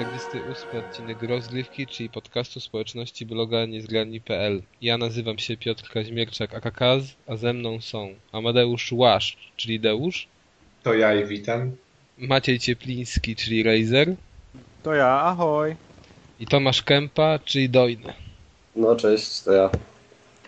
Cześć, 0.00 0.12
witajcie, 0.12 0.48
to 0.48 0.54
48 0.54 0.80
odcinek 0.80 1.22
Rozgrywki, 1.22 1.86
czyli 1.86 2.10
podcastu 2.10 2.60
społeczności 2.60 3.26
bloga 3.26 3.66
niezgrani.pl. 3.66 4.62
Ja 4.82 4.98
nazywam 4.98 5.38
się 5.38 5.56
Piotr 5.56 5.90
Kaźmierczak 5.90 6.54
Akakaz, 6.54 7.02
a 7.26 7.36
ze 7.36 7.52
mną 7.52 7.80
są 7.80 8.14
Amadeusz 8.32 8.92
Łasz, 8.92 9.36
czyli 9.56 9.80
Deusz, 9.80 10.28
To 10.82 10.94
ja 10.94 11.14
i 11.14 11.24
witam. 11.26 11.76
Maciej 12.18 12.58
Ciepliński, 12.58 13.36
czyli 13.36 13.62
Razer 13.62 14.14
To 14.82 14.94
ja, 14.94 15.20
ahoj. 15.20 15.76
i 16.40 16.46
Tomasz 16.46 16.82
Kępa, 16.82 17.38
czyli 17.44 17.68
Dojny. 17.70 18.12
No 18.76 18.96
cześć, 18.96 19.42
to 19.42 19.52
ja. 19.52 19.70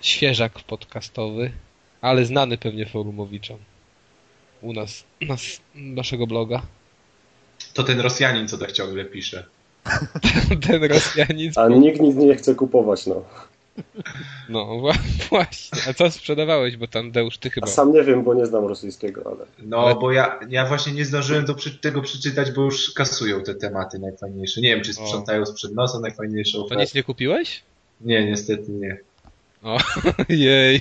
Świeżak 0.01 0.53
podcastowy, 0.61 1.53
ale 2.01 2.25
znany 2.25 2.59
pewnie 2.59 2.87
forumowiczom. 2.87 3.59
U 4.63 4.73
nas, 4.73 5.05
nas 5.21 5.61
naszego 5.75 6.27
bloga. 6.27 6.63
To 7.75 7.83
ten 7.83 8.01
Rosjanin, 8.01 8.49
co 8.49 8.59
tak 8.59 8.73
ciągle 8.73 9.05
pisze. 9.05 9.45
Ten 10.67 10.85
Rosjanin. 10.85 11.53
A 11.57 11.69
nikt 11.69 12.01
nic 12.01 12.17
nie 12.17 12.35
chce 12.37 12.55
kupować, 12.55 13.07
no. 13.07 13.25
No 14.49 14.65
wła- 14.67 14.99
właśnie. 15.31 15.79
A 15.91 15.95
co 15.95 16.11
sprzedawałeś, 16.11 16.77
bo 16.77 16.87
tam 16.87 17.11
Deusz 17.11 17.39
ty 17.39 17.49
A 17.49 17.53
chyba. 17.53 17.67
sam 17.67 17.93
nie 17.93 18.03
wiem, 18.03 18.25
bo 18.25 18.35
nie 18.35 18.47
znam 18.47 18.67
rosyjskiego, 18.67 19.23
ale... 19.27 19.47
No, 19.69 19.79
Ale- 19.79 19.95
bo 19.95 20.13
ja, 20.13 20.41
ja 20.49 20.67
właśnie 20.67 20.93
nie 20.93 21.05
zdążyłem 21.05 21.45
przy- 21.57 21.79
tego 21.79 22.03
przeczytać, 22.03 22.51
bo 22.53 22.63
już 22.63 22.91
kasują 22.95 23.43
te 23.43 23.55
tematy 23.55 23.99
najfajniejsze. 23.99 24.61
Nie 24.61 24.69
wiem, 24.75 24.85
czy 24.85 24.95
sprzątają 24.95 25.47
sprzed 25.47 25.75
nosa 25.75 26.01
najfajniejsze 26.01 26.59
To 26.69 26.75
nic 26.75 26.95
nie 26.95 27.03
kupiłeś? 27.03 27.63
Nie, 28.01 28.27
niestety 28.27 28.73
nie. 28.73 28.97
O, 29.63 29.79
jej. 30.29 30.81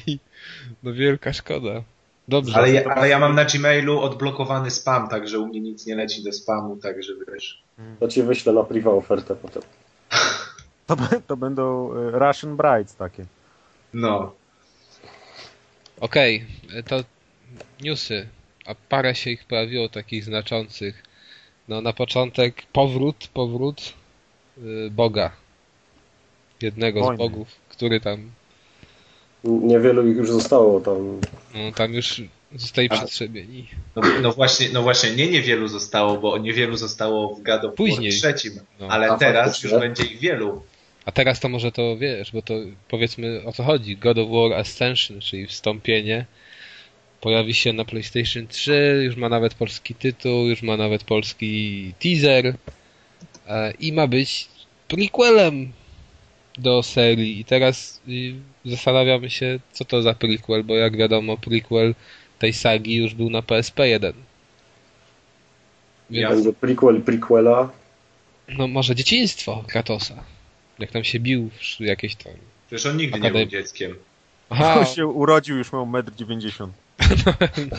No 0.84 0.94
wielka 0.94 1.34
szkoda. 1.34 1.84
Dobrze. 2.28 2.56
Ale 2.56 2.72
ja, 2.72 2.84
ale 2.96 3.10
ja 3.10 3.20
mam 3.20 3.36
na 3.36 3.46
Gmailu 3.46 4.00
odblokowany 4.00 4.72
spam, 4.72 5.10
także 5.10 5.40
u 5.40 5.48
mnie 5.48 5.60
nic 5.60 5.86
nie 5.86 5.96
leci 5.96 6.24
do 6.24 6.32
spamu, 6.32 6.78
także 6.78 7.14
wiesz. 7.28 7.64
To 8.00 8.08
ci 8.08 8.24
wyślę 8.24 8.54
na 8.54 8.64
priwa 8.64 8.92
ofertę 8.92 9.36
potem. 9.36 9.64
To, 10.88 10.96
to 11.28 11.38
będą 11.38 11.94
e, 11.94 12.20
Russian 12.20 12.58
Brides 12.58 12.96
takie. 12.96 13.26
No. 13.94 14.34
Okej, 16.00 16.46
to 16.88 17.04
newsy. 17.82 18.28
A 18.66 18.76
parę 18.76 19.16
się 19.16 19.30
ich 19.30 19.46
pojawiło 19.46 19.90
takich 19.90 20.26
znaczących. 20.26 21.04
No 21.68 21.82
na 21.82 21.94
początek 21.94 22.64
powrót, 22.74 23.28
powrót 23.34 23.94
y, 24.58 24.90
Boga. 24.92 25.32
Jednego 26.62 27.00
z 27.00 27.04
Wojny. 27.04 27.18
bogów, 27.18 27.48
który 27.70 28.00
tam, 28.00 28.32
Niewielu 29.44 30.08
ich 30.08 30.17
już 30.17 30.31
zostało 30.31 30.81
tam. 30.81 31.22
no, 31.53 31.72
tam 31.75 31.94
już 31.94 32.22
zostali 32.56 32.88
A- 32.92 32.95
przetrzebieni. 32.97 33.67
No, 33.95 34.02
no 34.22 34.31
właśnie, 34.31 34.67
no 34.73 34.81
właśnie, 34.81 35.16
nie 35.16 35.28
niewielu 35.31 35.67
zostało, 35.67 36.17
bo 36.17 36.38
niewielu 36.38 36.78
zostało 36.78 37.36
w 37.36 37.42
God 37.44 37.62
Później. 37.75 38.12
trzecim, 38.12 38.53
No. 38.80 38.88
ale 38.88 39.09
A, 39.12 39.17
teraz 39.17 39.45
faktycznie? 39.45 39.69
już 39.69 39.80
będzie 39.80 40.03
ich 40.03 40.19
wielu. 40.19 40.62
A 41.06 41.12
teraz 41.12 41.39
to 41.39 41.50
może 41.50 41.72
to 41.72 41.97
wiesz, 41.97 42.31
bo 42.31 42.42
to 42.42 42.53
powiedzmy 42.88 43.42
o 43.45 43.52
co 43.52 43.64
chodzi. 43.64 43.97
God 43.97 44.17
of 44.17 44.30
War 44.30 44.53
Ascension, 44.59 45.19
czyli 45.22 45.47
wstąpienie, 45.47 46.25
pojawi 47.22 47.53
się 47.53 47.74
na 47.74 47.85
PlayStation 47.85 48.47
3, 48.47 49.01
już 49.03 49.16
ma 49.16 49.30
nawet 49.30 49.53
polski 49.53 49.96
tytuł, 49.96 50.47
już 50.47 50.62
ma 50.62 50.78
nawet 50.78 51.03
polski 51.03 51.94
teaser 52.00 52.53
e, 53.47 53.72
i 53.80 53.94
ma 53.94 54.07
być 54.07 54.47
prequelem 54.88 55.72
do 56.57 56.84
serii. 56.84 57.39
I 57.39 57.45
teraz 57.45 58.01
y, 58.07 58.34
zastanawiamy 58.66 59.29
się, 59.29 59.59
co 59.73 59.85
to 59.85 60.01
za 60.01 60.13
prequel, 60.13 60.63
bo 60.63 60.75
jak 60.75 60.97
wiadomo, 60.97 61.38
prequel 61.38 61.95
tej 62.39 62.53
sagi 62.53 62.95
już 62.95 63.13
był 63.13 63.29
na 63.29 63.41
PSP 63.41 63.88
1. 63.88 64.13
Więc, 66.09 66.35
Będzie 66.35 66.53
prequel 66.53 67.01
prequela. 67.01 67.69
no 68.47 68.67
może 68.67 68.95
dzieciństwo 68.95 69.63
Kratosa. 69.67 70.23
Jak 70.79 70.91
tam 70.91 71.03
się 71.03 71.19
bił 71.19 71.50
w 71.79 71.79
jakieś 71.79 72.16
tam 72.16 72.34
Przecież 72.68 72.85
on 72.85 72.97
nigdy 72.97 73.19
nie 73.19 73.29
Akadem- 73.29 73.33
był 73.33 73.45
dzieckiem. 73.45 73.95
Aha, 74.50 74.79
On 74.79 74.85
się 74.85 75.07
urodził, 75.07 75.57
już 75.57 75.73
miał 75.73 75.85
1,90 75.85 76.63
m. 76.63 76.72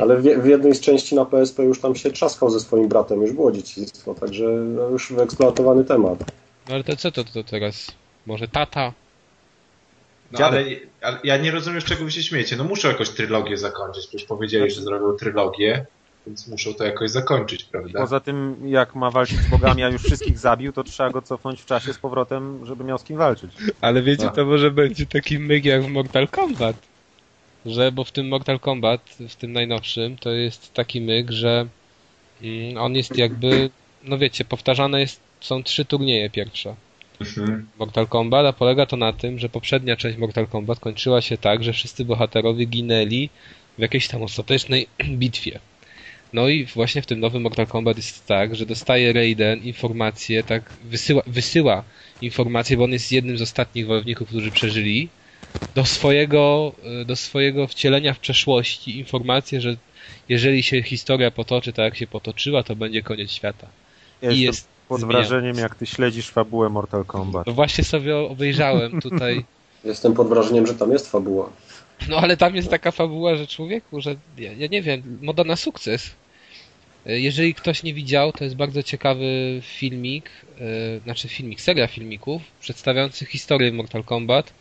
Ale 0.00 0.16
w, 0.16 0.22
w 0.22 0.46
jednej 0.46 0.74
z 0.74 0.80
części 0.80 1.14
na 1.14 1.24
PSP 1.24 1.64
już 1.64 1.80
tam 1.80 1.96
się 1.96 2.10
trzaskał 2.10 2.50
ze 2.50 2.60
swoim 2.60 2.88
bratem, 2.88 3.22
już 3.22 3.32
było 3.32 3.52
dzieciństwo, 3.52 4.14
także 4.14 4.44
no, 4.48 4.88
już 4.88 5.12
wyeksploatowany 5.12 5.84
temat. 5.84 6.24
No 6.68 6.74
ale 6.74 6.84
to 6.84 6.96
co 6.96 7.10
to, 7.12 7.24
to 7.24 7.44
teraz? 7.44 7.92
Może 8.26 8.48
tata? 8.48 8.92
No, 10.32 10.46
ale, 10.46 10.64
ale 11.02 11.18
ja 11.24 11.36
nie 11.36 11.50
rozumiem, 11.50 11.80
z 11.80 11.84
czego 11.84 12.04
wy 12.04 12.12
się 12.12 12.22
śmiecie. 12.22 12.56
No 12.56 12.64
muszą 12.64 12.88
jakoś 12.88 13.10
trylogię 13.10 13.56
zakończyć, 13.58 14.06
przecież 14.06 14.26
powiedzieli, 14.26 14.70
że 14.70 14.82
zrobią 14.82 15.16
trylogię, 15.16 15.86
więc 16.26 16.48
muszą 16.48 16.74
to 16.74 16.84
jakoś 16.84 17.10
zakończyć, 17.10 17.64
prawda? 17.64 18.00
Poza 18.00 18.20
tym, 18.20 18.56
jak 18.64 18.94
ma 18.94 19.10
walczyć 19.10 19.38
z 19.38 19.50
bogami, 19.50 19.82
a 19.82 19.88
już 19.88 20.02
wszystkich 20.02 20.38
zabił, 20.38 20.72
to 20.72 20.84
trzeba 20.84 21.10
go 21.10 21.22
cofnąć 21.22 21.62
w 21.62 21.66
czasie 21.66 21.92
z 21.92 21.98
powrotem, 21.98 22.66
żeby 22.66 22.84
miał 22.84 22.98
z 22.98 23.04
kim 23.04 23.16
walczyć. 23.16 23.50
Ale 23.80 24.02
wiecie, 24.02 24.24
No. 24.24 24.30
to 24.30 24.44
może 24.44 24.70
będzie 24.70 25.06
taki 25.06 25.38
myk 25.38 25.64
jak 25.64 25.82
w 25.82 25.88
Mortal 25.88 26.28
Kombat. 26.28 26.76
Że, 27.66 27.92
bo 27.92 28.04
w 28.04 28.12
tym 28.12 28.28
Mortal 28.28 28.60
Kombat, 28.60 29.00
w 29.28 29.34
tym 29.36 29.52
najnowszym, 29.52 30.16
to 30.16 30.30
jest 30.30 30.74
taki 30.74 31.00
myk, 31.00 31.30
że 31.30 31.66
mm, 32.42 32.76
on 32.78 32.94
jest 32.94 33.16
jakby, 33.16 33.70
no 34.02 34.18
wiecie, 34.18 34.44
powtarzane 34.44 35.00
jest, 35.00 35.20
są 35.44 35.62
trzy 35.62 35.84
turnieje 35.84 36.30
pierwsze. 36.30 36.74
Mhm. 37.20 37.66
Mortal 37.78 38.06
Kombat, 38.06 38.46
a 38.46 38.52
polega 38.52 38.86
to 38.86 38.96
na 38.96 39.12
tym, 39.12 39.38
że 39.38 39.48
poprzednia 39.48 39.96
część 39.96 40.18
Mortal 40.18 40.46
Kombat 40.46 40.80
kończyła 40.80 41.20
się 41.20 41.38
tak, 41.38 41.64
że 41.64 41.72
wszyscy 41.72 42.04
bohaterowie 42.04 42.64
ginęli 42.66 43.30
w 43.78 43.80
jakiejś 43.80 44.08
tam 44.08 44.22
ostatecznej 44.22 44.86
bitwie. 45.20 45.60
No 46.32 46.48
i 46.48 46.64
właśnie 46.64 47.02
w 47.02 47.06
tym 47.06 47.20
nowym 47.20 47.42
Mortal 47.42 47.66
Kombat 47.66 47.96
jest 47.96 48.26
tak, 48.26 48.56
że 48.56 48.66
dostaje 48.66 49.12
Raiden 49.12 49.62
informacje, 49.62 50.44
tak 50.44 50.72
wysyła, 50.84 51.22
wysyła 51.26 51.84
informacje, 52.22 52.76
bo 52.76 52.84
on 52.84 52.92
jest 52.92 53.12
jednym 53.12 53.38
z 53.38 53.42
ostatnich 53.42 53.86
wojowników, 53.86 54.28
którzy 54.28 54.50
przeżyli, 54.50 55.08
do 55.74 55.84
swojego, 55.84 56.72
e, 57.00 57.04
do 57.04 57.16
swojego 57.16 57.66
wcielenia 57.66 58.14
w 58.14 58.18
przeszłości 58.18 58.98
informację, 58.98 59.60
że 59.60 59.76
jeżeli 60.28 60.62
się 60.62 60.82
historia 60.82 61.30
potoczy 61.30 61.72
tak 61.72 61.84
jak 61.84 61.96
się 61.96 62.06
potoczyła, 62.06 62.62
to 62.62 62.76
będzie 62.76 63.02
koniec 63.02 63.30
świata. 63.30 63.68
Ja 64.22 64.30
I 64.30 64.40
jest 64.40 64.73
pod 64.88 65.04
wrażeniem, 65.04 65.56
jak 65.56 65.74
ty 65.74 65.86
śledzisz 65.86 66.30
fabułę 66.30 66.68
Mortal 66.68 67.04
Kombat. 67.04 67.46
No 67.46 67.52
właśnie 67.52 67.84
sobie 67.84 68.16
obejrzałem 68.16 69.00
tutaj 69.00 69.44
Jestem 69.84 70.14
pod 70.14 70.28
wrażeniem, 70.28 70.66
że 70.66 70.74
tam 70.74 70.92
jest 70.92 71.10
fabuła. 71.10 71.50
No 72.08 72.16
ale 72.16 72.36
tam 72.36 72.56
jest 72.56 72.70
taka 72.70 72.90
fabuła, 72.90 73.36
że 73.36 73.46
człowieku, 73.46 74.00
że 74.00 74.16
ja, 74.38 74.52
ja 74.52 74.66
nie 74.66 74.82
wiem, 74.82 75.18
moda 75.22 75.44
na 75.44 75.56
sukces. 75.56 76.10
Jeżeli 77.06 77.54
ktoś 77.54 77.82
nie 77.82 77.94
widział, 77.94 78.32
to 78.32 78.44
jest 78.44 78.56
bardzo 78.56 78.82
ciekawy 78.82 79.60
filmik, 79.62 80.30
e, 80.60 81.00
znaczy 81.00 81.28
filmik, 81.28 81.60
seria 81.60 81.86
filmików 81.86 82.42
przedstawiających 82.60 83.28
historię 83.28 83.72
Mortal 83.72 84.04
Kombat. 84.04 84.52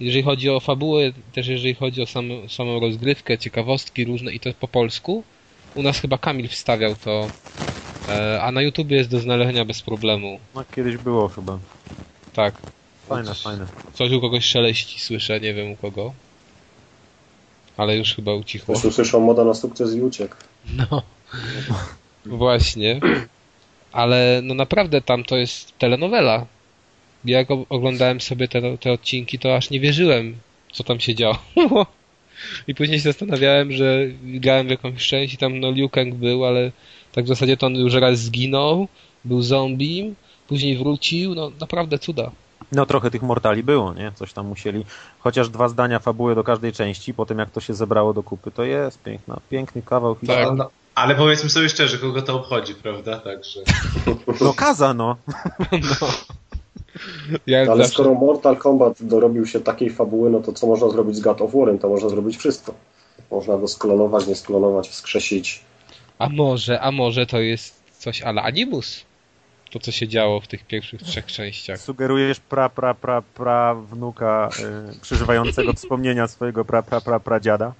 Jeżeli 0.00 0.22
chodzi 0.22 0.50
o 0.50 0.60
fabułę, 0.60 1.12
też 1.32 1.46
jeżeli 1.46 1.74
chodzi 1.74 2.02
o 2.02 2.06
samą, 2.06 2.48
samą 2.48 2.80
rozgrywkę, 2.80 3.38
ciekawostki 3.38 4.04
różne 4.04 4.32
i 4.32 4.40
to 4.40 4.50
po 4.60 4.68
polsku. 4.68 5.24
U 5.74 5.82
nas 5.82 6.00
chyba 6.00 6.18
Kamil 6.18 6.48
wstawiał 6.48 6.94
to, 7.04 7.28
a 8.42 8.52
na 8.52 8.62
YouTubie 8.62 8.96
jest 8.96 9.10
do 9.10 9.20
znalezienia 9.20 9.64
bez 9.64 9.82
problemu. 9.82 10.40
No, 10.54 10.64
kiedyś 10.76 10.96
było 10.96 11.28
chyba. 11.28 11.58
Tak, 12.32 12.54
Fajne, 13.08 13.34
fajne. 13.34 13.66
coś 13.94 14.12
u 14.12 14.20
kogoś 14.20 14.44
szeleści 14.44 15.00
słyszę, 15.00 15.40
nie 15.40 15.54
wiem 15.54 15.70
u 15.70 15.76
kogo. 15.76 16.12
Ale 17.76 17.96
już 17.96 18.14
chyba 18.14 18.34
ucichło. 18.34 18.74
Już 18.74 18.84
usłyszał 18.84 19.20
moda 19.20 19.44
na 19.44 19.54
sukces 19.54 19.94
i 19.94 20.00
uciekł. 20.00 20.34
No. 20.90 21.02
Właśnie. 22.26 23.00
Ale 23.92 24.40
no 24.42 24.54
naprawdę 24.54 25.00
tam 25.00 25.24
to 25.24 25.36
jest 25.36 25.78
telenowela. 25.78 26.46
Jak 27.24 27.50
o- 27.50 27.66
oglądałem 27.68 28.20
sobie 28.20 28.48
te, 28.48 28.78
te 28.78 28.92
odcinki, 28.92 29.38
to 29.38 29.56
aż 29.56 29.70
nie 29.70 29.80
wierzyłem, 29.80 30.36
co 30.72 30.84
tam 30.84 31.00
się 31.00 31.14
działo. 31.14 31.38
I 32.68 32.74
później 32.74 32.98
się 32.98 33.02
zastanawiałem, 33.02 33.72
że 33.72 33.98
grałem 34.22 34.66
w 34.66 34.70
jakąś 34.70 35.06
część 35.08 35.34
i 35.34 35.36
tam 35.36 35.60
no 35.60 35.70
Liu 35.70 35.88
Kang 35.88 36.14
był, 36.14 36.44
ale 36.44 36.72
tak 37.16 37.24
w 37.24 37.28
zasadzie 37.28 37.56
to 37.56 37.66
on 37.66 37.74
już 37.74 37.94
raz 37.94 38.18
zginął, 38.18 38.88
był 39.24 39.42
zombie, 39.42 40.14
później 40.48 40.78
wrócił, 40.78 41.34
no 41.34 41.50
naprawdę 41.60 41.98
cuda. 41.98 42.30
No 42.72 42.86
trochę 42.86 43.10
tych 43.10 43.22
mortali 43.22 43.62
było, 43.62 43.94
nie? 43.94 44.12
Coś 44.14 44.32
tam 44.32 44.46
musieli. 44.46 44.84
Chociaż 45.18 45.48
dwa 45.48 45.68
zdania 45.68 45.98
fabuły 45.98 46.34
do 46.34 46.44
każdej 46.44 46.72
części, 46.72 47.14
po 47.14 47.26
tym 47.26 47.38
jak 47.38 47.50
to 47.50 47.60
się 47.60 47.74
zebrało 47.74 48.14
do 48.14 48.22
kupy, 48.22 48.50
to 48.50 48.64
jest 48.64 49.02
piękna, 49.02 49.40
piękny 49.50 49.82
kawał 49.82 50.14
Tak. 50.14 50.20
historii. 50.20 50.58
No, 50.58 50.70
ale 50.94 51.14
powiedzmy 51.14 51.50
sobie 51.50 51.68
szczerze, 51.68 51.98
kogo 51.98 52.22
to 52.22 52.34
obchodzi, 52.36 52.74
prawda? 52.74 53.20
Także. 53.20 53.60
No 54.40 54.52
kaza, 54.52 54.94
no. 54.94 55.16
No. 55.72 56.08
Ja 57.46 57.58
Ale 57.58 57.66
zawsze... 57.66 57.92
skoro 57.92 58.14
Mortal 58.14 58.56
Kombat 58.56 59.02
dorobił 59.02 59.46
się 59.46 59.60
takiej 59.60 59.90
fabuły, 59.90 60.30
no 60.30 60.40
to 60.40 60.52
co 60.52 60.66
można 60.66 60.88
zrobić 60.88 61.16
z 61.16 61.20
God 61.20 61.40
of 61.40 61.52
War'em? 61.52 61.78
To 61.78 61.88
można 61.88 62.08
zrobić 62.08 62.36
wszystko. 62.36 62.74
Można 63.30 63.56
go 63.58 63.68
sklonować, 63.68 64.26
nie 64.26 64.34
sklonować, 64.34 64.88
wskrzesić. 64.88 65.64
A 66.18 66.28
może, 66.28 66.80
a 66.80 66.90
może 66.92 67.26
to 67.26 67.38
jest 67.40 67.82
coś 67.98 68.22
ala 68.22 68.42
Animus? 68.42 69.04
To, 69.70 69.78
co 69.80 69.92
się 69.92 70.08
działo 70.08 70.40
w 70.40 70.46
tych 70.48 70.64
pierwszych 70.66 71.02
trzech 71.02 71.26
częściach. 71.26 71.80
Sugerujesz 71.80 72.40
pra, 72.40 72.68
pra, 72.68 72.94
pra, 72.94 73.22
pra 73.22 73.74
wnuka 73.74 74.48
y, 74.96 75.00
przeżywającego 75.00 75.72
wspomnienia 75.72 76.26
swojego 76.28 76.64
pra, 76.64 76.82
pra, 76.82 77.00
pra, 77.00 77.20
pradziada. 77.20 77.72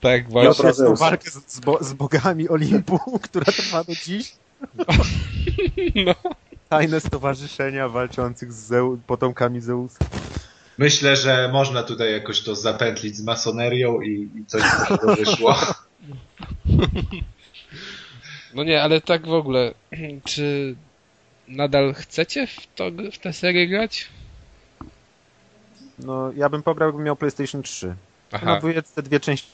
Tak, 0.00 0.22
Ja 0.24 0.28
właśnie. 0.30 0.54
Świetną 0.54 0.72
Zeusa. 0.74 1.04
walkę 1.04 1.30
z, 1.30 1.40
z, 1.46 1.60
bo, 1.60 1.78
z 1.84 1.92
bogami 1.92 2.48
Olimpu, 2.48 2.98
która 3.26 3.44
trwa 3.44 3.84
do 3.84 3.92
dziś. 3.94 4.32
No. 6.06 6.14
Tajne 6.68 7.00
stowarzyszenia 7.00 7.88
walczących 7.88 8.52
z 8.52 8.70
Zeu- 8.72 8.98
potomkami 9.06 9.60
Zeusa. 9.60 9.98
Myślę, 10.78 11.16
że 11.16 11.50
można 11.52 11.82
tutaj 11.82 12.12
jakoś 12.12 12.42
to 12.42 12.54
zapętlić 12.56 13.16
z 13.16 13.22
masonerią 13.24 14.00
i, 14.00 14.28
i 14.40 14.46
coś 14.46 14.62
z 14.62 14.88
tego 14.88 15.16
wyszło. 15.16 15.54
No 18.54 18.64
nie, 18.64 18.82
ale 18.82 19.00
tak 19.00 19.26
w 19.26 19.32
ogóle, 19.32 19.74
czy 20.24 20.76
nadal 21.48 21.94
chcecie 21.94 22.46
w, 22.46 22.66
to, 22.74 22.84
w 23.12 23.18
tę 23.18 23.32
serię 23.32 23.68
grać? 23.68 24.08
No, 25.98 26.32
ja 26.36 26.48
bym 26.48 26.62
pograł, 26.62 26.88
jakbym 26.88 27.04
miał 27.04 27.16
PlayStation 27.16 27.62
3. 27.62 27.94
Aha. 28.32 28.46
Na 28.46 28.58
dwójce 28.58 29.02
dwie 29.02 29.20
części. 29.20 29.50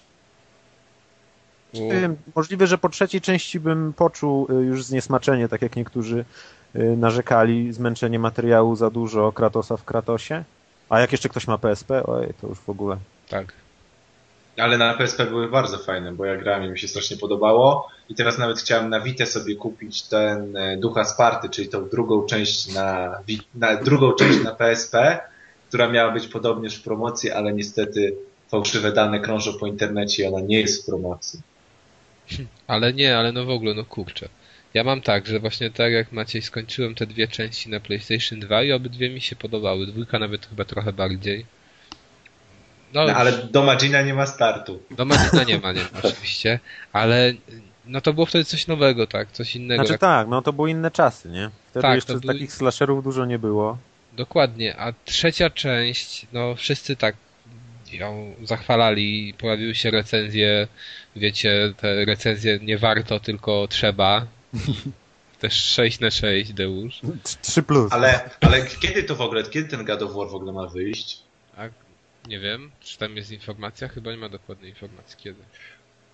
Wiem, 1.74 2.16
Możliwe, 2.34 2.66
że 2.66 2.78
po 2.78 2.88
trzeciej 2.88 3.20
części 3.20 3.60
bym 3.60 3.92
poczuł 3.92 4.46
y, 4.50 4.64
już 4.64 4.84
zniesmaczenie, 4.84 5.48
tak 5.48 5.62
jak 5.62 5.76
niektórzy 5.76 6.24
y, 6.76 6.96
narzekali, 6.96 7.72
zmęczenie 7.72 8.18
materiału 8.18 8.76
za 8.76 8.90
dużo 8.90 9.32
Kratosa 9.32 9.76
w 9.76 9.84
Kratosie. 9.84 10.44
A 10.88 11.00
jak 11.00 11.12
jeszcze 11.12 11.28
ktoś 11.28 11.46
ma 11.46 11.58
PSP, 11.58 12.06
oj, 12.06 12.28
to 12.40 12.46
już 12.46 12.58
w 12.58 12.68
ogóle. 12.70 12.96
tak. 13.28 13.52
Ale 14.58 14.78
na 14.78 14.94
PSP 14.94 15.26
były 15.26 15.48
bardzo 15.48 15.78
fajne, 15.78 16.12
bo 16.12 16.24
ja 16.24 16.36
grałem 16.36 16.64
i 16.64 16.70
mi 16.70 16.78
się 16.78 16.88
strasznie 16.88 17.16
podobało. 17.16 17.88
I 18.08 18.14
teraz 18.14 18.38
nawet 18.38 18.58
chciałem 18.58 18.90
na 18.90 19.00
Vita 19.00 19.26
sobie 19.26 19.54
kupić 19.54 20.02
ten 20.02 20.56
e, 20.56 20.76
Ducha 20.76 21.04
Sparty, 21.04 21.48
czyli 21.48 21.68
tą 21.68 21.88
drugą 21.88 22.26
część 22.26 22.74
na, 22.74 23.18
na 23.54 23.76
drugą 23.76 24.12
część 24.12 24.44
na 24.44 24.54
PSP, 24.54 25.20
która 25.68 25.88
miała 25.88 26.12
być 26.12 26.26
podobnież 26.26 26.76
w 26.76 26.82
promocji, 26.82 27.30
ale 27.30 27.52
niestety 27.52 28.16
fałszywe 28.48 28.92
dane 28.92 29.20
krążą 29.20 29.58
po 29.58 29.66
internecie 29.66 30.22
i 30.22 30.26
ona 30.26 30.40
nie 30.40 30.60
jest 30.60 30.82
w 30.82 30.86
promocji. 30.86 31.40
Ale 32.66 32.92
nie, 32.92 33.18
ale 33.18 33.32
no 33.32 33.44
w 33.44 33.50
ogóle, 33.50 33.74
no 33.74 33.84
kurczę. 33.84 34.28
Ja 34.74 34.84
mam 34.84 35.00
tak, 35.00 35.26
że 35.26 35.40
właśnie 35.40 35.70
tak 35.70 35.92
jak 35.92 36.12
Maciej 36.12 36.42
skończyłem 36.42 36.94
te 36.94 37.06
dwie 37.06 37.28
części 37.28 37.70
na 37.70 37.80
PlayStation 37.80 38.40
2 38.40 38.62
i 38.62 38.72
obydwie 38.72 39.10
mi 39.10 39.20
się 39.20 39.36
podobały. 39.36 39.86
Dwójka 39.86 40.18
nawet 40.18 40.46
chyba 40.46 40.64
trochę 40.64 40.92
bardziej. 40.92 41.46
No, 42.94 43.06
No, 43.06 43.12
ale 43.14 43.32
do 43.32 43.62
Magina 43.62 44.02
nie 44.02 44.14
ma 44.14 44.26
startu. 44.26 44.82
do 44.90 45.04
Magina 45.04 45.44
nie 45.44 45.58
ma, 45.58 45.72
nie 45.72 45.82
ma 45.82 45.88
oczywiście, 46.02 46.60
ale 46.92 47.32
no 47.86 48.00
to 48.00 48.12
było 48.12 48.26
wtedy 48.26 48.44
coś 48.44 48.66
nowego, 48.66 49.06
tak, 49.06 49.32
coś 49.32 49.56
innego. 49.56 49.82
Znaczy 49.82 49.98
tak, 49.98 50.00
tak, 50.00 50.28
no 50.28 50.42
to 50.42 50.52
były 50.52 50.70
inne 50.70 50.90
czasy, 50.90 51.28
nie? 51.28 51.50
Wtedy 51.70 51.82
Tak, 51.82 51.94
jeszcze 51.94 52.12
to 52.14 52.20
były- 52.20 52.32
takich 52.34 52.52
slasherów 52.52 53.04
dużo 53.04 53.24
nie 53.24 53.38
było. 53.38 53.78
Dokładnie, 54.12 54.76
a 54.76 54.92
trzecia 55.04 55.50
część, 55.50 56.26
no 56.32 56.54
wszyscy 56.54 56.96
tak 56.96 57.16
ją 57.92 58.34
zachwalali, 58.44 59.34
pojawiły 59.38 59.74
się 59.74 59.90
recenzje, 59.90 60.68
wiecie, 61.16 61.72
te 61.76 62.04
recenzje 62.04 62.58
nie 62.62 62.78
warto, 62.78 63.20
tylko 63.20 63.66
trzeba. 63.68 64.26
Też 65.40 65.52
6 65.64 66.00
na 66.00 66.10
6 66.10 66.52
Deusz. 66.52 67.00
3 67.42 67.62
plus. 67.62 67.92
Ale, 67.92 68.30
ale 68.40 68.66
kiedy 68.66 69.02
to 69.02 69.16
w 69.16 69.20
ogóle, 69.20 69.42
kiedy 69.42 69.68
ten 69.68 69.84
God 69.84 70.02
of 70.02 70.14
War 70.14 70.28
w 70.28 70.34
ogóle 70.34 70.52
ma 70.52 70.66
wyjść? 70.66 71.18
A 71.56 71.62
nie 72.28 72.38
wiem, 72.40 72.70
czy 72.80 72.98
tam 72.98 73.16
jest 73.16 73.30
informacja? 73.30 73.88
Chyba 73.88 74.10
nie 74.10 74.16
ma 74.16 74.28
dokładnej 74.28 74.70
informacji 74.70 75.16
kiedy. 75.18 75.40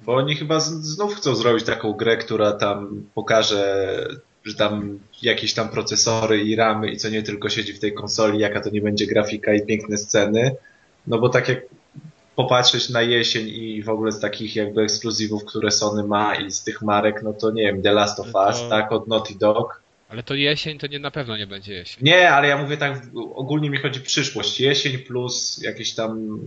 Bo 0.01 0.15
oni 0.15 0.35
chyba 0.37 0.61
znów 0.61 1.15
chcą 1.15 1.35
zrobić 1.35 1.65
taką 1.65 1.93
grę, 1.93 2.17
która 2.17 2.53
tam 2.53 3.05
pokaże, 3.15 4.09
że 4.45 4.55
tam 4.55 4.99
jakieś 5.23 5.55
tam 5.55 5.69
procesory 5.69 6.43
i 6.43 6.57
ramy 6.57 6.91
i 6.91 6.97
co 6.97 7.09
nie 7.09 7.23
tylko 7.23 7.49
siedzi 7.49 7.73
w 7.73 7.81
tej 7.81 7.95
konsoli, 7.95 8.39
jaka 8.39 8.61
to 8.61 8.71
nie 8.71 8.81
będzie 8.81 9.07
grafika 9.07 9.55
i 9.55 9.67
piękne 9.67 9.97
sceny. 9.97 10.57
No 11.07 11.19
bo 11.19 11.29
tak 11.29 11.49
jak 11.49 11.61
popatrzeć 12.37 12.89
na 12.89 13.03
jesień 13.03 13.49
i 13.49 13.83
w 13.83 13.89
ogóle 13.89 14.13
z 14.13 14.21
takich 14.21 14.57
jakby 14.57 14.83
ekskluzywów, 14.83 15.45
które 15.45 15.71
Sony 15.71 16.05
ma 16.05 16.35
i 16.35 16.51
z 16.51 16.63
tych 16.63 16.83
marek, 16.83 17.23
no 17.23 17.33
to 17.33 17.51
nie 17.51 17.63
wiem, 17.63 17.83
The 17.83 17.93
Last 17.93 18.21
of 18.21 18.27
No 18.27 18.33
to- 18.33 18.47
Us, 18.49 18.57
tak, 18.71 18.93
od 18.93 19.09
Naughty 19.09 19.35
Dog. 19.39 19.84
Ale 20.09 20.23
to 20.23 20.35
jesień 20.35 20.79
to 20.79 20.87
nie 20.87 20.99
na 20.99 21.11
pewno 21.11 21.37
nie 21.37 21.47
będzie 21.47 21.75
jesień. 21.75 21.99
Nie, 22.03 22.31
ale 22.31 22.49
ja 22.49 22.59
mówię 22.59 22.77
tak, 22.77 23.03
ogólnie 23.35 23.71
mi 23.71 23.79
chodzi 23.79 24.01
przyszłość. 24.01 24.61
Jesień 24.61 24.99
plus 24.99 25.63
jakieś 25.63 25.95
tam 25.95 26.39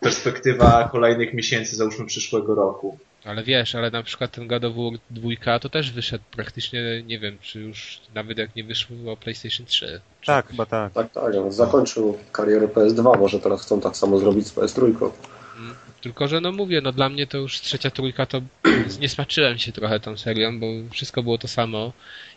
perspektywa 0.00 0.88
kolejnych 0.92 1.34
miesięcy, 1.34 1.76
załóżmy 1.76 2.06
przyszłego 2.06 2.54
roku. 2.54 2.98
Ale 3.24 3.44
wiesz, 3.44 3.74
ale 3.74 3.90
na 3.90 4.02
przykład 4.02 4.30
ten 4.32 4.46
God 4.46 4.64
of 4.64 4.74
War 4.76 4.92
2 5.10 5.58
to 5.58 5.68
też 5.68 5.92
wyszedł 5.92 6.24
praktycznie, 6.30 7.02
nie 7.06 7.18
wiem, 7.18 7.38
czy 7.42 7.60
już 7.60 8.00
nawet 8.14 8.38
jak 8.38 8.56
nie 8.56 8.64
wyszło 8.64 9.16
PlayStation 9.16 9.66
3. 9.66 10.00
Czy... 10.20 10.26
Tak, 10.26 10.48
chyba 10.48 10.66
tak. 10.66 10.92
Tak, 10.92 11.12
tak. 11.12 11.34
on 11.34 11.52
Zakończył 11.52 12.18
karierę 12.32 12.66
PS2, 12.66 13.18
może 13.18 13.40
teraz 13.40 13.62
chcą 13.62 13.80
tak 13.80 13.96
samo 13.96 14.18
zrobić 14.18 14.46
z 14.46 14.54
PS3. 14.54 15.10
Tylko, 16.00 16.28
że 16.28 16.40
no 16.40 16.52
mówię, 16.52 16.80
no 16.80 16.92
dla 16.92 17.08
mnie 17.08 17.26
to 17.26 17.38
już 17.38 17.60
trzecia 17.60 17.90
trójka 17.90 18.26
to 18.26 18.42
zniesmaczyłem 18.86 19.58
się 19.58 19.72
trochę 19.72 20.00
tą 20.00 20.16
serią, 20.16 20.60
bo 20.60 20.66
wszystko 20.92 21.22
było 21.22 21.38
to 21.38 21.48
samo. 21.48 21.92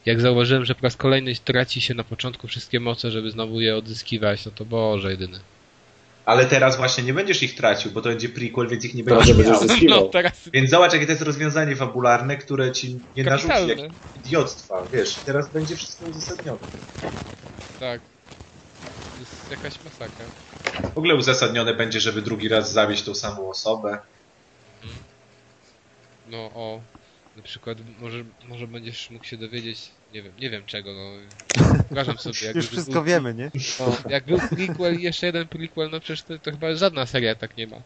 Jak 0.06 0.21
zauważyłem, 0.21 0.65
że 0.65 0.75
po 0.75 0.81
raz 0.83 0.95
kolejny 0.95 1.36
traci 1.36 1.81
się 1.81 1.94
na 1.94 2.04
początku 2.04 2.48
wszystkie 2.48 2.80
moce, 2.80 3.12
żeby 3.12 3.31
znowu 3.31 3.62
je 3.62 3.77
odzyskiwać, 3.77 4.45
no 4.45 4.51
to 4.51 4.65
Boże 4.65 5.12
jedyny. 5.12 5.39
Ale 6.25 6.45
teraz 6.45 6.77
właśnie 6.77 7.04
nie 7.04 7.13
będziesz 7.13 7.44
ich 7.44 7.56
tracił, 7.56 7.92
bo 7.92 8.01
to 8.01 8.10
będzie 8.10 8.30
prequel, 8.30 8.68
więc 8.68 8.86
ich 8.86 8.94
nie 8.94 9.04
Teraz 9.04 9.31
będziesz 9.31 9.81
miał. 9.81 10.01
No 10.01 10.01
teraz 10.01 10.50
Więc 10.54 10.69
zobacz, 10.69 10.94
jakie 10.94 11.06
to 11.06 11.12
jest 11.12 11.21
rozwiązanie 11.21 11.75
fabularne, 11.75 12.38
które 12.38 12.71
ci 12.71 13.00
nie 13.16 13.24
narzuci 13.24 13.68
jak 13.68 13.80
idiotstwa, 14.16 14.88
wiesz. 14.94 15.16
Teraz 15.25 15.54
będzie 15.54 15.75
wszystko 15.75 16.06
uzasadnione. 16.06 16.59
Tak. 17.80 18.12
Jakaś 19.50 19.83
masakra. 19.83 20.25
W 20.94 20.97
ogóle 20.97 21.15
uzasadnione 21.15 21.74
będzie, 21.74 22.00
żeby 22.00 22.21
drugi 22.21 22.47
raz 22.47 22.71
zawieść 22.71 23.03
tą 23.03 23.15
samą 23.15 23.50
osobę. 23.50 23.97
No 26.30 26.38
o, 26.38 26.80
na 27.38 27.44
przykład 27.44 27.77
może, 28.01 28.24
może 28.50 28.68
będziesz 28.68 29.09
mógł 29.09 29.25
się 29.25 29.38
dowiedzieć, 29.38 29.89
nie 30.13 30.21
wiem, 30.21 30.33
nie 30.39 30.50
wiem 30.50 30.63
czego, 30.65 30.94
no. 30.94 31.11
Wyobrażam 31.73 32.18
sobie, 32.28 32.37
jakby 32.44 32.59
Już 32.59 32.68
wszystko 32.68 32.94
był, 32.94 33.04
wiemy, 33.04 33.33
nie? 33.33 33.52
No, 33.80 33.85
jak 34.09 34.25
był 34.25 34.37
prequel 34.49 34.99
i 34.99 35.04
jeszcze 35.04 35.25
jeden 35.25 35.47
prequel, 35.47 35.90
no 35.92 35.99
przecież 35.99 36.23
to, 36.23 36.40
to 36.40 36.52
chyba 36.52 36.75
żadna 36.75 37.06
seria 37.06 37.35
tak 37.35 37.57
nie 37.57 37.68
ma. 37.68 37.78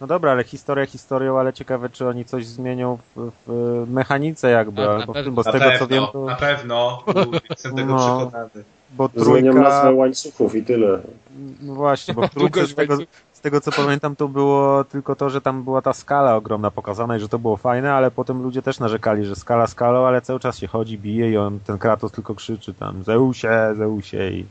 No 0.00 0.06
dobra, 0.06 0.32
ale 0.32 0.44
historia 0.44 0.86
historią, 0.86 1.38
ale 1.38 1.52
ciekawe, 1.52 1.90
czy 1.90 2.06
oni 2.06 2.24
coś 2.24 2.46
zmienią 2.46 2.98
w, 3.16 3.30
w 3.46 3.84
mechanice 3.90 4.50
jakby, 4.50 4.82
A, 4.82 4.84
na 4.86 4.92
albo 4.92 5.12
w 5.12 5.14
pewno. 5.14 5.24
tym, 5.24 5.34
bo 5.34 5.42
z 5.42 5.46
tego 5.46 5.58
pewno, 5.58 5.78
co 5.78 5.86
wiem, 5.86 6.04
to, 6.12 6.24
na 6.24 6.34
pewno. 6.36 7.04
Jestem 7.50 7.76
tego 7.76 7.94
No. 7.94 7.98
przekonany. 8.26 8.64
Bo 8.92 9.10
nazwę 9.14 9.40
trójka, 9.40 9.90
łańcuchów 9.90 10.54
i 10.54 10.62
tyle. 10.62 11.00
no 11.60 11.74
właśnie, 11.74 12.14
bo 12.14 12.28
Długość 12.28 12.70
z 12.72 12.74
tego, 12.74 12.98
z 13.32 13.40
tego 13.40 13.60
co 13.60 13.72
pamiętam, 13.72 14.16
to 14.16 14.28
było 14.28 14.84
tylko 14.84 15.16
to, 15.16 15.30
że 15.30 15.40
tam 15.40 15.64
była 15.64 15.82
ta 15.82 15.92
skala 15.92 16.36
ogromna 16.36 16.70
pokazana 16.70 17.16
i 17.16 17.20
że 17.20 17.28
to 17.28 17.38
było 17.38 17.56
fajne, 17.56 17.92
ale 17.92 18.10
potem 18.10 18.42
ludzie 18.42 18.62
też 18.62 18.78
narzekali, 18.78 19.24
że 19.24 19.36
skala 19.36 19.66
skalą, 19.66 20.06
ale 20.06 20.20
cały 20.20 20.40
czas 20.40 20.58
się 20.58 20.66
chodzi, 20.66 20.98
bije 20.98 21.30
i 21.30 21.36
on, 21.36 21.60
ten 21.60 21.78
Kratos 21.78 22.12
tylko 22.12 22.34
krzyczy 22.34 22.74
tam 22.74 23.02
Zeusie, 23.04 23.74
Zeusie 23.76 24.30
i, 24.30 24.46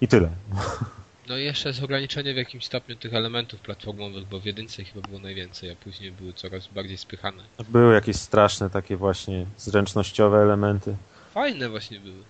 i 0.00 0.08
tyle. 0.08 0.28
No 1.28 1.38
i 1.38 1.44
jeszcze 1.44 1.68
jest 1.68 1.82
ograniczenie 1.82 2.34
w 2.34 2.36
jakimś 2.36 2.64
stopniu 2.64 2.96
tych 2.96 3.14
elementów 3.14 3.60
platformowych, 3.60 4.28
bo 4.28 4.40
w 4.40 4.44
jedynce 4.44 4.84
chyba 4.84 5.08
było 5.08 5.20
najwięcej, 5.20 5.70
a 5.70 5.76
później 5.76 6.12
były 6.12 6.32
coraz 6.32 6.66
bardziej 6.66 6.98
spychane. 6.98 7.42
Były 7.68 7.94
jakieś 7.94 8.16
straszne 8.16 8.70
takie 8.70 8.96
właśnie 8.96 9.46
zręcznościowe 9.56 10.38
elementy. 10.38 10.96
Fajne 11.34 11.68
właśnie 11.68 12.00
były. 12.00 12.22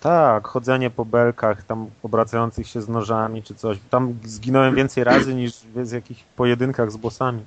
Tak, 0.00 0.48
chodzenie 0.48 0.90
po 0.90 1.04
belkach, 1.04 1.64
tam 1.64 1.90
obracających 2.02 2.68
się 2.68 2.82
z 2.82 2.88
nożami 2.88 3.42
czy 3.42 3.54
coś. 3.54 3.78
Tam 3.90 4.18
zginąłem 4.24 4.74
więcej 4.74 5.04
razy 5.04 5.34
niż 5.34 5.52
w 5.74 5.92
jakichś 5.92 6.22
pojedynkach 6.36 6.92
z 6.92 6.96
bossami. 6.96 7.42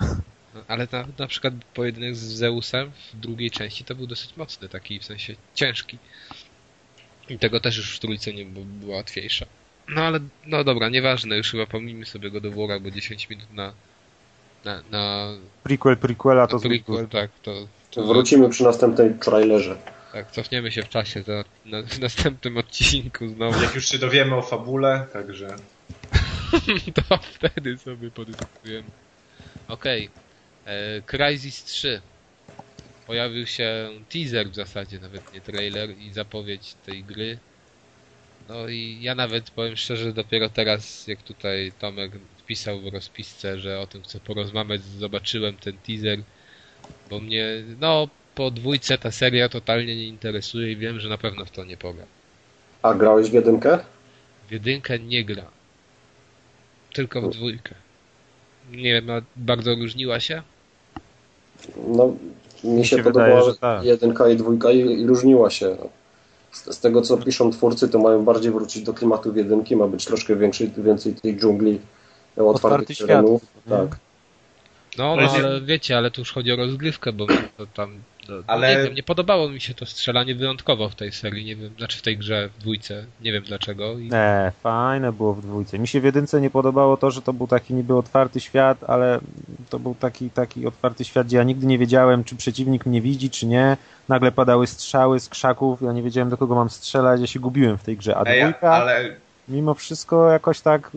Ale 0.68 0.86
na, 0.92 1.04
na 1.18 1.26
przykład 1.26 1.54
pojedynek 1.74 2.16
z 2.16 2.20
Zeusem 2.20 2.90
w 3.12 3.16
drugiej 3.16 3.50
części 3.50 3.84
to 3.84 3.94
był 3.94 4.06
dosyć 4.06 4.36
mocny, 4.36 4.68
taki 4.68 4.98
w 4.98 5.04
sensie 5.04 5.34
ciężki. 5.54 5.98
I 7.28 7.38
tego 7.38 7.60
też 7.60 7.76
już 7.76 7.96
w 7.96 8.00
trójce 8.00 8.32
nie 8.32 8.44
było, 8.44 8.64
była 8.64 8.96
łatwiejsza. 8.96 9.46
No 9.88 10.02
ale, 10.02 10.20
no 10.46 10.64
dobra, 10.64 10.88
nieważne, 10.88 11.36
już 11.36 11.50
chyba 11.50 11.66
pomijmy 11.66 12.06
sobie 12.06 12.30
go 12.30 12.40
do 12.40 12.50
wora, 12.50 12.80
bo 12.80 12.90
10 12.90 13.30
minut 13.30 13.52
na, 13.52 13.72
na, 14.64 14.82
na, 14.90 15.28
Prequel, 15.62 15.96
prequela 15.96 16.46
to 16.46 16.56
na 16.56 16.62
prequel, 16.62 17.08
tak, 17.08 17.30
to, 17.42 17.52
to 17.90 18.06
Wrócimy 18.06 18.48
przy 18.48 18.64
następnej 18.64 19.14
trailerze. 19.14 19.76
Tak, 20.16 20.30
cofniemy 20.30 20.72
się 20.72 20.82
w 20.82 20.88
czasie 20.88 21.24
to 21.24 21.44
na, 21.64 21.82
w 21.82 21.98
następnym 21.98 22.56
odcinku 22.56 23.28
znowu. 23.28 23.62
Jak 23.62 23.74
już 23.74 23.88
się 23.88 23.98
dowiemy 23.98 24.34
o 24.34 24.42
fabule, 24.42 25.06
także... 25.12 25.56
to 27.08 27.18
wtedy 27.18 27.78
sobie 27.78 28.10
podyskutujemy. 28.10 28.88
Okej. 29.68 30.10
Okay. 30.64 31.02
Crysis 31.06 31.64
3. 31.64 32.00
Pojawił 33.06 33.46
się 33.46 33.88
teaser 34.08 34.50
w 34.50 34.54
zasadzie, 34.54 34.98
nawet 34.98 35.34
nie 35.34 35.40
trailer 35.40 35.98
i 35.98 36.12
zapowiedź 36.12 36.74
tej 36.86 37.04
gry. 37.04 37.38
No 38.48 38.68
i 38.68 38.98
ja 39.00 39.14
nawet 39.14 39.50
powiem 39.50 39.76
szczerze, 39.76 40.12
dopiero 40.12 40.48
teraz, 40.48 41.06
jak 41.06 41.22
tutaj 41.22 41.72
Tomek 41.78 42.12
wpisał 42.38 42.80
w 42.80 42.92
rozpisce, 42.92 43.58
że 43.58 43.80
o 43.80 43.86
tym 43.86 44.02
chcę 44.02 44.20
porozmawiać, 44.20 44.82
zobaczyłem 44.82 45.56
ten 45.56 45.78
teaser, 45.78 46.18
bo 47.10 47.20
mnie, 47.20 47.46
no, 47.80 48.08
po 48.36 48.50
dwójce 48.50 48.98
ta 48.98 49.10
seria 49.10 49.48
totalnie 49.48 49.96
nie 49.96 50.04
interesuje 50.08 50.72
i 50.72 50.76
wiem, 50.76 51.00
że 51.00 51.08
na 51.08 51.18
pewno 51.18 51.44
w 51.44 51.50
to 51.50 51.64
nie 51.64 51.76
pogra. 51.76 52.04
A 52.82 52.94
grałeś 52.94 53.30
w 53.30 53.32
jedynkę? 53.32 53.78
W 54.48 54.52
jedynkę 54.52 54.98
nie 54.98 55.24
gra. 55.24 55.44
Tylko 56.94 57.22
w 57.22 57.30
dwójkę. 57.30 57.74
Nie 58.70 58.92
wiem, 58.92 59.06
bardzo 59.36 59.74
różniła 59.74 60.20
się? 60.20 60.42
No, 61.88 62.14
Mi 62.64 62.84
się, 62.86 62.96
się 62.96 63.02
podobała 63.02 63.26
wydaje, 63.26 63.44
że 63.52 63.58
tak. 63.58 63.84
jedynka 63.84 64.28
i 64.28 64.36
dwójka 64.36 64.70
i, 64.70 64.78
i 65.00 65.06
różniła 65.06 65.50
się. 65.50 65.76
Z, 66.52 66.74
z 66.76 66.80
tego, 66.80 67.02
co 67.02 67.16
piszą 67.16 67.50
twórcy, 67.52 67.88
to 67.88 67.98
mają 67.98 68.24
bardziej 68.24 68.52
wrócić 68.52 68.82
do 68.82 68.94
klimatów 68.94 69.36
jedynki, 69.36 69.76
ma 69.76 69.88
być 69.88 70.04
troszkę 70.04 70.36
więcej, 70.36 70.70
więcej 70.78 71.14
tej 71.14 71.36
dżungli, 71.36 71.80
Otwarty 72.36 72.50
otwartych 72.66 72.96
świat. 72.96 73.08
terenów. 73.08 73.42
Mhm. 73.66 73.88
Tak. 73.88 73.98
No, 74.98 75.16
no 75.16 75.30
ale 75.30 75.60
wiecie, 75.60 75.96
ale 75.98 76.10
tu 76.10 76.20
już 76.20 76.32
chodzi 76.32 76.52
o 76.52 76.56
rozgrywkę, 76.56 77.12
bo 77.12 77.26
to 77.56 77.66
tam... 77.74 77.90
No, 78.28 78.34
Ale- 78.46 78.76
Nie 78.76 78.82
wiem, 78.82 78.94
nie 78.94 79.02
podobało 79.02 79.48
mi 79.48 79.60
się 79.60 79.74
to 79.74 79.86
strzelanie 79.86 80.34
wyjątkowo 80.34 80.88
w 80.88 80.94
tej 80.94 81.12
serii, 81.12 81.44
nie 81.44 81.56
wiem, 81.56 81.70
znaczy 81.78 81.98
w 81.98 82.02
tej 82.02 82.18
grze, 82.18 82.48
w 82.48 82.60
dwójce, 82.60 83.04
nie 83.20 83.32
wiem 83.32 83.42
dlaczego. 83.42 83.98
I... 83.98 84.10
Nie, 84.10 84.52
fajne 84.62 85.12
było 85.12 85.34
w 85.34 85.42
dwójce. 85.42 85.78
Mi 85.78 85.88
się 85.88 86.00
w 86.00 86.04
jedynce 86.04 86.40
nie 86.40 86.50
podobało 86.50 86.96
to, 86.96 87.10
że 87.10 87.22
to 87.22 87.32
był 87.32 87.46
taki 87.46 87.74
niby 87.74 87.96
otwarty 87.96 88.40
świat, 88.40 88.84
ale 88.84 89.20
to 89.70 89.78
był 89.78 89.94
taki, 89.94 90.30
taki 90.30 90.66
otwarty 90.66 91.04
świat, 91.04 91.26
gdzie 91.26 91.36
ja 91.36 91.42
nigdy 91.42 91.66
nie 91.66 91.78
wiedziałem, 91.78 92.24
czy 92.24 92.36
przeciwnik 92.36 92.86
mnie 92.86 93.00
widzi, 93.00 93.30
czy 93.30 93.46
nie. 93.46 93.76
Nagle 94.08 94.32
padały 94.32 94.66
strzały 94.66 95.20
z 95.20 95.28
krzaków, 95.28 95.82
ja 95.82 95.92
nie 95.92 96.02
wiedziałem, 96.02 96.30
do 96.30 96.36
kogo 96.36 96.54
mam 96.54 96.70
strzelać, 96.70 97.20
ja 97.20 97.26
się 97.26 97.40
gubiłem 97.40 97.78
w 97.78 97.82
tej 97.82 97.96
grze. 97.96 98.16
A 98.16 98.24
Ej, 98.24 98.40
dwójka, 98.40 98.72
ale 98.72 99.16
mimo 99.48 99.74
wszystko 99.74 100.30
jakoś 100.30 100.60
tak 100.60 100.90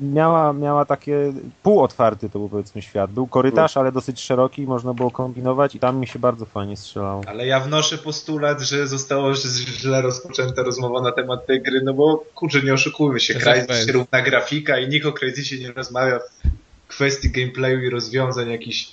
miała, 0.00 0.52
miała 0.52 0.84
takie 0.84 1.32
półotwarty 1.62 2.30
to 2.30 2.38
był 2.38 2.48
powiedzmy 2.48 2.82
świat. 2.82 3.10
Był 3.10 3.26
korytarz, 3.26 3.76
ale 3.76 3.92
dosyć 3.92 4.20
szeroki, 4.20 4.62
można 4.62 4.94
było 4.94 5.10
kombinować 5.10 5.74
i 5.74 5.78
tam 5.78 5.98
mi 5.98 6.06
się 6.06 6.18
bardzo 6.18 6.46
fajnie 6.46 6.76
strzelało. 6.76 7.22
Ale 7.26 7.46
ja 7.46 7.60
wnoszę 7.60 7.98
postulat, 7.98 8.60
że 8.60 8.86
została 8.86 9.34
źle 9.34 10.02
rozpoczęta 10.02 10.62
rozmowa 10.62 11.00
na 11.00 11.12
temat 11.12 11.46
tej 11.46 11.62
gry, 11.62 11.80
no 11.84 11.94
bo 11.94 12.24
kurczę, 12.34 12.62
nie 12.62 12.74
oszukujmy 12.74 13.20
się, 13.20 13.34
Crysis 13.34 13.88
równa 13.88 14.22
grafika 14.22 14.78
i 14.78 14.88
nikt 14.88 15.06
o 15.06 15.12
Crysisie 15.12 15.58
nie 15.58 15.72
rozmawia 15.72 16.18
w 16.18 16.88
kwestii 16.88 17.30
gameplayu 17.30 17.80
i 17.80 17.90
rozwiązań 17.90 18.50
jakichś 18.50 18.88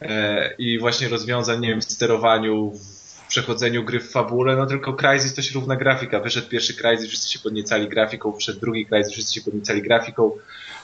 e, 0.00 0.54
i 0.58 0.78
właśnie 0.78 1.08
rozwiązań, 1.08 1.60
nie 1.60 1.68
wiem, 1.68 1.80
w 1.80 1.84
sterowaniu, 1.84 2.70
w 2.70 2.95
przechodzeniu 3.28 3.84
gry 3.84 4.00
w 4.00 4.10
fabule, 4.10 4.56
no 4.56 4.66
tylko 4.66 4.94
Crysis 4.94 5.34
to 5.34 5.42
się 5.42 5.54
równa 5.54 5.76
grafika. 5.76 6.20
Wyszedł 6.20 6.48
pierwszy 6.48 6.74
Crysis, 6.74 7.08
wszyscy 7.08 7.32
się 7.32 7.38
podniecali 7.38 7.88
grafiką, 7.88 8.32
wszedł 8.32 8.60
drugi 8.60 8.86
Crysis, 8.86 9.12
wszyscy 9.12 9.34
się 9.34 9.40
podniecali 9.40 9.82
grafiką. 9.82 10.30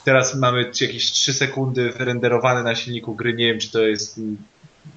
Teraz 0.05 0.35
mamy 0.35 0.63
jakieś 0.81 1.11
3 1.11 1.33
sekundy 1.33 1.91
wyrenderowane 1.91 2.63
na 2.63 2.75
silniku 2.75 3.15
gry, 3.15 3.33
nie 3.33 3.47
wiem 3.47 3.59
czy 3.59 3.71
to 3.71 3.81
jest 3.81 4.19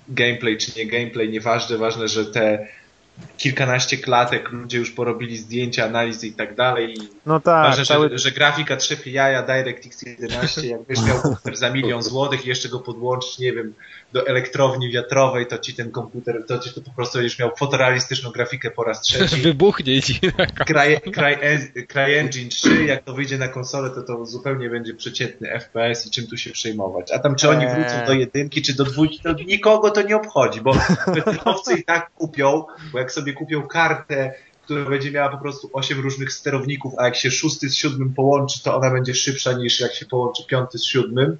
gameplay 0.08 0.58
czy 0.58 0.78
nie 0.78 0.86
gameplay, 0.86 1.28
nieważne, 1.28 1.78
ważne, 1.78 2.08
że 2.08 2.26
te 2.26 2.68
kilkanaście 3.36 3.96
klatek, 3.96 4.52
ludzie 4.52 4.78
już 4.78 4.90
porobili 4.90 5.36
zdjęcia, 5.36 5.84
analizy 5.84 6.26
i 6.26 6.32
tak 6.32 6.54
dalej. 6.54 6.94
I 6.94 7.08
No 7.26 7.40
tak, 7.40 7.70
ważne, 7.70 7.84
cały... 7.84 8.08
że, 8.08 8.18
że 8.18 8.30
grafika 8.30 8.76
trzepie 8.76 9.10
jaja, 9.10 9.42
DirectX 9.42 10.02
11, 10.02 10.66
jakbyś 10.66 11.02
miał 11.02 11.20
komputer 11.22 11.56
za 11.56 11.70
milion 11.70 12.02
złotych 12.12 12.46
i 12.46 12.48
jeszcze 12.48 12.68
go 12.68 12.80
podłączyć, 12.80 13.38
nie 13.38 13.52
wiem, 13.52 13.74
do 14.12 14.26
elektrowni 14.26 14.90
wiatrowej, 14.90 15.46
to 15.46 15.58
ci 15.58 15.74
ten 15.74 15.90
komputer, 15.90 16.44
to 16.48 16.58
ci 16.58 16.72
to 16.72 16.80
po 16.80 16.90
prostu 16.90 17.18
będziesz 17.18 17.38
miał 17.38 17.50
fotorealistyczną 17.56 18.30
grafikę 18.30 18.70
po 18.70 18.84
raz 18.84 19.00
trzeci. 19.00 19.36
Wybuchnie 19.42 20.02
ci. 20.02 20.20
Cry, 20.66 21.00
Cry, 21.12 21.38
CryEngine 21.88 22.50
3, 22.50 22.84
jak 22.84 23.04
to 23.04 23.14
wyjdzie 23.14 23.38
na 23.38 23.48
konsolę, 23.48 23.90
to 23.90 24.02
to 24.02 24.26
zupełnie 24.26 24.70
będzie 24.70 24.94
przeciętny 24.94 25.60
FPS 25.60 26.06
i 26.06 26.10
czym 26.10 26.26
tu 26.26 26.36
się 26.36 26.50
przejmować. 26.50 27.12
A 27.12 27.18
tam 27.18 27.34
czy 27.34 27.48
oni 27.48 27.64
Eee. 27.64 27.74
wrócą 27.74 28.06
do 28.06 28.12
jedynki, 28.12 28.62
czy 28.62 28.76
do 28.76 28.84
dwójki, 28.84 29.20
to 29.22 29.32
nikogo 29.32 29.90
to 29.90 30.02
nie 30.02 30.16
obchodzi, 30.16 30.60
bo 30.60 30.76
betylowcy 31.14 31.74
i 31.78 31.84
tak 31.84 32.10
kupią, 32.10 32.64
bo 32.92 32.98
jak 32.98 33.05
sobie 33.12 33.32
kupią 33.32 33.62
kartę, 33.62 34.34
która 34.64 34.84
będzie 34.84 35.10
miała 35.10 35.28
po 35.28 35.38
prostu 35.38 35.70
8 35.72 36.00
różnych 36.00 36.32
sterowników, 36.32 36.92
a 36.98 37.04
jak 37.04 37.16
się 37.16 37.30
szósty 37.30 37.68
z 37.68 37.74
siódmym 37.74 38.14
połączy, 38.14 38.62
to 38.62 38.76
ona 38.76 38.90
będzie 38.90 39.14
szybsza 39.14 39.52
niż 39.52 39.80
jak 39.80 39.94
się 39.94 40.06
połączy 40.06 40.42
piąty 40.46 40.78
z 40.78 40.84
siódmym 40.84 41.36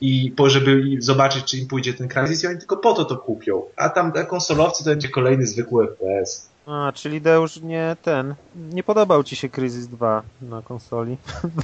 i 0.00 0.32
po, 0.36 0.50
żeby 0.50 0.82
zobaczyć, 0.98 1.44
czy 1.44 1.56
im 1.56 1.66
pójdzie 1.66 1.94
ten 1.94 2.08
Crysis 2.08 2.44
i 2.44 2.46
oni 2.46 2.58
tylko 2.58 2.76
po 2.76 2.92
to 2.92 3.04
to 3.04 3.16
kupią. 3.16 3.62
A 3.76 3.88
tam 3.88 4.12
a 4.20 4.24
konsolowcy 4.24 4.84
to 4.84 4.90
będzie 4.90 5.08
kolejny 5.08 5.46
zwykły 5.46 5.86
FPS. 5.86 6.48
A, 6.66 6.92
czyli 6.94 7.20
Deusz 7.20 7.56
nie 7.56 7.96
ten. 8.02 8.34
Nie 8.72 8.82
podobał 8.82 9.24
ci 9.24 9.36
się 9.36 9.48
Kryzys 9.48 9.88
2 9.88 10.22
na 10.42 10.62
konsoli. 10.62 11.16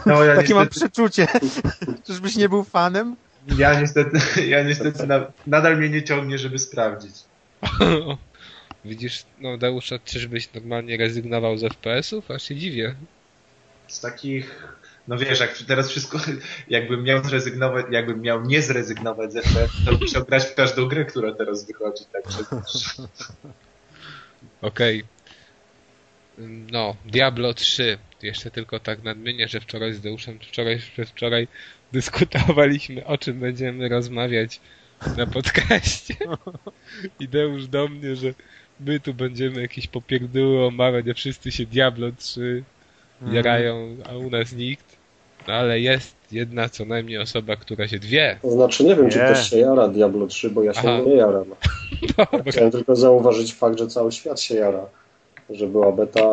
No, 0.06 0.24
ja 0.24 0.36
Takie 0.40 0.54
mam 0.54 0.64
niestety- 0.64 0.70
przeczucie. 0.90 1.26
Czyżbyś 2.06 2.36
nie 2.36 2.48
był 2.48 2.64
fanem? 2.64 3.16
Ja 3.58 3.80
niestety, 3.80 4.46
ja 4.46 4.62
niestety 4.62 5.06
na, 5.06 5.26
nadal 5.46 5.76
mnie 5.76 5.88
nie 5.88 6.02
ciągnie, 6.02 6.38
żeby 6.38 6.58
sprawdzić. 6.58 7.14
Widzisz, 8.84 9.24
no 9.40 9.58
Deusza, 9.58 9.98
czyżbyś 9.98 10.52
normalnie 10.54 10.96
rezygnował 10.96 11.58
z 11.58 11.62
FPS-ów? 11.62 12.30
Aż 12.30 12.42
się 12.42 12.56
dziwię. 12.56 12.94
Z 13.88 14.00
takich, 14.00 14.68
no 15.08 15.18
wiesz, 15.18 15.40
jak 15.40 15.58
teraz 15.58 15.90
wszystko, 15.90 16.18
jakbym 16.68 17.02
miał 17.02 17.24
zrezygnować, 17.24 17.86
jakbym 17.90 18.20
miał 18.20 18.46
nie 18.46 18.62
zrezygnować 18.62 19.32
z 19.32 19.36
FPS, 19.36 19.70
to 19.84 19.90
bym 19.90 20.00
musiał 20.00 20.24
grać 20.24 20.44
w 20.44 20.54
każdą 20.54 20.88
grę, 20.88 21.04
która 21.04 21.34
teraz 21.34 21.66
wychodzi, 21.66 22.04
także 22.12 22.38
Okej. 24.62 25.04
No, 26.72 26.96
Diablo 27.04 27.54
3. 27.54 27.98
Jeszcze 28.22 28.50
tylko 28.50 28.80
tak 28.80 29.02
nadmienię, 29.02 29.48
że 29.48 29.60
wczoraj 29.60 29.92
z 29.92 30.00
Deuszem, 30.00 30.38
wczoraj, 30.38 30.78
przedwczoraj 30.92 31.48
dyskutowaliśmy, 31.92 33.06
o 33.06 33.18
czym 33.18 33.40
będziemy 33.40 33.88
rozmawiać 33.88 34.60
na 35.16 35.26
podcaście. 35.26 36.14
I 37.20 37.28
Deusz 37.28 37.66
do 37.66 37.88
mnie, 37.88 38.16
że 38.16 38.34
my 38.80 39.00
tu 39.00 39.14
będziemy 39.14 39.62
jakieś 39.62 39.86
popierdóły 39.86 40.66
omawiać, 40.66 41.08
a 41.08 41.14
wszyscy 41.14 41.52
się 41.52 41.66
Diablo 41.66 42.08
3 42.18 42.64
jarają, 43.32 43.96
a 44.10 44.16
u 44.16 44.30
nas 44.30 44.52
nikt. 44.52 44.96
No 45.48 45.54
ale 45.54 45.80
jest 45.80 46.16
jedna 46.32 46.68
co 46.68 46.84
najmniej 46.84 47.18
osoba, 47.18 47.56
która 47.56 47.88
się 47.88 47.98
dwie. 47.98 48.38
To 48.42 48.50
znaczy 48.50 48.84
nie 48.84 48.96
wiem, 48.96 49.10
czy 49.10 49.18
Nie. 49.18 49.24
ktoś 49.24 49.50
się 49.50 49.58
jara 49.58 49.88
Diablo 49.88 50.26
3, 50.26 50.50
bo 50.50 50.62
ja 50.62 50.74
się 50.74 50.80
Aha. 50.80 51.00
nie 51.06 51.14
jaram. 51.14 51.44
Dobra. 52.16 52.52
Chciałem 52.52 52.70
tylko 52.70 52.96
zauważyć 52.96 53.54
fakt, 53.54 53.78
że 53.78 53.86
cały 53.86 54.12
świat 54.12 54.40
się 54.40 54.54
jara. 54.54 54.86
Że 55.50 55.66
była 55.66 55.92
beta, 55.92 56.32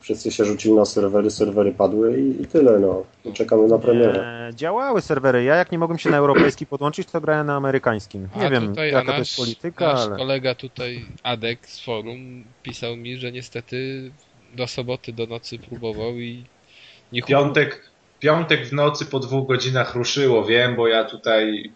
wszyscy 0.00 0.30
się 0.30 0.44
rzucili 0.44 0.74
na 0.74 0.84
serwery, 0.84 1.30
serwery 1.30 1.72
padły 1.72 2.20
i, 2.20 2.42
i 2.42 2.46
tyle, 2.46 2.78
no. 2.78 3.04
I 3.24 3.32
czekamy 3.32 3.68
na 3.68 3.78
premierę. 3.78 4.48
Nie, 4.48 4.56
działały 4.56 5.02
serwery. 5.02 5.44
Ja 5.44 5.54
jak 5.54 5.72
nie 5.72 5.78
mogłem 5.78 5.98
się 5.98 6.10
na 6.10 6.16
europejski 6.16 6.66
podłączyć, 6.66 7.08
to 7.10 7.20
grałem 7.20 7.46
na 7.46 7.56
amerykańskim. 7.56 8.28
Nie 8.36 8.46
A 8.46 8.50
wiem, 8.50 8.68
tutaj, 8.68 8.92
jaka 8.92 9.12
a 9.12 9.12
to 9.12 9.18
jest 9.18 9.38
nasz, 9.38 9.46
polityka, 9.46 9.92
nasz 9.92 10.00
ale... 10.00 10.16
kolega 10.16 10.54
tutaj, 10.54 11.06
Adek 11.22 11.66
z 11.66 11.84
forum, 11.84 12.44
pisał 12.62 12.96
mi, 12.96 13.16
że 13.16 13.32
niestety 13.32 14.10
do 14.54 14.66
soboty 14.66 15.12
do 15.12 15.26
nocy 15.26 15.58
próbował 15.58 16.12
i 16.12 16.44
nie 17.12 17.22
piątek, 17.22 17.90
piątek 18.20 18.66
w 18.66 18.72
nocy 18.72 19.06
po 19.06 19.18
dwóch 19.18 19.48
godzinach 19.48 19.94
ruszyło, 19.94 20.44
wiem, 20.44 20.76
bo 20.76 20.88
ja 20.88 21.04
tutaj 21.04 21.72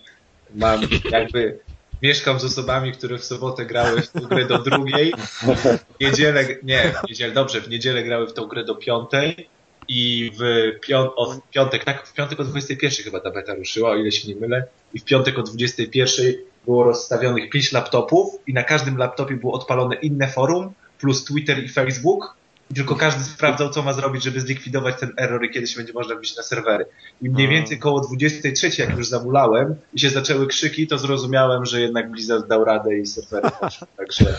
mam 0.54 0.80
jakby 1.10 1.58
mieszkam 2.04 2.40
z 2.40 2.44
osobami, 2.44 2.92
które 2.92 3.18
w 3.18 3.24
sobotę 3.24 3.66
grały 3.66 4.02
w 4.02 4.08
tę 4.08 4.20
grę 4.20 4.44
do 4.44 4.58
drugiej, 4.58 5.12
w 5.42 6.00
niedzielę, 6.00 6.46
nie, 6.62 6.94
w 7.04 7.08
niedzielę, 7.08 7.32
dobrze, 7.34 7.60
w 7.60 7.68
niedzielę 7.68 8.02
grały 8.02 8.26
w 8.26 8.32
tą 8.32 8.46
grę 8.46 8.64
do 8.64 8.74
piątej 8.74 9.48
i 9.88 10.30
w, 10.38 10.42
pią, 10.80 11.14
o, 11.14 11.32
w 11.32 11.40
piątek, 11.50 11.84
tak, 11.84 12.06
w 12.06 12.12
piątek 12.12 12.40
o 12.40 12.44
21 12.44 13.04
chyba 13.04 13.20
ta 13.20 13.30
beta 13.30 13.54
ruszyła, 13.54 13.90
o 13.90 13.96
ile 13.96 14.12
się 14.12 14.28
nie 14.28 14.36
mylę, 14.36 14.64
i 14.94 14.98
w 14.98 15.04
piątek 15.04 15.38
o 15.38 15.42
21 15.42 16.34
było 16.64 16.84
rozstawionych 16.84 17.50
5 17.50 17.72
laptopów 17.72 18.34
i 18.46 18.54
na 18.54 18.62
każdym 18.62 18.96
laptopie 18.96 19.36
było 19.36 19.52
odpalone 19.52 19.94
inne 19.94 20.28
forum, 20.28 20.72
plus 20.98 21.24
Twitter 21.24 21.64
i 21.64 21.68
Facebook, 21.68 22.36
i 22.74 22.76
tylko 22.76 22.96
każdy 22.96 23.24
sprawdzał, 23.24 23.70
co 23.70 23.82
ma 23.82 23.92
zrobić, 23.92 24.22
żeby 24.22 24.40
zlikwidować 24.40 25.00
ten 25.00 25.12
error 25.16 25.44
i 25.44 25.50
kiedy 25.50 25.66
się 25.66 25.76
będzie 25.76 25.92
można 25.92 26.14
wbić 26.14 26.36
na 26.36 26.42
serwery. 26.42 26.86
I 27.22 27.30
mniej 27.30 27.46
A. 27.46 27.50
więcej 27.50 27.78
koło 27.78 28.00
23, 28.00 28.70
jak 28.78 28.96
już 28.96 29.08
zamulałem 29.08 29.74
i 29.92 30.00
się 30.00 30.10
zaczęły 30.10 30.46
krzyki, 30.46 30.86
to 30.86 30.98
zrozumiałem, 30.98 31.64
że 31.64 31.80
jednak 31.80 32.10
Blizzard 32.10 32.46
dał 32.46 32.64
radę 32.64 32.98
i 32.98 33.06
serwery 33.06 33.50
poszły. 33.60 33.86
Także 33.96 34.34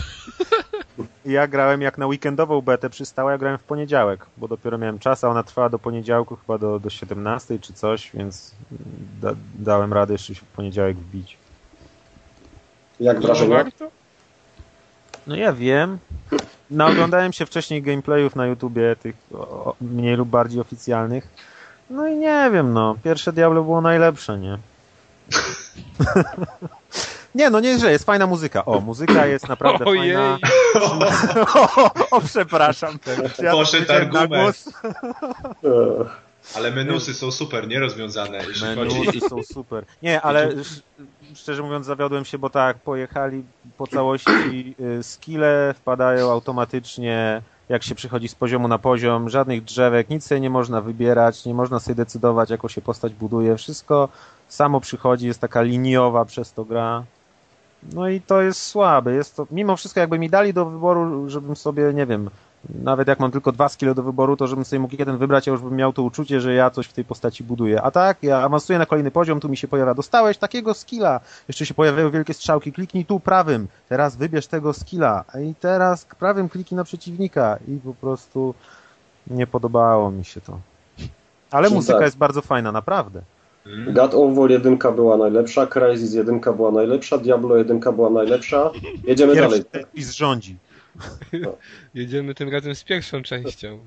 Ja 1.24 1.46
grałem 1.46 1.82
jak 1.82 1.98
na 1.98 2.06
weekendową 2.06 2.60
betę 2.60 2.90
przystała, 2.90 3.32
ja 3.32 3.38
grałem 3.38 3.58
w 3.58 3.62
poniedziałek, 3.62 4.26
bo 4.36 4.48
dopiero 4.48 4.78
miałem 4.78 4.98
czas, 4.98 5.24
a 5.24 5.28
ona 5.28 5.42
trwała 5.42 5.68
do 5.68 5.78
poniedziałku, 5.78 6.36
chyba 6.36 6.58
do, 6.58 6.78
do 6.78 6.90
17 6.90 7.58
czy 7.58 7.72
coś, 7.72 8.10
więc 8.14 8.54
da, 9.20 9.34
dałem 9.58 9.92
radę 9.92 10.14
jeszcze 10.14 10.34
się 10.34 10.40
w 10.40 10.56
poniedziałek 10.56 10.96
wbić. 10.96 11.36
Jak 13.00 13.20
No, 13.20 13.34
warto? 13.46 13.90
No 15.26 15.36
ja 15.36 15.52
wiem. 15.52 15.98
Naoglądałem 16.70 17.32
się 17.32 17.46
wcześniej 17.46 17.82
gameplayów 17.82 18.36
na 18.36 18.46
YouTubie, 18.46 18.96
tych 18.96 19.16
mniej 19.80 20.16
lub 20.16 20.28
bardziej 20.28 20.60
oficjalnych. 20.60 21.28
No 21.90 22.06
i 22.08 22.16
nie 22.16 22.50
wiem, 22.52 22.72
no. 22.72 22.96
Pierwsze 23.04 23.32
Diablo 23.32 23.62
było 23.62 23.80
najlepsze, 23.80 24.38
nie? 24.38 24.58
nie, 27.34 27.50
no 27.50 27.60
nie, 27.60 27.78
że 27.78 27.92
jest 27.92 28.04
fajna 28.04 28.26
muzyka. 28.26 28.64
O, 28.64 28.80
muzyka 28.80 29.26
jest 29.26 29.48
naprawdę 29.48 29.84
Ojej, 29.84 30.14
fajna. 30.14 30.38
o, 31.54 31.90
o, 32.10 32.20
przepraszam. 32.20 32.98
Ja 33.42 33.52
Poszedł 33.52 33.92
argument. 33.92 34.64
Ale 36.54 36.70
menusy 36.70 37.14
są 37.14 37.30
super, 37.30 37.68
nie 37.68 37.80
rozwiązane, 37.80 38.38
jeśli 38.48 38.74
chodzi. 38.74 38.98
Menusy 38.98 39.20
są 39.20 39.42
super. 39.42 39.84
Nie, 40.02 40.20
ale 40.22 40.48
sz- 40.48 40.82
szczerze 41.36 41.62
mówiąc 41.62 41.86
zawiodłem 41.86 42.24
się, 42.24 42.38
bo 42.38 42.50
tak, 42.50 42.78
pojechali 42.78 43.44
po 43.78 43.86
całości, 43.86 44.74
y, 44.80 45.02
skille 45.02 45.74
wpadają 45.78 46.30
automatycznie, 46.30 47.42
jak 47.68 47.82
się 47.82 47.94
przychodzi 47.94 48.28
z 48.28 48.34
poziomu 48.34 48.68
na 48.68 48.78
poziom, 48.78 49.28
żadnych 49.28 49.64
drzewek, 49.64 50.10
nic 50.10 50.24
sobie 50.24 50.40
nie 50.40 50.50
można 50.50 50.80
wybierać, 50.80 51.44
nie 51.44 51.54
można 51.54 51.80
sobie 51.80 51.94
decydować, 51.94 52.50
jaką 52.50 52.68
się 52.68 52.82
postać 52.82 53.14
buduje, 53.14 53.56
wszystko 53.56 54.08
samo 54.48 54.80
przychodzi, 54.80 55.26
jest 55.26 55.40
taka 55.40 55.62
liniowa 55.62 56.24
przez 56.24 56.52
to 56.52 56.64
gra. 56.64 57.04
No 57.92 58.08
i 58.08 58.20
to 58.20 58.42
jest 58.42 58.62
słabe. 58.62 59.14
Jest 59.14 59.36
to, 59.36 59.46
mimo 59.50 59.76
wszystko 59.76 60.00
jakby 60.00 60.18
mi 60.18 60.30
dali 60.30 60.54
do 60.54 60.66
wyboru, 60.66 61.30
żebym 61.30 61.56
sobie, 61.56 61.92
nie 61.94 62.06
wiem, 62.06 62.30
nawet 62.82 63.08
jak 63.08 63.20
mam 63.20 63.30
tylko 63.30 63.52
dwa 63.52 63.68
skille 63.68 63.94
do 63.94 64.02
wyboru, 64.02 64.36
to 64.36 64.46
żebym 64.46 64.64
sobie 64.64 64.80
mógł 64.80 64.94
jeden 64.98 65.18
wybrać, 65.18 65.46
ja 65.46 65.52
już 65.52 65.62
bym 65.62 65.76
miał 65.76 65.92
to 65.92 66.02
uczucie, 66.02 66.40
że 66.40 66.54
ja 66.54 66.70
coś 66.70 66.86
w 66.86 66.92
tej 66.92 67.04
postaci 67.04 67.44
buduję. 67.44 67.82
A 67.82 67.90
tak, 67.90 68.22
ja 68.22 68.38
awansuję 68.42 68.78
na 68.78 68.86
kolejny 68.86 69.10
poziom, 69.10 69.40
tu 69.40 69.48
mi 69.48 69.56
się 69.56 69.68
pojawia, 69.68 69.94
dostałeś 69.94 70.38
takiego 70.38 70.74
skilla, 70.74 71.20
jeszcze 71.48 71.66
się 71.66 71.74
pojawiają 71.74 72.10
wielkie 72.10 72.34
strzałki, 72.34 72.72
kliknij 72.72 73.04
tu 73.04 73.20
prawym, 73.20 73.68
teraz 73.88 74.16
wybierz 74.16 74.46
tego 74.46 74.72
skilla, 74.72 75.24
i 75.50 75.54
teraz 75.54 76.06
prawym 76.18 76.48
kliknij 76.48 76.76
na 76.76 76.84
przeciwnika 76.84 77.58
i 77.68 77.76
po 77.76 77.94
prostu 77.94 78.54
nie 79.26 79.46
podobało 79.46 80.10
mi 80.10 80.24
się 80.24 80.40
to. 80.40 80.58
Ale 81.50 81.66
Czyli 81.66 81.76
muzyka 81.76 81.98
tak. 81.98 82.04
jest 82.04 82.16
bardzo 82.16 82.42
fajna, 82.42 82.72
naprawdę. 82.72 83.22
Mm. 83.66 83.94
God 83.94 84.14
of 84.14 84.36
War 84.36 84.50
1 84.50 84.78
była 84.78 85.16
najlepsza, 85.16 85.66
Crysis 85.66 86.14
1 86.14 86.40
była 86.40 86.70
najlepsza, 86.70 87.18
Diablo 87.18 87.56
1 87.56 87.80
była 87.80 88.10
najlepsza. 88.10 88.70
Jedziemy 89.04 89.34
Pierwszy 89.34 89.64
dalej. 89.72 89.86
i 89.94 90.02
zrządzi. 90.02 90.56
Jedziemy 91.94 92.34
tym 92.34 92.48
razem 92.48 92.74
z 92.74 92.84
pierwszą 92.84 93.22
częścią. 93.22 93.78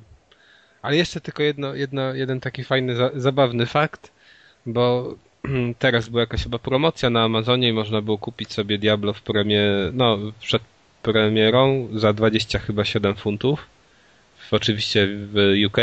Ale 0.82 0.98
jeszcze 0.98 1.22
tylko 1.22 1.44
jedno, 1.44 1.76
jedno, 1.76 2.14
jeden 2.14 2.40
taki 2.40 2.64
fajny, 2.64 2.96
za, 2.96 3.12
zabawny 3.16 3.66
fakt, 3.66 4.12
bo 4.66 5.16
teraz 5.80 6.10
była 6.10 6.22
jakaś 6.22 6.44
chyba 6.44 6.60
promocja 6.60 7.10
na 7.10 7.24
Amazonie 7.24 7.70
i 7.70 7.74
można 7.74 8.02
było 8.02 8.18
kupić 8.18 8.54
sobie 8.54 8.78
Diablo 8.78 9.14
w 9.14 9.22
premie, 9.22 9.64
no, 9.94 10.18
przed 10.40 10.62
premierą 11.02 11.88
za 11.94 12.14
20 12.14 12.60
chyba 12.60 12.86
7 12.86 13.16
funtów. 13.16 13.66
Oczywiście 14.52 15.08
w 15.10 15.54
UK. 15.68 15.78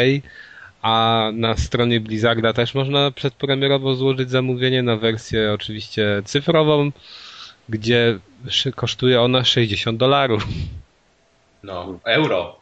A 0.82 1.30
na 1.34 1.56
stronie 1.56 2.00
Blizzarda 2.00 2.52
też 2.52 2.74
można 2.74 3.10
przedpremierowo 3.10 3.94
złożyć 3.94 4.30
zamówienie 4.30 4.82
na 4.82 4.96
wersję 4.96 5.52
oczywiście 5.52 6.22
cyfrową, 6.24 6.92
gdzie 7.68 8.18
kosztuje 8.74 9.20
ona 9.20 9.44
60 9.44 9.98
dolarów. 9.98 10.46
No, 11.66 11.98
euro. 12.04 12.56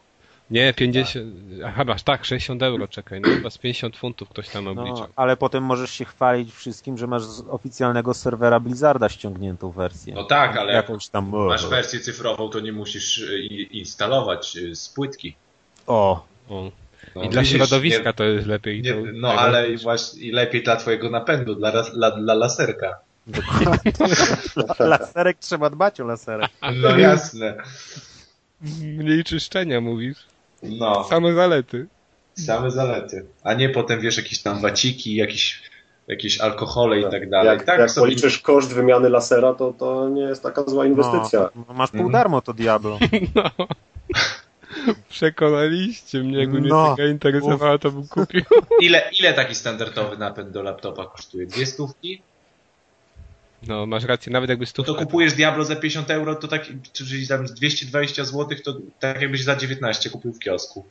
Nie, 0.51 0.73
50. 0.73 1.25
Aha, 1.65 1.83
masz 1.83 2.03
tak, 2.03 2.25
60 2.25 2.63
euro, 2.63 2.87
czekaj. 2.87 3.21
No 3.21 3.29
chyba 3.29 3.49
z 3.49 3.57
50 3.57 3.97
funtów 3.97 4.29
ktoś 4.29 4.49
tam 4.49 4.67
obliczał. 4.67 4.95
No, 4.97 5.07
ale 5.15 5.37
potem 5.37 5.63
możesz 5.63 5.91
się 5.91 6.05
chwalić 6.05 6.53
wszystkim, 6.53 6.97
że 6.97 7.07
masz 7.07 7.23
z 7.23 7.43
oficjalnego 7.49 8.13
serwera 8.13 8.59
Blizzarda 8.59 9.09
ściągniętą 9.09 9.71
wersję. 9.71 10.13
No 10.15 10.23
tak, 10.23 10.57
ale 10.57 10.73
jak 10.73 10.83
Jakąś 10.83 11.07
tam... 11.07 11.29
masz 11.29 11.67
wersję 11.67 11.99
cyfrową, 11.99 12.49
to 12.49 12.59
nie 12.59 12.71
musisz 12.71 13.17
y, 13.17 13.37
instalować 13.71 14.57
y, 14.57 14.75
z 14.75 14.89
płytki. 14.89 15.35
O, 15.87 16.25
O. 16.49 16.71
No, 17.15 17.23
I 17.23 17.29
dla 17.29 17.41
widzisz, 17.41 17.57
środowiska 17.57 18.03
nie- 18.03 18.13
to 18.13 18.23
jest 18.23 18.47
lepiej. 18.47 18.81
Nie, 18.81 18.93
to, 18.93 18.99
no 19.13 19.33
ale 19.33 19.69
i 19.69 19.77
właśnie 19.77 20.21
i 20.21 20.31
lepiej 20.31 20.63
dla 20.63 20.75
twojego 20.75 21.09
napędu, 21.09 21.55
dla, 21.55 21.83
dla, 21.83 22.11
dla 22.11 22.33
laserka. 22.33 22.99
laserek 24.79 25.37
trzeba 25.39 25.69
dbać 25.69 26.01
o 26.01 26.03
laserek. 26.03 26.51
No 26.75 26.97
jasne. 26.97 27.57
Mniej 28.97 29.23
czyszczenia 29.23 29.81
mówisz. 29.81 30.17
No, 30.63 31.03
Same 31.03 31.33
zalety. 31.33 31.87
same 32.33 32.71
zalety. 32.71 33.25
A 33.43 33.53
nie 33.53 33.69
potem 33.69 34.01
wiesz 34.01 34.17
jakieś 34.17 34.41
tam 34.41 34.61
waciki, 34.61 35.15
jakieś, 35.15 35.61
jakieś 36.07 36.39
alkohole 36.39 36.99
i 36.99 37.03
tak 37.11 37.29
dalej. 37.29 37.47
Jak, 37.47 37.63
tak 37.63 37.79
jak 37.79 37.91
sobie 37.91 38.05
policzysz 38.07 38.39
koszt 38.39 38.73
wymiany 38.73 39.09
lasera, 39.09 39.53
to, 39.53 39.73
to 39.73 40.09
nie 40.09 40.21
jest 40.21 40.43
taka 40.43 40.63
zła 40.63 40.85
inwestycja. 40.85 41.49
No, 41.67 41.73
masz 41.73 41.89
pół 41.91 41.99
Mhm. 41.99 42.11
darmo 42.13 42.41
to 42.41 42.53
Diablo. 42.53 42.99
No. 43.35 43.49
Przekonaliście 45.09 46.19
mnie, 46.19 46.39
jakby 46.39 46.59
mnie 46.61 46.69
No. 46.69 46.89
taka 46.89 47.05
interesowała, 47.09 47.77
to 47.77 47.91
bym 47.91 48.07
kupił. 48.07 48.41
Ile, 48.81 49.03
ile 49.19 49.33
taki 49.33 49.55
standardowy 49.55 50.17
napęd 50.17 50.51
do 50.51 50.63
laptopa 50.63 51.05
kosztuje? 51.05 51.45
Dwie 51.47 51.65
stówki? 51.65 52.21
No, 53.67 53.85
masz 53.85 54.03
rację, 54.03 54.31
nawet 54.33 54.49
jakby 54.49 54.63
No 54.65 54.69
stówkę. 54.69 54.93
to 54.93 54.99
kupujesz 54.99 55.33
Diablo 55.33 55.65
za 55.65 55.75
50 55.75 56.11
euro, 56.11 56.35
to 56.35 56.47
tak, 56.47 56.65
czyli 56.93 57.27
tam 57.27 57.45
220 57.45 58.25
zł, 58.25 58.57
to 58.63 58.77
tak 58.99 59.21
jakbyś 59.21 59.43
za 59.43 59.55
19 59.55 60.09
kupił 60.09 60.33
w 60.33 60.39
kiosku. 60.39 60.85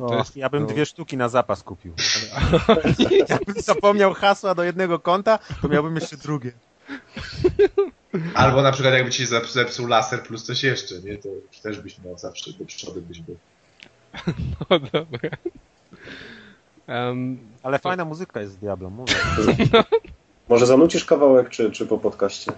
O, 0.00 0.08
To 0.08 0.18
jest- 0.18 0.36
ja 0.36 0.48
bym 0.50 0.62
no. 0.62 0.68
dwie 0.68 0.86
sztuki 0.86 1.16
na 1.16 1.28
zapas 1.28 1.62
kupił. 1.62 1.94
Jakbym 3.28 3.62
zapomniał 3.62 4.14
hasła 4.14 4.54
do 4.54 4.64
jednego 4.64 4.98
konta, 4.98 5.38
to 5.62 5.68
miałbym 5.68 5.94
jeszcze 5.94 6.16
drugie. 6.16 6.52
Albo 8.34 8.62
na 8.62 8.72
przykład 8.72 8.94
jakby 8.94 9.10
ci 9.10 9.26
zepsuł 9.26 9.86
laser 9.86 10.22
plus 10.22 10.44
coś 10.44 10.62
jeszcze, 10.62 10.94
nie? 11.00 11.18
To 11.18 11.28
też 11.62 11.80
byś 11.80 11.98
miał 11.98 12.18
zawsze 12.18 12.52
do 12.52 12.64
przodu 12.64 13.02
byś 13.02 13.20
był. 13.20 13.36
No 14.70 14.78
dobra. 14.78 15.30
Em, 16.86 17.38
Ale 17.62 17.78
fajna 17.78 18.04
muzyka 18.04 18.40
jest 18.40 18.52
z 18.52 18.56
Diablo, 18.56 18.90
mówię. 18.90 19.14
Może 20.50 20.66
zanucisz 20.66 21.04
kawałek, 21.04 21.48
czy, 21.48 21.70
czy 21.70 21.86
po 21.86 21.98
podcaście? 21.98 22.52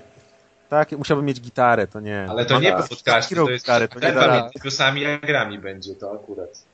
Tak, 0.69 0.93
musiałbym 0.93 1.27
mieć 1.27 1.41
gitarę, 1.41 1.87
to 1.87 2.01
nie. 2.01 2.27
Ale 2.29 2.47
to 2.47 2.61
nie 2.61 2.73
tak, 2.73 2.83
po 2.83 2.89
podcaście, 2.89 3.35
hero 3.35 3.47
to 3.47 3.53
jest 3.53 3.65
gitarę, 3.65 3.89
to 3.89 4.01
nie 4.01 4.13
da 4.13 4.51
newsami 4.65 5.07
a 5.07 5.19
grami 5.19 5.59
będzie 5.59 5.95
to 5.95 6.13
akurat. 6.13 6.65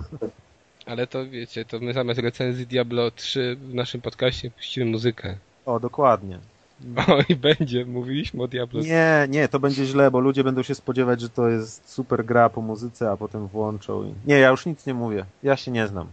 ale 0.86 1.06
to 1.06 1.26
wiecie, 1.26 1.64
to 1.64 1.80
my 1.80 1.92
zamiast 1.92 2.20
recenzji 2.20 2.66
Diablo 2.66 3.10
3 3.10 3.56
w 3.60 3.74
naszym 3.74 4.00
podcaście 4.00 4.50
puścimy 4.50 4.86
muzykę. 4.86 5.36
O, 5.66 5.80
dokładnie. 5.80 6.38
O, 7.08 7.18
i 7.28 7.36
będzie, 7.36 7.84
mówiliśmy 7.84 8.42
o 8.42 8.48
Diablo. 8.48 8.80
Nie, 8.80 9.26
nie, 9.28 9.48
to 9.48 9.60
będzie 9.60 9.84
źle, 9.84 10.10
bo 10.10 10.20
ludzie 10.20 10.44
będą 10.44 10.62
się 10.62 10.74
spodziewać, 10.74 11.20
że 11.20 11.28
to 11.28 11.48
jest 11.48 11.92
super 11.92 12.24
gra 12.24 12.48
po 12.48 12.60
muzyce, 12.60 13.10
a 13.10 13.16
potem 13.16 13.46
włączą 13.46 14.04
i... 14.04 14.14
Nie, 14.26 14.38
ja 14.38 14.48
już 14.48 14.66
nic 14.66 14.86
nie 14.86 14.94
mówię. 14.94 15.24
Ja 15.42 15.56
się 15.56 15.70
nie 15.70 15.86
znam. 15.86 16.06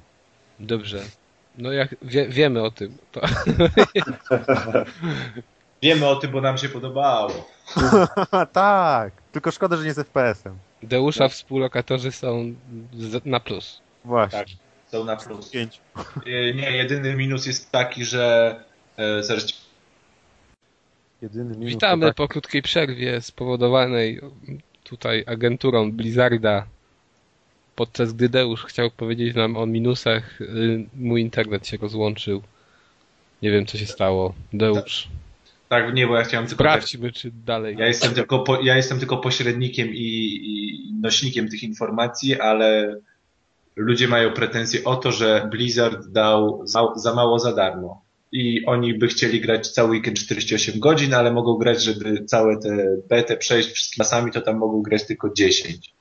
Dobrze. 0.60 1.04
No 1.58 1.72
jak 1.72 1.96
wie, 2.02 2.28
wiemy 2.28 2.64
o 2.64 2.72
tym. 2.72 2.98
To, 3.12 3.22
Wiemy 5.82 6.08
o 6.08 6.16
tym, 6.16 6.32
bo 6.32 6.42
nam 6.42 6.58
się 6.58 6.70
podobało. 6.70 7.50
tak, 8.54 9.14
tylko 9.32 9.52
szkoda, 9.52 9.78
że 9.78 9.84
nie 9.84 9.94
z 9.94 9.98
FPS-em. 9.98 10.58
Deusza 10.84 11.28
współlokatorzy 11.28 12.12
są 12.12 12.54
z, 12.94 13.26
na 13.26 13.40
plus. 13.40 13.82
Właśnie. 14.06 14.40
Tak. 14.40 14.48
Są 14.88 15.04
na 15.04 15.16
plus. 15.16 15.50
Pięć. 15.50 15.82
Y, 16.28 16.54
Nie, 16.56 16.72
jedyny 16.72 17.16
minus 17.16 17.46
jest 17.46 17.72
taki, 17.72 18.06
że 18.06 18.56
e, 18.98 19.24
zaraz 19.24 19.68
Jedyny 21.22 21.58
minus 21.58 21.70
Witamy 21.70 22.06
tak, 22.06 22.16
po 22.16 22.28
krótkiej 22.28 22.62
przerwie 22.62 23.22
spowodowanej 23.22 24.22
tutaj 24.84 25.24
agenturą 25.28 25.92
Blizzarda. 25.92 26.66
Podczas 27.78 28.14
gdy 28.14 28.30
Deusz 28.30 28.66
chciał 28.66 28.92
powiedzieć 28.92 29.36
nam 29.36 29.58
o 29.58 29.66
minusach, 29.66 30.42
y, 30.42 30.86
mój 30.96 31.22
internet 31.22 31.68
się 31.68 31.78
rozłączył. 31.78 32.42
Nie 33.42 33.52
wiem 33.52 33.66
co 33.66 33.78
się 33.78 33.86
stało. 33.86 34.34
Deusz, 34.54 35.08
Tak, 35.70 35.94
nie, 35.94 36.08
bo 36.08 36.18
ja 36.18 36.24
chciałem 36.24 36.48
tylko... 36.48 36.64
sprawdźmy 36.64 37.12
czy 37.12 37.32
dalej. 37.46 37.76
Ja 37.80 37.88
jestem 37.88 38.14
tylko, 38.14 38.40
po, 38.40 38.62
ja 38.62 38.76
jestem 38.76 39.00
tylko 39.00 39.18
pośrednikiem 39.18 39.88
i, 39.88 40.40
i 40.44 40.94
nośnikiem 41.02 41.50
tych 41.50 41.64
informacji, 41.64 42.40
ale 42.40 42.96
ludzie 43.76 44.08
mają 44.08 44.34
pretensje 44.34 44.84
o 44.84 44.96
to, 44.96 45.12
że 45.12 45.48
Blizzard 45.52 46.08
dał 46.08 46.62
za, 46.96 47.14
mało 47.16 47.40
za 47.40 47.54
darmo. 47.54 48.02
I 48.32 48.66
oni 48.66 48.94
by 48.94 49.08
chcieli 49.08 49.42
grać 49.42 49.70
cały 49.70 49.90
weekend 49.90 50.20
48 50.20 50.80
godzin, 50.80 51.14
ale 51.14 51.34
mogą 51.34 51.58
grać, 51.58 51.84
żeby 51.84 52.26
całe 52.26 52.60
te 52.60 52.98
betę 53.10 53.38
przejść 53.38 53.70
wszystkimi 53.70 54.06
masami, 54.06 54.32
to 54.32 54.42
tam 54.42 54.58
mogą 54.58 54.82
grać 54.82 55.08
tylko 55.08 55.34
10. 55.34 55.97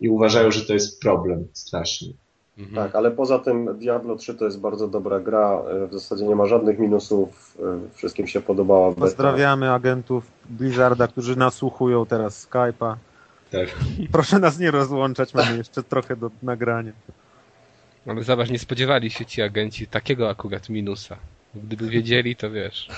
I 0.00 0.08
uważają, 0.08 0.50
że 0.50 0.66
to 0.66 0.72
jest 0.72 1.00
problem 1.00 1.46
straszny. 1.52 2.12
Mhm. 2.58 2.76
Tak, 2.76 2.94
ale 2.94 3.10
poza 3.10 3.38
tym 3.38 3.78
Diablo 3.78 4.16
3 4.16 4.34
to 4.34 4.44
jest 4.44 4.60
bardzo 4.60 4.88
dobra 4.88 5.20
gra. 5.20 5.62
W 5.90 5.92
zasadzie 5.92 6.26
nie 6.26 6.36
ma 6.36 6.46
żadnych 6.46 6.78
minusów. 6.78 7.56
Wszystkim 7.94 8.26
się 8.26 8.40
podobała 8.40 8.88
beta. 8.88 9.00
Pozdrawiamy 9.00 9.72
agentów 9.72 10.24
Blizzarda, 10.50 11.08
którzy 11.08 11.36
nasłuchują 11.36 12.06
teraz 12.06 12.48
Skype'a. 12.48 12.96
Tak. 13.50 13.68
Proszę 14.12 14.38
nas 14.38 14.58
nie 14.58 14.70
rozłączać, 14.70 15.34
mamy 15.34 15.56
jeszcze 15.56 15.82
trochę 15.82 16.16
do 16.16 16.30
nagrania. 16.42 16.92
Ale 18.06 18.22
zobacz, 18.22 18.50
nie 18.50 18.58
spodziewali 18.58 19.10
się 19.10 19.26
ci 19.26 19.42
agenci 19.42 19.86
takiego 19.86 20.30
akurat 20.30 20.68
minusa. 20.68 21.16
Gdyby 21.54 21.88
wiedzieli, 21.88 22.36
to 22.36 22.50
wiesz. 22.50 22.88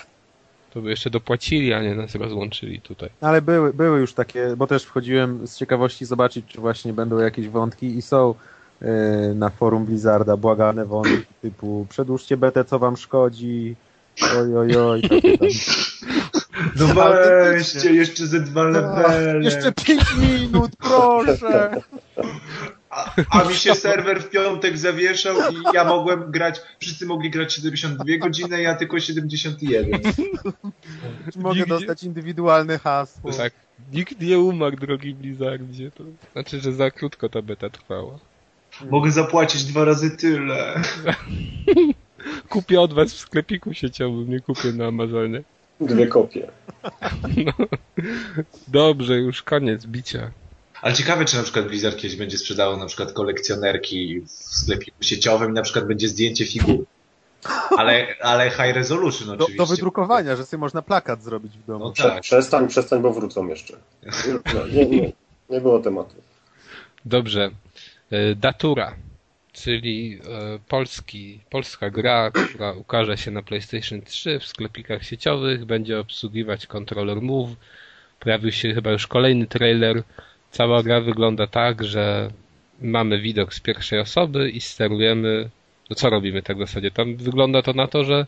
To 0.77 0.83
by 0.83 0.91
jeszcze 0.91 1.11
dopłacili, 1.11 1.73
a 1.73 1.83
nie 1.83 1.95
nas 1.95 2.15
rozłączyli 2.15 2.81
tutaj. 2.81 3.09
Ale 3.21 3.43
były, 3.43 3.75
były 3.75 4.01
już 4.01 4.15
takie, 4.15 4.55
bo 4.57 4.67
też 4.67 4.85
wchodziłem 4.85 5.47
z 5.47 5.57
ciekawości 5.57 6.05
zobaczyć, 6.05 6.47
czy 6.47 6.61
właśnie 6.61 6.93
będą 6.93 7.19
jakieś 7.19 7.49
wątki 7.49 7.87
i 7.97 8.03
są 8.03 8.35
e, 8.83 8.87
na 9.35 9.51
forum 9.51 9.85
Blizzarda 9.85 10.37
błagane 10.37 10.87
wątki 10.87 11.35
typu 11.43 11.87
przedłużcie 11.89 12.37
betę, 12.37 12.65
co 12.65 12.79
wam 12.79 12.97
szkodzi, 12.97 13.77
oj, 14.39 14.57
oj, 14.57 14.77
oj, 14.77 15.03
takie 15.03 15.39
tam. 15.39 15.49
No 16.77 16.87
weźcie, 16.95 17.95
jeszcze 17.95 18.27
ze 18.27 18.41
dwa 18.41 18.63
levele. 18.65 19.45
Jeszcze 19.45 19.73
pięć 19.73 20.05
minut, 20.17 20.71
proszę! 20.79 21.71
A, 22.97 23.15
a 23.31 23.45
mi 23.45 23.55
się 23.55 23.75
serwer 23.75 24.23
w 24.23 24.31
piątek 24.31 24.79
zawieszał 24.79 25.37
i 25.53 25.75
ja 25.75 25.85
mogłem 25.85 26.31
grać, 26.31 26.61
wszyscy 26.81 27.07
mogli 27.07 27.31
grać 27.31 27.55
72 27.55 28.05
godziny, 28.19 28.63
ja 28.63 28.75
tylko 28.75 29.01
71. 29.01 30.01
Czy 31.33 31.39
mogę 31.39 31.61
Nigdzie- 31.61 31.67
dostać 31.67 32.03
indywidualne 32.03 32.79
hasło? 32.79 33.33
Tak, 33.33 33.53
nikt 33.93 34.21
nie 34.21 34.39
umarł, 34.39 34.77
drogi 34.77 35.15
Blizzardzie. 35.15 35.91
To 35.91 36.05
znaczy, 36.33 36.61
że 36.61 36.73
za 36.73 36.91
krótko 36.91 37.29
ta 37.29 37.43
beta 37.43 37.71
trwała. 37.71 38.19
Mogę 38.91 39.11
zapłacić 39.11 39.65
dwa 39.65 39.85
razy 39.85 40.17
tyle. 40.17 40.83
Kupię 42.49 42.81
od 42.81 42.93
was 42.93 43.13
w 43.13 43.19
sklepiku 43.19 43.75
sieciowym, 43.75 44.31
nie 44.31 44.41
kupię 44.41 44.73
na 44.73 44.87
Amazonie. 44.87 45.43
Dwie 45.81 46.07
kopie. 46.07 46.51
Dobrze, 48.69 49.17
już 49.17 49.43
koniec 49.43 49.87
bicia. 49.87 50.31
Ale 50.83 50.95
ciekawe, 50.95 51.25
czy 51.25 51.37
na 51.37 51.43
przykład 51.43 51.67
Blizzard 51.67 51.97
kiedyś 51.97 52.17
będzie 52.17 52.39
sprzedało 52.39 52.77
na 52.77 52.87
przykład 52.87 53.13
kolekcjonerki 53.13 54.21
w 54.21 54.31
sklepie 54.31 54.93
sieciowym 55.01 55.51
i 55.51 55.55
na 55.55 55.63
przykład 55.63 55.87
będzie 55.87 56.09
zdjęcie 56.09 56.47
figur. 56.47 56.85
Ale, 57.79 58.07
ale 58.21 58.51
high 58.51 58.75
resolution 58.75 59.29
Do, 59.29 59.35
oczywiście. 59.35 59.57
do 59.57 59.67
wydrukowania, 59.67 60.37
że 60.37 60.47
sobie 60.47 60.61
można 60.61 60.83
plakat 60.83 61.23
zrobić 61.23 61.59
w 61.59 61.67
domu. 61.67 61.85
No 61.85 61.91
tak. 61.91 62.23
Przestań, 62.23 62.69
przestań, 62.69 63.03
bo 63.03 63.13
wrócą 63.13 63.49
jeszcze. 63.49 63.77
Nie, 64.73 64.87
nie, 64.87 65.13
nie 65.51 65.61
było 65.61 65.79
tematu. 65.79 66.15
Dobrze. 67.05 67.51
E, 68.11 68.35
Datura, 68.35 68.97
czyli 69.53 70.21
e, 70.29 70.59
polski, 70.69 71.41
polska 71.51 71.91
gra, 71.91 72.31
która 72.31 72.73
ukaże 72.73 73.19
się 73.19 73.31
na 73.31 73.43
PlayStation 73.43 74.03
3 74.03 74.39
w 74.39 74.47
sklepikach 74.47 75.05
sieciowych, 75.05 75.65
będzie 75.65 76.01
obsługiwać 76.01 76.67
kontroler 76.67 77.23
Move. 77.23 77.51
Pojawił 78.21 78.53
się 78.53 78.75
chyba 78.75 78.91
już 78.91 79.07
kolejny 79.07 79.47
trailer. 79.47 80.03
Cała 80.57 80.83
gra 80.83 81.01
wygląda 81.01 81.47
tak, 81.47 81.85
że 81.85 82.31
mamy 82.81 83.21
widok 83.21 83.55
z 83.55 83.61
pierwszej 83.61 83.99
osoby 84.01 84.51
i 84.51 84.61
sterujemy. 84.61 85.51
No 85.91 85.97
co 85.97 86.11
robimy 86.11 86.43
tak 86.43 86.57
w 86.57 86.61
zasadzie? 86.61 86.91
Tam 86.91 87.17
wygląda 87.17 87.63
to 87.63 87.73
na 87.73 87.87
to, 87.87 88.05
że 88.05 88.27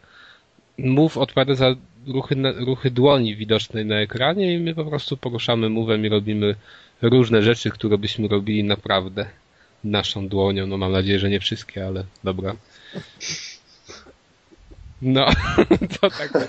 Move 0.79 1.17
odpowiada 1.17 1.55
za 1.55 1.75
ruchy, 2.07 2.37
ruchy 2.57 2.91
dłoni 2.91 3.37
widocznej 3.37 3.87
na 3.87 3.97
ekranie 3.97 4.55
i 4.55 4.59
my 4.59 4.75
po 4.75 4.85
prostu 4.85 5.17
poruszamy 5.17 5.67
Move'em 5.67 6.07
i 6.07 6.09
robimy 6.09 6.55
różne 7.03 7.43
rzeczy, 7.43 7.71
które 7.71 7.99
byśmy 7.99 8.29
robili 8.29 8.65
naprawdę 8.65 9.27
naszą 9.85 10.29
dłonią. 10.29 10.67
No 10.67 10.77
mam 10.77 10.93
nadzieję, 10.93 11.19
że 11.19 11.31
nie 11.31 11.41
wszystkie, 11.41 11.87
ale 11.87 12.05
dobra. 12.25 12.57
No, 15.03 15.27
to 16.01 16.11
tak 16.11 16.35
na 16.35 16.47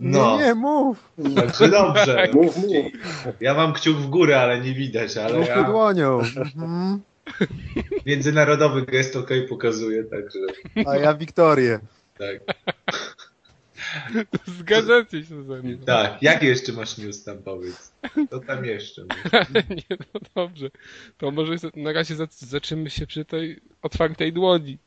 No, 0.00 0.38
Nie, 0.38 0.44
nie, 0.44 0.54
mów! 0.54 1.12
także 1.36 1.68
dobrze. 1.68 2.28
Mów, 2.34 2.56
mów. 2.56 2.86
Ja 3.40 3.54
mam 3.54 3.72
kciuk 3.72 3.96
w 3.96 4.06
górę, 4.06 4.40
ale 4.40 4.60
nie 4.60 4.74
widać, 4.74 5.16
ale 5.16 5.38
Mów 5.38 5.48
ja 5.48 5.62
dłonią. 5.62 6.20
Mhm. 6.20 7.00
międzynarodowy 8.06 8.82
gest 8.82 9.16
ok 9.16 9.28
pokazuje, 9.48 10.04
także 10.04 10.38
A 10.86 10.96
ja 10.96 11.14
Wiktorię. 11.14 11.78
tak. 12.18 12.38
Zgadzacie 14.58 15.24
się 15.24 15.42
ze 15.42 15.62
mną. 15.62 15.78
Tak, 15.86 16.22
jaki 16.22 16.46
jeszcze 16.46 16.72
masz 16.72 16.98
news 16.98 17.24
tam 17.24 17.38
powiedz? 17.38 17.92
To 18.30 18.38
tam 18.40 18.64
jeszcze. 18.64 19.02
Nie, 19.70 19.96
no 20.14 20.20
dobrze. 20.34 20.70
To 21.18 21.30
może 21.30 21.54
na 21.76 21.92
razie 21.92 22.14
za- 22.16 22.26
zaczniemy 22.30 22.90
się 22.90 23.06
przy 23.06 23.24
tej 23.24 23.60
otwartej 23.82 24.32
dłoni. 24.32 24.78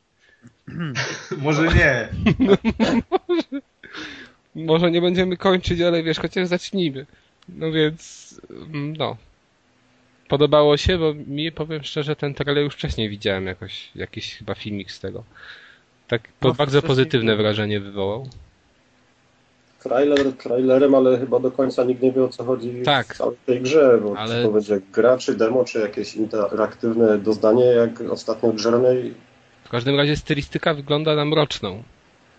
Może 1.38 1.64
nie. 1.68 2.10
Może 3.28 3.62
nie 4.92 5.02
będziemy 5.02 5.38
kończyć, 5.38 5.82
ale 5.82 6.04
wiesz, 6.04 6.20
chociaż 6.20 6.48
zacznijmy. 6.48 7.06
No 7.50 7.72
więc, 7.72 8.42
mm, 8.74 8.96
no. 8.98 9.18
Podobało 10.30 10.78
się, 10.78 10.98
bo 10.98 11.14
mi, 11.14 11.52
powiem 11.52 11.84
szczerze, 11.84 12.16
ten 12.16 12.34
trailer 12.34 12.64
już 12.64 12.74
wcześniej 12.74 13.10
widziałem 13.10 13.46
jakoś, 13.48 13.90
jakiś 13.96 14.36
chyba 14.36 14.56
filmik 14.56 14.92
z 14.92 15.00
tego. 15.00 15.24
Tak 16.08 16.22
No, 16.42 16.54
bardzo 16.54 16.82
pozytywne 16.82 17.36
wrażenie 17.36 17.80
wywołał. 17.80 18.28
Trailer 19.84 20.34
trailerem, 20.34 20.96
ale 20.96 21.20
chyba 21.20 21.40
do 21.40 21.52
końca 21.52 21.84
nikt 21.84 22.02
nie 22.02 22.12
wie 22.12 22.24
o 22.24 22.28
co 22.30 22.44
chodzi 22.44 22.82
Tak. 22.86 23.14
w 23.14 23.18
całej 23.18 23.38
tej 23.46 23.62
grze, 23.62 24.00
bo 24.04 24.18
Ale- 24.18 24.36
czy 24.36 24.44
to 24.44 24.52
będzie 24.52 24.80
gra, 24.94 25.18
czy 25.18 25.36
demo, 25.36 25.66
czy 25.66 25.80
jakieś 25.80 26.16
interaktywne 26.16 27.18
doznanie, 27.18 27.66
jak 27.66 28.02
ostatnio 28.02 28.54
Journey. 28.66 29.14
W 29.64 29.70
każdym 29.70 29.96
razie 29.98 30.16
stylistyka 30.16 30.74
wygląda 30.74 31.16
na 31.16 31.26
mroczną. 31.26 31.84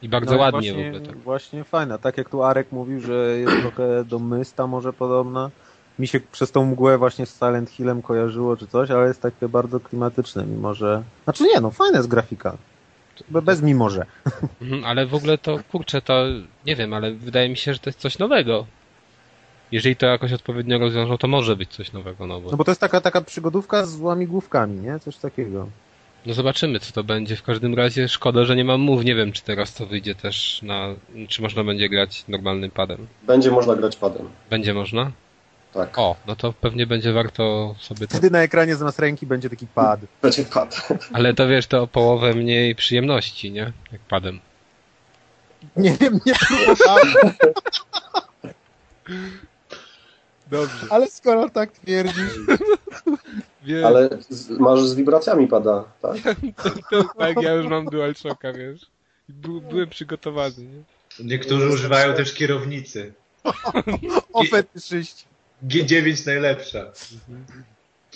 I 0.03 0.09
bardzo 0.09 0.33
No 0.33 0.39
ładnie 0.41 0.73
właśnie, 0.73 0.93
w 0.93 0.95
ogóle 0.97 1.13
tak. 1.13 1.19
Właśnie 1.19 1.65
fajna. 1.65 1.99
Tak 1.99 2.19
jak 2.19 2.31
tu 2.31 2.43
Arek 2.43 2.73
mówił, 2.73 3.01
że 3.01 3.39
jest 3.39 3.61
trochę 3.61 4.05
do 4.05 4.19
Mysta 4.19 4.67
może 4.67 4.93
podobna. 4.93 5.51
Mi 5.99 6.07
się 6.09 6.21
przez 6.33 6.53
tą 6.53 6.65
mgłę 6.65 6.99
właśnie 6.99 7.27
z 7.27 7.39
Silent 7.39 7.71
Hillem 7.71 8.03
kojarzyło 8.03 8.57
czy 8.57 8.67
coś, 8.67 8.91
ale 8.91 9.09
jest 9.09 9.23
takie 9.23 9.49
bardzo 9.49 9.81
klimatyczne, 9.81 10.47
mimo 10.47 10.75
że... 10.75 11.03
Znaczy 11.25 11.45
nie, 11.45 11.61
no 11.61 11.71
fajna 11.71 11.97
jest 11.97 12.09
grafika. 12.09 12.57
Be- 13.31 13.43
Bez 13.43 13.63
mimo 13.63 13.91
że. 13.91 14.07
Mhm, 14.63 14.85
ale 14.85 15.07
w 15.07 15.15
ogóle 15.15 15.39
to, 15.39 15.59
kurczę, 15.73 16.03
to 16.03 16.25
nie 16.67 16.77
wiem, 16.77 16.93
ale 16.95 17.13
wydaje 17.13 17.49
mi 17.49 17.57
się, 17.57 17.73
że 17.73 17.79
to 17.79 17.91
jest 17.91 17.99
coś 18.01 18.19
nowego. 18.19 18.67
Jeżeli 19.73 19.97
to 19.97 20.07
jakoś 20.07 20.33
odpowiednio 20.33 20.79
rozwiążą, 20.79 21.19
to 21.19 21.29
może 21.29 21.57
być 21.57 21.71
coś 21.71 21.93
nowego, 21.93 22.27
no 22.27 22.41
bo... 22.41 22.51
No 22.51 22.57
bo 22.57 22.65
to 22.65 22.71
jest 22.71 22.81
taka, 22.81 23.01
taka 23.01 23.21
przygodówka 23.21 23.87
z 23.87 24.01
łamigłówkami, 24.01 24.81
nie? 24.81 24.99
Coś 24.99 25.17
takiego. 25.17 25.69
No 26.27 26.35
zobaczymy, 26.35 26.81
co 26.81 26.93
to 26.93 27.05
będzie. 27.05 27.37
W 27.37 27.43
każdym 27.43 27.75
razie 27.75 28.09
szkoda, 28.09 28.45
że 28.45 28.57
nie 28.57 28.65
mam 28.65 28.81
mów. 28.81 29.05
Nie 29.05 29.15
wiem, 29.15 29.33
czy 29.33 29.43
teraz 29.43 29.75
to 29.75 29.87
wyjdzie 29.87 30.15
też 30.15 30.63
na... 30.63 30.89
Czy 31.29 31.43
można 31.43 31.65
będzie 31.65 31.89
grać 31.89 32.25
normalnym 32.29 32.71
padem. 32.71 33.07
Będzie 33.23 33.51
można 33.51 33.77
grać 33.77 33.97
padem. 33.97 34.29
Będzie 34.51 34.75
można? 34.75 35.13
Tak. 35.75 35.99
O, 35.99 36.17
no 36.27 36.37
to 36.37 36.53
pewnie 36.53 36.87
będzie 36.87 37.13
warto 37.13 37.75
sobie 37.79 38.07
to... 38.07 38.19
Wtedy 38.19 38.31
na 38.31 38.43
ekranie 38.43 38.77
zamiast 38.77 38.99
ręki 38.99 39.27
będzie 39.27 39.51
taki 39.51 39.67
pad. 39.67 40.01
Będzie 40.23 40.45
pad. 40.45 40.89
Ale 41.13 41.35
to 41.35 41.49
wiesz, 41.49 41.67
to 41.67 41.83
o 41.83 41.87
połowę 41.87 42.35
mniej 42.35 42.75
przyjemności, 42.75 43.53
nie? 43.53 43.73
Jak 43.93 44.01
padem. 44.01 44.41
Nie 45.77 45.93
wiem, 46.01 46.21
nie 46.27 46.33
próbowałem. 46.35 47.15
Dobrze. 50.51 50.87
Ale 50.91 51.07
skoro 51.07 51.51
tak 51.51 51.73
twierdzisz. 51.73 52.33
Wiesz, 53.65 53.85
Ale 53.85 54.09
z, 54.29 54.51
masz 54.51 54.81
z 54.81 54.95
wibracjami 54.95 55.49
pada, 55.49 55.85
tak? 56.03 56.17
tak, 57.19 57.43
ja 57.43 57.53
już 57.53 57.67
mam 57.67 57.85
DualShocka, 57.85 58.53
wiesz. 58.53 58.87
I 59.29 59.33
By, 59.33 59.61
byłem 59.61 59.89
przygotowany, 59.89 60.55
nie? 60.59 60.83
Niektórzy 61.25 61.69
używają 61.69 62.15
też 62.15 62.35
kierownicy. 62.35 63.13
O 64.33 64.45
fetyszyści. 64.45 65.25
G9 65.69 66.27
najlepsza. 66.27 66.93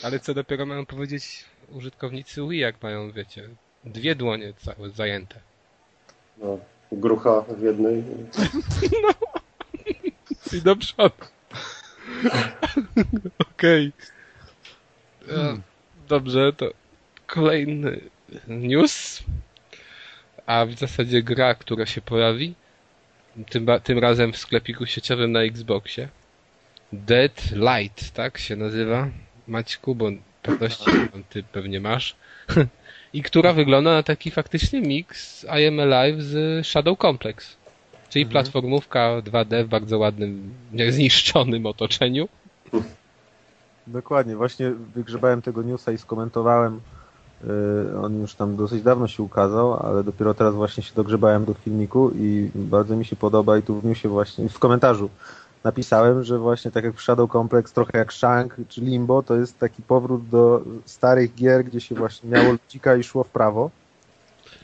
Ale 0.03 0.21
co 0.21 0.35
dopiero 0.35 0.67
mają 0.67 0.87
powiedzieć 0.87 1.45
użytkownicy 1.73 2.41
Wii, 2.49 2.61
jak 2.61 2.83
mają, 2.83 3.13
wiecie, 3.13 3.49
dwie 3.85 4.15
dłonie 4.15 4.53
całe 4.57 4.91
zajęte. 4.91 5.41
No, 6.39 6.59
grucha 6.93 7.41
w 7.41 7.63
jednej. 7.63 8.03
I 10.53 10.63
do 10.63 10.77
przodu. 10.77 11.25
Okej. 13.39 13.93
E, 15.31 15.59
Dobrze, 16.09 16.53
to 16.53 16.73
kolejny 17.27 18.01
news. 18.49 19.23
A 20.47 20.67
w 20.67 20.73
zasadzie 20.75 21.23
gra, 21.23 21.55
która 21.55 21.87
się 21.87 22.01
pojawi. 22.01 22.55
Tym, 23.51 23.67
tym 23.85 23.99
razem 23.99 24.33
w 24.33 24.37
sklepiku 24.37 24.87
sieciowym 24.87 25.33
na 25.33 25.43
Xboxie. 25.43 26.09
Dead 26.93 27.51
Light, 27.53 28.11
tak 28.11 28.39
się 28.39 28.57
nazywa. 28.57 29.09
Maćku, 29.49 29.95
bo 29.95 30.11
pewności 30.43 30.91
ty 31.31 31.43
pewnie 31.43 31.81
masz. 31.81 32.17
I 33.13 33.23
która 33.23 33.53
wygląda 33.53 33.91
na 33.91 34.03
taki 34.03 34.31
faktycznie 34.31 34.81
mix 34.81 35.45
I 35.45 35.67
Am 35.67 35.81
Alive 35.81 36.23
z 36.23 36.67
Shadow 36.67 36.99
Complex. 36.99 37.57
Czyli 38.09 38.27
platformówka 38.27 39.23
2D 39.23 39.65
w 39.65 39.69
bardzo 39.69 39.99
ładnym, 39.99 40.55
niezniszczonym 40.73 41.67
otoczeniu. 41.67 42.29
Dokładnie, 43.93 44.37
właśnie 44.37 44.71
wygrzebałem 44.95 45.43
tego 45.43 45.63
newsa 45.63 45.93
i 45.93 45.99
skomentowałem. 45.99 46.81
Yy, 47.45 48.01
on 48.03 48.21
już 48.21 48.35
tam 48.35 48.57
dosyć 48.57 48.83
dawno 48.83 49.09
się 49.09 49.23
ukazał, 49.23 49.87
ale 49.87 50.05
dopiero 50.05 50.35
teraz 50.35 50.55
właśnie 50.55 50.83
się 50.83 50.95
dogrzebałem 50.95 51.45
do 51.45 51.55
filmiku 51.55 52.11
i 52.11 52.51
bardzo 52.55 52.97
mi 52.97 53.05
się 53.05 53.17
podoba 53.17 53.59
i 53.59 53.63
tu 53.63 53.81
w 53.81 53.85
newsie 53.85 54.09
właśnie, 54.09 54.49
w 54.49 54.59
komentarzu 54.59 55.11
napisałem, 55.65 56.25
że 56.25 56.39
właśnie 56.39 56.71
tak 56.71 56.85
jak 56.85 57.01
Shadow 57.01 57.33
Complex, 57.33 57.73
trochę 57.73 57.99
jak 57.99 58.13
Shank 58.13 58.57
czy 58.69 58.81
Limbo, 58.81 59.23
to 59.23 59.37
jest 59.37 59.59
taki 59.59 59.83
powrót 59.83 60.29
do 60.29 60.63
starych 60.85 61.35
gier, 61.35 61.65
gdzie 61.65 61.81
się 61.81 61.95
właśnie 61.95 62.31
miało 62.31 62.53
ludzika 62.53 62.97
i 62.97 63.03
szło 63.03 63.25
w 63.25 63.29
prawo. 63.29 63.71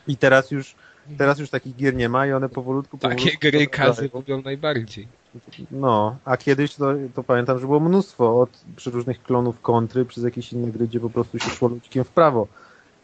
I 0.07 0.17
teraz 0.17 0.51
już 0.51 0.75
teraz 1.19 1.39
już 1.39 1.51
takich 1.51 1.77
gier 1.77 1.95
nie 1.95 2.09
ma 2.09 2.27
i 2.27 2.33
one 2.33 2.49
powolutku, 2.49 2.99
Takie 2.99 3.15
powolutku 3.15 3.41
gry 3.41 3.67
kazy 3.67 4.11
lubią 4.15 4.43
najbardziej. 4.43 5.09
No, 5.70 6.16
a 6.25 6.37
kiedyś 6.37 6.75
to, 6.75 6.92
to 7.14 7.23
pamiętam, 7.23 7.59
że 7.59 7.66
było 7.66 7.81
mnóstwo 7.81 8.40
od 8.40 8.51
przeróżnych 8.77 9.23
klonów 9.23 9.61
kontry 9.61 10.05
przez 10.05 10.25
jakieś 10.25 10.53
inne 10.53 10.73
gry, 10.73 10.88
gdzie 10.88 11.01
po 11.01 11.11
prostu 11.11 11.38
się 11.38 11.51
szło 11.51 11.68
ludzikiem 11.68 12.05
w 12.05 12.09
prawo. 12.09 12.47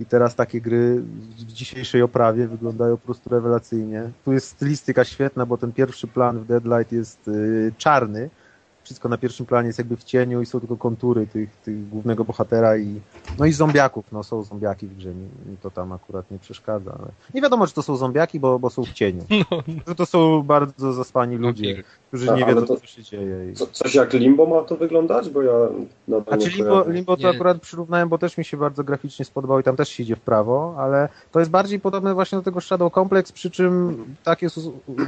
I 0.00 0.06
teraz 0.06 0.34
takie 0.34 0.60
gry 0.60 1.00
w 1.00 1.52
dzisiejszej 1.52 2.02
oprawie 2.02 2.48
wyglądają 2.48 2.96
po 2.96 3.04
prostu 3.04 3.30
rewelacyjnie. 3.30 4.10
Tu 4.24 4.32
jest 4.32 4.48
stylistyka 4.48 5.04
świetna, 5.04 5.46
bo 5.46 5.58
ten 5.58 5.72
pierwszy 5.72 6.06
plan 6.06 6.38
w 6.38 6.46
Deadlight 6.46 6.92
jest 6.92 7.28
y, 7.28 7.72
czarny, 7.78 8.30
wszystko 8.90 9.08
na 9.08 9.18
pierwszym 9.18 9.46
planie 9.46 9.66
jest 9.66 9.78
jakby 9.78 9.96
w 9.96 10.04
cieniu 10.04 10.42
i 10.42 10.46
są 10.46 10.60
tylko 10.60 10.76
kontury 10.76 11.26
tych, 11.26 11.56
tych 11.56 11.88
głównego 11.88 12.24
bohatera 12.24 12.76
i 12.76 13.00
no 13.38 13.46
i 13.46 13.52
zombiaków, 13.52 14.04
no 14.12 14.22
są 14.22 14.42
zombiaki 14.42 14.86
w 14.86 14.96
grze, 14.96 15.08
mi, 15.08 15.24
mi 15.50 15.56
to 15.62 15.70
tam 15.70 15.92
akurat 15.92 16.30
nie 16.30 16.38
przeszkadza, 16.38 16.96
ale 16.98 17.08
nie 17.34 17.42
wiadomo, 17.42 17.66
czy 17.66 17.74
to 17.74 17.82
są 17.82 17.96
zombiaki, 17.96 18.40
bo, 18.40 18.58
bo 18.58 18.70
są 18.70 18.84
w 18.84 18.92
cieniu. 18.92 19.22
No, 19.50 19.62
Że 19.88 19.94
to 19.94 20.06
są 20.06 20.42
bardzo 20.42 20.92
zaspani 20.92 21.36
ludzie, 21.36 21.64
Wampiry. 21.64 21.84
którzy 22.08 22.32
A, 22.32 22.36
nie 22.36 22.44
wiedzą, 22.44 22.66
to- 22.66 22.76
co 22.76 22.86
się 22.86 23.02
dzieje. 23.02 23.50
I... 23.50 23.54
Co, 23.54 23.66
coś 23.66 23.94
jak 23.94 24.12
Limbo 24.12 24.46
ma 24.46 24.62
to 24.62 24.76
wyglądać? 24.76 25.30
Bo 25.30 25.42
ja 25.42 25.52
nadal 26.08 26.38
Znaczy 26.38 26.50
nie 26.50 26.56
Limbo. 26.56 26.84
Limbo 26.88 27.16
to 27.16 27.22
Nie. 27.22 27.28
akurat 27.28 27.60
przyrównałem, 27.60 28.08
bo 28.08 28.18
też 28.18 28.38
mi 28.38 28.44
się 28.44 28.56
bardzo 28.56 28.84
graficznie 28.84 29.24
spodobał 29.24 29.60
i 29.60 29.62
tam 29.62 29.76
też 29.76 29.88
się 29.88 30.02
idzie 30.02 30.16
w 30.16 30.20
prawo, 30.20 30.74
ale 30.78 31.08
to 31.32 31.38
jest 31.38 31.50
bardziej 31.50 31.80
podobne 31.80 32.14
właśnie 32.14 32.38
do 32.38 32.44
tego 32.44 32.60
Shadow 32.60 32.92
Complex, 32.94 33.32
przy 33.32 33.50
czym 33.50 34.04
tak 34.24 34.42
jest 34.42 34.60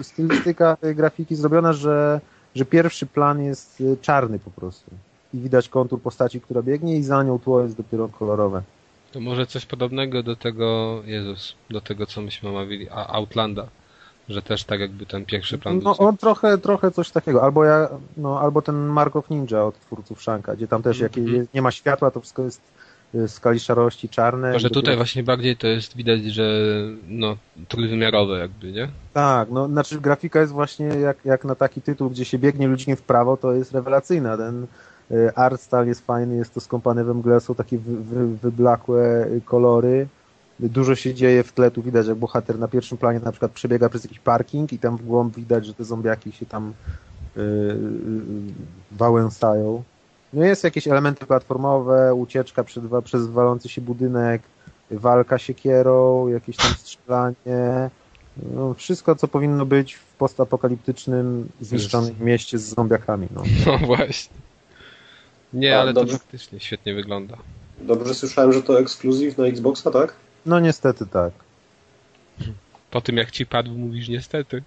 stylistyka 0.02 0.76
tej 0.76 0.94
grafiki 0.94 1.36
zrobiona, 1.36 1.72
że, 1.72 2.20
że 2.54 2.64
pierwszy 2.64 3.06
plan 3.06 3.42
jest 3.42 3.80
y, 3.80 3.96
czarny 4.00 4.38
po 4.38 4.50
prostu. 4.50 4.90
I 5.34 5.38
widać 5.38 5.68
kontur 5.68 6.00
postaci, 6.02 6.40
która 6.40 6.62
biegnie 6.62 6.96
i 6.96 7.02
za 7.02 7.22
nią 7.22 7.38
tło 7.38 7.62
jest 7.62 7.76
dopiero 7.76 8.08
kolorowe. 8.08 8.62
To 9.12 9.20
może 9.20 9.46
coś 9.46 9.66
podobnego 9.66 10.22
do 10.22 10.36
tego, 10.36 11.02
Jezus, 11.04 11.54
do 11.70 11.80
tego, 11.80 12.06
co 12.06 12.20
myśmy 12.20 12.48
omawiali, 12.48 12.88
a 12.90 13.06
Outlanda, 13.06 13.66
że 14.28 14.42
też 14.42 14.64
tak 14.64 14.80
jakby 14.80 15.06
ten 15.06 15.24
pierwszy 15.26 15.58
plan 15.58 15.80
No 15.84 15.96
on 15.98 16.16
trochę, 16.16 16.58
trochę 16.58 16.90
coś 16.90 17.10
takiego. 17.10 17.42
Albo 17.42 17.64
ja, 17.64 17.88
no, 18.16 18.40
albo 18.40 18.62
ten 18.62 18.76
Mark 18.76 19.16
of 19.16 19.30
Ninja 19.30 19.64
od 19.64 19.80
twórców 19.80 20.22
Shanka, 20.22 20.56
gdzie 20.56 20.68
tam 20.68 20.82
też 20.82 20.98
jak 20.98 21.18
Mhm. 21.18 21.46
nie 21.54 21.62
ma 21.62 21.70
światła, 21.70 22.10
to 22.10 22.20
wszystko 22.20 22.42
jest 22.42 22.60
skali 23.26 23.60
szarości 23.60 24.08
czarne. 24.08 24.46
Tylko, 24.48 24.58
że 24.58 24.68
i 24.68 24.70
dopiero- 24.70 24.74
tutaj 24.80 24.96
właśnie 24.96 25.22
bardziej 25.22 25.56
to 25.56 25.66
jest 25.66 25.96
widać, 25.96 26.24
że 26.24 26.62
no, 27.08 27.36
trójwymiarowe 27.68 28.38
jakby, 28.38 28.72
nie? 28.72 28.88
Tak, 29.12 29.50
no 29.50 29.68
znaczy 29.68 30.00
grafika 30.00 30.40
jest 30.40 30.52
właśnie 30.52 30.86
jak, 30.86 31.16
jak 31.24 31.44
na 31.44 31.54
taki 31.54 31.82
tytuł, 31.82 32.10
gdzie 32.10 32.24
się 32.24 32.38
biegnie 32.38 32.68
ludźmi 32.68 32.96
w 32.96 33.02
prawo, 33.02 33.36
to 33.36 33.52
jest 33.52 33.72
rewelacyjna. 33.72 34.36
Ten 34.36 34.66
y, 35.10 35.34
art 35.34 35.60
style 35.60 35.86
jest 35.86 36.06
fajny, 36.06 36.36
jest 36.36 36.54
to 36.54 36.60
skąpane 36.60 37.04
we 37.04 37.14
mgle, 37.14 37.40
są 37.40 37.54
takie 37.54 37.78
wy, 37.78 37.96
wy, 37.96 38.36
wyblakłe 38.36 39.26
y, 39.26 39.40
kolory. 39.44 40.06
Dużo 40.60 40.94
się 40.94 41.14
dzieje 41.14 41.42
w 41.42 41.52
tle, 41.52 41.70
tu 41.70 41.82
widać 41.82 42.06
jak 42.06 42.16
bohater 42.16 42.58
na 42.58 42.68
pierwszym 42.68 42.98
planie 42.98 43.20
na 43.20 43.32
przykład 43.32 43.52
przebiega 43.52 43.88
przez 43.88 44.04
jakiś 44.04 44.18
parking 44.18 44.72
i 44.72 44.78
tam 44.78 44.96
w 44.96 45.02
głąb 45.06 45.36
widać, 45.36 45.66
że 45.66 45.74
te 45.74 45.84
zombiaki 45.84 46.32
się 46.32 46.46
tam 46.46 46.72
y, 47.36 47.40
y, 47.40 47.42
y, 47.42 48.52
wałęsają. 48.92 49.82
No 50.32 50.44
jest 50.44 50.64
jakieś 50.64 50.88
elementy 50.88 51.26
platformowe, 51.26 52.14
ucieczka 52.14 52.64
przed, 52.64 52.84
przez 53.04 53.26
walący 53.26 53.68
się 53.68 53.80
budynek, 53.80 54.42
walka 54.90 55.38
siekierą, 55.38 56.28
jakieś 56.28 56.56
tam 56.56 56.70
strzelanie. 56.74 57.90
No, 58.54 58.74
wszystko, 58.74 59.16
co 59.16 59.28
powinno 59.28 59.66
być 59.66 59.94
w 59.94 60.04
postapokaliptycznym, 60.04 61.48
zniszczonym 61.60 62.14
mieście 62.20 62.58
z 62.58 62.74
zombiakami. 62.74 63.28
No. 63.34 63.42
No 63.66 63.78
właśnie. 63.86 64.36
Nie, 65.52 65.78
A, 65.78 65.80
ale 65.80 65.94
to 65.94 66.00
dobrze. 66.00 66.18
faktycznie 66.18 66.60
świetnie 66.60 66.94
wygląda. 66.94 67.36
Dobrze 67.80 68.14
słyszałem, 68.14 68.52
że 68.52 68.62
to 68.62 68.80
ekskluzyw 68.80 69.38
na 69.38 69.46
Xboxa, 69.46 69.90
tak? 69.90 70.14
no 70.46 70.60
niestety 70.60 71.06
tak. 71.06 71.32
Po 72.90 73.00
tym 73.00 73.16
jak 73.16 73.30
ci 73.30 73.46
padł, 73.46 73.70
mówisz 73.70 74.08
niestety. 74.08 74.62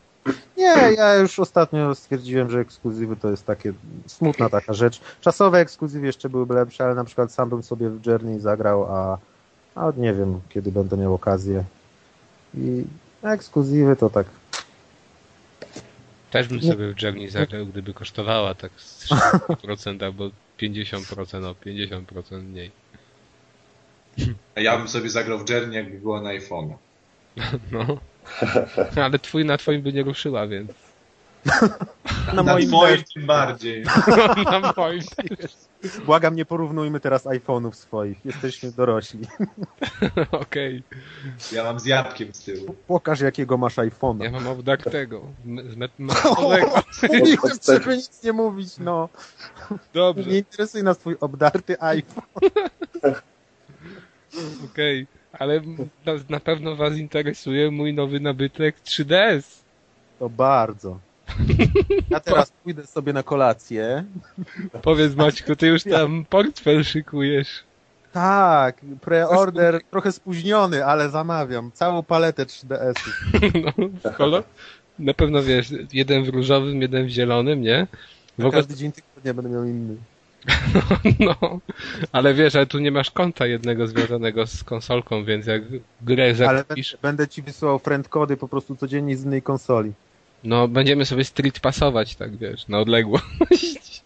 Nie, 0.57 0.93
ja 0.97 1.15
już 1.15 1.39
ostatnio 1.39 1.95
stwierdziłem, 1.95 2.49
że 2.49 2.59
ekskluzywy 2.59 3.15
to 3.15 3.31
jest 3.31 3.45
takie 3.45 3.73
smutna 4.07 4.49
taka 4.49 4.73
rzecz. 4.73 5.01
Czasowe 5.21 5.59
ekskluzywy 5.59 6.07
jeszcze 6.07 6.29
byłyby 6.29 6.53
lepsze, 6.53 6.83
ale 6.83 6.95
na 6.95 7.03
przykład 7.03 7.31
sam 7.31 7.49
bym 7.49 7.63
sobie 7.63 7.89
w 7.89 8.05
Journey 8.05 8.39
zagrał, 8.39 8.85
a, 8.85 9.17
a 9.75 9.91
nie 9.97 10.13
wiem, 10.13 10.41
kiedy 10.49 10.71
będę 10.71 10.97
miał 10.97 11.13
okazję. 11.13 11.63
I 12.53 12.83
ekskluzywy 13.23 13.95
to 13.95 14.09
tak 14.09 14.25
Też 16.31 16.47
bym 16.47 16.61
sobie 16.61 16.93
w 16.93 17.01
Journey 17.01 17.29
zagrał, 17.29 17.65
gdyby 17.65 17.93
kosztowała 17.93 18.55
tak 18.55 18.71
z 18.77 19.09
30% 19.09 20.03
albo 20.03 20.29
50%, 20.59 21.45
o 21.45 21.53
50% 21.53 22.41
mniej. 22.43 22.71
A 24.55 24.61
ja 24.61 24.77
bym 24.77 24.87
sobie 24.87 25.09
zagrał 25.09 25.39
w 25.39 25.49
Journey, 25.49 25.75
jakby 25.75 25.99
było 25.99 26.21
na 26.21 26.29
iPhone. 26.29 26.73
No. 27.71 27.97
Ale 29.05 29.19
twój 29.19 29.45
na 29.45 29.57
twoim 29.57 29.81
by 29.81 29.93
nie 29.93 30.03
ruszyła, 30.03 30.47
więc. 30.47 30.71
Na 32.27 32.43
Na 32.43 32.53
moim 32.53 32.67
twoim 32.67 33.03
tym 33.13 33.25
bardziej. 33.25 33.83
na 34.51 34.73
moim. 34.77 35.01
Błagam, 36.05 36.35
nie 36.35 36.45
porównujmy 36.45 36.99
teraz 36.99 37.25
iPhone'ów 37.25 37.73
swoich. 37.73 38.25
Jesteśmy 38.25 38.71
dorośli. 38.71 39.19
Okej. 40.31 40.83
Ja 41.51 41.63
mam 41.63 41.79
z 41.79 41.85
jabłkiem 41.85 42.33
z 42.33 42.43
tyłu. 42.43 42.75
Pokaż, 42.87 43.19
jakiego 43.19 43.57
masz 43.57 43.75
iPhone'a. 43.75 44.23
Ja 44.23 44.31
mam 44.31 44.47
obdak 44.47 44.83
tego. 44.83 45.21
Z 45.45 45.75
met- 45.75 45.89
metowego. 45.99 46.81
Nigdy 47.13 47.37
żeby 47.67 47.97
nic 47.97 48.23
nie 48.23 48.33
mówić, 48.33 48.77
no. 48.77 49.09
Dobrze, 49.93 50.29
Nie 50.29 50.37
interesuje 50.37 50.83
nas 50.83 50.97
twój 50.97 51.15
obdarty 51.19 51.81
iPhone. 51.81 52.25
okej. 54.71 55.07
Ale 55.39 55.61
na, 56.05 56.13
na 56.29 56.39
pewno 56.39 56.75
was 56.75 56.97
interesuje 56.97 57.71
mój 57.71 57.93
nowy 57.93 58.19
nabytek 58.19 58.75
3DS. 58.81 59.43
To 60.19 60.29
bardzo. 60.29 60.99
Ja 62.09 62.19
teraz 62.19 62.51
pójdę 62.51 62.87
sobie 62.87 63.13
na 63.13 63.23
kolację. 63.23 64.03
Powiedz 64.81 65.15
Maćku, 65.15 65.55
ty 65.55 65.67
już 65.67 65.83
tam 65.83 66.25
portfel 66.29 66.83
szykujesz. 66.83 67.63
Tak, 68.11 68.81
preorder 69.01 69.81
trochę 69.91 70.11
spóźniony, 70.11 70.85
ale 70.85 71.09
zamawiam. 71.09 71.71
Całą 71.73 72.03
paletę 72.03 72.45
3DS-ów. 72.45 73.31
No, 74.03 74.11
kolor? 74.11 74.43
Na 74.99 75.13
pewno 75.13 75.43
wiesz, 75.43 75.67
jeden 75.93 76.23
w 76.23 76.29
różowym, 76.29 76.81
jeden 76.81 77.05
w 77.05 77.09
zielonym, 77.09 77.61
nie? 77.61 77.87
W 78.37 78.45
ogóle, 78.45 78.61
każdy 78.61 78.75
dzień 78.75 78.91
tygodnia 78.91 79.33
będę 79.33 79.49
miał 79.49 79.63
inny. 79.63 79.95
no, 81.19 81.59
ale 82.11 82.33
wiesz, 82.33 82.55
ale 82.55 82.65
tu 82.65 82.79
nie 82.79 82.91
masz 82.91 83.11
konta 83.11 83.45
jednego 83.45 83.87
związanego 83.87 84.47
z 84.47 84.63
konsolką, 84.63 85.25
więc 85.25 85.45
jak 85.45 85.63
grę 86.01 86.23
Ale 86.23 86.35
zakupisz, 86.35 86.91
będę, 86.91 87.01
będę 87.01 87.27
ci 87.27 87.41
wysyłał 87.41 87.79
friend 87.79 88.09
kody 88.09 88.37
po 88.37 88.47
prostu 88.47 88.75
codziennie 88.75 89.17
z 89.17 89.25
innej 89.25 89.41
konsoli. 89.41 89.91
no 90.43 90.67
będziemy 90.67 91.05
sobie 91.05 91.23
street 91.23 91.59
pasować, 91.59 92.15
tak 92.15 92.37
wiesz, 92.37 92.67
na 92.67 92.79
odległość. 92.79 93.25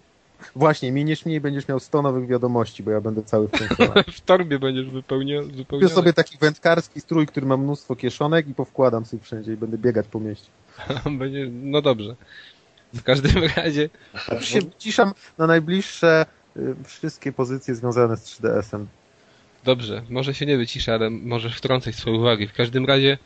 Właśnie, 0.55 0.91
miniesz 0.91 1.25
mnie 1.25 1.35
i 1.35 1.41
będziesz 1.41 1.67
miał 1.67 1.79
100 1.79 2.01
nowych 2.01 2.27
wiadomości, 2.27 2.83
bo 2.83 2.91
ja 2.91 3.01
będę 3.01 3.23
cały 3.23 3.47
w 3.47 3.51
konsolach. 3.51 4.05
W 4.17 4.21
torbie 4.21 4.59
będziesz 4.59 4.89
wypełnia, 4.89 5.41
Kupię 5.41 5.53
wypełniony. 5.55 5.93
sobie 5.93 6.13
taki 6.13 6.37
wędkarski 6.37 7.01
strój, 7.01 7.27
który 7.27 7.45
ma 7.45 7.57
mnóstwo 7.57 7.95
kieszonek 7.95 8.47
i 8.47 8.53
powkładam 8.53 9.05
sobie 9.05 9.23
wszędzie 9.23 9.53
i 9.53 9.57
będę 9.57 9.77
biegać 9.77 10.07
po 10.07 10.19
mieście. 10.19 10.47
Będzie, 11.19 11.47
no 11.51 11.81
dobrze. 11.81 12.15
W 12.93 13.03
każdym 13.03 13.43
razie, 13.55 13.89
Już 14.31 14.47
się 14.47 14.61
wciszam 14.61 15.13
na 15.37 15.47
najbliższe 15.47 16.25
y, 16.57 16.75
wszystkie 16.85 17.31
pozycje 17.31 17.75
związane 17.75 18.17
z 18.17 18.23
3DS-em. 18.23 18.85
dobrze, 19.63 20.01
może 20.09 20.33
się 20.33 20.45
nie 20.45 20.57
wyciszę, 20.57 20.93
ale 20.93 21.09
możesz 21.09 21.55
wtrącać 21.57 21.95
swoje 21.95 22.17
uwagi. 22.17 22.47
W 22.47 22.53
każdym 22.53 22.85
razie, 22.85 23.17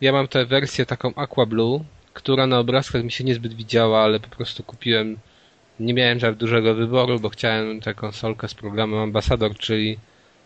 ja 0.00 0.12
mam 0.12 0.28
tę 0.28 0.46
wersję 0.46 0.86
taką 0.86 1.14
Aqua 1.14 1.46
Blue, 1.46 1.84
która 2.14 2.46
na 2.46 2.58
obrazkach 2.58 3.04
mi 3.04 3.12
się 3.12 3.24
niezbyt 3.24 3.54
widziała, 3.54 4.00
ale 4.04 4.20
po 4.20 4.28
prostu 4.28 4.62
kupiłem, 4.62 5.18
nie 5.80 5.94
miałem 5.94 6.20
za 6.20 6.32
dużego 6.32 6.74
wyboru, 6.74 7.20
bo 7.20 7.28
chciałem 7.28 7.80
tę 7.80 7.94
konsolkę 7.94 8.48
z 8.48 8.54
programem 8.54 8.98
Ambassador, 9.00 9.54
czyli 9.58 9.98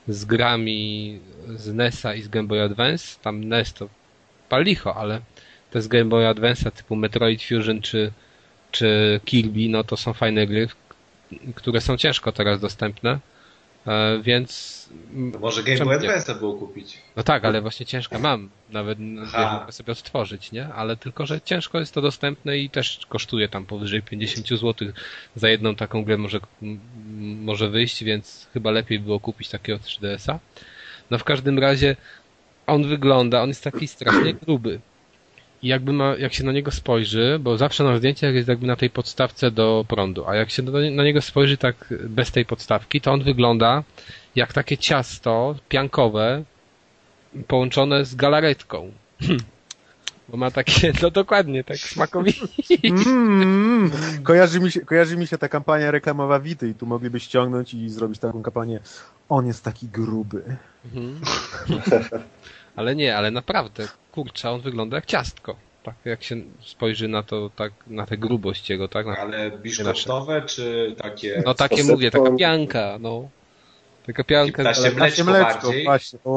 z 0.08 0.24
grami 0.24 1.20
z 1.48 1.72
NES-a 1.74 2.14
i 2.14 2.22
z 2.22 2.28
Game 2.28 2.48
Boy 2.48 2.62
Advance. 2.62 3.18
Tam 3.22 3.44
NES 3.44 3.72
to 3.72 3.88
palicho, 4.48 4.94
ale 4.96 5.20
te 5.70 5.82
z 5.82 5.88
Game 5.88 6.04
Boy 6.04 6.24
Advance'a 6.24 6.70
typu 6.70 6.96
Metroid 6.96 7.42
Fusion 7.42 7.80
czy, 7.82 8.12
czy 8.70 9.20
Kirby, 9.24 9.68
no 9.68 9.84
to 9.84 9.96
są 9.96 10.12
fajne 10.12 10.46
gry, 10.46 10.68
które 11.54 11.80
są 11.80 11.96
ciężko 11.96 12.32
teraz 12.32 12.60
dostępne. 12.60 13.18
E, 13.86 14.18
więc 14.22 14.80
To 15.32 15.38
może 15.38 15.62
Game 15.62 15.84
Boy? 15.84 15.96
Advance 15.96 16.34
było 16.34 16.54
kupić. 16.54 16.98
no 17.16 17.22
tak, 17.22 17.44
ale 17.44 17.60
właśnie 17.62 17.86
ciężko 17.86 18.18
mam. 18.18 18.50
Nawet 18.70 18.98
mogę 18.98 19.72
sobie 19.72 19.92
odtworzyć, 19.92 20.52
nie? 20.52 20.66
Ale 20.68 20.96
tylko, 20.96 21.26
że 21.26 21.40
ciężko 21.40 21.80
jest 21.80 21.94
to 21.94 22.02
dostępne 22.02 22.58
i 22.58 22.70
też 22.70 23.00
kosztuje 23.08 23.48
tam 23.48 23.66
powyżej 23.66 24.02
50 24.02 24.48
zł 24.48 24.74
za 25.36 25.48
jedną 25.48 25.74
taką 25.74 26.04
grę 26.04 26.16
może, 26.18 26.40
może 27.40 27.70
wyjść, 27.70 28.04
więc 28.04 28.48
chyba 28.52 28.70
lepiej 28.70 28.98
było 29.00 29.20
kupić 29.20 29.48
takiego 29.48 29.78
3DS-a. 29.78 30.38
No 31.10 31.18
w 31.18 31.24
każdym 31.24 31.58
razie 31.58 31.96
on 32.66 32.88
wygląda, 32.88 33.42
on 33.42 33.48
jest 33.48 33.64
taki 33.64 33.88
strasznie 33.88 34.34
gruby. 34.34 34.80
I 35.62 35.68
jakby 35.68 35.92
ma, 35.92 36.14
jak 36.16 36.34
się 36.34 36.44
na 36.44 36.52
niego 36.52 36.70
spojrzy, 36.70 37.38
bo 37.40 37.56
zawsze 37.56 37.84
na 37.84 37.96
zdjęciach 37.98 38.34
jest 38.34 38.48
jakby 38.48 38.66
na 38.66 38.76
tej 38.76 38.90
podstawce 38.90 39.50
do 39.50 39.84
prądu, 39.88 40.26
a 40.28 40.36
jak 40.36 40.50
się 40.50 40.62
na 40.62 41.04
niego 41.04 41.22
spojrzy 41.22 41.56
tak 41.56 41.94
bez 42.00 42.30
tej 42.30 42.44
podstawki, 42.46 43.00
to 43.00 43.12
on 43.12 43.22
wygląda 43.22 43.82
jak 44.36 44.52
takie 44.52 44.78
ciasto 44.78 45.54
piankowe 45.68 46.42
połączone 47.46 48.04
z 48.04 48.14
galaretką. 48.14 48.92
Bo 50.28 50.36
ma 50.36 50.50
takie, 50.50 50.92
no 51.02 51.10
dokładnie, 51.10 51.64
tak 51.64 51.76
smakowicie. 51.76 52.46
Mm, 53.06 53.90
kojarzy, 54.22 54.60
mi 54.60 54.70
się, 54.70 54.80
kojarzy 54.80 55.16
mi 55.16 55.26
się 55.26 55.38
ta 55.38 55.48
kampania 55.48 55.90
reklamowa 55.90 56.40
Wity 56.40 56.68
i 56.68 56.74
tu 56.74 56.86
mogliby 56.86 57.20
ściągnąć 57.20 57.74
i 57.74 57.88
zrobić 57.88 58.18
taką 58.18 58.42
kampanię 58.42 58.80
on 59.28 59.46
jest 59.46 59.64
taki 59.64 59.88
gruby. 59.88 60.56
Mhm. 60.84 61.20
Ale 62.76 62.96
nie, 62.96 63.16
ale 63.16 63.30
naprawdę, 63.30 63.88
kurczę, 64.12 64.50
on 64.50 64.60
wygląda 64.60 64.96
jak 64.96 65.06
ciastko. 65.06 65.56
Tak 65.82 65.94
jak 66.04 66.22
się 66.22 66.36
spojrzy 66.60 67.08
na 67.08 67.22
to, 67.22 67.50
tak, 67.56 67.72
na 67.86 68.06
tę 68.06 68.16
grubość 68.16 68.70
jego, 68.70 68.88
tak? 68.88 69.06
Na, 69.06 69.16
Ale 69.16 69.50
biszkoptowe, 69.50 70.42
czy 70.42 70.94
takie... 70.98 71.42
no 71.46 71.54
takie 71.54 71.84
mówię, 71.84 72.10
taka 72.10 72.30
pianka, 72.36 72.98
no. 73.00 73.28
Taka 74.06 74.24
pianka, 74.24 74.62
Ptasie 74.62 74.80
ale, 74.80 74.90
mleczko 74.90 75.24
mleczko, 75.24 75.62
bardziej. 75.62 75.84
właśnie. 75.84 76.18
O, 76.24 76.30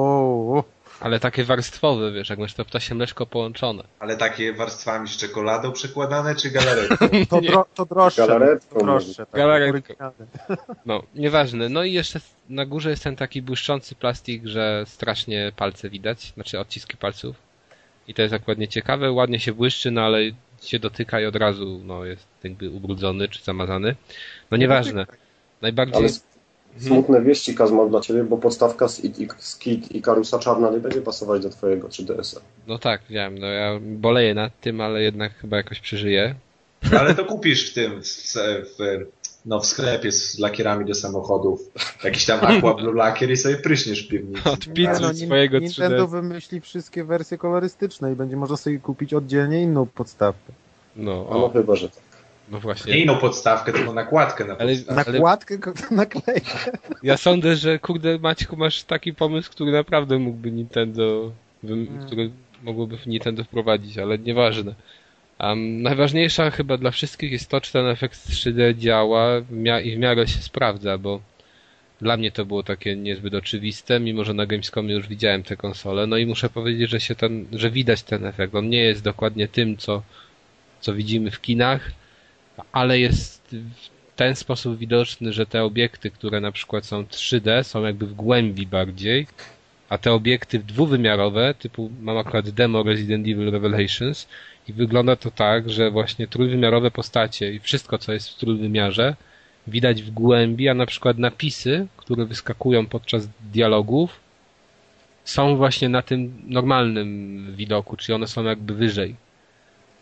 o. 0.57 0.63
ale 0.99 1.19
takie 1.19 1.43
warstwowe, 1.43 2.11
wiesz, 2.11 2.29
jak 2.29 2.39
masz 2.39 2.53
to 2.53 2.65
ptasie 2.65 2.95
mleczko 2.95 3.25
połączone. 3.25 3.83
Ale 3.99 4.17
takie 4.17 4.53
warstwami 4.53 5.07
z 5.09 5.17
czekoladą 5.17 5.71
przekładane, 5.71 6.35
czy 6.35 6.51
galaretką? 6.51 7.07
To, 7.29 7.41
dro, 7.41 7.65
to 7.75 7.85
droższe. 7.85 8.27
Galaretką 8.27 8.79
To 8.79 8.85
droższe. 8.85 9.25
Tak, 9.25 9.35
Galaretką. 9.35 9.93
No, 10.85 11.03
nieważne. 11.15 11.69
No 11.69 11.83
i 11.83 11.93
jeszcze 11.93 12.19
na 12.49 12.65
górze 12.65 12.89
jest 12.89 13.03
ten 13.03 13.15
taki 13.15 13.41
błyszczący 13.41 13.95
plastik, 13.95 14.45
że 14.45 14.83
strasznie 14.87 15.51
palce 15.55 15.89
widać, 15.89 16.33
znaczy 16.33 16.59
odciski 16.59 16.97
palców. 16.97 17.35
I 18.07 18.13
to 18.13 18.21
jest 18.21 18.33
akurat 18.33 18.59
ciekawe, 18.69 19.11
ładnie 19.11 19.39
się 19.39 19.53
błyszczy, 19.53 19.91
no 19.91 20.01
ale 20.01 20.19
się 20.61 20.79
dotyka 20.79 21.21
i 21.21 21.25
od 21.25 21.35
razu 21.35 21.81
no, 21.85 22.05
jest 22.05 22.27
jakby 22.43 22.69
ubrudzony 22.69 23.29
czy 23.29 23.43
zamazany. 23.43 23.95
No 24.51 24.57
nieważne. 24.57 25.05
Najbardziej... 25.61 25.97
Ale 25.97 26.09
smutne 26.77 27.21
wieści, 27.21 27.55
Kazmal, 27.55 27.89
dla 27.89 28.01
ciebie, 28.01 28.23
bo 28.23 28.37
podstawka 28.37 28.87
z, 28.87 29.03
i, 29.03 29.23
i, 29.23 29.27
z 29.39 29.57
Kit 29.57 29.91
i 29.91 30.01
Karusa 30.01 30.39
Czarna 30.39 30.71
nie 30.71 30.79
będzie 30.79 31.01
pasować 31.01 31.41
do 31.41 31.49
twojego 31.49 31.87
3DS-a. 31.87 32.41
No 32.67 32.77
tak, 32.77 33.01
wiem, 33.09 33.37
no 33.37 33.47
ja 33.47 33.79
boleję 33.81 34.33
nad 34.33 34.59
tym, 34.61 34.81
ale 34.81 35.03
jednak 35.03 35.37
chyba 35.37 35.57
jakoś 35.57 35.79
przeżyję. 35.79 36.35
Ale 36.99 37.15
to 37.15 37.25
kupisz 37.25 37.71
w 37.71 37.73
tym, 37.73 38.03
w, 38.03 38.33
w, 38.77 39.05
no 39.45 39.59
w 39.59 39.65
sklepie 39.65 40.11
z 40.11 40.39
lakierami 40.39 40.85
do 40.85 40.93
samochodów. 40.95 41.59
Jakiś 42.03 42.25
tam 42.25 42.39
aqua 42.41 42.73
blue 42.81 42.93
lakier 42.95 43.31
i 43.31 43.37
sobie 43.37 43.55
pryśniesz 43.55 44.05
w 44.05 44.09
piwnicy. 44.09 44.49
Od 44.49 44.67
Nie, 44.67 44.73
pizzy 44.73 45.01
no, 45.01 45.13
swojego 45.13 45.59
Nintendo 45.59 46.05
3D. 46.05 46.09
wymyśli 46.09 46.61
wszystkie 46.61 47.03
wersje 47.03 47.37
kolorystyczne 47.37 48.11
i 48.11 48.15
będzie 48.15 48.35
można 48.35 48.57
sobie 48.57 48.79
kupić 48.79 49.13
oddzielnie 49.13 49.61
inną 49.61 49.85
podstawkę. 49.85 50.53
No, 50.95 51.27
A 51.29 51.33
no 51.33 51.45
o, 51.45 51.49
chyba, 51.49 51.75
że 51.75 51.89
tak. 51.89 51.99
no 52.49 52.57
Nie 52.57 52.61
właśnie. 52.61 52.97
inną 52.99 53.17
podstawkę, 53.17 53.73
tylko 53.73 53.93
nakładkę 53.93 54.45
na 54.45 54.57
Ale, 54.57 54.75
podstawkę. 54.75 55.03
ale 55.07 55.13
Nakładkę, 55.13 55.57
naklejkę. 55.91 56.51
ja 57.03 57.17
sądzę, 57.17 57.55
że 57.55 57.79
kurde 57.79 58.17
Maćku 58.19 58.57
masz 58.57 58.83
taki 58.83 59.13
pomysł, 59.13 59.51
który 59.51 59.71
naprawdę 59.71 60.19
mógłby 60.19 60.51
Nintendo, 60.51 61.31
wym- 61.63 61.87
Mm. 61.87 62.05
który 62.05 62.29
mogłoby 62.63 62.97
w 62.97 63.07
Nintendo 63.07 63.43
wprowadzić, 63.43 63.97
ale 63.97 64.17
nieważne. 64.19 64.75
Um, 65.39 65.81
najważniejsza 65.81 66.51
chyba 66.51 66.77
dla 66.77 66.91
wszystkich 66.91 67.31
jest 67.31 67.49
to, 67.49 67.61
czy 67.61 67.73
ten 67.73 67.87
efekt 67.87 68.29
3D 68.29 68.75
działa 68.75 69.41
i 69.83 69.95
w 69.95 69.97
miarę 69.97 70.27
się 70.27 70.39
sprawdza, 70.39 70.97
bo 70.97 71.21
dla 72.01 72.17
mnie 72.17 72.31
to 72.31 72.45
było 72.45 72.63
takie 72.63 72.95
niezbyt 72.95 73.33
oczywiste, 73.33 73.99
mimo 73.99 74.23
że 74.23 74.33
na 74.33 74.45
Gamescomie 74.45 74.93
już 74.93 75.07
widziałem 75.07 75.43
te 75.43 75.57
konsole, 75.57 76.07
no 76.07 76.17
i 76.17 76.25
muszę 76.25 76.49
powiedzieć, 76.49 76.89
że 76.89 76.99
się 76.99 77.15
ten, 77.15 77.45
że 77.51 77.71
widać 77.71 78.03
ten 78.03 78.25
efekt. 78.25 78.55
On 78.55 78.69
nie 78.69 78.83
jest 78.83 79.03
dokładnie 79.03 79.47
tym, 79.47 79.77
co, 79.77 80.03
co 80.81 80.93
widzimy 80.93 81.31
w 81.31 81.41
kinach, 81.41 81.91
ale 82.71 82.99
jest 82.99 83.55
w 84.11 84.15
ten 84.15 84.35
sposób 84.35 84.77
widoczny, 84.77 85.33
że 85.33 85.45
te 85.45 85.63
obiekty, 85.63 86.11
które 86.11 86.41
na 86.41 86.51
przykład 86.51 86.85
są 86.85 87.03
3D, 87.03 87.63
są 87.63 87.83
jakby 87.83 88.07
w 88.07 88.13
głębi 88.13 88.67
bardziej, 88.67 89.27
a 89.89 89.97
te 89.97 90.13
obiekty 90.13 90.59
dwuwymiarowe, 90.59 91.53
typu 91.53 91.91
mam 92.01 92.17
akurat 92.17 92.49
demo 92.49 92.83
Resident 92.83 93.27
Evil 93.27 93.51
Revelations 93.51 94.27
i 94.67 94.73
wygląda 94.73 95.15
to 95.15 95.31
tak, 95.31 95.69
że 95.69 95.91
właśnie 95.91 96.27
trójwymiarowe 96.27 96.91
postacie 96.91 97.53
i 97.53 97.59
wszystko, 97.59 97.97
co 97.97 98.13
jest 98.13 98.29
w 98.29 98.35
trójwymiarze, 98.35 99.15
widać 99.67 100.03
w 100.03 100.11
głębi, 100.11 100.69
a 100.69 100.73
na 100.73 100.85
przykład 100.85 101.17
napisy, 101.17 101.87
które 101.97 102.25
wyskakują 102.25 102.85
podczas 102.85 103.27
dialogów, 103.51 104.19
są 105.23 105.55
właśnie 105.55 105.89
na 105.89 106.01
tym 106.01 106.41
normalnym 106.47 107.55
widoku, 107.55 107.97
czyli 107.97 108.15
one 108.15 108.27
są 108.27 108.43
jakby 108.43 108.73
wyżej. 108.73 109.15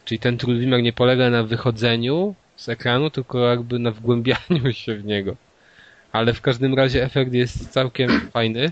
Czyli 0.06 0.20
ten 0.20 0.38
trójwymiar 0.38 0.82
nie 0.82 0.94
polega 0.94 1.30
na 1.30 1.44
wychodzeniu 1.44 2.36
z 2.56 2.70
ekranu, 2.70 3.10
tylko 3.10 3.40
jakby 3.40 3.80
na 3.80 3.92
wgłębianiu 3.92 4.74
się 4.74 4.96
w 4.96 5.06
niego. 5.06 5.36
Ale 6.12 6.34
w 6.34 6.42
każdym 6.42 6.74
razie 6.74 7.04
efekt 7.04 7.34
jest 7.34 7.70
całkiem 7.70 8.22
fajny 8.32 8.72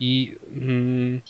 i 0.00 0.36
mm, 0.52 1.20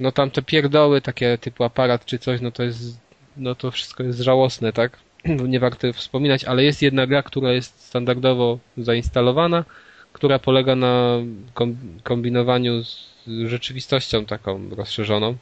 no 0.00 0.12
tam 0.12 0.30
te 0.30 0.42
pierdoły 0.42 1.00
takie 1.00 1.38
typu 1.38 1.64
aparat 1.64 2.04
czy 2.04 2.18
coś, 2.18 2.40
no 2.40 2.50
to 2.50 2.62
jest 2.62 3.00
no 3.36 3.54
to 3.54 3.70
wszystko 3.70 4.02
jest 4.02 4.20
żałosne, 4.20 4.72
tak? 4.72 4.98
Nie 5.24 5.60
warto 5.60 5.92
wspominać, 5.92 6.44
ale 6.44 6.64
jest 6.64 6.82
jedna 6.82 7.06
gra, 7.06 7.22
która 7.22 7.52
jest 7.52 7.80
standardowo 7.84 8.58
zainstalowana, 8.76 9.64
która 10.12 10.38
polega 10.38 10.76
na 10.76 11.18
kom- 11.54 11.98
kombinowaniu 12.02 12.84
z 12.84 13.10
rzeczywistością 13.46 14.26
taką 14.26 14.68
rozszerzoną. 14.70 15.36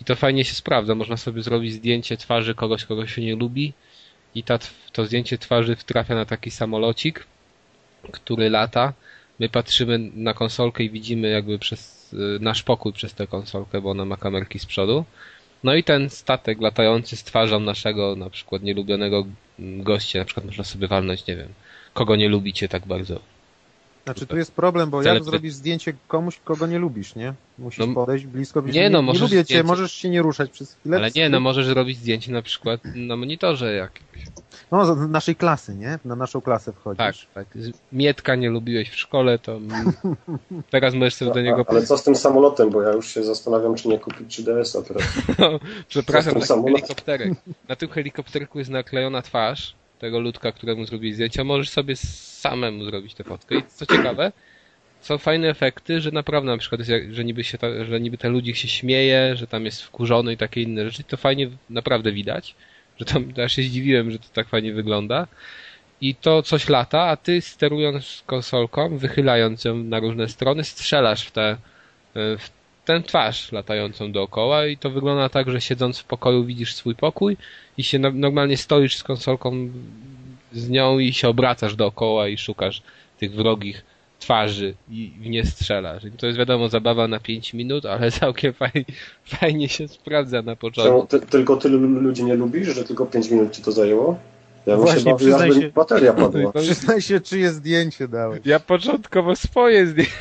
I 0.00 0.04
to 0.04 0.16
fajnie 0.16 0.44
się 0.44 0.54
sprawdza. 0.54 0.94
Można 0.94 1.16
sobie 1.16 1.42
zrobić 1.42 1.72
zdjęcie 1.72 2.16
twarzy 2.16 2.54
kogoś, 2.54 2.84
kogo 2.84 3.06
się 3.06 3.22
nie 3.22 3.36
lubi 3.36 3.72
i 4.34 4.42
ta, 4.42 4.58
to 4.92 5.06
zdjęcie 5.06 5.38
twarzy 5.38 5.76
trafia 5.76 6.14
na 6.14 6.24
taki 6.24 6.50
samolocik, 6.50 7.26
który 8.12 8.50
lata. 8.50 8.92
My 9.40 9.48
patrzymy 9.48 9.98
na 10.14 10.34
konsolkę 10.34 10.84
i 10.84 10.90
widzimy 10.90 11.28
jakby 11.28 11.58
przez 11.58 12.12
y, 12.12 12.16
nasz 12.40 12.62
pokój 12.62 12.92
przez 12.92 13.14
tę 13.14 13.26
konsolkę, 13.26 13.80
bo 13.80 13.90
ona 13.90 14.04
ma 14.04 14.16
kamerki 14.16 14.58
z 14.58 14.66
przodu. 14.66 15.04
No 15.66 15.74
i 15.74 15.82
ten 15.84 16.10
statek 16.10 16.60
latający 16.60 17.16
z 17.16 17.24
twarzą 17.24 17.60
naszego 17.60 18.16
na 18.16 18.30
przykład 18.30 18.62
nielubionego 18.62 19.26
gościa, 19.58 20.18
na 20.18 20.24
przykład 20.24 20.46
można 20.46 20.64
sobie 20.64 20.88
walnąć, 20.88 21.26
nie 21.26 21.36
wiem, 21.36 21.48
kogo 21.94 22.16
nie 22.16 22.28
lubicie 22.28 22.68
tak 22.68 22.86
bardzo. 22.86 23.20
Znaczy 24.06 24.26
tu 24.26 24.36
jest 24.36 24.52
problem, 24.52 24.90
bo 24.90 25.02
jak 25.02 25.24
zrobisz 25.24 25.52
zdjęcie 25.52 25.94
komuś, 26.08 26.40
kogo 26.44 26.66
nie 26.66 26.78
lubisz, 26.78 27.14
nie? 27.14 27.34
Musisz 27.58 27.86
No, 27.86 27.94
podejść 27.94 28.26
blisko, 28.26 28.60
nie, 28.60 28.72
nie, 28.72 28.90
no, 28.90 28.98
nie 28.98 29.04
możesz 29.06 29.22
lubię 29.22 29.44
cię, 29.44 29.44
zdjęcie- 29.44 29.64
możesz 29.66 29.92
się 29.92 30.08
nie 30.10 30.22
ruszać 30.22 30.50
przez 30.50 30.74
chwilę. 30.74 30.96
Ale 30.96 31.10
nie, 31.16 31.28
no 31.28 31.40
możesz 31.40 31.66
zrobić 31.66 31.98
zdjęcie 31.98 32.32
na 32.32 32.42
przykład 32.42 32.80
na 32.94 33.16
monitorze 33.16 33.72
jakimś. 33.74 34.26
No, 34.72 34.94
z 34.96 35.10
naszej 35.10 35.36
klasy, 35.36 35.74
nie? 35.74 35.98
Na 36.04 36.16
naszą 36.16 36.40
klasę 36.40 36.72
wchodzisz. 36.72 37.28
Tak, 37.34 37.44
tak. 37.54 37.58
Mietka 37.92 38.34
nie 38.34 38.50
lubiłeś 38.50 38.90
w 38.90 38.96
szkole, 38.96 39.38
to 39.38 39.60
teraz 40.70 40.94
możesz 40.94 41.14
sobie 41.14 41.32
do 41.34 41.42
niego 41.42 41.64
A, 41.68 41.70
ale 41.70 41.82
co 41.86 41.98
z 41.98 42.02
tym 42.02 42.16
samolotem, 42.16 42.70
bo 42.70 42.82
ja 42.82 42.92
już 42.92 43.08
się 43.14 43.24
zastanawiam, 43.24 43.74
czy 43.74 43.88
nie 43.88 43.98
kupić 43.98 44.40
3DS-a 44.40 44.82
teraz. 44.82 45.02
Przepraszam, 45.88 46.40
Co 46.40 46.54
taki 46.54 46.66
helikopterek. 46.72 47.32
Na 47.68 47.76
tym 47.76 47.88
helikopterku 47.88 48.58
jest 48.58 48.70
naklejona 48.70 49.22
twarz 49.22 49.74
tego 49.98 50.20
ludka, 50.20 50.52
któremu 50.52 50.84
zrobić 50.84 51.14
zdjęcia. 51.14 51.44
Możesz 51.44 51.70
sobie 51.70 51.96
samemu 51.96 52.84
zrobić 52.84 53.14
tę 53.14 53.24
fotkę. 53.24 53.54
I 53.54 53.62
co 53.68 53.86
ciekawe, 53.86 54.32
są 55.00 55.18
fajne 55.18 55.48
efekty, 55.48 56.00
że 56.00 56.10
naprawdę 56.10 56.50
na 56.50 56.58
przykład, 56.58 56.78
jest 56.88 56.92
że 57.10 57.24
niby, 57.24 57.44
się 57.44 57.58
ta, 57.58 57.84
że 57.84 58.00
niby 58.00 58.18
ten 58.18 58.32
ludzik 58.32 58.56
się 58.56 58.68
śmieje, 58.68 59.36
że 59.36 59.46
tam 59.46 59.64
jest 59.64 59.82
wkurzony 59.82 60.32
i 60.32 60.36
takie 60.36 60.62
inne 60.62 60.84
rzeczy. 60.84 61.04
To 61.04 61.16
fajnie 61.16 61.50
naprawdę 61.70 62.12
widać, 62.12 62.54
że 62.98 63.04
tam 63.04 63.32
ja 63.36 63.48
się 63.48 63.62
zdziwiłem, 63.62 64.10
że 64.10 64.18
to 64.18 64.24
tak 64.32 64.48
fajnie 64.48 64.72
wygląda. 64.72 65.26
I 66.00 66.14
to 66.14 66.42
coś 66.42 66.68
lata, 66.68 67.02
a 67.02 67.16
ty 67.16 67.40
sterując 67.40 68.22
konsolką, 68.26 68.98
wychylając 68.98 69.64
ją 69.64 69.76
na 69.76 70.00
różne 70.00 70.28
strony, 70.28 70.64
strzelasz 70.64 71.26
w 71.26 71.30
tę 71.30 71.56
w 72.14 72.55
tę 72.86 73.02
twarz 73.02 73.52
latającą 73.52 74.12
dookoła 74.12 74.66
i 74.66 74.76
to 74.76 74.90
wygląda 74.90 75.28
tak, 75.28 75.50
że 75.50 75.60
siedząc 75.60 75.98
w 75.98 76.04
pokoju 76.04 76.44
widzisz 76.44 76.74
swój 76.74 76.94
pokój 76.94 77.36
i 77.78 77.84
się 77.84 77.98
no, 77.98 78.10
normalnie 78.14 78.56
stoisz 78.56 78.96
z 78.96 79.02
konsolką 79.02 79.68
z 80.52 80.68
nią 80.68 80.98
i 80.98 81.12
się 81.12 81.28
obracasz 81.28 81.76
dookoła 81.76 82.28
i 82.28 82.38
szukasz 82.38 82.82
tych 83.18 83.34
wrogich 83.34 83.84
twarzy 84.18 84.74
i 84.90 85.12
w 85.20 85.26
nie 85.26 85.46
strzelasz. 85.46 86.04
I 86.04 86.10
to 86.10 86.26
jest 86.26 86.38
wiadomo 86.38 86.68
zabawa 86.68 87.08
na 87.08 87.20
5 87.20 87.54
minut, 87.54 87.86
ale 87.86 88.10
całkiem 88.10 88.52
fajnie, 88.52 88.84
fajnie 89.24 89.68
się 89.68 89.88
sprawdza 89.88 90.42
na 90.42 90.56
początku. 90.56 91.06
Czemu 91.06 91.06
ty, 91.06 91.30
tylko 91.30 91.56
tylu 91.56 91.78
ludzi 91.78 92.24
nie 92.24 92.34
lubisz, 92.34 92.68
że 92.68 92.84
tylko 92.84 93.06
5 93.06 93.30
minut 93.30 93.52
ci 93.52 93.62
to 93.62 93.72
zajęło? 93.72 94.18
Ja 94.66 94.76
Właśnie, 94.76 94.98
się 95.00 95.04
bawił, 95.04 95.16
przyznaj 95.16 95.52
się. 95.52 95.70
bateria 95.70 96.12
padła. 96.22 96.52
Przyznaj 96.52 97.00
się, 97.02 97.20
czyje 97.20 97.50
zdjęcie 97.52 98.08
dałeś. 98.08 98.40
Ja 98.44 98.60
początkowo 98.60 99.36
swoje 99.36 99.86
zdjęcie, 99.86 100.12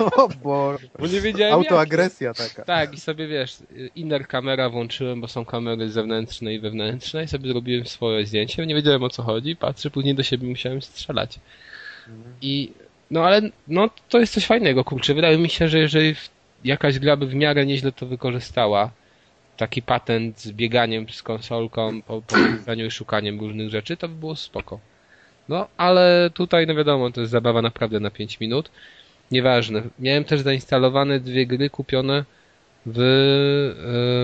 O 0.16 0.28
Boże. 0.42 0.86
bo 0.98 1.06
nie 1.06 1.20
wiedziałem 1.20 1.62
jak. 1.62 1.72
Autoagresja 1.72 2.34
taka. 2.34 2.64
Tak, 2.64 2.94
i 2.94 3.00
sobie 3.00 3.28
wiesz, 3.28 3.56
inner 3.96 4.26
kamera 4.26 4.70
włączyłem, 4.70 5.20
bo 5.20 5.28
są 5.28 5.44
kamery 5.44 5.90
zewnętrzne 5.90 6.54
i 6.54 6.60
wewnętrzne 6.60 7.24
i 7.24 7.28
sobie 7.28 7.48
zrobiłem 7.48 7.86
swoje 7.86 8.26
zdjęcie, 8.26 8.66
nie 8.66 8.74
wiedziałem 8.74 9.02
o 9.02 9.10
co 9.10 9.22
chodzi, 9.22 9.56
patrzę, 9.56 9.90
później 9.90 10.14
do 10.14 10.22
siebie 10.22 10.48
musiałem 10.48 10.82
strzelać. 10.82 11.40
I 12.42 12.72
no 13.10 13.24
ale 13.24 13.42
no 13.68 13.90
to 14.08 14.18
jest 14.18 14.32
coś 14.34 14.46
fajnego, 14.46 14.84
kurczę, 14.84 15.14
wydaje 15.14 15.38
mi 15.38 15.48
się, 15.48 15.68
że 15.68 15.78
jeżeli 15.78 16.14
jakaś 16.64 16.98
gra 16.98 17.16
by 17.16 17.26
w 17.26 17.34
miarę 17.34 17.66
nieźle 17.66 17.92
to 17.92 18.06
wykorzystała, 18.06 18.90
taki 19.58 19.82
patent 19.82 20.40
z 20.40 20.52
bieganiem 20.52 21.08
z 21.08 21.22
konsolką, 21.22 22.02
po, 22.02 22.22
po 22.22 22.36
i 22.74 22.90
szukaniem 22.90 23.40
różnych 23.40 23.70
rzeczy, 23.70 23.96
to 23.96 24.08
by 24.08 24.14
było 24.14 24.36
spoko. 24.36 24.80
No, 25.48 25.68
ale 25.76 26.30
tutaj, 26.34 26.66
no 26.66 26.74
wiadomo, 26.74 27.10
to 27.10 27.20
jest 27.20 27.32
zabawa 27.32 27.62
naprawdę 27.62 28.00
na 28.00 28.10
5 28.10 28.40
minut. 28.40 28.70
Nieważne. 29.30 29.82
Miałem 29.98 30.24
też 30.24 30.40
zainstalowane 30.40 31.20
dwie 31.20 31.46
gry 31.46 31.70
kupione 31.70 32.24
w 32.86 33.00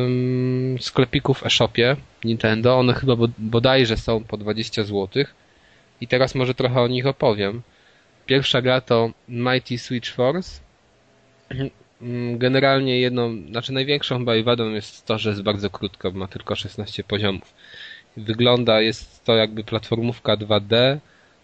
ym, 0.06 0.76
sklepiku 0.80 1.34
w 1.34 1.46
e-shopie 1.46 1.96
Nintendo. 2.24 2.78
One 2.78 2.94
chyba 2.94 3.16
bod- 3.16 3.38
bodajże 3.38 3.96
są 3.96 4.24
po 4.24 4.36
20 4.36 4.84
zł. 4.84 5.24
I 6.00 6.08
teraz 6.08 6.34
może 6.34 6.54
trochę 6.54 6.80
o 6.80 6.88
nich 6.88 7.06
opowiem. 7.06 7.62
Pierwsza 8.26 8.62
gra 8.62 8.80
to 8.80 9.10
Mighty 9.28 9.78
Switch 9.78 10.14
Force. 10.14 10.60
Mm, 12.04 12.38
generalnie 12.38 13.00
jedną, 13.00 13.46
znaczy 13.48 13.72
największą 13.72 14.18
chyba 14.18 14.36
i 14.36 14.42
wadą 14.42 14.70
jest 14.70 15.06
to, 15.06 15.18
że 15.18 15.30
jest 15.30 15.42
bardzo 15.42 15.70
krótka, 15.70 16.10
bo 16.10 16.18
ma 16.18 16.28
tylko 16.28 16.56
16 16.56 17.04
poziomów. 17.04 17.54
Wygląda, 18.16 18.80
jest 18.80 19.24
to 19.24 19.36
jakby 19.36 19.64
platformówka 19.64 20.36
2D, 20.36 20.98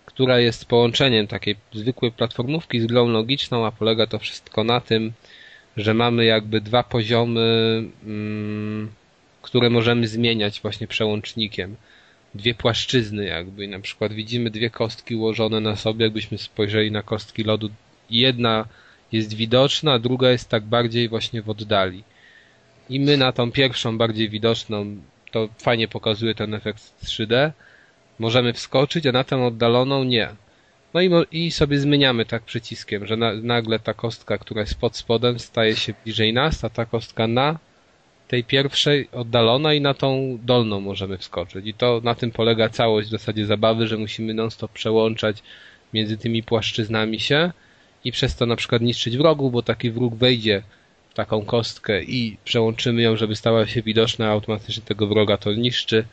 która 0.06 0.38
jest 0.38 0.64
połączeniem 0.64 1.26
takiej 1.26 1.56
zwykłej 1.72 2.12
platformówki 2.12 2.80
z 2.80 2.86
grą 2.86 3.08
logiczną, 3.08 3.66
a 3.66 3.72
polega 3.72 4.06
to 4.06 4.18
wszystko 4.18 4.64
na 4.64 4.80
tym, 4.80 5.12
że 5.76 5.94
mamy 5.94 6.24
jakby 6.24 6.60
dwa 6.60 6.82
poziomy, 6.82 7.82
mm, 8.04 8.90
które 9.42 9.70
możemy 9.70 10.08
zmieniać 10.08 10.60
właśnie 10.60 10.86
przełącznikiem. 10.86 11.76
Dwie 12.34 12.54
płaszczyzny 12.54 13.24
jakby. 13.24 13.68
Na 13.68 13.80
przykład 13.80 14.12
widzimy 14.12 14.50
dwie 14.50 14.70
kostki 14.70 15.16
ułożone 15.16 15.60
na 15.60 15.76
sobie, 15.76 16.04
jakbyśmy 16.04 16.38
spojrzeli 16.38 16.90
na 16.90 17.02
kostki 17.02 17.44
lodu. 17.44 17.70
Jedna 18.10 18.64
jest 19.12 19.34
widoczna, 19.34 19.92
a 19.92 19.98
druga 19.98 20.30
jest 20.30 20.48
tak 20.48 20.64
bardziej 20.64 21.08
właśnie 21.08 21.42
w 21.42 21.50
oddali. 21.50 22.04
I 22.88 23.00
my 23.00 23.16
na 23.16 23.32
tą 23.32 23.52
pierwszą, 23.52 23.98
bardziej 23.98 24.28
widoczną, 24.28 24.96
to 25.30 25.48
fajnie 25.58 25.88
pokazuje 25.88 26.34
ten 26.34 26.54
efekt 26.54 27.04
3D, 27.04 27.50
możemy 28.18 28.52
wskoczyć, 28.52 29.06
a 29.06 29.12
na 29.12 29.24
tę 29.24 29.44
oddaloną 29.44 30.04
nie. 30.04 30.28
No 30.94 31.00
i, 31.00 31.10
i 31.32 31.50
sobie 31.50 31.78
zmieniamy 31.78 32.24
tak 32.26 32.42
przyciskiem, 32.42 33.06
że 33.06 33.16
na, 33.16 33.34
nagle 33.34 33.78
ta 33.78 33.94
kostka, 33.94 34.38
która 34.38 34.60
jest 34.60 34.80
pod 34.80 34.96
spodem, 34.96 35.38
staje 35.38 35.76
się 35.76 35.94
bliżej 36.04 36.32
nas, 36.32 36.64
a 36.64 36.70
ta 36.70 36.84
kostka 36.86 37.26
na 37.26 37.58
tej 38.28 38.44
pierwszej 38.44 39.08
oddalona 39.12 39.74
i 39.74 39.80
na 39.80 39.94
tą 39.94 40.38
dolną 40.42 40.80
możemy 40.80 41.18
wskoczyć. 41.18 41.66
I 41.66 41.74
to 41.74 42.00
na 42.04 42.14
tym 42.14 42.30
polega 42.30 42.68
całość 42.68 43.08
w 43.08 43.10
zasadzie 43.10 43.46
zabawy, 43.46 43.86
że 43.86 43.96
musimy 43.96 44.34
non-stop 44.34 44.72
przełączać 44.72 45.42
między 45.94 46.18
tymi 46.18 46.42
płaszczyznami 46.42 47.20
się 47.20 47.52
i 48.04 48.12
przez 48.12 48.36
to 48.36 48.46
na 48.46 48.56
przykład 48.56 48.82
niszczyć 48.82 49.16
wrogów, 49.16 49.52
bo 49.52 49.62
taki 49.62 49.90
wróg 49.90 50.14
wejdzie 50.14 50.62
w 51.10 51.14
taką 51.14 51.44
kostkę 51.44 52.02
i 52.02 52.36
przełączymy 52.44 53.02
ją, 53.02 53.16
żeby 53.16 53.36
stała 53.36 53.66
się 53.66 53.82
widoczna, 53.82 54.28
automatycznie 54.28 54.82
tego 54.82 55.06
wroga 55.06 55.36
to 55.36 55.52
niszczy. 55.52 56.04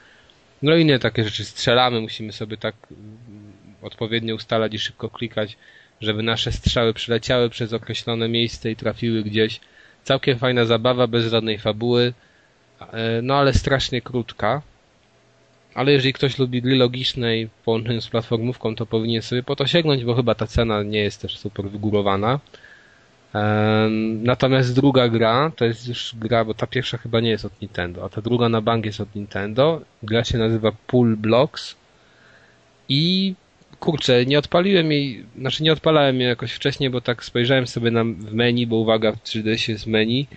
No 0.61 0.75
i 0.75 0.81
inne 0.81 0.99
takie 0.99 1.23
rzeczy. 1.23 1.45
Strzelamy, 1.45 2.01
musimy 2.01 2.33
sobie 2.33 2.57
tak 2.57 2.75
odpowiednio 3.81 4.35
ustalać 4.35 4.73
i 4.73 4.79
szybko 4.79 5.09
klikać, 5.09 5.57
żeby 6.01 6.23
nasze 6.23 6.51
strzały 6.51 6.93
przyleciały 6.93 7.49
przez 7.49 7.73
określone 7.73 8.29
miejsce 8.29 8.71
i 8.71 8.75
trafiły 8.75 9.23
gdzieś. 9.23 9.59
Całkiem 10.03 10.37
fajna 10.37 10.65
zabawa, 10.65 11.07
bez 11.07 11.25
żadnej 11.25 11.57
fabuły, 11.57 12.13
e, 12.79 13.21
no 13.21 13.35
ale 13.35 13.53
strasznie 13.53 14.01
krótka. 14.01 14.61
Ale 15.77 15.91
jeżeli 15.91 16.13
ktoś 16.13 16.37
lubi 16.37 16.61
gry 16.61 16.75
logiczne 16.75 17.37
i 17.37 17.47
w 17.47 17.51
połączeniu 17.51 18.01
z 18.01 18.07
platformówką, 18.07 18.75
to 18.75 18.85
powinien 18.85 19.21
sobie 19.21 19.43
po 19.43 19.55
to 19.55 19.67
sięgnąć, 19.67 20.03
bo 20.03 20.15
chyba 20.15 20.35
ta 20.35 20.47
cena 20.47 20.83
nie 20.83 20.99
jest 20.99 21.21
też 21.21 21.37
super 21.37 21.69
wygórowana. 21.69 22.39
Natomiast 24.21 24.75
druga 24.75 25.09
gra, 25.09 25.51
to 25.55 25.65
jest 25.65 25.87
już 25.87 26.15
gra, 26.15 26.45
bo 26.45 26.53
ta 26.53 26.67
pierwsza 26.67 26.97
chyba 26.97 27.19
nie 27.19 27.29
jest 27.29 27.45
od 27.45 27.61
Nintendo, 27.61 28.05
a 28.05 28.09
ta 28.09 28.21
druga 28.21 28.49
na 28.49 28.61
bank 28.61 28.85
jest 28.85 29.01
od 29.01 29.15
Nintendo. 29.15 29.81
Gra 30.03 30.23
się 30.23 30.37
nazywa 30.37 30.71
Pool 30.87 31.17
Blocks 31.17 31.75
i 32.89 33.33
kurczę, 33.79 34.25
nie 34.25 34.39
odpaliłem 34.39 34.91
jej, 34.91 35.25
znaczy 35.37 35.63
nie 35.63 35.73
odpalałem 35.73 36.19
jej 36.19 36.29
jakoś 36.29 36.51
wcześniej, 36.53 36.89
bo 36.89 37.01
tak 37.01 37.23
spojrzałem 37.23 37.67
sobie 37.67 37.91
na, 37.91 38.03
w 38.03 38.33
menu, 38.33 38.67
bo 38.67 38.75
uwaga, 38.75 39.11
w 39.11 39.23
3D 39.23 39.55
się 39.55 39.73
jest 39.73 39.87
menu, 39.87 40.27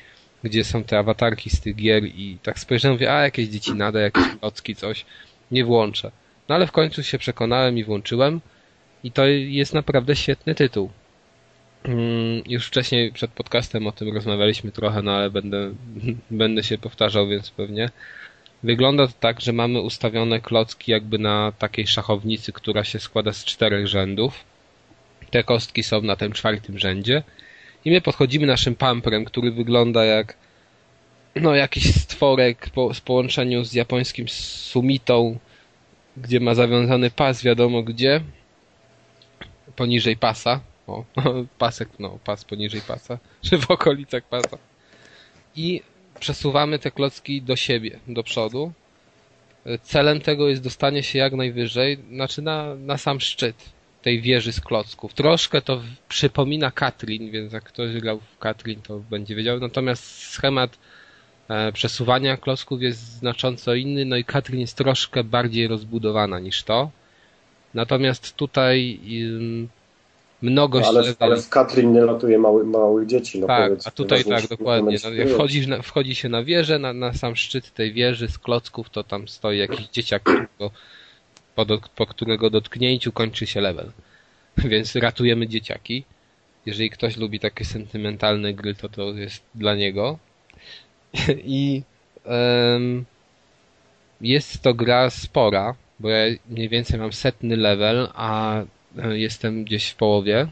gdzie 0.45 0.64
są 0.64 0.84
te 0.84 0.99
awatarki 0.99 1.51
z 1.51 1.61
tych 1.61 1.76
gier 1.76 2.05
i 2.05 2.38
tak 2.43 2.59
spojrzałem, 2.59 2.95
mówię, 2.95 3.12
a 3.12 3.22
jakieś 3.22 3.49
dzieci 3.49 3.74
nada, 3.74 4.01
jakieś 4.01 4.24
klocki, 4.41 4.76
coś, 4.76 5.05
nie 5.51 5.64
włączę. 5.64 6.11
No 6.48 6.55
ale 6.55 6.66
w 6.66 6.72
końcu 6.72 7.03
się 7.03 7.18
przekonałem 7.18 7.78
i 7.78 7.84
włączyłem 7.84 8.40
i 9.05 9.12
to 9.12 9.26
jest 9.26 9.74
naprawdę 9.74 10.16
świetny 10.16 10.55
tytuł. 10.55 10.90
Mm, 11.84 12.42
już 12.46 12.66
wcześniej 12.66 13.12
przed 13.12 13.30
podcastem 13.30 13.86
o 13.86 13.92
tym 13.92 14.14
rozmawialiśmy 14.14 14.72
trochę, 14.72 15.03
no 15.03 15.12
ale 15.12 15.30
będę, 15.30 15.72
będę 16.30 16.62
się 16.62 16.78
powtarzał, 16.78 17.28
więc 17.28 17.51
pewnie. 17.51 17.90
Wygląda 18.62 19.07
to 19.07 19.12
tak, 19.20 19.40
że 19.40 19.53
mamy 19.53 19.80
ustawione 19.80 20.40
klocki 20.40 20.92
jakby 20.92 21.18
na 21.18 21.53
takiej 21.59 21.86
szachownicy, 21.86 22.53
która 22.53 22.84
się 22.84 22.98
składa 22.98 23.32
z 23.32 23.44
czterech 23.44 23.86
rzędów. 23.86 24.44
Te 25.30 25.42
kostki 25.44 25.82
są 25.82 26.03
na 26.03 26.16
tym 26.16 26.32
czwartym 26.32 26.78
rzędzie. 26.78 27.22
I 27.84 27.90
my 27.90 28.01
podchodzimy 28.01 28.46
naszym 28.46 28.74
pamprem, 28.74 29.24
który 29.24 29.51
wygląda 29.51 30.05
jak 30.05 30.36
no 31.36 31.54
jakiś 31.54 31.94
stworek 31.94 32.70
po, 32.70 32.94
z 32.94 33.00
połączeniu 33.00 33.64
z 33.64 33.72
japońskim 33.72 34.28
sumitą, 34.28 35.38
gdzie 36.16 36.40
ma 36.40 36.54
zawiązany 36.54 37.10
pas 37.10 37.42
wiadomo 37.42 37.82
gdzie, 37.82 38.20
poniżej 39.76 40.16
pasa. 40.16 40.60
O, 40.86 41.04
pasek, 41.58 41.88
no, 41.98 42.18
pas 42.24 42.44
poniżej 42.44 42.80
pasa, 42.80 43.18
czy 43.44 43.58
w 43.58 43.70
okolicach 43.70 44.22
pasa. 44.24 44.58
I 45.56 45.82
przesuwamy 46.20 46.78
te 46.78 46.90
klocki 46.90 47.42
do 47.42 47.56
siebie, 47.56 48.00
do 48.08 48.22
przodu. 48.22 48.72
Celem 49.82 50.20
tego 50.20 50.48
jest 50.48 50.62
dostanie 50.62 51.02
się 51.02 51.18
jak 51.18 51.32
najwyżej, 51.32 51.98
znaczy 52.12 52.42
na, 52.42 52.74
na 52.74 52.98
sam 52.98 53.20
szczyt 53.20 53.56
tej 54.02 54.20
wieży 54.20 54.52
z 54.52 54.60
klocków. 54.60 55.14
Troszkę 55.14 55.62
to 55.62 55.82
przypomina 56.08 56.70
Katrin, 56.70 57.30
więc 57.30 57.52
jak 57.52 57.64
ktoś 57.64 57.92
grał 57.92 58.20
w 58.20 58.38
Katrin, 58.38 58.82
to 58.82 58.98
będzie 58.98 59.34
wiedział. 59.34 59.60
Natomiast 59.60 60.04
schemat 60.04 60.78
przesuwania 61.72 62.36
klocków 62.36 62.82
jest 62.82 62.98
znacząco 62.98 63.74
inny, 63.74 64.05
no 64.05 64.16
i 64.16 64.24
Katrin 64.24 64.61
jest 64.61 64.76
troszkę 64.76 65.24
bardziej 65.24 65.68
rozbudowana 65.68 66.40
niż 66.40 66.62
to. 66.62 66.90
Natomiast 67.74 68.36
tutaj 68.36 69.01
mnogość 70.42 70.88
no, 70.92 70.98
ale, 70.98 71.14
ale 71.18 71.36
w 71.36 71.48
Katrin 71.48 71.92
nie 71.92 72.01
latuje 72.01 72.38
mały, 72.38 72.64
małych 72.64 73.07
dzieci. 73.07 73.40
No 73.40 73.46
tak, 73.46 73.72
a 73.84 73.90
tutaj 73.90 74.24
tak, 74.24 74.48
dokładnie. 74.48 74.98
No, 75.05 75.12
jak 75.12 75.28
wchodzisz 75.28 75.66
na, 75.66 75.82
wchodzi 75.82 76.14
się 76.14 76.28
na 76.28 76.44
wieżę, 76.44 76.78
na, 76.78 76.92
na 76.92 77.12
sam 77.12 77.36
szczyt 77.36 77.74
tej 77.74 77.92
wieży 77.92 78.28
z 78.28 78.38
klocków, 78.38 78.90
to 78.90 79.05
tam 79.05 79.28
stoi 79.28 79.59
jakiś 79.59 79.88
dzieciak, 79.88 80.22
którego, 80.22 80.70
po, 81.55 81.64
do, 81.64 81.78
po 81.96 82.07
którego 82.07 82.51
dotknięciu 82.51 83.12
kończy 83.12 83.46
się 83.46 83.61
level. 83.61 83.90
Więc 84.70 84.96
ratujemy 84.96 85.48
dzieciaki. 85.48 86.05
Jeżeli 86.66 86.90
ktoś 86.90 87.16
lubi 87.16 87.40
takie 87.40 87.64
sentymentalne 87.64 88.55
gry, 88.55 88.74
to 88.74 88.88
to 88.88 89.12
jest 89.12 89.42
dla 89.55 89.74
niego. 89.74 90.18
I 91.44 91.82
um, 92.24 93.04
jest 94.20 94.62
to 94.62 94.74
gra 94.74 95.11
spora, 95.11 95.74
bo 96.00 96.08
ja 96.08 96.36
mniej 96.48 96.68
więcej 96.68 96.98
mam 96.98 97.12
setny 97.12 97.56
level, 97.56 98.08
a 98.14 98.62
E, 98.98 99.18
jestem 99.18 99.64
gdzieś 99.64 99.88
w 99.88 99.96
połowie, 99.96 100.46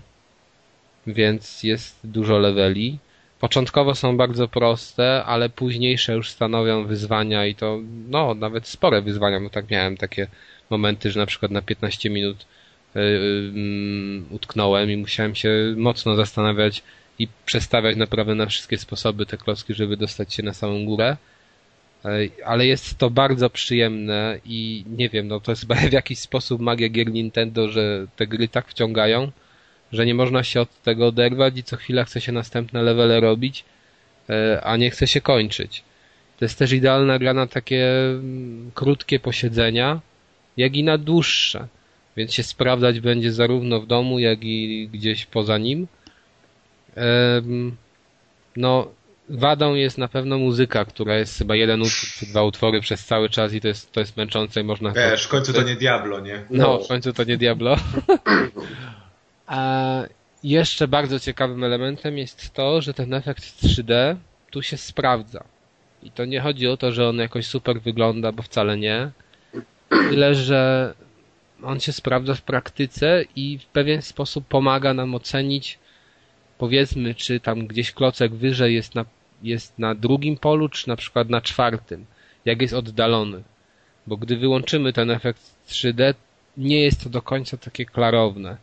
więc 1.06 1.62
jest 1.62 2.00
dużo 2.04 2.38
leveli. 2.38 2.98
Początkowo 3.40 3.94
są 3.94 4.16
bardzo 4.16 4.48
proste, 4.48 5.24
ale 5.24 5.48
późniejsze 5.48 6.14
już 6.14 6.30
stanowią 6.30 6.86
wyzwania 6.86 7.46
i 7.46 7.54
to, 7.54 7.78
no, 8.08 8.34
nawet 8.34 8.68
spore 8.68 9.02
wyzwania, 9.02 9.40
bo 9.40 9.50
tak 9.50 9.70
miałem 9.70 9.96
takie 9.96 10.26
momenty, 10.70 11.10
że 11.10 11.20
na 11.20 11.26
przykład 11.26 11.50
na 11.50 11.62
15 11.62 12.10
minut 12.10 12.46
yy, 12.94 13.02
yy, 13.02 14.22
utknąłem 14.30 14.90
i 14.90 14.96
musiałem 14.96 15.34
się 15.34 15.74
mocno 15.76 16.16
zastanawiać 16.16 16.82
i 17.18 17.28
przestawiać 17.46 17.96
naprawdę 17.96 18.34
na 18.34 18.46
wszystkie 18.46 18.78
sposoby 18.78 19.26
te 19.26 19.36
klocki, 19.36 19.74
żeby 19.74 19.96
dostać 19.96 20.34
się 20.34 20.42
na 20.42 20.54
samą 20.54 20.84
górę 20.84 21.16
ale 22.44 22.66
jest 22.66 22.98
to 22.98 23.10
bardzo 23.10 23.50
przyjemne 23.50 24.38
i 24.44 24.84
nie 24.96 25.08
wiem, 25.08 25.28
no 25.28 25.40
to 25.40 25.52
jest 25.52 25.66
w 25.90 25.92
jakiś 25.92 26.18
sposób 26.18 26.60
magia 26.60 26.88
gier 26.88 27.10
Nintendo, 27.12 27.68
że 27.68 28.06
te 28.16 28.26
gry 28.26 28.48
tak 28.48 28.68
wciągają, 28.68 29.32
że 29.92 30.06
nie 30.06 30.14
można 30.14 30.44
się 30.44 30.60
od 30.60 30.82
tego 30.82 31.06
oderwać 31.06 31.58
i 31.58 31.62
co 31.62 31.76
chwila 31.76 32.04
chce 32.04 32.20
się 32.20 32.32
następne 32.32 32.82
levele 32.82 33.20
robić, 33.20 33.64
e, 34.30 34.60
a 34.64 34.76
nie 34.76 34.90
chce 34.90 35.06
się 35.06 35.20
kończyć. 35.20 35.82
To 36.38 36.44
jest 36.44 36.58
też 36.58 36.72
idealna 36.72 37.18
gra 37.18 37.34
na 37.34 37.46
takie 37.46 37.90
mm, 37.90 38.70
krótkie 38.74 39.20
posiedzenia, 39.20 40.00
jak 40.56 40.76
i 40.76 40.84
na 40.84 40.98
dłuższe. 40.98 41.68
Więc 42.16 42.34
się 42.34 42.42
sprawdzać 42.42 43.00
będzie 43.00 43.32
zarówno 43.32 43.80
w 43.80 43.86
domu, 43.86 44.18
jak 44.18 44.44
i 44.44 44.88
gdzieś 44.92 45.26
poza 45.26 45.58
nim. 45.58 45.86
No, 48.56 48.88
wadą 49.28 49.74
jest 49.74 49.98
na 49.98 50.08
pewno 50.08 50.38
muzyka, 50.38 50.84
która 50.84 51.16
jest 51.16 51.38
chyba 51.38 51.56
jeden 51.56 51.82
utwór 51.82 52.08
czy 52.18 52.26
dwa 52.26 52.42
utwory 52.42 52.80
przez 52.80 53.04
cały 53.04 53.30
czas 53.30 53.54
i 53.54 53.60
to 53.60 53.68
jest, 53.68 53.92
to 53.92 54.00
jest 54.00 54.16
męczące 54.16 54.60
i 54.60 54.64
można... 54.64 54.92
Wiesz, 54.92 55.24
w 55.24 55.28
końcu 55.28 55.52
to 55.52 55.62
nie 55.62 55.76
Diablo, 55.76 56.20
nie? 56.20 56.44
No, 56.50 56.78
w 56.78 56.88
końcu 56.88 57.12
to 57.12 57.24
nie 57.24 57.36
Diablo. 57.36 57.76
A 59.46 60.02
jeszcze 60.42 60.88
bardzo 60.88 61.20
ciekawym 61.20 61.64
elementem 61.64 62.18
jest 62.18 62.54
to, 62.54 62.82
że 62.82 62.94
ten 62.94 63.14
efekt 63.14 63.42
3D 63.42 64.16
tu 64.50 64.62
się 64.62 64.76
sprawdza. 64.76 65.44
I 66.02 66.10
to 66.10 66.24
nie 66.24 66.40
chodzi 66.40 66.68
o 66.68 66.76
to, 66.76 66.92
że 66.92 67.08
on 67.08 67.18
jakoś 67.18 67.46
super 67.46 67.80
wygląda, 67.80 68.32
bo 68.32 68.42
wcale 68.42 68.76
nie. 68.76 69.10
Tyle, 69.88 70.34
że 70.34 70.94
on 71.62 71.80
się 71.80 71.92
sprawdza 71.92 72.34
w 72.34 72.42
praktyce 72.42 73.24
i 73.36 73.58
w 73.58 73.66
pewien 73.66 74.02
sposób 74.02 74.46
pomaga 74.46 74.94
nam 74.94 75.14
ocenić 75.14 75.78
powiedzmy, 76.58 77.14
czy 77.14 77.40
tam 77.40 77.66
gdzieś 77.66 77.92
klocek 77.92 78.34
wyżej 78.34 78.74
jest 78.74 78.94
na 78.94 79.04
jest 79.42 79.78
na 79.78 79.94
drugim 79.94 80.36
polu, 80.36 80.68
czy 80.68 80.88
na 80.88 80.96
przykład 80.96 81.30
na 81.30 81.40
czwartym, 81.40 82.06
jak 82.44 82.62
jest 82.62 82.74
oddalony. 82.74 83.42
Bo 84.06 84.16
gdy 84.16 84.36
wyłączymy 84.36 84.92
ten 84.92 85.10
efekt 85.10 85.54
3D, 85.68 86.14
nie 86.56 86.80
jest 86.80 87.04
to 87.04 87.10
do 87.10 87.22
końca 87.22 87.56
takie 87.56 87.84
klarowne. 87.86 88.56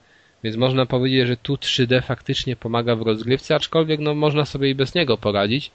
Więc 0.43 0.57
można 0.57 0.85
powiedzieć, 0.85 1.27
że 1.27 1.37
tu 1.37 1.55
3D 1.55 2.03
faktycznie 2.03 2.55
pomaga 2.55 2.95
w 2.95 3.01
rozgrywce, 3.01 3.55
aczkolwiek 3.55 3.99
no, 3.99 4.15
można 4.15 4.45
sobie 4.45 4.69
i 4.69 4.75
bez 4.75 4.95
niego 4.95 5.17
poradzić. 5.17 5.71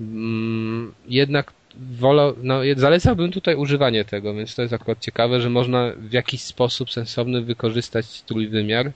Mm, 0.00 0.94
jednak 1.08 1.52
wolał, 1.76 2.34
no, 2.42 2.60
zalecałbym 2.76 3.32
tutaj 3.32 3.56
używanie 3.56 4.04
tego, 4.04 4.34
więc 4.34 4.54
to 4.54 4.62
jest 4.62 4.74
akurat 4.74 5.00
ciekawe, 5.00 5.40
że 5.40 5.50
można 5.50 5.92
w 5.96 6.12
jakiś 6.12 6.42
sposób 6.42 6.90
sensowny 6.90 7.42
wykorzystać 7.42 8.22
trójwymiar. 8.22 8.92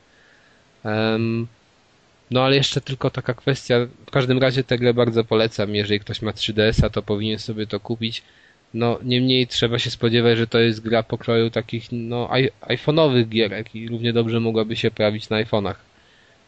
Um, 0.84 1.46
no 2.30 2.42
ale 2.42 2.56
jeszcze 2.56 2.80
tylko 2.80 3.10
taka 3.10 3.34
kwestia, 3.34 3.76
w 4.06 4.10
każdym 4.10 4.38
razie 4.38 4.64
tę 4.64 4.78
grę 4.78 4.94
bardzo 4.94 5.24
polecam, 5.24 5.74
jeżeli 5.74 6.00
ktoś 6.00 6.22
ma 6.22 6.30
3DS-a, 6.30 6.90
to 6.90 7.02
powinien 7.02 7.38
sobie 7.38 7.66
to 7.66 7.80
kupić. 7.80 8.22
No, 8.74 8.98
niemniej 9.02 9.46
trzeba 9.46 9.78
się 9.78 9.90
spodziewać, 9.90 10.38
że 10.38 10.46
to 10.46 10.58
jest 10.58 10.80
gra 10.80 11.02
pokroju 11.02 11.50
takich, 11.50 11.88
no, 11.92 12.30
iPhone'owych 12.60 13.28
gierek 13.28 13.74
i 13.74 13.88
równie 13.88 14.12
dobrze 14.12 14.40
mogłaby 14.40 14.76
się 14.76 14.90
pojawić 14.90 15.28
na 15.28 15.44
iPhone'ach, 15.44 15.74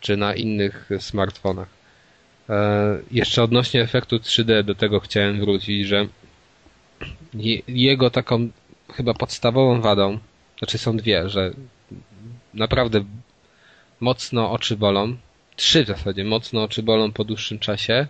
czy 0.00 0.16
na 0.16 0.34
innych 0.34 0.90
smartfonach. 0.98 1.68
E, 2.48 2.98
jeszcze 3.10 3.42
odnośnie 3.42 3.82
efektu 3.82 4.16
3D, 4.16 4.62
do 4.62 4.74
tego 4.74 5.00
chciałem 5.00 5.40
wrócić, 5.40 5.86
że 5.86 6.08
jego 7.68 8.10
taką 8.10 8.48
chyba 8.92 9.14
podstawową 9.14 9.80
wadą, 9.80 10.18
znaczy 10.58 10.78
są 10.78 10.96
dwie, 10.96 11.28
że 11.28 11.50
naprawdę 12.54 13.04
mocno 14.00 14.50
oczy 14.50 14.76
bolą, 14.76 15.16
trzy 15.59 15.84
w 15.84 15.86
zasadzie 15.86 16.24
mocno 16.24 16.62
oczy 16.62 16.82
bolą 16.82 17.12
po 17.12 17.24
dłuższym 17.24 17.59
czasie. 17.59 18.06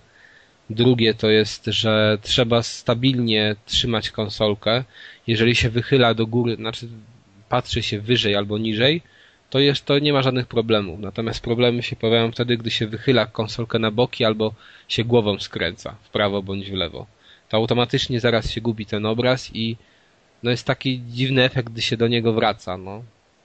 Drugie 0.70 1.14
to 1.14 1.30
jest, 1.30 1.64
że 1.66 2.18
trzeba 2.22 2.62
stabilnie 2.62 3.56
trzymać 3.66 4.10
konsolkę. 4.10 4.84
Jeżeli 5.26 5.54
się 5.54 5.70
wychyla 5.70 6.14
do 6.14 6.26
góry, 6.26 6.56
znaczy 6.56 6.88
patrzy 7.48 7.82
się 7.82 8.00
wyżej 8.00 8.36
albo 8.36 8.58
niżej, 8.58 9.02
to 9.50 9.58
jest, 9.58 9.84
to 9.84 9.98
nie 9.98 10.12
ma 10.12 10.22
żadnych 10.22 10.46
problemów. 10.46 11.00
Natomiast 11.00 11.40
problemy 11.40 11.82
się 11.82 11.96
pojawiają 11.96 12.32
wtedy, 12.32 12.56
gdy 12.56 12.70
się 12.70 12.86
wychyla 12.86 13.26
konsolkę 13.26 13.78
na 13.78 13.90
boki 13.90 14.24
albo 14.24 14.54
się 14.88 15.04
głową 15.04 15.38
skręca 15.38 15.96
w 16.02 16.08
prawo 16.10 16.42
bądź 16.42 16.70
w 16.70 16.74
lewo. 16.74 17.06
To 17.48 17.56
automatycznie 17.56 18.20
zaraz 18.20 18.50
się 18.50 18.60
gubi 18.60 18.86
ten 18.86 19.06
obraz 19.06 19.50
i 19.54 19.76
no 20.42 20.50
jest 20.50 20.66
taki 20.66 21.02
dziwny 21.08 21.44
efekt, 21.44 21.72
gdy 21.72 21.82
się 21.82 21.96
do 21.96 22.08
niego 22.08 22.32
wraca. 22.32 22.78
No 22.78 23.02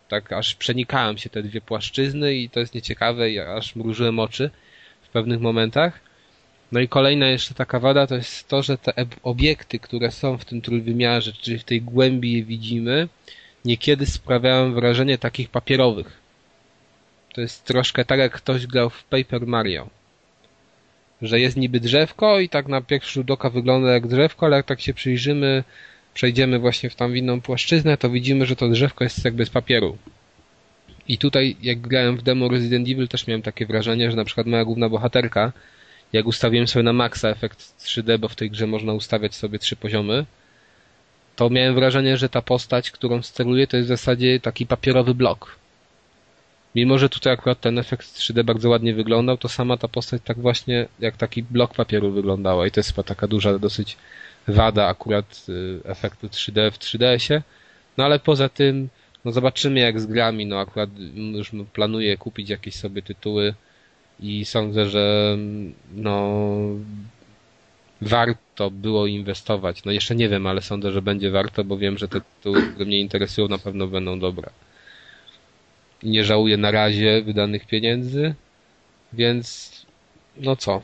tak 0.07 0.33
aż 0.33 0.55
przenikałem 0.55 1.17
się 1.17 1.29
te 1.29 1.43
dwie 1.43 1.61
płaszczyzny 1.61 2.35
i 2.35 2.49
to 2.49 2.59
jest 2.59 2.73
nieciekawe 2.73 3.31
i 3.31 3.39
aż 3.39 3.75
mrużyłem 3.75 4.19
oczy 4.19 4.49
w 5.01 5.09
pewnych 5.09 5.41
momentach. 5.41 5.99
No 6.71 6.79
i 6.79 6.87
kolejna 6.87 7.27
jeszcze 7.27 7.53
taka 7.53 7.79
wada 7.79 8.07
to 8.07 8.15
jest 8.15 8.47
to, 8.47 8.63
że 8.63 8.77
te 8.77 8.93
obiekty, 9.23 9.79
które 9.79 10.11
są 10.11 10.37
w 10.37 10.45
tym 10.45 10.61
trójwymiarze, 10.61 11.33
czyli 11.33 11.59
w 11.59 11.63
tej 11.63 11.81
głębi 11.81 12.33
je 12.33 12.43
widzimy, 12.43 13.07
niekiedy 13.65 14.05
sprawiają 14.05 14.73
wrażenie 14.73 15.17
takich 15.17 15.49
papierowych. 15.49 16.23
To 17.33 17.41
jest 17.41 17.65
troszkę 17.65 18.05
tak, 18.05 18.19
jak 18.19 18.31
ktoś 18.31 18.67
grał 18.67 18.89
w 18.89 19.03
Paper 19.03 19.47
Mario. 19.47 19.89
Że 21.21 21.39
jest 21.39 21.57
niby 21.57 21.79
drzewko 21.79 22.39
i 22.39 22.49
tak 22.49 22.67
na 22.67 22.81
pierwszy 22.81 23.13
rzut 23.13 23.31
oka 23.31 23.49
wygląda 23.49 23.91
jak 23.91 24.07
drzewko, 24.07 24.45
ale 24.45 24.57
jak 24.57 24.65
tak 24.65 24.81
się 24.81 24.93
przyjrzymy 24.93 25.63
przejdziemy 26.13 26.59
właśnie 26.59 26.89
w 26.89 26.95
tam 26.95 27.17
inną 27.17 27.41
płaszczyznę, 27.41 27.97
to 27.97 28.09
widzimy, 28.09 28.45
że 28.45 28.55
to 28.55 28.69
drzewko 28.69 29.03
jest 29.03 29.25
jakby 29.25 29.45
z 29.45 29.49
papieru. 29.49 29.97
I 31.07 31.17
tutaj, 31.17 31.55
jak 31.61 31.81
grałem 31.81 32.17
w 32.17 32.21
demo 32.21 32.47
Resident 32.47 32.89
Evil, 32.89 33.07
też 33.07 33.27
miałem 33.27 33.41
takie 33.41 33.65
wrażenie, 33.65 34.11
że 34.11 34.17
na 34.17 34.25
przykład 34.25 34.47
moja 34.47 34.65
główna 34.65 34.89
bohaterka, 34.89 35.51
jak 36.13 36.27
ustawiłem 36.27 36.67
sobie 36.67 36.83
na 36.83 36.93
maksa 36.93 37.29
efekt 37.29 37.59
3D, 37.79 38.19
bo 38.19 38.27
w 38.27 38.35
tej 38.35 38.49
grze 38.51 38.67
można 38.67 38.93
ustawiać 38.93 39.35
sobie 39.35 39.59
trzy 39.59 39.75
poziomy, 39.75 40.25
to 41.35 41.49
miałem 41.49 41.75
wrażenie, 41.75 42.17
że 42.17 42.29
ta 42.29 42.41
postać, 42.41 42.91
którą 42.91 43.21
steruję, 43.21 43.67
to 43.67 43.77
jest 43.77 43.87
w 43.87 43.95
zasadzie 43.97 44.39
taki 44.39 44.65
papierowy 44.65 45.15
blok. 45.15 45.55
Mimo, 46.75 46.97
że 46.97 47.09
tutaj 47.09 47.33
akurat 47.33 47.59
ten 47.59 47.79
efekt 47.79 48.07
3D 48.07 48.43
bardzo 48.43 48.69
ładnie 48.69 48.93
wyglądał, 48.93 49.37
to 49.37 49.49
sama 49.49 49.77
ta 49.77 49.87
postać 49.87 50.21
tak 50.25 50.37
właśnie 50.39 50.85
jak 50.99 51.17
taki 51.17 51.43
blok 51.43 51.73
papieru 51.73 52.11
wyglądała 52.11 52.67
i 52.67 52.71
to 52.71 52.79
jest 52.79 52.89
chyba 52.89 53.03
taka 53.03 53.27
duża 53.27 53.59
dosyć 53.59 53.97
wada 54.47 54.87
akurat 54.87 55.45
y, 55.49 55.79
efektu 55.85 56.27
3D 56.27 56.71
w 56.71 56.79
3DS-ie. 56.79 57.41
No 57.97 58.03
ale 58.03 58.19
poza 58.19 58.49
tym, 58.49 58.89
no 59.25 59.31
zobaczymy 59.31 59.79
jak 59.79 59.99
z 59.99 60.05
grami, 60.05 60.45
no 60.45 60.59
akurat 60.59 60.89
już 61.15 61.51
planuję 61.73 62.17
kupić 62.17 62.49
jakieś 62.49 62.75
sobie 62.75 63.01
tytuły 63.01 63.53
i 64.19 64.45
sądzę, 64.45 64.85
że 64.85 65.37
no 65.95 66.39
warto 68.01 68.71
było 68.71 69.07
inwestować. 69.07 69.83
No 69.83 69.91
jeszcze 69.91 70.15
nie 70.15 70.29
wiem, 70.29 70.47
ale 70.47 70.61
sądzę, 70.61 70.91
że 70.91 71.01
będzie 71.01 71.31
warto, 71.31 71.63
bo 71.63 71.77
wiem, 71.77 71.97
że 71.97 72.07
te 72.07 72.21
tytuły, 72.21 72.61
które 72.61 72.85
mnie 72.85 72.99
interesują, 72.99 73.47
na 73.47 73.57
pewno 73.57 73.87
będą 73.87 74.19
dobre. 74.19 74.49
I 76.03 76.09
nie 76.09 76.23
żałuję 76.23 76.57
na 76.57 76.71
razie 76.71 77.21
wydanych 77.21 77.67
pieniędzy, 77.67 78.35
więc 79.13 79.71
no 80.37 80.55
co? 80.55 80.81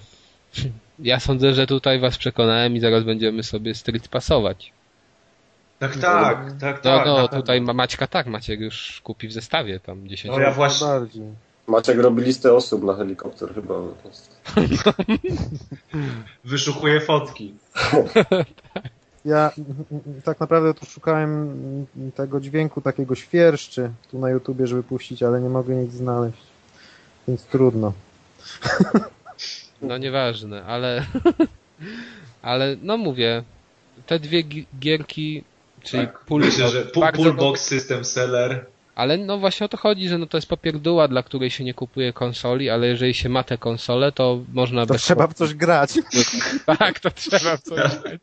ja 1.01 1.19
sądzę, 1.19 1.53
że 1.53 1.67
tutaj 1.67 1.99
was 1.99 2.17
przekonałem 2.17 2.75
i 2.75 2.79
zaraz 2.79 3.03
będziemy 3.03 3.43
sobie 3.43 3.75
street 3.75 4.07
pasować. 4.07 4.73
Tak, 5.79 5.97
tak, 5.97 6.51
tak, 6.59 6.75
no, 6.75 6.81
tak. 6.81 7.05
No, 7.05 7.27
tutaj 7.27 7.61
Maćka 7.61 8.07
tak, 8.07 8.27
Maciek 8.27 8.59
już 8.59 9.01
kupi 9.03 9.27
w 9.27 9.33
zestawie 9.33 9.79
tam 9.79 10.07
10 10.07 10.35
No 10.35 10.41
ja 10.41 10.51
właśnie... 10.51 10.87
Maciek 11.67 11.97
robi 11.99 12.23
listę 12.23 12.53
osób 12.53 12.83
na 12.83 12.95
helikopter 12.95 13.53
chyba. 13.53 13.75
Wyszukuje 16.43 17.01
fotki. 17.01 17.53
Ja 19.25 19.51
tak 20.23 20.39
naprawdę 20.39 20.73
tu 20.73 20.85
szukałem 20.85 21.55
tego 22.15 22.39
dźwięku 22.39 22.81
takiego 22.81 23.15
świerszczy 23.15 23.91
tu 24.11 24.19
na 24.19 24.29
YouTubie, 24.29 24.67
żeby 24.67 24.83
puścić, 24.83 25.23
ale 25.23 25.41
nie 25.41 25.49
mogę 25.49 25.75
nic 25.75 25.93
znaleźć. 25.93 26.43
Więc 27.27 27.43
trudno. 27.43 27.93
No 29.81 29.97
nieważne, 29.97 30.63
ale 30.65 31.05
ale 32.41 32.77
no 32.81 32.97
mówię, 32.97 33.43
te 34.05 34.19
dwie 34.19 34.43
gierki, 34.79 35.43
czyli 35.83 36.07
tak, 36.07 36.19
pull, 36.25 36.41
myślę, 36.41 36.69
że 36.69 36.85
pull, 36.85 37.11
Pullbox 37.11 37.61
System 37.61 38.05
Seller. 38.05 38.65
Ale 38.95 39.17
no 39.17 39.37
właśnie 39.37 39.65
o 39.65 39.69
to 39.69 39.77
chodzi, 39.77 40.09
że 40.09 40.17
no 40.17 40.25
to 40.25 40.37
jest 40.37 40.47
papierduła, 40.47 41.07
dla 41.07 41.23
której 41.23 41.49
się 41.49 41.63
nie 41.63 41.73
kupuje 41.73 42.13
konsoli, 42.13 42.69
ale 42.69 42.87
jeżeli 42.87 43.13
się 43.13 43.29
ma 43.29 43.43
tę 43.43 43.57
konsolę, 43.57 44.11
to 44.11 44.43
można... 44.53 44.85
To 44.85 44.93
trzeba 44.93 45.27
w 45.27 45.33
coś 45.33 45.53
grać. 45.53 45.93
tak, 46.79 46.99
to 46.99 47.11
trzeba 47.11 47.57
w 47.57 47.61
coś 47.61 47.95
grać. 47.97 48.21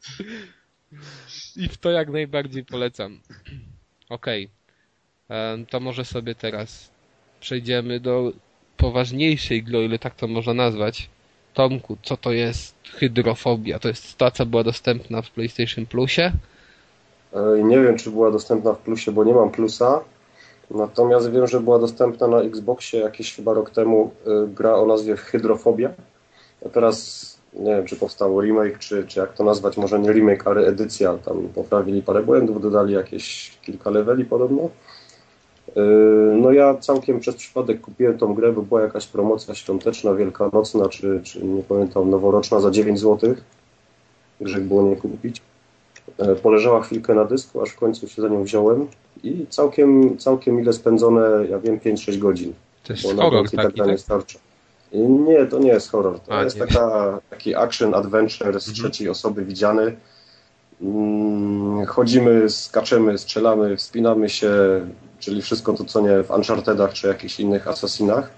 I 1.57 1.68
w 1.68 1.78
to 1.78 1.90
jak 1.90 2.09
najbardziej 2.09 2.64
polecam. 2.64 3.20
Okej. 4.09 4.50
Okay. 5.28 5.66
To 5.70 5.80
może 5.80 6.04
sobie 6.04 6.34
teraz 6.34 6.90
przejdziemy 7.40 8.00
do 8.00 8.32
poważniejszej 8.76 9.62
gry, 9.62 9.84
ile 9.84 9.98
tak 9.98 10.14
to 10.14 10.26
można 10.26 10.54
nazwać. 10.54 11.09
Tomku, 11.57 11.96
co 12.02 12.16
to 12.16 12.32
jest 12.32 12.74
hydrofobia? 12.84 13.78
To 13.78 13.88
jest 13.88 14.16
co 14.34 14.46
była 14.46 14.64
dostępna 14.64 15.22
w 15.22 15.30
PlayStation 15.30 15.86
Plusie? 15.86 16.32
Nie 17.64 17.80
wiem, 17.80 17.96
czy 17.96 18.11
była 18.11 18.30
dostępna 18.30 18.72
w 18.72 18.78
Plusie, 18.78 19.12
bo 19.12 19.24
nie 19.24 19.34
mam 19.34 19.50
Plusa. 19.50 20.00
Natomiast 20.70 21.30
wiem, 21.30 21.46
że 21.46 21.61
była 21.61 21.78
dostępna 21.78 22.26
na 22.26 22.40
Xboxie 22.40 23.00
jakiś 23.00 23.34
chyba 23.36 23.54
rok 23.54 23.70
temu 23.70 24.11
y, 24.26 24.54
gra 24.54 24.74
o 24.74 24.86
nazwie 24.86 25.16
Hydrofobia. 25.16 25.90
A 26.66 26.68
teraz 26.68 27.26
nie 27.52 27.76
wiem, 27.76 27.86
czy 27.86 27.96
powstał 27.96 28.40
remake, 28.40 28.78
czy, 28.78 29.07
czy 29.07 29.20
jak 29.20 29.32
to 29.32 29.44
nazwać, 29.44 29.76
może 29.76 29.98
nie 29.98 30.12
remake, 30.12 30.46
ale 30.46 30.66
edycja. 30.66 31.18
Tam 31.24 31.48
poprawili 31.54 32.02
parę 32.02 32.22
błędów, 32.22 32.62
dodali 32.62 32.94
jakieś 32.94 33.52
kilka 33.62 33.90
leveli 33.90 34.24
podobno. 34.24 34.70
Yy, 35.77 36.39
no 36.43 36.53
ja 36.53 36.74
całkiem 36.74 37.20
przez 37.20 37.37
przypadek 37.37 37.81
kupiłem 37.81 38.18
tą 38.18 38.35
grę, 38.35 38.53
bo 38.53 38.62
była 38.62 38.83
jakaś 38.83 39.07
promocja 39.07 39.55
świąteczna, 39.55 40.14
wielkanocna, 40.14 40.89
czy, 40.89 41.20
czy 41.24 41.45
nie 41.45 41.62
pamiętam, 41.62 42.11
noworoczna 42.11 42.61
za 42.61 42.70
9 42.70 43.01
zł. 43.01 43.35
Grzech 44.41 44.64
było 44.64 44.83
nie 44.83 44.97
kupić. 44.97 45.43
Yy, 46.18 46.37
poleżała 46.37 46.83
chwilkę 46.83 47.14
na 47.14 47.24
dysku, 47.24 47.62
aż 47.62 47.70
w 47.70 47.77
końcu 47.77 48.09
się 48.09 48.22
za 48.22 48.29
nią 48.29 48.45
wziąłem 48.45 48.87
i 49.22 49.47
całkiem, 49.51 50.18
całkiem 50.18 50.61
ile 50.61 50.72
spędzone, 50.72 51.47
ja 51.51 51.59
wiem, 51.59 51.79
5-6 51.79 52.18
godzin. 52.18 52.53
To 52.85 52.93
jest 52.93 53.14
bo 53.14 53.22
horror 53.22 53.51
taki, 53.51 53.79
tak? 53.79 53.87
nie 53.87 53.99
starcza. 53.99 54.39
I 54.93 54.99
nie, 54.99 55.47
to 55.47 55.59
nie 55.59 55.68
jest 55.68 55.91
horror. 55.91 56.20
To 56.20 56.33
A, 56.33 56.45
jest 56.45 56.59
taka, 56.59 57.18
taki 57.31 57.55
action 57.55 57.95
adventure 57.95 58.61
z 58.61 58.68
mhm. 58.68 58.74
trzeciej 58.74 59.09
osoby 59.09 59.45
widziany. 59.45 59.97
Mm, 60.83 61.87
chodzimy, 61.87 62.51
skaczemy, 62.51 63.18
strzelamy, 63.18 63.77
wspinamy 63.77 64.29
się, 64.29 64.51
czyli 65.18 65.42
wszystko 65.42 65.72
to, 65.72 65.84
co 65.84 66.00
nie 66.00 66.22
w 66.22 66.30
Unchartedach 66.30 66.92
czy 66.92 67.06
jakichś 67.06 67.40
innych 67.40 67.68
Assassinach. 67.68 68.30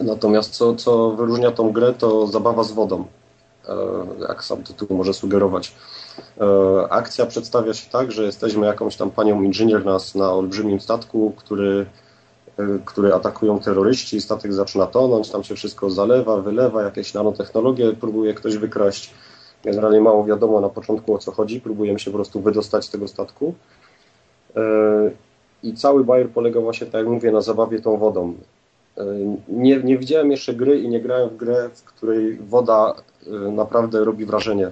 Natomiast 0.00 0.50
co, 0.50 0.74
co 0.74 1.10
wyróżnia 1.10 1.50
tą 1.50 1.72
grę, 1.72 1.92
to 1.92 2.26
zabawa 2.26 2.64
z 2.64 2.72
wodą, 2.72 3.04
e, 3.68 3.74
jak 4.28 4.44
sam 4.44 4.62
tytuł 4.62 4.96
może 4.96 5.14
sugerować. 5.14 5.74
E, 6.40 6.92
akcja 6.92 7.26
przedstawia 7.26 7.74
się 7.74 7.90
tak, 7.90 8.12
że 8.12 8.24
jesteśmy 8.24 8.66
jakąś 8.66 8.96
tam 8.96 9.10
panią 9.10 9.42
inżynier 9.42 9.84
na, 9.84 9.98
na 10.14 10.32
olbrzymim 10.32 10.80
statku, 10.80 11.32
który, 11.36 11.86
e, 12.58 12.62
który 12.84 13.14
atakują 13.14 13.60
terroryści, 13.60 14.20
statek 14.20 14.52
zaczyna 14.52 14.86
tonąć, 14.86 15.30
tam 15.30 15.44
się 15.44 15.54
wszystko 15.54 15.90
zalewa, 15.90 16.36
wylewa, 16.36 16.82
jakieś 16.82 17.14
nanotechnologie 17.14 17.92
próbuje 17.92 18.34
ktoś 18.34 18.56
wykraść. 18.56 19.14
Generalnie 19.64 20.00
mało 20.00 20.24
wiadomo 20.24 20.60
na 20.60 20.68
początku 20.68 21.14
o 21.14 21.18
co 21.18 21.32
chodzi, 21.32 21.60
próbujemy 21.60 21.98
się 21.98 22.10
po 22.10 22.16
prostu 22.16 22.40
wydostać 22.40 22.84
z 22.84 22.90
tego 22.90 23.08
statku. 23.08 23.54
I 25.62 25.74
cały 25.74 26.04
Bayer 26.04 26.28
polega 26.30 26.60
właśnie, 26.60 26.86
tak 26.86 26.94
jak 26.94 27.06
mówię, 27.06 27.32
na 27.32 27.40
zabawie 27.40 27.80
tą 27.80 27.96
wodą. 27.96 28.34
E, 28.98 29.04
nie, 29.48 29.76
nie 29.76 29.98
widziałem 29.98 30.30
jeszcze 30.30 30.54
gry 30.54 30.80
i 30.80 30.88
nie 30.88 31.00
grałem 31.00 31.28
w 31.28 31.36
grę, 31.36 31.70
w 31.74 31.84
której 31.84 32.36
woda 32.36 32.94
e, 33.26 33.30
naprawdę 33.30 34.04
robi 34.04 34.24
wrażenie. 34.24 34.66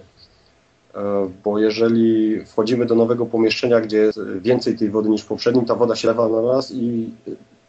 E, 0.94 1.30
bo 1.44 1.58
jeżeli 1.58 2.40
wchodzimy 2.44 2.86
do 2.86 2.94
nowego 2.94 3.26
pomieszczenia, 3.26 3.80
gdzie 3.80 3.98
jest 3.98 4.20
więcej 4.40 4.78
tej 4.78 4.90
wody 4.90 5.08
niż 5.08 5.22
w 5.22 5.26
poprzednim, 5.26 5.64
ta 5.64 5.74
woda 5.74 5.96
się 5.96 6.08
lewa 6.08 6.28
na 6.28 6.42
nas 6.42 6.70
i 6.74 7.10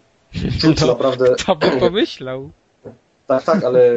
czuć 0.61 0.79
To- 0.79 0.87
naprawdę 0.87 1.35
Kto 1.39 1.55
by 1.55 1.67
pomyślał? 1.79 2.49
Tak, 3.31 3.43
tak, 3.43 3.63
ale 3.63 3.91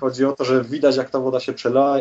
chodzi 0.00 0.24
o 0.24 0.32
to, 0.32 0.44
że 0.44 0.64
widać 0.64 0.96
jak 0.96 1.10
ta 1.10 1.20
woda 1.20 1.40
się 1.40 1.52
przelewa, 1.52 2.00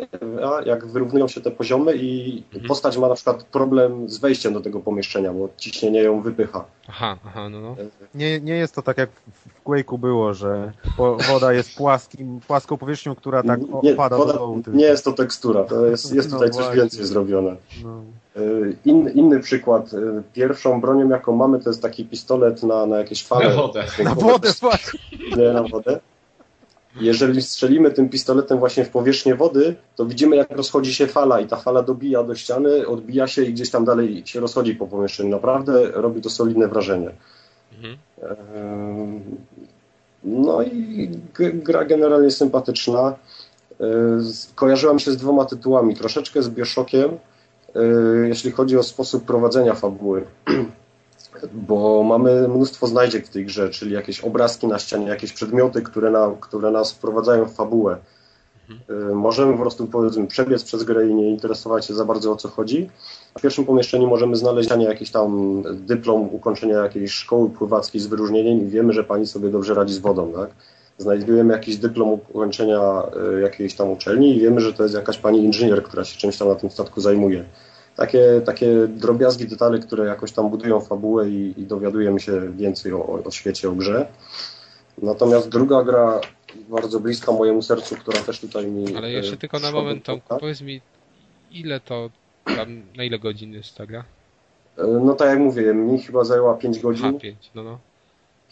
jak 0.66 0.88
wyrównują 0.88 1.28
się 1.28 1.42
te 1.42 1.52
poziomy 1.52 1.94
i 1.96 2.44
Mhm. 2.54 2.68
postać 2.68 2.98
ma 2.98 3.08
na 3.08 3.16
przykład 3.16 3.44
problem 3.44 4.10
z 4.10 4.18
wejściem 4.18 4.54
do 4.54 4.62
tego 4.62 4.80
pomieszczenia, 4.80 5.34
bo 5.34 5.50
ciśnienie 5.58 6.02
ją 6.04 6.22
wypycha. 6.22 6.66
Aha, 6.90 7.18
aha, 7.26 7.50
no 7.50 7.62
no. 7.62 7.76
Nie, 8.16 8.40
nie 8.40 8.54
jest 8.54 8.76
to 8.76 8.82
tak 8.82 8.98
jak 8.98 9.10
w 9.10 9.64
Quake'u 9.70 9.98
było, 10.00 10.34
że 10.34 10.72
woda 11.30 11.54
jest 11.54 11.76
płaskim, 11.78 12.40
płaską 12.48 12.78
powierzchnią, 12.78 13.16
która 13.16 13.44
tak 13.44 13.60
nie, 13.84 13.94
opada 13.94 14.18
woda, 14.18 14.34
do 14.34 14.40
dołu. 14.40 14.62
tylko. 14.64 14.78
nie 14.80 14.86
jest 14.86 15.06
to 15.06 15.14
tekstura, 15.14 15.64
to 15.64 15.86
jest, 15.86 16.14
jest 16.16 16.32
No 16.32 16.36
tutaj 16.38 16.52
coś 16.52 16.64
właśnie. 16.64 16.82
więcej 16.82 17.06
zrobione. 17.06 17.56
No. 17.84 18.02
Y, 18.38 18.76
In, 18.86 19.10
inny 19.10 19.40
przykład. 19.40 19.94
y, 19.94 20.24
Pierwszą 20.34 20.82
bronią, 20.82 21.10
jaką 21.10 21.36
mamy, 21.36 21.60
to 21.60 21.70
jest 21.70 21.82
taki 21.82 22.06
pistolet 22.06 22.64
na, 22.64 22.86
na 22.86 22.98
jakieś 22.98 23.26
fale. 23.26 23.50
Na 23.50 23.56
wodę. 23.56 23.84
Na 24.04 24.16
wodę 24.16 24.50
właśnie. 24.62 25.00
Nie, 25.38 25.52
na 25.54 25.64
wodę. 25.64 26.00
Jeżeli 27.02 27.42
strzelimy 27.42 27.92
tym 27.92 28.10
pistoletem 28.10 28.60
właśnie 28.60 28.86
w 28.86 28.90
powierzchnię 28.90 29.36
wody, 29.36 29.76
to 29.96 30.06
widzimy, 30.06 30.36
jak 30.36 30.52
rozchodzi 30.52 30.94
się 30.94 31.08
fala 31.08 31.40
i 31.40 31.48
ta 31.48 31.56
fala 31.56 31.84
dobija 31.84 32.24
do 32.24 32.36
ściany, 32.36 32.88
odbija 32.88 33.28
się 33.28 33.44
i 33.44 33.54
gdzieś 33.54 33.70
tam 33.70 33.86
dalej 33.86 34.24
się 34.26 34.40
rozchodzi 34.40 34.76
po 34.76 34.88
pomieszczeniu. 34.88 35.30
Naprawdę 35.30 35.92
robi 35.92 36.22
to 36.22 36.30
solidne 36.30 36.68
wrażenie. 36.68 37.12
Mhm. 37.76 37.98
Ehm, 38.22 39.22
No 40.24 40.64
i 40.64 41.10
gra 41.54 41.86
generalnie 41.86 42.32
sympatyczna. 42.32 43.16
Ehm, 43.80 44.24
Kojarzyła 44.56 44.94
mi 44.94 45.02
się 45.02 45.12
z 45.12 45.18
dwoma 45.18 45.46
tytułami. 45.46 45.96
Troszeczkę 45.96 46.44
z 46.44 46.50
Bioshockiem, 46.50 47.10
ehm, 47.76 48.26
jeśli 48.26 48.52
chodzi 48.52 48.78
o 48.78 48.84
sposób 48.84 49.26
prowadzenia 49.26 49.74
fabuły. 49.74 50.26
Bo 51.54 52.04
mamy 52.04 52.48
mnóstwo 52.48 52.88
znajdziek 52.88 53.28
w 53.28 53.30
tej 53.30 53.46
grze, 53.46 53.70
czyli 53.70 53.94
jakieś 53.94 54.20
obrazki 54.20 54.68
na 54.68 54.80
ścianie, 54.80 55.08
jakieś 55.08 55.34
przedmioty, 55.34 55.82
które, 55.82 56.12
na, 56.12 56.32
które 56.40 56.72
nas 56.72 56.92
wprowadzają 56.92 57.46
w 57.46 57.54
fabułę. 57.54 57.98
Ehm, 58.70 59.14
Możemy 59.14 59.54
po 59.54 59.60
prostu 59.60 59.88
powiedzmy 59.88 60.28
przebiec 60.28 60.64
przez 60.64 60.84
grę 60.84 61.08
i 61.08 61.16
nie 61.16 61.30
interesować 61.30 61.86
się 61.86 61.94
za 61.94 62.06
bardzo 62.06 62.32
o 62.32 62.36
co 62.36 62.50
chodzi. 62.50 62.90
W 63.38 63.42
pierwszym 63.42 63.66
pomieszczeniu 63.66 64.08
możemy 64.08 64.36
znaleźć 64.36 64.70
jakiś 64.80 65.12
tam 65.12 65.62
dyplom 65.74 66.30
ukończenia 66.36 66.78
jakiejś 66.78 67.12
szkoły 67.12 67.50
pływackiej 67.50 68.02
z 68.02 68.08
wyróżnieniem 68.08 68.62
i 68.62 68.66
wiemy, 68.66 68.94
że 68.94 69.04
pani 69.04 69.28
sobie 69.28 69.50
dobrze 69.50 69.74
radzi 69.74 69.94
z 69.94 70.00
wodą, 70.00 70.32
tak? 70.34 70.50
Znajdujemy 70.98 71.54
jakiś 71.54 71.78
dyplom 71.78 72.10
ukończenia 72.10 73.04
y, 73.38 73.42
jakiejś 73.42 73.76
tam 73.76 73.92
uczelni 73.92 74.36
i 74.36 74.40
wiemy, 74.40 74.62
że 74.62 74.74
to 74.74 74.84
jest 74.84 74.96
jakaś 74.96 75.18
pani 75.18 75.44
inżynier, 75.44 75.84
która 75.84 76.04
się 76.04 76.18
czymś 76.18 76.38
tam 76.38 76.48
na 76.48 76.56
tym 76.56 76.70
statku 76.70 77.02
zajmuje. 77.02 77.46
Takie, 77.98 78.42
takie 78.46 78.88
drobiazgi, 78.88 79.48
detale, 79.48 79.80
które 79.80 80.06
jakoś 80.06 80.32
tam 80.32 80.50
budują 80.50 80.82
fabułę 80.82 81.30
i, 81.30 81.54
i 81.58 81.64
dowiadujemy 81.66 82.20
się 82.20 82.52
więcej 82.54 82.94
o, 82.94 82.98
o, 82.98 83.24
o 83.24 83.32
świecie, 83.32 83.70
o 83.70 83.72
grze. 83.72 84.08
Natomiast 85.02 85.50
druga 85.50 85.84
gra, 85.84 86.22
bardzo 86.70 87.00
bliska 87.00 87.32
mojemu 87.32 87.62
sercu, 87.62 87.96
która 87.96 88.20
też 88.20 88.40
tutaj 88.40 88.68
mi... 88.68 88.96
Ale 88.96 89.12
jeszcze 89.12 89.38
tylko 89.38 89.60
na 89.60 89.72
moment, 89.72 90.04
Tomku, 90.04 90.38
powiedz 90.40 90.62
mi, 90.62 90.82
ile 91.52 91.80
to 91.80 92.10
tam, 92.46 92.82
na 92.98 93.04
ile 93.04 93.20
godzin 93.20 93.54
jest 93.54 93.76
ta 93.76 93.86
gra? 93.86 94.04
Y, 94.80 94.84
No 94.88 95.14
tak 95.14 95.28
jak 95.30 95.40
mówię, 95.40 95.74
mi 95.74 96.00
chyba 96.00 96.24
zajęła 96.24 96.54
5 96.54 96.78
Aha, 96.78 96.84
godzin, 96.84 97.20
pięć, 97.20 97.52
no 97.56 97.64
no. 97.64 97.80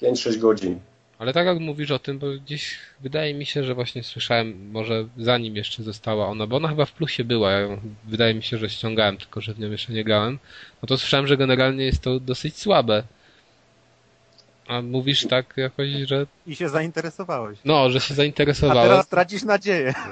5-6 0.02 0.38
godzin. 0.38 0.80
Ale 1.26 1.34
tak 1.34 1.45
jak 1.47 1.59
mówisz 1.59 1.91
o 1.91 1.99
tym, 1.99 2.19
bo 2.19 2.28
gdzieś 2.32 2.78
wydaje 3.01 3.34
mi 3.34 3.45
się, 3.45 3.63
że 3.63 3.76
właśnie 3.76 4.03
słyszałem, 4.03 4.71
może 4.71 5.07
zanim 5.17 5.55
jeszcze 5.55 5.84
została 5.84 6.28
ona, 6.28 6.47
bo 6.47 6.57
ona 6.57 6.67
chyba 6.67 6.86
w 6.86 6.91
plusie 6.91 7.23
była, 7.23 7.51
ja 7.51 7.67
wydaje 8.03 8.34
mi 8.34 8.43
się, 8.43 8.57
że 8.57 8.69
ściągałem, 8.69 9.17
tylko 9.17 9.41
że 9.41 9.53
w 9.53 9.59
nią 9.59 9.71
jeszcze 9.71 9.93
nie 9.93 10.03
grałem, 10.03 10.39
no 10.82 10.88
to 10.88 10.97
słyszałem, 10.97 11.28
że 11.28 11.38
generalnie 11.38 11.86
jest 11.86 12.01
to 12.01 12.19
dosyć 12.19 12.57
słabe. 12.57 13.03
A 14.68 14.82
mówisz 14.82 15.28
tak 15.28 15.53
jakoś, 15.57 15.88
że 16.05 16.26
I 16.47 16.55
się 16.55 16.70
zainteresowałeś. 16.70 17.59
no, 17.66 17.89
że 17.89 17.99
się 17.99 18.13
A 18.13 18.18
zainteresowałem. 18.18 18.84
teraz 18.89 19.07
tracisz 19.07 19.43
nadzieję. 19.43 19.93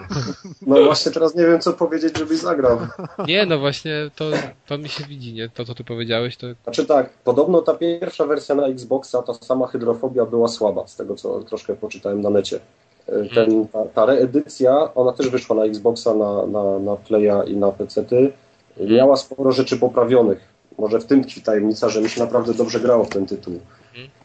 No 0.68 0.84
właśnie 0.84 1.12
teraz 1.12 1.36
nie 1.36 1.46
wiem, 1.46 1.60
co 1.62 1.74
powiedzieć, 1.74 2.18
żebyś 2.18 2.38
zagrał. 2.40 2.78
Nie, 3.28 3.46
no 3.46 3.60
właśnie, 3.60 3.92
to, 4.16 4.26
to 4.68 4.78
mi 4.78 4.90
się 4.90 5.04
widzi, 5.04 5.34
nie? 5.34 5.50
To, 5.50 5.66
co 5.66 5.76
ty 5.76 5.84
powiedziałeś, 5.84 6.38
to 6.38 6.48
Znaczy 6.64 6.86
tak, 6.86 7.10
podobno 7.10 7.62
ta 7.62 7.74
pierwsza 7.74 8.26
wersja 8.26 8.56
na 8.56 8.68
Xboxa, 8.68 9.22
ta 9.22 9.34
sama 9.34 9.68
hydrofobia 9.68 10.26
była 10.26 10.48
słaba, 10.48 10.88
z 10.88 10.96
tego 10.96 11.16
co 11.16 11.40
troszkę 11.44 11.76
poczytałem 11.76 12.22
na 12.22 12.30
necie. 12.30 12.60
E, 13.08 13.26
Ten, 13.36 13.68
ta, 13.68 13.80
ta 13.86 14.06
reedycja, 14.06 14.94
ona 14.96 15.12
też 15.14 15.30
wyszła 15.30 15.56
na 15.56 15.66
Xboxa, 15.66 16.14
na, 16.14 16.46
na, 16.46 16.80
na 16.80 16.96
Playa 16.96 17.44
i 17.48 17.56
na 17.58 17.72
PC-ty. 17.72 18.32
Miała 18.80 19.18
sporo 19.18 19.52
rzeczy 19.52 19.78
poprawionych. 19.78 20.40
Może 20.80 21.00
w 21.00 21.06
tym 21.06 21.24
tkwi 21.24 21.42
tajemnica, 21.42 21.90
że 21.90 22.02
mi 22.02 22.10
się 22.10 22.22
naprawdę 22.22 22.54
dobrze 22.54 22.80
grało 22.80 23.04
w 23.04 23.10
ten 23.10 23.26
tytuł. 23.26 23.60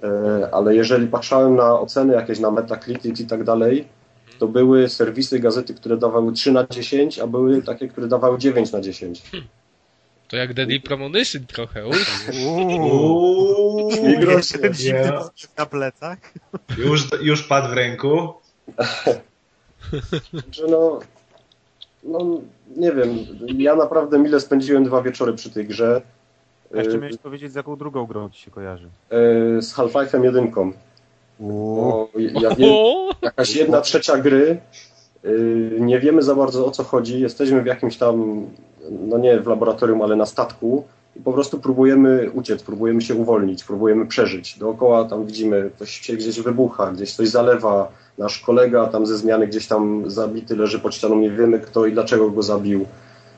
E, 0.03 0.49
Ale 0.55 0.75
jeżeli 0.75 1.07
patrzałem 1.07 1.57
na 1.57 1.81
oceny 1.81 2.14
jakieś 2.14 2.39
na 2.39 2.51
Metacritic 2.51 3.21
i 3.21 3.27
tak 3.27 3.45
dalej, 3.45 3.89
to 4.39 4.49
były 4.49 4.89
serwisy, 4.89 5.39
gazety, 5.41 5.75
które 5.75 5.97
dawały 5.97 6.33
3 6.33 6.53
na 6.53 6.66
10, 6.66 7.19
a 7.19 7.27
były 7.27 7.62
takie, 7.62 7.89
które 7.89 8.09
dawały 8.09 8.39
9 8.39 8.73
na 8.73 8.81
10. 8.81 9.23
to 10.29 10.37
jak 10.37 10.55
Deadly 10.55 10.81
Premonition 10.81 11.47
trochę. 11.47 11.87
Uff. 11.87 12.31
Uuu. 12.47 12.87
Uuu, 12.87 13.91
Nie 13.91 14.16
groźnie, 14.19 14.37
Jeszcze 14.37 14.59
ten 14.59 14.75
zimny 14.75 15.01
nie. 15.01 15.11
deszcz 15.12 15.49
na 15.59 15.66
plecach. 15.66 16.19
Już, 16.79 17.09
już 17.23 17.43
padł 17.43 17.69
w 17.69 17.73
ręku. 17.73 18.33
Że 20.53 20.66
no, 20.69 20.99
no, 22.05 22.41
nie 22.77 22.93
wiem, 22.93 23.09
ja 23.59 23.75
naprawdę 23.77 24.19
mile 24.19 24.41
spędziłem 24.41 24.85
dwa 24.85 25.03
wieczory 25.03 25.33
przy 25.33 25.51
tej 25.51 25.66
grze. 25.66 26.03
A 26.75 26.77
jeszcze 26.77 26.95
E, 26.95 26.99
miałeś 26.99 27.16
powiedzieć, 27.16 27.53
z 27.53 27.55
jaką 27.55 27.77
drugą 27.77 28.07
grą 28.07 28.31
ci 28.31 28.41
się 28.43 28.51
kojarzy. 28.51 28.89
e, 29.11 29.62
Z 29.62 29.75
Half-Life'em 29.75 30.25
jedynką. 30.25 30.73
Bo 31.41 32.09
ja 32.14 32.55
wiem, 32.55 32.71
O! 32.73 33.11
jakaś 33.23 33.57
jedna 33.57 33.81
trzecia 33.81 34.19
gry, 34.19 34.59
y, 35.25 35.77
nie 35.81 35.99
wiemy 36.01 36.23
za 36.23 36.35
bardzo 36.35 36.66
o 36.66 36.71
co 36.71 36.85
chodzi, 36.85 37.21
jesteśmy 37.21 37.62
w 37.62 37.66
jakimś 37.66 37.97
tam, 37.97 38.47
no 38.91 39.19
nie 39.19 39.41
w 39.41 39.47
laboratorium, 39.47 40.03
ale 40.03 40.16
na 40.16 40.27
statku 40.27 40.85
i 41.16 41.21
po 41.21 41.33
prostu 41.33 41.59
próbujemy 41.61 42.31
uciec, 42.35 42.62
próbujemy 42.62 43.01
się 43.01 43.14
uwolnić, 43.14 43.64
próbujemy 43.64 44.07
przeżyć. 44.07 44.59
Dookoła 44.59 45.05
tam 45.05 45.27
widzimy, 45.27 45.71
coś 45.79 45.91
się 45.91 46.12
gdzieś 46.16 46.41
wybucha, 46.41 46.93
gdzieś 46.93 47.14
coś 47.14 47.29
zalewa, 47.29 47.89
nasz 48.19 48.39
kolega 48.41 48.87
tam 48.87 49.07
ze 49.07 49.16
zmiany 49.19 49.47
gdzieś 49.47 49.66
tam 49.66 50.11
zabity 50.11 50.57
leży 50.57 50.79
pod 50.79 50.95
ścianą, 50.95 51.16
nie 51.21 51.31
wiemy 51.31 51.61
kto 51.61 51.87
i 51.87 51.93
dlaczego 51.93 52.31
go 52.31 52.43
zabił. 52.43 52.87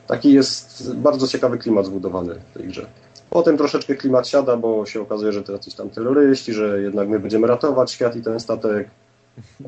Taki 0.07 0.33
jest 0.33 0.95
bardzo 0.95 1.27
ciekawy 1.27 1.57
klimat 1.57 1.85
zbudowany 1.85 2.35
w 2.35 2.57
tej 2.57 2.67
grze. 2.67 2.85
Potem 3.31 3.57
troszeczkę 3.57 3.95
klimat 3.95 4.27
siada, 4.27 4.57
bo 4.57 4.85
się 4.85 5.01
okazuje, 5.01 5.31
że 5.31 5.43
to 5.43 5.51
jacyś 5.51 5.73
tam 5.75 5.89
terroryści, 5.89 6.53
że 6.53 6.81
jednak 6.81 7.07
my 7.09 7.19
będziemy 7.19 7.47
ratować 7.47 7.91
świat 7.91 8.15
i 8.15 8.21
ten 8.21 8.39
statek. 8.39 8.89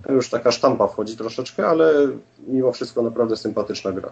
Już 0.10 0.30
taka 0.30 0.52
sztampa 0.52 0.88
wchodzi 0.88 1.18
troszeczkę, 1.18 1.68
ale 1.68 1.94
mimo 2.48 2.72
wszystko 2.72 3.02
naprawdę 3.02 3.38
sympatyczna 3.38 3.92
gra. 3.92 4.10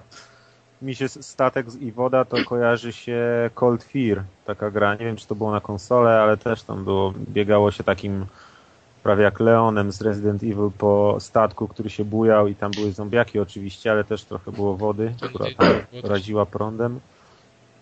Mi 0.82 0.96
się 0.96 1.10
statek 1.10 1.66
i 1.80 1.92
woda 1.92 2.26
to 2.26 2.38
kojarzy 2.46 2.94
się 2.94 3.50
Cold 3.56 3.84
Fear, 3.84 4.24
taka 4.46 4.72
gra. 4.72 4.94
Nie 4.96 5.06
wiem, 5.06 5.16
czy 5.16 5.28
to 5.28 5.36
było 5.36 5.52
na 5.52 5.62
konsolę, 5.62 6.22
ale 6.22 6.38
też 6.38 6.64
tam 6.64 6.84
było, 6.84 7.14
biegało 7.30 7.72
się 7.72 7.84
takim 7.84 8.26
prawie 9.04 9.24
jak 9.24 9.40
Leonem 9.40 9.92
z 9.92 10.02
Resident 10.02 10.44
Evil 10.44 10.70
po 10.78 11.18
statku, 11.20 11.68
który 11.68 11.90
się 11.90 12.06
bujał 12.06 12.48
i 12.48 12.56
tam 12.56 12.72
były 12.72 12.92
zombiaki 12.92 13.40
oczywiście, 13.40 13.92
ale 13.92 14.04
też 14.04 14.24
trochę 14.24 14.52
było 14.52 14.76
wody, 14.78 15.14
która 15.30 15.46
tam 15.58 15.68
też- 15.92 16.04
raziła 16.04 16.46
prądem. 16.46 17.00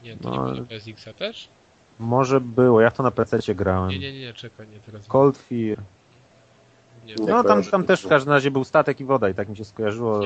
Nie, 0.03 0.17
to 0.17 0.30
No, 0.30 0.36
nie 0.36 0.51
było 0.51 0.61
na 0.61 0.65
PSX-a 0.65 1.13
też? 1.13 1.49
Może 1.99 2.41
było, 2.41 2.81
ja 2.81 2.91
to 2.91 3.03
na 3.03 3.11
PC 3.11 3.55
grałem. 3.55 3.89
Nie, 3.89 3.99
nie, 3.99 4.19
nie, 4.19 4.33
czekaj, 4.33 4.67
nie 4.67 4.79
teraz. 4.79 5.07
Cold 5.07 5.37
Fear. 5.37 5.77
Nie, 7.05 7.15
Nie 7.15 7.25
No 7.25 7.43
tam, 7.43 7.43
kojarzę 7.43 7.71
tam 7.71 7.83
też 7.83 8.01
w 8.01 8.07
każdym 8.07 8.33
razie 8.33 8.51
był 8.51 8.63
statek 8.63 8.99
i 8.99 9.05
woda 9.05 9.29
i 9.29 9.33
tak 9.33 9.49
mi 9.49 9.57
się 9.57 9.65
skojarzyło. 9.65 10.21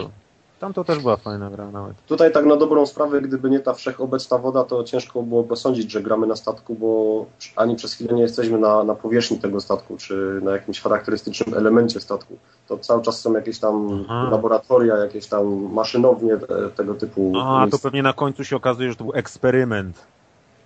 Tam 0.59 0.73
to 0.73 0.83
też 0.83 0.99
była 0.99 1.17
fajna 1.17 1.49
gra 1.49 1.71
nawet. 1.71 2.05
Tutaj 2.07 2.31
tak 2.31 2.45
na 2.45 2.55
dobrą 2.55 2.85
sprawę, 2.85 3.21
gdyby 3.21 3.49
nie 3.49 3.59
ta 3.59 3.73
wszechobecna 3.73 4.37
woda, 4.37 4.63
to 4.63 4.83
ciężko 4.83 5.23
byłoby 5.23 5.55
sądzić, 5.55 5.91
że 5.91 6.01
gramy 6.01 6.27
na 6.27 6.35
statku, 6.35 6.75
bo 6.75 7.25
ani 7.55 7.75
przez 7.75 7.93
chwilę 7.93 8.13
nie 8.13 8.21
jesteśmy 8.21 8.57
na, 8.57 8.83
na 8.83 8.95
powierzchni 8.95 9.39
tego 9.39 9.61
statku, 9.61 9.97
czy 9.97 10.39
na 10.43 10.51
jakimś 10.51 10.81
charakterystycznym 10.81 11.57
elemencie 11.57 11.99
statku. 11.99 12.37
To 12.67 12.77
cały 12.77 13.01
czas 13.01 13.21
są 13.21 13.33
jakieś 13.33 13.59
tam 13.59 14.05
Aha. 14.05 14.29
laboratoria, 14.31 14.97
jakieś 14.97 15.27
tam 15.27 15.73
maszynownie 15.73 16.37
te, 16.37 16.69
tego 16.69 16.93
typu. 16.93 17.33
A, 17.37 17.67
to 17.71 17.79
pewnie 17.79 18.03
na 18.03 18.13
końcu 18.13 18.43
się 18.43 18.55
okazuje, 18.55 18.89
że 18.89 18.95
to 18.95 19.03
był 19.03 19.13
eksperyment. 19.15 20.03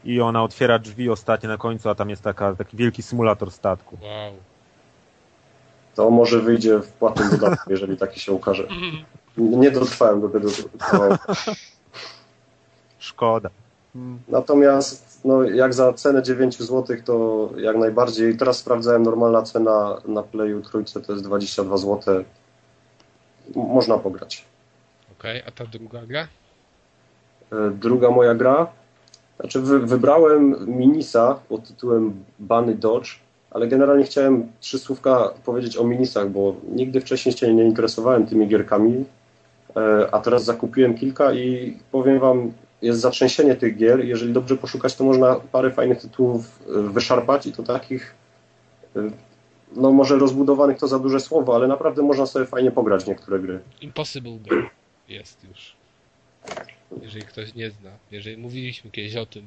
I 0.07 0.21
ona 0.21 0.43
otwiera 0.43 0.79
drzwi 0.79 1.09
ostatnie 1.09 1.49
na 1.49 1.57
końcu, 1.57 1.89
a 1.89 1.95
tam 1.95 2.09
jest 2.09 2.21
taka, 2.21 2.55
taki 2.55 2.77
wielki 2.77 3.03
symulator 3.03 3.51
statku. 3.51 3.97
Wow. 4.01 4.33
To 5.95 6.09
może 6.09 6.41
wyjdzie 6.41 6.79
w 6.79 6.91
płatnym 6.91 7.29
dodatku, 7.29 7.71
jeżeli 7.71 7.97
taki 7.97 8.19
się 8.19 8.31
ukaże. 8.31 8.67
Nie 9.37 9.71
dotrwałem 9.71 10.21
do 10.21 10.29
tego. 10.29 10.49
Szkoda. 12.99 13.49
Natomiast 14.27 15.19
no, 15.25 15.43
jak 15.43 15.73
za 15.73 15.93
cenę 15.93 16.23
9 16.23 16.57
zł 16.57 16.97
to 17.05 17.49
jak 17.57 17.77
najbardziej. 17.77 18.37
Teraz 18.37 18.57
sprawdzałem 18.57 19.03
normalna 19.03 19.41
cena 19.41 20.01
na 20.05 20.23
Playu 20.23 20.61
trójce 20.61 21.01
to 21.01 21.11
jest 21.11 21.25
22 21.25 21.77
zł. 21.77 22.23
Można 23.55 23.97
pograć. 23.97 24.45
Okej, 25.19 25.41
okay, 25.41 25.53
a 25.53 25.57
ta 25.57 25.65
druga 25.65 26.05
gra? 26.05 26.27
E, 27.51 27.71
druga 27.71 28.11
moja 28.11 28.35
gra? 28.35 28.67
Znaczy 29.39 29.61
wy, 29.61 29.79
wybrałem 29.79 30.55
Minisa 30.77 31.39
pod 31.49 31.67
tytułem 31.67 32.23
Bunny 32.39 32.75
Dodge, 32.75 33.19
ale 33.51 33.67
generalnie 33.67 34.03
chciałem 34.03 34.51
trzy 34.59 34.79
słówka 34.79 35.29
powiedzieć 35.45 35.77
o 35.77 35.83
Minisach, 35.83 36.29
bo 36.29 36.55
nigdy 36.71 37.01
wcześniej 37.01 37.35
się 37.35 37.53
nie 37.53 37.63
interesowałem 37.63 38.27
tymi 38.27 38.47
gierkami, 38.47 39.05
e, 39.75 40.07
a 40.11 40.19
teraz 40.19 40.43
zakupiłem 40.43 40.95
kilka 40.95 41.33
i 41.33 41.77
powiem 41.91 42.19
wam, 42.19 42.51
jest 42.81 42.99
zatrzęsienie 42.99 43.55
tych 43.55 43.77
gier. 43.77 44.05
Jeżeli 44.05 44.33
dobrze 44.33 44.57
poszukać, 44.57 44.95
to 44.95 45.03
można 45.03 45.35
parę 45.51 45.71
fajnych 45.71 46.01
tytułów 46.01 46.59
e, 46.69 46.81
wyszarpać 46.81 47.47
i 47.47 47.51
to 47.51 47.63
takich, 47.63 48.15
no 49.75 49.91
może 49.91 50.17
rozbudowanych 50.17 50.77
to 50.77 50.87
za 50.87 50.99
duże 50.99 51.19
słowo, 51.19 51.55
ale 51.55 51.67
naprawdę 51.67 52.01
można 52.03 52.25
sobie 52.25 52.45
fajnie 52.45 52.71
pograć 52.71 53.07
niektóre 53.07 53.39
gry. 53.39 53.59
Impossible 53.81 54.37
Game 54.45 54.69
jest 55.07 55.43
już 55.43 55.75
jeżeli 57.01 57.25
ktoś 57.25 57.55
nie 57.55 57.71
zna. 57.71 57.91
Jeżeli 58.11 58.37
mówiliśmy 58.37 58.91
kiedyś 58.91 59.15
o 59.15 59.25
tym, 59.25 59.45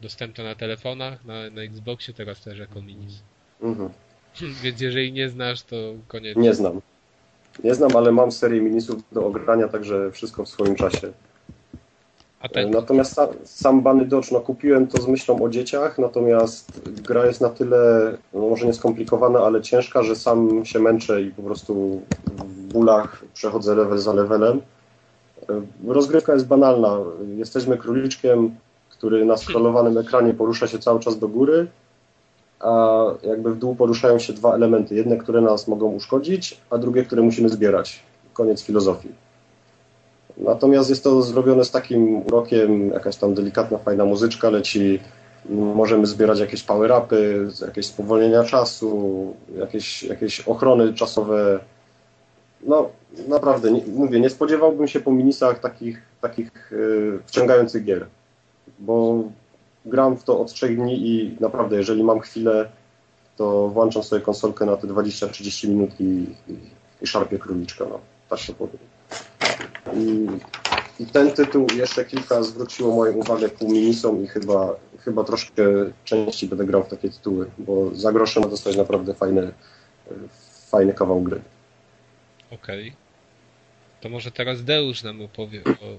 dostępna 0.00 0.44
na 0.44 0.54
telefonach, 0.54 1.24
na, 1.24 1.50
na 1.50 1.62
Xboxie, 1.62 2.14
teraz 2.14 2.40
też 2.40 2.58
jako 2.58 2.82
minis. 2.82 3.22
Mhm. 3.62 3.90
Więc 4.62 4.80
jeżeli 4.80 5.12
nie 5.12 5.28
znasz, 5.28 5.62
to 5.62 5.76
koniec. 6.08 6.36
Nie 6.36 6.54
znam. 6.54 6.80
Nie 7.64 7.74
znam, 7.74 7.96
ale 7.96 8.12
mam 8.12 8.32
serię 8.32 8.60
minisów 8.60 9.02
do 9.12 9.26
ogrania, 9.26 9.68
także 9.68 10.10
wszystko 10.10 10.44
w 10.44 10.48
swoim 10.48 10.74
czasie. 10.74 11.12
Ten... 12.52 12.70
Natomiast 12.70 13.12
sam, 13.12 13.28
sam 13.44 13.80
Bunny 13.80 14.04
Dodge, 14.04 14.30
no 14.32 14.40
kupiłem 14.40 14.86
to 14.86 15.02
z 15.02 15.06
myślą 15.06 15.42
o 15.42 15.48
dzieciach, 15.48 15.98
natomiast 15.98 16.80
gra 16.86 17.26
jest 17.26 17.40
na 17.40 17.48
tyle, 17.48 18.12
no 18.32 18.40
może 18.40 18.66
nie 18.66 18.74
skomplikowana, 18.74 19.38
ale 19.38 19.62
ciężka, 19.62 20.02
że 20.02 20.16
sam 20.16 20.64
się 20.64 20.78
męczę 20.78 21.22
i 21.22 21.30
po 21.30 21.42
prostu 21.42 22.02
w 22.36 22.72
bólach 22.72 23.24
przechodzę 23.34 23.74
level 23.74 23.98
za 23.98 24.12
levelem. 24.12 24.60
Rozgrywka 25.86 26.34
jest 26.34 26.46
banalna. 26.46 26.98
Jesteśmy 27.36 27.78
króliczkiem, 27.78 28.54
który 28.90 29.24
na 29.24 29.36
scrollowanym 29.36 29.98
ekranie 29.98 30.34
porusza 30.34 30.66
się 30.66 30.78
cały 30.78 31.00
czas 31.00 31.18
do 31.18 31.28
góry, 31.28 31.66
a 32.60 33.04
jakby 33.22 33.54
w 33.54 33.58
dół 33.58 33.74
poruszają 33.76 34.18
się 34.18 34.32
dwa 34.32 34.54
elementy. 34.54 34.94
Jedne, 34.94 35.16
które 35.16 35.40
nas 35.40 35.68
mogą 35.68 35.92
uszkodzić, 35.92 36.60
a 36.70 36.78
drugie, 36.78 37.04
które 37.04 37.22
musimy 37.22 37.48
zbierać. 37.48 38.02
Koniec 38.32 38.62
filozofii. 38.62 39.08
Natomiast 40.36 40.90
jest 40.90 41.04
to 41.04 41.22
zrobione 41.22 41.64
z 41.64 41.70
takim 41.70 42.26
urokiem, 42.26 42.90
jakaś 42.90 43.16
tam 43.16 43.34
delikatna, 43.34 43.78
fajna 43.78 44.04
muzyczka 44.04 44.50
leci, 44.50 45.00
możemy 45.50 46.06
zbierać 46.06 46.40
jakieś 46.40 46.64
power-upy, 46.64 47.48
jakieś 47.66 47.86
spowolnienia 47.86 48.44
czasu, 48.44 49.34
jakieś, 49.58 50.02
jakieś 50.02 50.40
ochrony 50.40 50.94
czasowe, 50.94 51.60
no 52.64 52.90
naprawdę, 53.28 53.72
nie, 53.72 53.82
mówię, 53.86 54.20
nie 54.20 54.30
spodziewałbym 54.30 54.88
się 54.88 55.00
po 55.00 55.12
minisach 55.12 55.60
takich, 55.60 56.02
takich 56.20 56.50
yy, 56.70 57.18
wciągających 57.26 57.84
gier, 57.84 58.06
bo 58.78 59.24
gram 59.86 60.16
w 60.16 60.24
to 60.24 60.40
od 60.40 60.52
trzech 60.52 60.76
dni 60.76 61.08
i 61.08 61.36
naprawdę, 61.40 61.76
jeżeli 61.76 62.04
mam 62.04 62.20
chwilę, 62.20 62.68
to 63.36 63.68
włączam 63.68 64.02
sobie 64.02 64.22
konsolkę 64.22 64.66
na 64.66 64.76
te 64.76 64.86
20-30 64.86 65.68
minut 65.68 65.90
i, 66.00 66.04
i, 66.48 66.56
i 67.02 67.06
szarpię 67.06 67.38
króliczka, 67.38 67.84
no, 67.90 68.00
tak 68.28 68.38
to 68.46 68.52
powiem. 68.52 68.78
I, 69.94 70.26
I, 71.02 71.06
ten 71.06 71.30
tytuł 71.30 71.66
jeszcze 71.76 72.04
kilka 72.04 72.42
zwróciło 72.42 72.96
moją 72.96 73.12
uwagę 73.12 73.50
ku 73.50 73.68
minisom 73.68 74.24
i 74.24 74.26
chyba, 74.26 74.74
chyba 74.98 75.24
troszkę 75.24 75.62
częściej 76.04 76.48
będę 76.48 76.64
grał 76.64 76.84
w 76.84 76.88
takie 76.88 77.10
tytuły, 77.10 77.50
bo 77.58 77.90
za 77.94 78.12
grosze 78.12 78.40
ma 78.40 78.46
dostać 78.48 78.76
naprawdę 78.76 79.14
fajny, 79.14 79.52
fajny 80.70 80.92
kawał 80.92 81.20
gry. 81.20 81.40
Okej. 82.54 82.88
Okay. 82.88 83.04
To 84.00 84.08
może 84.08 84.30
teraz 84.30 84.64
Deusz 84.64 85.02
nam 85.02 85.22
opowie 85.22 85.62
o 85.64 85.98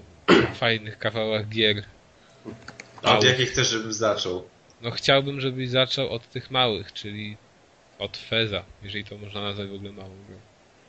fajnych 0.54 0.98
kawałach 0.98 1.48
gier. 1.48 1.82
A 3.02 3.18
od 3.18 3.24
jakich 3.24 3.50
chcesz, 3.50 3.68
żebym 3.70 3.92
zaczął? 3.92 4.48
No 4.82 4.90
chciałbym, 4.90 5.40
żebyś 5.40 5.70
zaczął 5.70 6.08
od 6.08 6.30
tych 6.30 6.50
małych, 6.50 6.92
czyli 6.92 7.36
od 7.98 8.16
Feza, 8.16 8.62
jeżeli 8.82 9.04
to 9.04 9.18
można 9.18 9.40
nazwać 9.40 9.68
w 9.68 9.74
ogóle 9.74 9.92
małą 9.92 10.10
grą. 10.28 10.36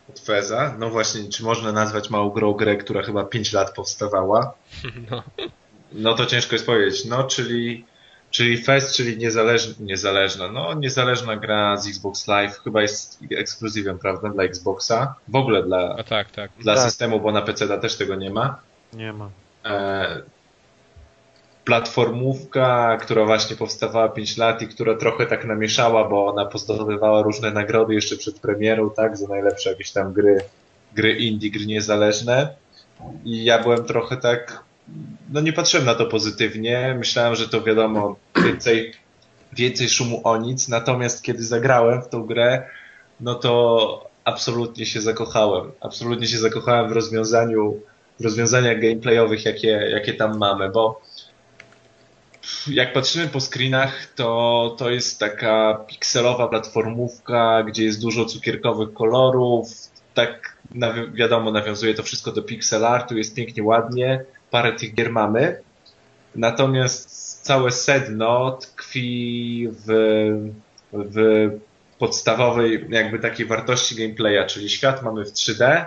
Od 0.09 0.19
Feza? 0.19 0.75
No 0.79 0.89
właśnie, 0.89 1.29
czy 1.29 1.43
można 1.43 1.71
nazwać 1.71 2.09
małą 2.09 2.29
grą 2.29 2.53
grę, 2.53 2.77
która 2.77 3.03
chyba 3.03 3.23
5 3.23 3.53
lat 3.53 3.73
powstawała? 3.73 4.53
No. 5.11 5.23
No 5.91 6.13
to 6.13 6.25
ciężko 6.25 6.55
jest 6.55 6.65
powiedzieć. 6.65 7.05
No, 7.05 7.23
czyli 7.23 7.85
Czyli 8.31 8.63
Fest, 8.63 8.95
czyli 8.95 9.17
niezależna, 9.17 9.73
niezależna, 9.79 10.47
no 10.47 10.73
niezależna 10.73 11.35
gra 11.35 11.77
z 11.77 11.87
Xbox 11.87 12.27
Live, 12.27 12.59
chyba 12.63 12.81
jest 12.81 13.19
ekskluzywem, 13.37 13.99
prawda, 13.99 14.29
dla 14.29 14.43
Xboxa. 14.43 15.15
W 15.27 15.35
ogóle 15.35 15.63
dla, 15.63 15.95
A 15.97 16.03
tak, 16.03 16.31
tak. 16.31 16.51
dla 16.59 16.75
tak. 16.75 16.83
systemu, 16.83 17.19
bo 17.19 17.31
na 17.31 17.41
PC 17.41 17.79
też 17.79 17.97
tego 17.97 18.15
nie 18.15 18.29
ma. 18.29 18.59
Nie 18.93 19.13
ma. 19.13 19.29
E, 19.65 20.21
platformówka, 21.65 22.97
która 23.01 23.25
właśnie 23.25 23.55
powstawała 23.55 24.09
5 24.09 24.37
lat 24.37 24.61
i 24.61 24.67
która 24.67 24.95
trochę 24.95 25.25
tak 25.25 25.45
namieszała, 25.45 26.09
bo 26.09 26.27
ona 26.27 26.45
pozdobywała 26.45 27.21
różne 27.21 27.51
nagrody 27.51 27.93
jeszcze 27.93 28.17
przed 28.17 28.39
premierą, 28.39 28.89
tak, 28.89 29.17
za 29.17 29.27
najlepsze 29.27 29.69
jakieś 29.69 29.91
tam 29.91 30.13
gry, 30.13 30.37
gry 30.93 31.11
indie, 31.13 31.51
gry 31.51 31.65
niezależne. 31.65 32.55
I 33.25 33.43
ja 33.43 33.63
byłem 33.63 33.85
trochę 33.85 34.17
tak 34.17 34.63
no 35.29 35.41
nie 35.41 35.53
patrzyłem 35.53 35.85
na 35.85 35.95
to 35.95 36.05
pozytywnie. 36.05 36.95
Myślałem, 36.97 37.35
że 37.35 37.49
to 37.49 37.63
wiadomo, 37.63 38.15
więcej, 38.43 38.93
więcej 39.53 39.89
szumu 39.89 40.21
o 40.23 40.37
nic. 40.37 40.67
Natomiast 40.67 41.23
kiedy 41.23 41.43
zagrałem 41.43 42.01
w 42.01 42.09
tą 42.09 42.23
grę, 42.23 42.63
no 43.19 43.35
to 43.35 44.09
absolutnie 44.23 44.85
się 44.85 45.01
zakochałem. 45.01 45.71
Absolutnie 45.81 46.27
się 46.27 46.37
zakochałem 46.37 46.89
w 46.89 46.91
rozwiązaniu, 46.91 47.79
w 48.19 48.23
rozwiązaniach 48.23 48.81
gameplayowych, 48.81 49.45
jakie, 49.45 49.67
jakie 49.67 50.13
tam 50.13 50.37
mamy, 50.37 50.69
bo 50.69 51.01
jak 52.67 52.93
patrzymy 52.93 53.27
po 53.27 53.39
screenach, 53.39 54.13
to, 54.15 54.75
to 54.79 54.89
jest 54.89 55.19
taka 55.19 55.85
pikselowa 55.87 56.47
platformówka, 56.47 57.63
gdzie 57.63 57.83
jest 57.83 58.01
dużo 58.01 58.25
cukierkowych 58.25 58.93
kolorów. 58.93 59.69
Tak 60.13 60.57
wiadomo, 61.13 61.51
nawiązuje 61.51 61.93
to 61.93 62.03
wszystko 62.03 62.31
do 62.31 62.41
pixel 62.41 62.85
artu, 62.85 63.17
jest 63.17 63.35
pięknie, 63.35 63.63
ładnie 63.63 64.25
parę 64.51 64.73
tych 64.73 64.95
gier 64.95 65.11
mamy. 65.11 65.61
Natomiast 66.35 67.41
całe 67.41 67.71
sedno 67.71 68.51
tkwi 68.51 69.69
w, 69.71 69.87
w 70.93 71.49
podstawowej 71.99 72.85
jakby 72.89 73.19
takiej 73.19 73.45
wartości 73.45 73.95
gameplaya, 73.95 74.45
czyli 74.47 74.69
świat 74.69 75.03
mamy 75.03 75.25
w 75.25 75.33
3D, 75.33 75.85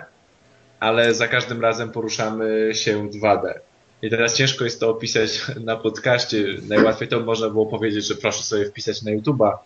ale 0.79 1.13
za 1.13 1.27
każdym 1.27 1.61
razem 1.61 1.91
poruszamy 1.91 2.75
się 2.75 3.09
w 3.09 3.11
2D. 3.11 3.53
I 4.01 4.09
teraz 4.09 4.35
ciężko 4.35 4.63
jest 4.63 4.79
to 4.79 4.89
opisać 4.89 5.41
na 5.69 5.75
podcaście. 5.75 6.45
Najłatwiej 6.67 7.07
to 7.07 7.19
można 7.19 7.49
było 7.49 7.65
powiedzieć, 7.65 8.05
że 8.05 8.15
proszę 8.15 8.43
sobie 8.43 8.65
wpisać 8.65 9.01
na 9.01 9.11
YouTube'a 9.11 9.57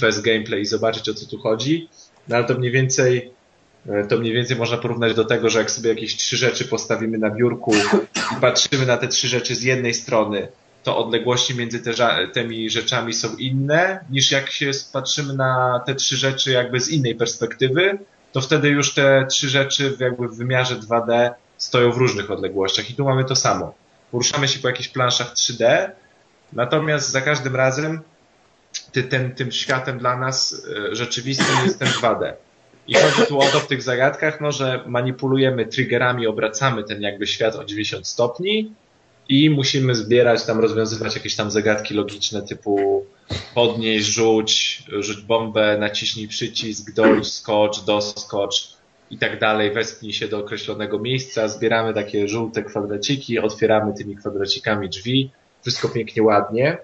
Fast 0.00 0.22
Gameplay 0.22 0.60
i 0.60 0.66
zobaczyć 0.66 1.08
o 1.08 1.14
co 1.14 1.26
tu 1.26 1.38
chodzi. 1.38 1.88
No 2.28 2.36
ale 2.36 2.44
to 2.44 2.54
mniej 2.54 2.70
więcej 2.70 3.30
to 4.08 4.18
mniej 4.18 4.32
więcej 4.32 4.56
można 4.56 4.76
porównać 4.76 5.14
do 5.14 5.24
tego, 5.24 5.50
że 5.50 5.58
jak 5.58 5.70
sobie 5.70 5.90
jakieś 5.90 6.16
trzy 6.16 6.36
rzeczy 6.36 6.64
postawimy 6.64 7.18
na 7.18 7.30
biurku 7.30 7.74
i 8.36 8.40
patrzymy 8.40 8.86
na 8.86 8.96
te 8.96 9.08
trzy 9.08 9.28
rzeczy 9.28 9.54
z 9.54 9.62
jednej 9.62 9.94
strony, 9.94 10.48
to 10.82 10.98
odległości 10.98 11.54
między 11.54 11.80
te, 11.80 11.92
tymi 12.32 12.70
rzeczami 12.70 13.12
są 13.12 13.36
inne, 13.36 14.04
niż 14.10 14.30
jak 14.30 14.50
się 14.50 14.70
patrzymy 14.92 15.34
na 15.34 15.82
te 15.86 15.94
trzy 15.94 16.16
rzeczy 16.16 16.52
jakby 16.52 16.80
z 16.80 16.88
innej 16.88 17.14
perspektywy, 17.14 17.98
to 18.32 18.40
wtedy 18.40 18.68
już 18.68 18.94
te 18.94 19.26
trzy 19.30 19.48
rzeczy 19.48 19.96
jakby 20.00 20.28
w 20.28 20.36
wymiarze 20.36 20.76
2D 20.76 21.30
stoją 21.58 21.92
w 21.92 21.96
różnych 21.96 22.30
odległościach. 22.30 22.90
I 22.90 22.94
tu 22.94 23.04
mamy 23.04 23.24
to 23.24 23.36
samo. 23.36 23.74
Poruszamy 24.10 24.48
się 24.48 24.58
po 24.58 24.68
jakichś 24.68 24.88
planszach 24.88 25.34
3D, 25.34 25.90
natomiast 26.52 27.10
za 27.10 27.20
każdym 27.20 27.56
razem 27.56 28.00
ty, 28.92 29.02
ten, 29.02 29.34
tym 29.34 29.52
światem 29.52 29.98
dla 29.98 30.16
nas 30.16 30.66
e, 30.90 30.94
rzeczywistym 30.94 31.56
jest 31.64 31.78
ten 31.78 31.88
2D. 31.88 32.32
I 32.88 32.94
chodzi 32.94 33.28
tu 33.28 33.40
o 33.40 33.46
to 33.46 33.60
w 33.60 33.66
tych 33.66 33.82
zagadkach, 33.82 34.40
no, 34.40 34.52
że 34.52 34.84
manipulujemy 34.86 35.66
triggerami, 35.66 36.26
obracamy 36.26 36.84
ten 36.84 37.02
jakby 37.02 37.26
świat 37.26 37.56
o 37.56 37.64
90 37.64 38.06
stopni 38.06 38.72
i 39.28 39.50
musimy 39.50 39.94
zbierać, 39.94 40.44
tam 40.44 40.60
rozwiązywać 40.60 41.14
jakieś 41.14 41.36
tam 41.36 41.50
zagadki 41.50 41.94
logiczne 41.94 42.42
typu 42.42 43.04
podnieś, 43.54 44.04
rzuć, 44.04 44.82
rzuć 44.98 45.20
bombę, 45.20 45.78
naciśnij 45.78 46.28
przycisk, 46.28 46.94
dojdź, 46.94 47.32
skocz, 47.32 47.80
doskocz 47.84 48.74
i 49.10 49.18
tak 49.18 49.38
dalej, 49.38 49.72
wespnij 49.72 50.12
się 50.12 50.28
do 50.28 50.38
określonego 50.38 50.98
miejsca, 50.98 51.48
zbieramy 51.48 51.94
takie 51.94 52.28
żółte 52.28 52.62
kwadraciki, 52.62 53.38
otwieramy 53.38 53.94
tymi 53.94 54.16
kwadracikami 54.16 54.88
drzwi, 54.88 55.30
wszystko 55.62 55.88
pięknie, 55.88 56.22
ładnie. 56.22 56.78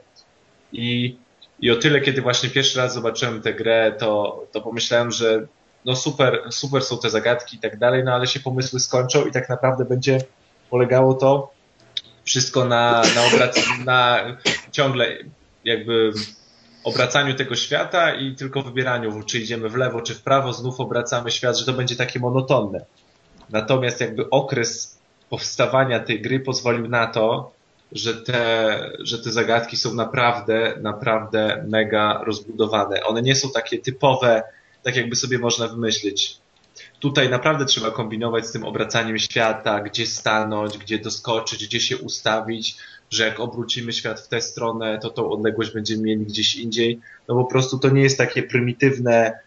I, 0.72 1.16
i 1.60 1.70
o 1.70 1.76
tyle, 1.76 2.00
kiedy 2.00 2.22
właśnie 2.22 2.50
pierwszy 2.50 2.78
raz 2.78 2.94
zobaczyłem 2.94 3.42
tę 3.42 3.54
grę, 3.54 3.94
to, 3.98 4.44
to 4.52 4.60
pomyślałem, 4.60 5.10
że 5.10 5.46
no 5.84 5.96
super, 5.96 6.42
super 6.50 6.82
są 6.82 6.98
te 6.98 7.10
zagadki 7.10 7.56
i 7.56 7.60
tak 7.60 7.78
dalej, 7.78 8.04
no 8.04 8.14
ale 8.14 8.26
się 8.26 8.40
pomysły 8.40 8.80
skończą 8.80 9.26
i 9.26 9.32
tak 9.32 9.48
naprawdę 9.48 9.84
będzie 9.84 10.18
polegało 10.70 11.14
to 11.14 11.50
wszystko 12.24 12.64
na, 12.64 13.02
na, 13.14 13.28
obrac- 13.28 13.84
na 13.84 14.20
ciągle 14.72 15.06
jakby 15.64 16.12
obracaniu 16.84 17.34
tego 17.34 17.56
świata 17.56 18.14
i 18.14 18.34
tylko 18.34 18.62
wybieraniu, 18.62 19.22
czy 19.22 19.38
idziemy 19.38 19.68
w 19.68 19.76
lewo, 19.76 20.00
czy 20.00 20.14
w 20.14 20.22
prawo, 20.22 20.52
znów 20.52 20.80
obracamy 20.80 21.30
świat, 21.30 21.58
że 21.58 21.66
to 21.66 21.72
będzie 21.72 21.96
takie 21.96 22.20
monotonne. 22.20 22.84
Natomiast 23.50 24.00
jakby 24.00 24.30
okres 24.30 24.98
powstawania 25.30 26.00
tej 26.00 26.22
gry 26.22 26.40
pozwolił 26.40 26.88
na 26.88 27.06
to, 27.06 27.52
że 27.92 28.14
te, 28.14 28.90
że 28.98 29.18
te 29.18 29.32
zagadki 29.32 29.76
są 29.76 29.94
naprawdę, 29.94 30.74
naprawdę 30.80 31.64
mega 31.68 32.22
rozbudowane. 32.24 33.02
One 33.02 33.22
nie 33.22 33.36
są 33.36 33.50
takie 33.50 33.78
typowe, 33.78 34.42
tak 34.82 34.96
jakby 34.96 35.16
sobie 35.16 35.38
można 35.38 35.68
wymyślić. 35.68 36.36
Tutaj 37.00 37.30
naprawdę 37.30 37.64
trzeba 37.64 37.90
kombinować 37.90 38.46
z 38.46 38.52
tym 38.52 38.64
obracaniem 38.64 39.18
świata, 39.18 39.80
gdzie 39.80 40.06
stanąć, 40.06 40.78
gdzie 40.78 40.98
doskoczyć, 40.98 41.66
gdzie 41.66 41.80
się 41.80 41.98
ustawić, 41.98 42.76
że 43.10 43.26
jak 43.26 43.40
obrócimy 43.40 43.92
świat 43.92 44.20
w 44.20 44.28
tę 44.28 44.40
stronę, 44.40 44.98
to 45.02 45.10
tą 45.10 45.30
odległość 45.30 45.70
będziemy 45.70 46.02
mieli 46.02 46.26
gdzieś 46.26 46.56
indziej. 46.56 47.00
No 47.28 47.34
po 47.34 47.44
prostu 47.44 47.78
to 47.78 47.88
nie 47.88 48.02
jest 48.02 48.18
takie 48.18 48.42
prymitywne, 48.42 49.38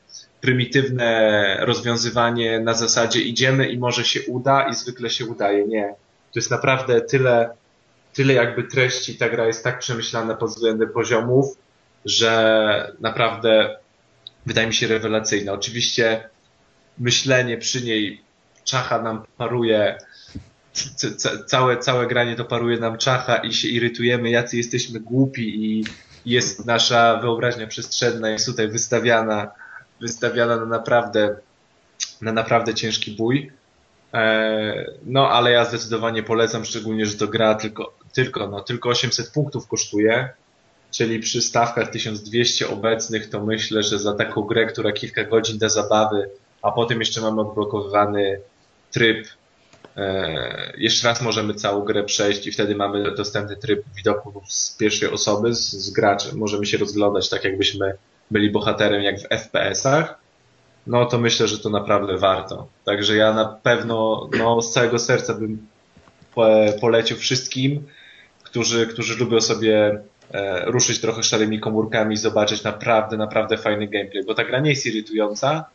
prymitywne 0.42 1.58
rozwiązywanie 1.60 2.60
na 2.60 2.74
zasadzie 2.74 3.22
idziemy 3.22 3.70
i 3.70 3.78
może 3.78 4.06
się 4.06 4.22
uda 4.28 4.70
i 4.70 4.74
zwykle 4.74 5.10
się 5.10 5.26
udaje. 5.26 5.68
Nie. 5.68 5.96
To 6.34 6.40
jest 6.40 6.52
naprawdę 6.52 7.02
tyle, 7.02 7.50
tyle 8.14 8.34
jakby 8.34 8.64
treści, 8.64 9.16
ta 9.16 9.30
gra 9.30 9.48
jest 9.48 9.64
tak 9.64 9.80
przemyślana 9.80 10.36
pod 10.36 10.50
względem 10.50 10.90
poziomów, 10.90 11.58
że 12.06 12.94
naprawdę 13.00 13.78
wydaje 14.46 14.68
mi 14.68 14.74
się 14.74 14.88
rewelacyjna. 14.88 15.54
Oczywiście 15.54 16.30
myślenie 16.98 17.58
przy 17.58 17.84
niej 17.84 18.22
czacha 18.64 19.02
nam 19.02 19.24
paruje, 19.38 19.98
całe, 21.48 21.78
całe 21.78 22.08
granie 22.08 22.36
to 22.36 22.46
paruje 22.46 22.80
nam 22.80 22.98
czacha 22.98 23.36
i 23.36 23.54
się 23.54 23.68
irytujemy, 23.68 24.30
jacy 24.30 24.58
jesteśmy 24.58 25.00
głupi 25.00 25.66
i 25.66 25.86
jest 26.26 26.66
nasza 26.66 27.18
wyobraźnia 27.18 27.68
przestrzenna 27.68 28.30
jest 28.30 28.46
tutaj 28.46 28.68
wystawiana, 28.68 29.52
wystawiana 30.02 30.58
na 30.58 30.66
naprawdę, 30.66 31.36
na 32.22 32.32
naprawdę 32.32 32.74
ciężki 32.74 33.12
bój. 33.12 33.52
E, 34.14 34.86
no, 35.06 35.30
ale 35.30 35.52
ja 35.52 35.66
zdecydowanie 35.66 36.24
polecam, 36.24 36.66
szczególnie, 36.66 37.06
że 37.06 37.18
to 37.18 37.28
gra 37.28 37.56
tylko, 37.56 37.94
tylko, 38.14 38.48
no, 38.48 38.62
tylko 38.62 38.90
800 38.90 39.30
punktów 39.30 39.68
kosztuje, 39.68 40.30
czyli 40.94 41.20
przy 41.20 41.42
stawkach 41.42 41.92
1200 41.92 42.70
obecnych, 42.70 43.30
to 43.30 43.46
myślę, 43.46 43.84
że 43.84 44.00
za 44.00 44.14
taką 44.14 44.42
grę, 44.42 44.66
która 44.66 44.92
kilka 44.92 45.24
godzin 45.24 45.58
da 45.58 45.70
zabawy, 45.70 46.30
a 46.62 46.72
potem 46.72 47.00
jeszcze 47.00 47.22
mamy 47.22 47.42
odblokowywany 47.42 48.42
tryb, 48.92 49.28
e, 49.98 50.74
jeszcze 50.78 51.08
raz 51.08 51.22
możemy 51.22 51.54
całą 51.54 51.82
grę 51.82 52.04
przejść 52.04 52.48
i 52.48 52.52
wtedy 52.52 52.76
mamy 52.76 53.16
dostępny 53.16 53.56
tryb 53.56 53.84
widoku 53.96 54.42
z 54.48 54.78
pierwszej 54.78 55.10
osoby, 55.10 55.56
z, 55.56 55.72
z 55.72 55.90
graczy. 55.90 56.36
Możemy 56.36 56.66
się 56.66 56.78
rozglądać 56.78 57.30
tak, 57.30 57.44
jakbyśmy 57.44 57.94
byli 58.32 58.52
bohaterem 58.52 59.04
jak 59.04 59.20
w 59.20 59.30
FPS-ach 59.30 60.24
no 60.88 61.06
to 61.06 61.20
myślę, 61.20 61.48
że 61.48 61.60
to 61.60 61.70
naprawdę 61.70 62.18
warto. 62.18 62.68
Także 62.86 63.16
ja 63.16 63.34
na 63.34 63.46
pewno 63.46 64.30
no, 64.38 64.62
z 64.62 64.72
całego 64.72 65.00
serca 65.00 65.34
bym 65.34 65.68
polecił 66.82 67.18
wszystkim, 67.18 67.88
którzy, 68.44 68.88
którzy 68.88 69.18
lubią 69.18 69.42
sobie 69.42 70.02
ruszyć 70.66 71.02
trochę 71.02 71.24
szarymi 71.24 71.60
komórkami 71.60 72.14
i 72.14 72.18
zobaczyć 72.18 72.64
naprawdę, 72.64 73.18
naprawdę 73.18 73.58
fajny 73.58 73.88
gameplay, 73.88 74.26
bo 74.26 74.34
ta 74.34 74.44
gra 74.44 74.60
nie 74.60 74.70
jest 74.70 74.86
irytująca, 74.86 75.66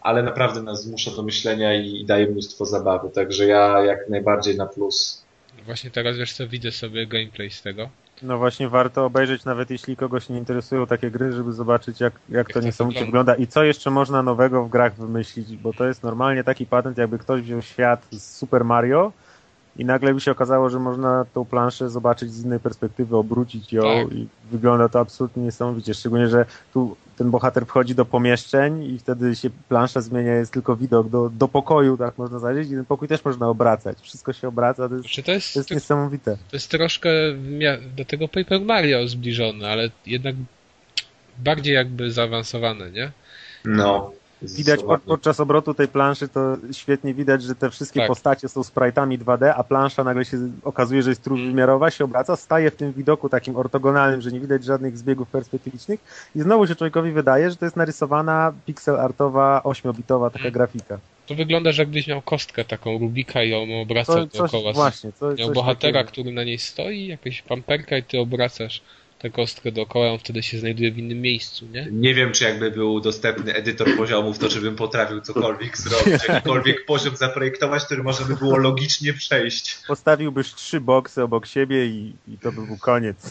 ale 0.00 0.22
naprawdę 0.22 0.62
nas 0.62 0.82
zmusza 0.82 1.10
do 1.10 1.22
myślenia 1.22 1.74
i 1.74 2.04
daje 2.04 2.26
mnóstwo 2.26 2.66
zabawy, 2.66 3.10
także 3.10 3.46
ja 3.46 3.84
jak 3.84 4.08
najbardziej 4.08 4.56
na 4.56 4.66
plus. 4.66 5.24
Właśnie 5.66 5.90
teraz 5.90 6.16
wiesz 6.16 6.32
co, 6.32 6.48
widzę 6.48 6.72
sobie 6.72 7.06
gameplay 7.06 7.50
z 7.50 7.62
tego 7.62 7.88
no 8.22 8.38
właśnie 8.38 8.68
warto 8.68 9.04
obejrzeć, 9.04 9.44
nawet 9.44 9.70
jeśli 9.70 9.96
kogoś 9.96 10.28
nie 10.28 10.38
interesują 10.38 10.86
takie 10.86 11.10
gry, 11.10 11.32
żeby 11.32 11.52
zobaczyć 11.52 12.00
jak, 12.00 12.12
jak 12.28 12.52
to 12.52 12.60
niesamowicie 12.60 13.04
wygląda 13.04 13.34
i 13.34 13.46
co 13.46 13.64
jeszcze 13.64 13.90
można 13.90 14.22
nowego 14.22 14.64
w 14.64 14.70
grach 14.70 14.94
wymyślić, 14.94 15.56
bo 15.56 15.72
to 15.72 15.86
jest 15.86 16.02
normalnie 16.02 16.44
taki 16.44 16.66
patent, 16.66 16.98
jakby 16.98 17.18
ktoś 17.18 17.42
wziął 17.42 17.62
świat 17.62 18.06
z 18.10 18.36
Super 18.36 18.64
Mario 18.64 19.12
i 19.76 19.84
nagle 19.84 20.14
by 20.14 20.20
się 20.20 20.30
okazało, 20.30 20.70
że 20.70 20.78
można 20.78 21.24
tą 21.34 21.44
planszę 21.44 21.90
zobaczyć 21.90 22.32
z 22.32 22.44
innej 22.44 22.60
perspektywy, 22.60 23.16
obrócić 23.16 23.72
ją 23.72 23.82
tak. 23.82 24.12
i 24.12 24.28
wygląda 24.50 24.88
to 24.88 25.00
absolutnie 25.00 25.42
niesamowicie. 25.42 25.94
Szczególnie, 25.94 26.28
że 26.28 26.44
tu 26.72 26.96
ten 27.16 27.30
bohater 27.30 27.66
wchodzi 27.66 27.94
do 27.94 28.04
pomieszczeń 28.04 28.84
i 28.84 28.98
wtedy 28.98 29.36
się 29.36 29.50
plansza 29.68 30.00
zmienia, 30.00 30.34
jest 30.34 30.52
tylko 30.52 30.76
widok 30.76 31.08
do, 31.08 31.30
do 31.30 31.48
pokoju, 31.48 31.96
tak 31.96 32.18
można 32.18 32.38
zajrzeć 32.38 32.70
i 32.70 32.74
ten 32.74 32.84
pokój 32.84 33.08
też 33.08 33.24
można 33.24 33.48
obracać. 33.48 33.98
Wszystko 34.00 34.32
się 34.32 34.48
obraca, 34.48 34.88
to 34.88 34.94
jest, 34.94 35.06
znaczy 35.06 35.22
to 35.22 35.32
jest, 35.32 35.54
to 35.54 35.58
jest 35.58 35.68
to, 35.68 35.74
niesamowite. 35.74 36.36
To 36.50 36.56
jest 36.56 36.70
troszkę 36.70 37.10
do 37.96 38.04
tego 38.04 38.28
Paper 38.28 38.60
Mario 38.60 39.08
zbliżone, 39.08 39.68
ale 39.70 39.90
jednak 40.06 40.34
bardziej 41.38 41.74
jakby 41.74 42.10
zaawansowane, 42.10 42.90
nie? 42.90 43.12
No. 43.64 44.12
Widać 44.42 44.82
pod, 44.82 45.02
podczas 45.02 45.40
obrotu 45.40 45.74
tej 45.74 45.88
planszy 45.88 46.28
to 46.28 46.56
świetnie 46.72 47.14
widać, 47.14 47.42
że 47.42 47.54
te 47.54 47.70
wszystkie 47.70 48.00
tak. 48.00 48.08
postacie 48.08 48.48
są 48.48 48.60
sprite'ami 48.60 49.18
2D, 49.18 49.52
a 49.56 49.64
plansza 49.64 50.04
nagle 50.04 50.24
się 50.24 50.36
okazuje, 50.64 51.02
że 51.02 51.10
jest 51.10 51.22
trójwymiarowa, 51.22 51.90
się 51.90 52.04
obraca, 52.04 52.36
staje 52.36 52.70
w 52.70 52.76
tym 52.76 52.92
widoku 52.92 53.28
takim 53.28 53.56
ortogonalnym, 53.56 54.20
że 54.20 54.32
nie 54.32 54.40
widać 54.40 54.64
żadnych 54.64 54.98
zbiegów 54.98 55.28
perspektywicznych 55.28 56.00
i 56.36 56.40
znowu 56.40 56.66
się 56.66 56.74
człowiekowi 56.74 57.12
wydaje, 57.12 57.50
że 57.50 57.56
to 57.56 57.64
jest 57.64 57.76
narysowana 57.76 58.52
pixel 58.66 59.00
artowa, 59.00 59.62
8-bitowa 59.64 60.26
taka 60.30 60.38
hmm. 60.38 60.52
grafika. 60.52 60.98
To 61.26 61.34
wygląda, 61.34 61.72
że 61.72 61.82
jakbyś 61.82 62.06
miał 62.06 62.22
kostkę 62.22 62.64
taką 62.64 62.98
Rubika 62.98 63.42
i 63.42 63.50
ją 63.50 63.80
obracał 63.82 64.26
dookoła. 64.26 64.72
Właśnie, 64.72 65.12
co, 65.12 65.34
miał 65.34 65.52
bohatera, 65.52 65.92
takiego. 65.92 66.12
który 66.12 66.32
na 66.32 66.44
niej 66.44 66.58
stoi, 66.58 67.06
jakaś 67.06 67.42
pamperka 67.42 67.96
i 67.96 68.02
ty 68.02 68.18
obracasz 68.18 68.82
tę 69.22 69.30
kostkę 69.30 69.72
dookoła, 69.72 70.12
on 70.12 70.18
wtedy 70.18 70.42
się 70.42 70.58
znajduje 70.58 70.92
w 70.92 70.98
innym 70.98 71.20
miejscu, 71.20 71.66
nie? 71.66 71.88
Nie 71.90 72.14
wiem, 72.14 72.32
czy 72.32 72.44
jakby 72.44 72.70
był 72.70 73.00
dostępny 73.00 73.54
edytor 73.54 73.96
poziomów, 73.96 74.38
to 74.38 74.48
czy 74.48 74.60
bym 74.60 74.76
potrafił 74.76 75.20
cokolwiek 75.20 75.78
zrobić, 75.78 76.28
jakikolwiek 76.28 76.84
poziom 76.84 77.16
zaprojektować, 77.16 77.84
który 77.84 78.02
można 78.02 78.26
by 78.26 78.36
było 78.36 78.56
logicznie 78.56 79.12
przejść. 79.12 79.78
Postawiłbyś 79.88 80.54
trzy 80.54 80.80
boksy 80.80 81.22
obok 81.22 81.46
siebie 81.46 81.86
i, 81.86 82.12
i 82.28 82.38
to 82.38 82.52
by 82.52 82.66
był 82.66 82.76
koniec. 82.76 83.30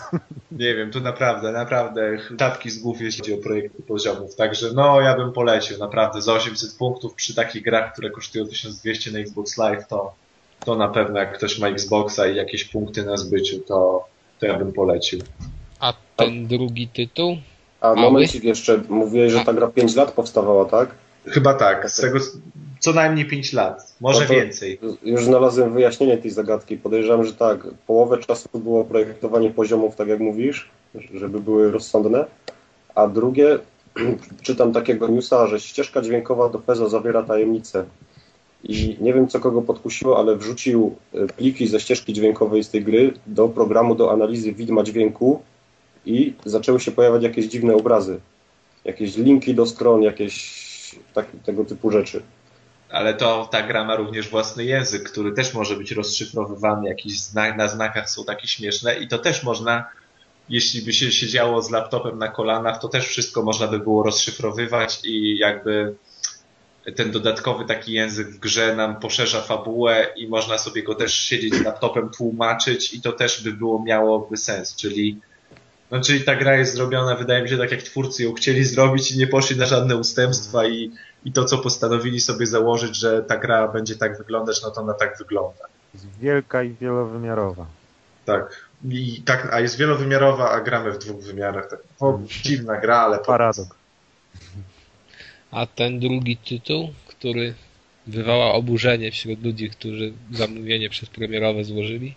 Nie 0.51 0.75
wiem, 0.75 0.91
tu 0.91 1.01
naprawdę, 1.01 1.51
naprawdę 1.51 2.17
tapki 2.37 2.69
z 2.69 2.79
głów, 2.79 3.01
jeśli 3.01 3.21
chodzi 3.21 3.33
o 3.33 3.37
projekty 3.37 3.83
poziomów. 3.83 4.35
Także 4.35 4.67
no, 4.73 5.01
ja 5.01 5.15
bym 5.15 5.33
polecił 5.33 5.77
naprawdę 5.77 6.21
za 6.21 6.33
800 6.33 6.77
punktów 6.77 7.13
przy 7.13 7.35
takich 7.35 7.63
grach, 7.63 7.93
które 7.93 8.09
kosztują 8.09 8.47
1200 8.47 9.11
na 9.11 9.19
Xbox 9.19 9.57
Live, 9.57 9.87
to, 9.87 10.13
to 10.65 10.75
na 10.75 10.87
pewno 10.87 11.19
jak 11.19 11.37
ktoś 11.37 11.59
ma 11.59 11.67
Xboxa 11.67 12.27
i 12.27 12.35
jakieś 12.35 12.65
punkty 12.65 13.05
na 13.05 13.17
zbyciu, 13.17 13.59
to, 13.59 14.07
to 14.39 14.45
ja 14.45 14.57
bym 14.57 14.73
polecił. 14.73 15.19
A 16.21 16.25
ten 16.25 16.47
drugi 16.47 16.87
tytuł? 16.87 17.37
A 17.81 17.95
momencik 17.95 18.43
jeszcze, 18.43 18.81
mówiłeś, 18.89 19.33
że 19.33 19.39
ta 19.39 19.53
gra 19.53 19.67
5 19.67 19.95
lat 19.95 20.11
powstawała, 20.11 20.65
tak? 20.65 20.89
Chyba 21.25 21.53
tak, 21.53 21.91
z 21.91 22.01
tego 22.01 22.19
co 22.79 22.93
najmniej 22.93 23.25
5 23.25 23.53
lat, 23.53 23.95
może 24.01 24.21
no 24.21 24.29
więcej. 24.29 24.79
Już 25.03 25.25
znalazłem 25.25 25.73
wyjaśnienie 25.73 26.17
tej 26.17 26.31
zagadki. 26.31 26.77
Podejrzewam, 26.77 27.25
że 27.25 27.33
tak, 27.33 27.67
połowę 27.87 28.17
czasu 28.17 28.49
było 28.53 28.85
projektowanie 28.85 29.49
poziomów, 29.49 29.95
tak 29.95 30.07
jak 30.07 30.19
mówisz, 30.19 30.69
żeby 31.13 31.39
były 31.39 31.71
rozsądne, 31.71 32.25
a 32.95 33.07
drugie, 33.07 33.59
czytam 34.41 34.73
takiego 34.73 35.07
newsa, 35.07 35.47
że 35.47 35.59
ścieżka 35.59 36.01
dźwiękowa 36.01 36.49
do 36.49 36.59
PEZA 36.59 36.89
zawiera 36.89 37.23
tajemnicę. 37.23 37.85
I 38.63 38.97
nie 39.01 39.13
wiem, 39.13 39.27
co 39.27 39.39
kogo 39.39 39.61
podkusiło, 39.61 40.19
ale 40.19 40.35
wrzucił 40.35 40.95
e, 41.13 41.27
pliki 41.27 41.67
ze 41.67 41.79
ścieżki 41.79 42.13
dźwiękowej 42.13 42.63
z 42.63 42.69
tej 42.69 42.83
gry 42.83 43.13
do 43.27 43.47
programu 43.47 43.95
do 43.95 44.11
analizy 44.11 44.53
widma 44.53 44.83
dźwięku 44.83 45.41
i 46.05 46.33
zaczęły 46.45 46.79
się 46.79 46.91
pojawiać 46.91 47.23
jakieś 47.23 47.45
dziwne 47.45 47.75
obrazy. 47.75 48.19
Jakieś 48.85 49.17
linki 49.17 49.55
do 49.55 49.65
stron, 49.65 50.01
jakieś 50.01 50.61
tak, 51.13 51.25
tego 51.45 51.65
typu 51.65 51.91
rzeczy. 51.91 52.21
Ale 52.89 53.13
to 53.13 53.49
ta 53.51 53.61
gra 53.61 53.83
ma 53.83 53.95
również 53.95 54.29
własny 54.29 54.65
język, 54.65 55.11
który 55.11 55.31
też 55.31 55.53
może 55.53 55.75
być 55.75 55.91
rozszyfrowywany. 55.91 56.89
Jakieś 56.89 57.19
znak, 57.19 57.57
na 57.57 57.67
znakach 57.67 58.09
są 58.09 58.25
takie 58.25 58.47
śmieszne 58.47 58.95
i 58.95 59.07
to 59.07 59.17
też 59.17 59.43
można, 59.43 59.89
jeśli 60.49 60.81
by 60.81 60.93
się 60.93 61.11
siedziało 61.11 61.61
z 61.61 61.71
laptopem 61.71 62.19
na 62.19 62.27
kolanach, 62.27 62.79
to 62.79 62.87
też 62.87 63.07
wszystko 63.07 63.43
można 63.43 63.67
by 63.67 63.79
było 63.79 64.03
rozszyfrowywać 64.03 64.99
i 65.03 65.37
jakby 65.37 65.95
ten 66.95 67.11
dodatkowy 67.11 67.65
taki 67.65 67.93
język 67.93 68.27
w 68.27 68.39
grze 68.39 68.75
nam 68.75 68.95
poszerza 68.95 69.41
fabułę 69.41 70.07
i 70.15 70.27
można 70.27 70.57
sobie 70.57 70.83
go 70.83 70.95
też 70.95 71.13
siedzieć 71.13 71.55
z 71.55 71.61
laptopem, 71.61 72.09
tłumaczyć 72.09 72.93
i 72.93 73.01
to 73.01 73.11
też 73.11 73.43
by 73.43 73.53
było 73.53 73.83
miałoby 73.83 74.37
sens, 74.37 74.75
czyli 74.75 75.19
no, 75.91 76.01
czyli 76.01 76.23
ta 76.23 76.35
gra 76.35 76.57
jest 76.57 76.73
zrobiona, 76.73 77.15
wydaje 77.15 77.43
mi 77.43 77.49
się, 77.49 77.57
tak 77.57 77.71
jak 77.71 77.83
twórcy 77.83 78.23
ją 78.23 78.33
chcieli 78.33 78.63
zrobić 78.63 79.11
i 79.11 79.17
nie 79.17 79.27
poszli 79.27 79.57
na 79.57 79.65
żadne 79.65 79.95
ustępstwa 79.95 80.67
i, 80.67 80.91
i 81.25 81.31
to, 81.31 81.45
co 81.45 81.57
postanowili 81.57 82.19
sobie 82.19 82.45
założyć, 82.45 82.95
że 82.95 83.23
ta 83.23 83.37
gra 83.37 83.67
będzie 83.67 83.95
tak 83.95 84.17
wyglądać, 84.17 84.63
no 84.63 84.71
to 84.71 84.81
ona 84.81 84.93
tak 84.93 85.17
wygląda. 85.17 85.65
Jest 85.93 86.05
wielka 86.19 86.63
i 86.63 86.73
wielowymiarowa. 86.73 87.65
Tak. 88.25 88.71
I 88.89 89.21
tak, 89.25 89.53
a 89.53 89.59
jest 89.59 89.77
wielowymiarowa, 89.77 90.51
a 90.51 90.61
gramy 90.61 90.91
w 90.91 90.97
dwóch 90.97 91.23
wymiarach. 91.23 91.69
Tak. 91.69 91.79
O, 91.99 92.19
dziwna 92.43 92.77
gra, 92.77 92.97
ale... 92.97 93.19
Paradoks. 93.19 93.75
A 95.51 95.65
ten 95.65 95.99
drugi 95.99 96.37
tytuł, 96.37 96.93
który 97.07 97.53
wywoła 98.07 98.53
oburzenie 98.53 99.11
wśród 99.11 99.43
ludzi, 99.43 99.69
którzy 99.69 100.13
zamówienie 100.31 100.89
przedpremierowe 100.89 101.63
złożyli, 101.63 102.15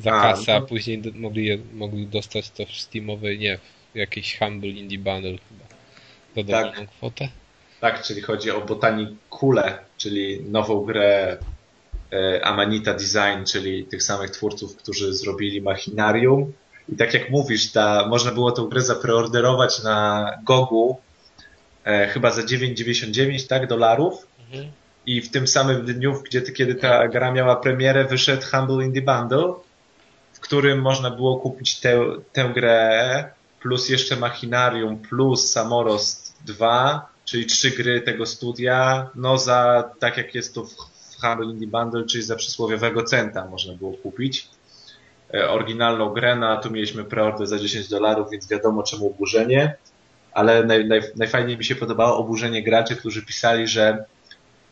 za 0.00 0.10
kasę, 0.10 0.56
a 0.56 0.60
no. 0.60 0.66
później 0.66 1.02
mogli, 1.14 1.46
je- 1.46 1.58
mogli 1.74 2.06
dostać 2.06 2.50
to 2.50 2.66
w 2.66 2.70
Steamowej, 2.72 3.38
nie, 3.38 3.58
w 3.94 3.96
jakiejś 3.98 4.38
Humble 4.38 4.68
Indie 4.70 4.98
Bundle 4.98 5.30
chyba. 5.30 5.64
Za 6.36 6.42
dowolną 6.42 6.86
Tak. 6.86 6.90
kwotę. 6.96 7.28
Tak, 7.80 8.02
czyli 8.02 8.20
chodzi 8.22 8.50
o 8.50 8.60
Botanicule, 8.60 9.78
czyli 9.96 10.40
nową 10.50 10.84
grę 10.84 11.38
e, 12.12 12.44
Amanita 12.44 12.94
Design, 12.94 13.44
czyli 13.46 13.84
tych 13.84 14.02
samych 14.02 14.30
twórców, 14.30 14.76
którzy 14.76 15.14
zrobili 15.14 15.62
Machinarium. 15.62 16.52
I 16.92 16.96
tak 16.96 17.14
jak 17.14 17.30
mówisz, 17.30 17.72
ta, 17.72 18.06
można 18.08 18.32
było 18.32 18.52
tę 18.52 18.66
grę 18.70 18.80
zapreorderować 18.80 19.82
na 19.82 20.30
Gogu 20.44 20.98
e, 21.84 22.08
chyba 22.08 22.30
za 22.30 22.42
9,99 22.42 23.48
tak, 23.48 23.66
dolarów. 23.66 24.26
Mhm. 24.46 24.70
I 25.06 25.20
w 25.20 25.30
tym 25.30 25.46
samym 25.46 25.84
dniu, 25.86 26.22
gdzie, 26.24 26.42
kiedy 26.42 26.74
ta 26.74 27.08
gra 27.08 27.32
miała 27.32 27.56
premierę, 27.56 28.04
wyszedł 28.04 28.42
Humble 28.50 28.84
Indie 28.84 29.02
Bundle, 29.02 29.52
w 30.40 30.42
którym 30.42 30.80
można 30.80 31.10
było 31.10 31.36
kupić 31.36 31.80
tę, 31.80 32.00
tę 32.32 32.50
grę, 32.54 33.24
plus 33.60 33.88
jeszcze 33.88 34.16
Machinarium, 34.16 34.98
plus 34.98 35.50
Samorost 35.52 36.34
2, 36.46 37.08
czyli 37.24 37.46
trzy 37.46 37.70
gry 37.70 38.00
tego 38.00 38.26
studia, 38.26 39.10
no 39.14 39.38
za, 39.38 39.90
tak 39.98 40.16
jak 40.16 40.34
jest 40.34 40.54
to 40.54 40.64
w, 40.64 40.70
w 40.70 41.20
Humble 41.22 41.46
Indie 41.46 41.68
Bundle, 41.68 42.04
czyli 42.04 42.22
za 42.22 42.36
przysłowiowego 42.36 43.02
centa 43.02 43.46
można 43.46 43.74
było 43.74 43.92
kupić. 43.92 44.48
E, 45.34 45.50
oryginalną 45.50 46.08
grę, 46.08 46.36
no 46.36 46.48
a 46.48 46.56
tu 46.56 46.70
mieliśmy 46.70 47.04
preorder 47.04 47.46
za 47.46 47.58
10 47.58 47.88
dolarów, 47.88 48.30
więc 48.30 48.48
wiadomo 48.48 48.82
czemu 48.82 49.06
oburzenie, 49.06 49.74
ale 50.32 50.64
naj, 50.64 50.84
naj, 50.88 51.00
najfajniej 51.16 51.58
mi 51.58 51.64
się 51.64 51.74
podobało 51.74 52.16
oburzenie 52.16 52.62
graczy, 52.62 52.96
którzy 52.96 53.26
pisali, 53.26 53.68
że 53.68 54.04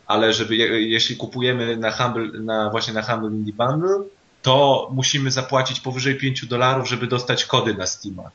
ale 0.07 0.33
żeby 0.33 0.57
je- 0.57 0.89
jeśli 0.89 1.17
kupujemy 1.17 1.77
na 1.77 1.91
Humble, 1.91 2.41
na 2.41 2.71
właśnie 2.71 2.95
na 2.95 3.03
Humble 3.03 3.31
Indie 3.31 3.53
Bundle, 3.53 4.05
to 4.49 4.89
musimy 4.93 5.31
zapłacić 5.31 5.81
powyżej 5.81 6.15
5 6.15 6.47
dolarów, 6.47 6.89
żeby 6.89 7.07
dostać 7.07 7.45
kody 7.45 7.75
na 7.75 7.87
Steama. 7.87 8.31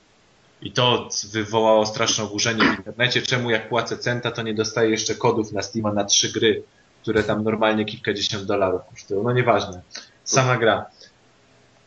I 0.62 0.72
to 0.72 1.10
wywołało 1.32 1.86
straszne 1.86 2.24
oburzenie 2.24 2.64
w 2.64 2.78
internecie. 2.78 3.22
Czemu 3.22 3.50
jak 3.50 3.70
płacę 3.70 3.98
centa, 3.98 4.32
to 4.32 4.42
nie 4.42 4.54
dostaję 4.54 4.90
jeszcze 4.90 5.16
kodów 5.16 5.52
na 5.52 5.62
Steama 5.62 5.94
na 5.94 6.04
trzy 6.04 6.32
gry, 6.32 6.64
które 7.02 7.24
tam 7.24 7.44
normalnie 7.44 7.86
kilkadziesiąt 7.86 8.44
dolarów 8.44 8.82
kosztują. 8.90 9.24
No 9.24 9.32
nieważne. 9.32 9.82
Sama 10.24 10.58
gra. 10.58 10.86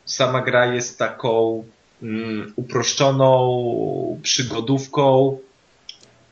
Sama 0.05 0.41
gra 0.41 0.67
jest 0.75 0.99
taką 0.99 1.65
mm, 2.03 2.53
uproszczoną 2.57 4.21
przygodówką, 4.23 5.39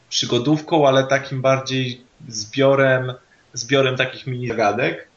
przygodówką, 0.09 0.89
ale 0.89 1.05
takim 1.05 1.43
bardziej 1.43 2.05
zbiorem, 2.29 3.15
zbiorem 3.53 3.97
takich 3.97 4.27
mini 4.27 4.49
zagadek, 4.49 5.09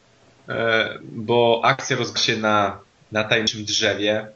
bo 1.03 1.61
akcja 1.63 1.97
rozgrywa 1.97 2.25
się 2.25 2.37
na, 2.37 2.79
na 3.11 3.23
tajemniczym 3.23 3.65
drzewie, 3.65 4.27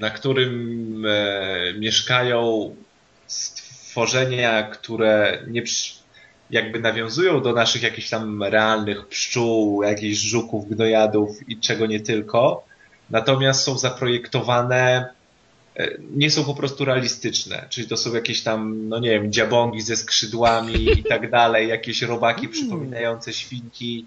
na 0.00 0.10
którym 0.10 1.06
e, 1.08 1.74
mieszkają 1.78 2.74
stworzenia, 3.26 4.62
które 4.62 5.42
nie 5.48 5.62
jakby 6.50 6.80
nawiązują 6.80 7.42
do 7.42 7.52
naszych 7.52 7.82
jakichś 7.82 8.10
tam 8.10 8.42
realnych 8.42 9.08
pszczół, 9.08 9.82
jakichś 9.82 10.18
żuków, 10.18 10.68
gnojadów 10.68 11.48
i 11.48 11.56
czego 11.56 11.86
nie 11.86 12.00
tylko, 12.00 12.64
natomiast 13.10 13.64
są 13.64 13.78
zaprojektowane 13.78 15.08
e, 15.76 15.88
nie 16.10 16.30
są 16.30 16.44
po 16.44 16.54
prostu 16.54 16.84
realistyczne, 16.84 17.66
czyli 17.70 17.88
to 17.88 17.96
są 17.96 18.14
jakieś 18.14 18.42
tam, 18.42 18.88
no 18.88 18.98
nie 18.98 19.10
wiem, 19.10 19.32
dziabongi 19.32 19.80
ze 19.80 19.96
skrzydłami 19.96 20.90
i 20.98 21.04
tak 21.04 21.30
dalej, 21.30 21.68
jakieś 21.68 22.02
robaki 22.02 22.48
przypominające 22.48 23.32
świnki. 23.32 24.06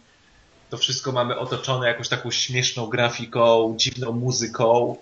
To 0.69 0.77
wszystko 0.77 1.11
mamy 1.11 1.37
otoczone 1.39 1.87
jakąś 1.87 2.09
taką 2.09 2.31
śmieszną 2.31 2.87
grafiką, 2.87 3.75
dziwną 3.77 4.11
muzyką 4.11 4.95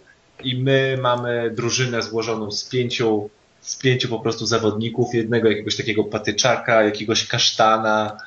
i 0.43 0.55
my 0.59 0.97
mamy 1.01 1.51
drużynę 1.55 2.01
złożoną 2.01 2.51
z 2.51 2.69
pięciu, 2.69 3.29
z 3.61 3.75
pięciu 3.75 4.09
po 4.09 4.19
prostu 4.19 4.45
zawodników, 4.45 5.13
jednego 5.13 5.49
jakiegoś 5.49 5.75
takiego 5.77 6.03
patyczaka, 6.03 6.83
jakiegoś 6.83 7.27
kasztana, 7.27 8.17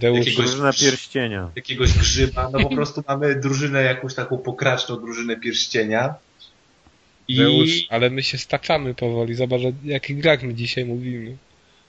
Jakiegoś- 0.00 0.36
Drużyna 0.36 0.72
pierścienia. 0.72 1.50
jakiegoś 1.56 1.92
grzyba, 1.92 2.50
no 2.52 2.60
po 2.60 2.68
prostu 2.74 3.02
mamy 3.08 3.34
drużynę 3.34 3.82
jakąś 3.82 4.14
taką 4.14 4.38
pokraczną 4.38 4.96
drużynę 4.96 5.36
pierścienia. 5.36 6.14
I 7.28 7.36
Deusz, 7.36 7.70
ale 7.90 8.10
my 8.10 8.22
się 8.22 8.38
staczamy 8.38 8.94
powoli. 8.94 9.34
Zobacz, 9.34 9.60
o 9.62 9.72
jakich 9.84 10.18
grach 10.20 10.42
my 10.42 10.54
dzisiaj 10.54 10.84
mówimy. 10.84 11.36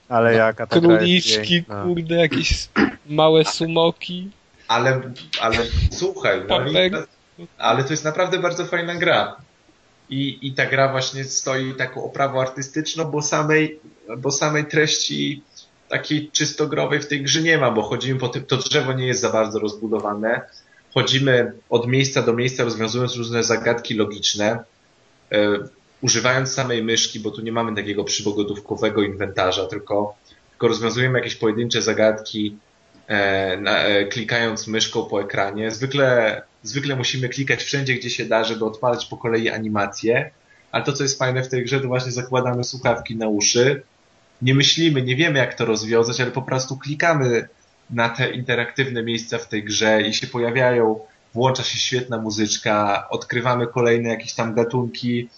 Ale 0.09 0.33
jaka 0.33 0.67
ta 0.67 0.79
Króliczki, 0.79 1.63
kurde, 1.63 2.15
jakieś 2.15 2.67
małe 3.09 3.45
sumoki. 3.45 4.29
Ale, 4.67 5.01
ale 5.41 5.57
słuchaj, 5.91 6.41
no 6.47 6.59
ale 7.57 7.83
to 7.83 7.93
jest 7.93 8.05
naprawdę 8.05 8.39
bardzo 8.39 8.65
fajna 8.65 8.95
gra. 8.95 9.35
I, 10.09 10.47
I 10.47 10.53
ta 10.53 10.65
gra 10.65 10.91
właśnie 10.91 11.23
stoi 11.23 11.73
taką 11.73 12.03
oprawą 12.03 12.41
artystyczną, 12.41 13.05
bo 13.05 13.21
samej, 13.21 13.79
bo 14.17 14.31
samej 14.31 14.65
treści 14.65 15.43
takiej 15.89 16.31
czysto 16.31 16.67
growej 16.67 16.99
w 16.99 17.07
tej 17.07 17.23
grze 17.23 17.41
nie 17.41 17.57
ma, 17.57 17.71
bo 17.71 17.81
chodzimy 17.81 18.19
po 18.19 18.27
tym, 18.27 18.45
to 18.45 18.57
drzewo 18.57 18.93
nie 18.93 19.07
jest 19.07 19.21
za 19.21 19.29
bardzo 19.29 19.59
rozbudowane. 19.59 20.41
Chodzimy 20.93 21.51
od 21.69 21.87
miejsca 21.87 22.21
do 22.21 22.33
miejsca, 22.33 22.63
rozwiązując 22.63 23.15
różne 23.15 23.43
zagadki 23.43 23.93
logiczne, 23.93 24.63
e, 25.31 25.59
używając 26.01 26.53
samej 26.53 26.83
myszki, 26.83 27.19
bo 27.19 27.31
tu 27.31 27.41
nie 27.41 27.51
mamy 27.51 27.75
takiego 27.75 28.03
przygodówkowego 28.03 29.03
inwentarza, 29.03 29.65
tylko, 29.65 30.15
tylko 30.49 30.67
rozwiązujemy 30.67 31.19
jakieś 31.19 31.35
pojedyncze 31.35 31.81
zagadki, 31.81 32.57
na, 33.61 33.83
e, 33.83 34.05
klikając 34.05 34.67
myszką 34.67 35.05
po 35.05 35.21
ekranie. 35.21 35.71
Zwykle, 35.71 36.41
zwykle 36.63 36.95
musimy 36.95 37.29
klikać 37.29 37.63
wszędzie, 37.63 37.93
gdzie 37.93 38.09
się 38.09 38.25
da, 38.25 38.43
żeby 38.43 38.65
odpalać 38.65 39.05
po 39.05 39.17
kolei 39.17 39.49
animacje, 39.49 40.31
ale 40.71 40.83
to, 40.83 40.93
co 40.93 41.03
jest 41.03 41.19
fajne 41.19 41.43
w 41.43 41.49
tej 41.49 41.63
grze, 41.63 41.79
to 41.79 41.87
właśnie 41.87 42.11
zakładamy 42.11 42.63
słuchawki 42.63 43.15
na 43.15 43.27
uszy, 43.27 43.81
nie 44.41 44.55
myślimy, 44.55 45.01
nie 45.01 45.15
wiemy, 45.15 45.39
jak 45.39 45.53
to 45.53 45.65
rozwiązać, 45.65 46.21
ale 46.21 46.31
po 46.31 46.41
prostu 46.41 46.77
klikamy 46.77 47.47
na 47.89 48.09
te 48.09 48.31
interaktywne 48.31 49.03
miejsca 49.03 49.37
w 49.37 49.47
tej 49.47 49.63
grze 49.63 50.01
i 50.01 50.13
się 50.13 50.27
pojawiają, 50.27 50.99
włącza 51.33 51.63
się 51.63 51.77
świetna 51.77 52.17
muzyczka, 52.17 53.07
odkrywamy 53.09 53.67
kolejne 53.67 54.09
jakieś 54.09 54.33
tam 54.33 54.53
gatunki 54.53 55.29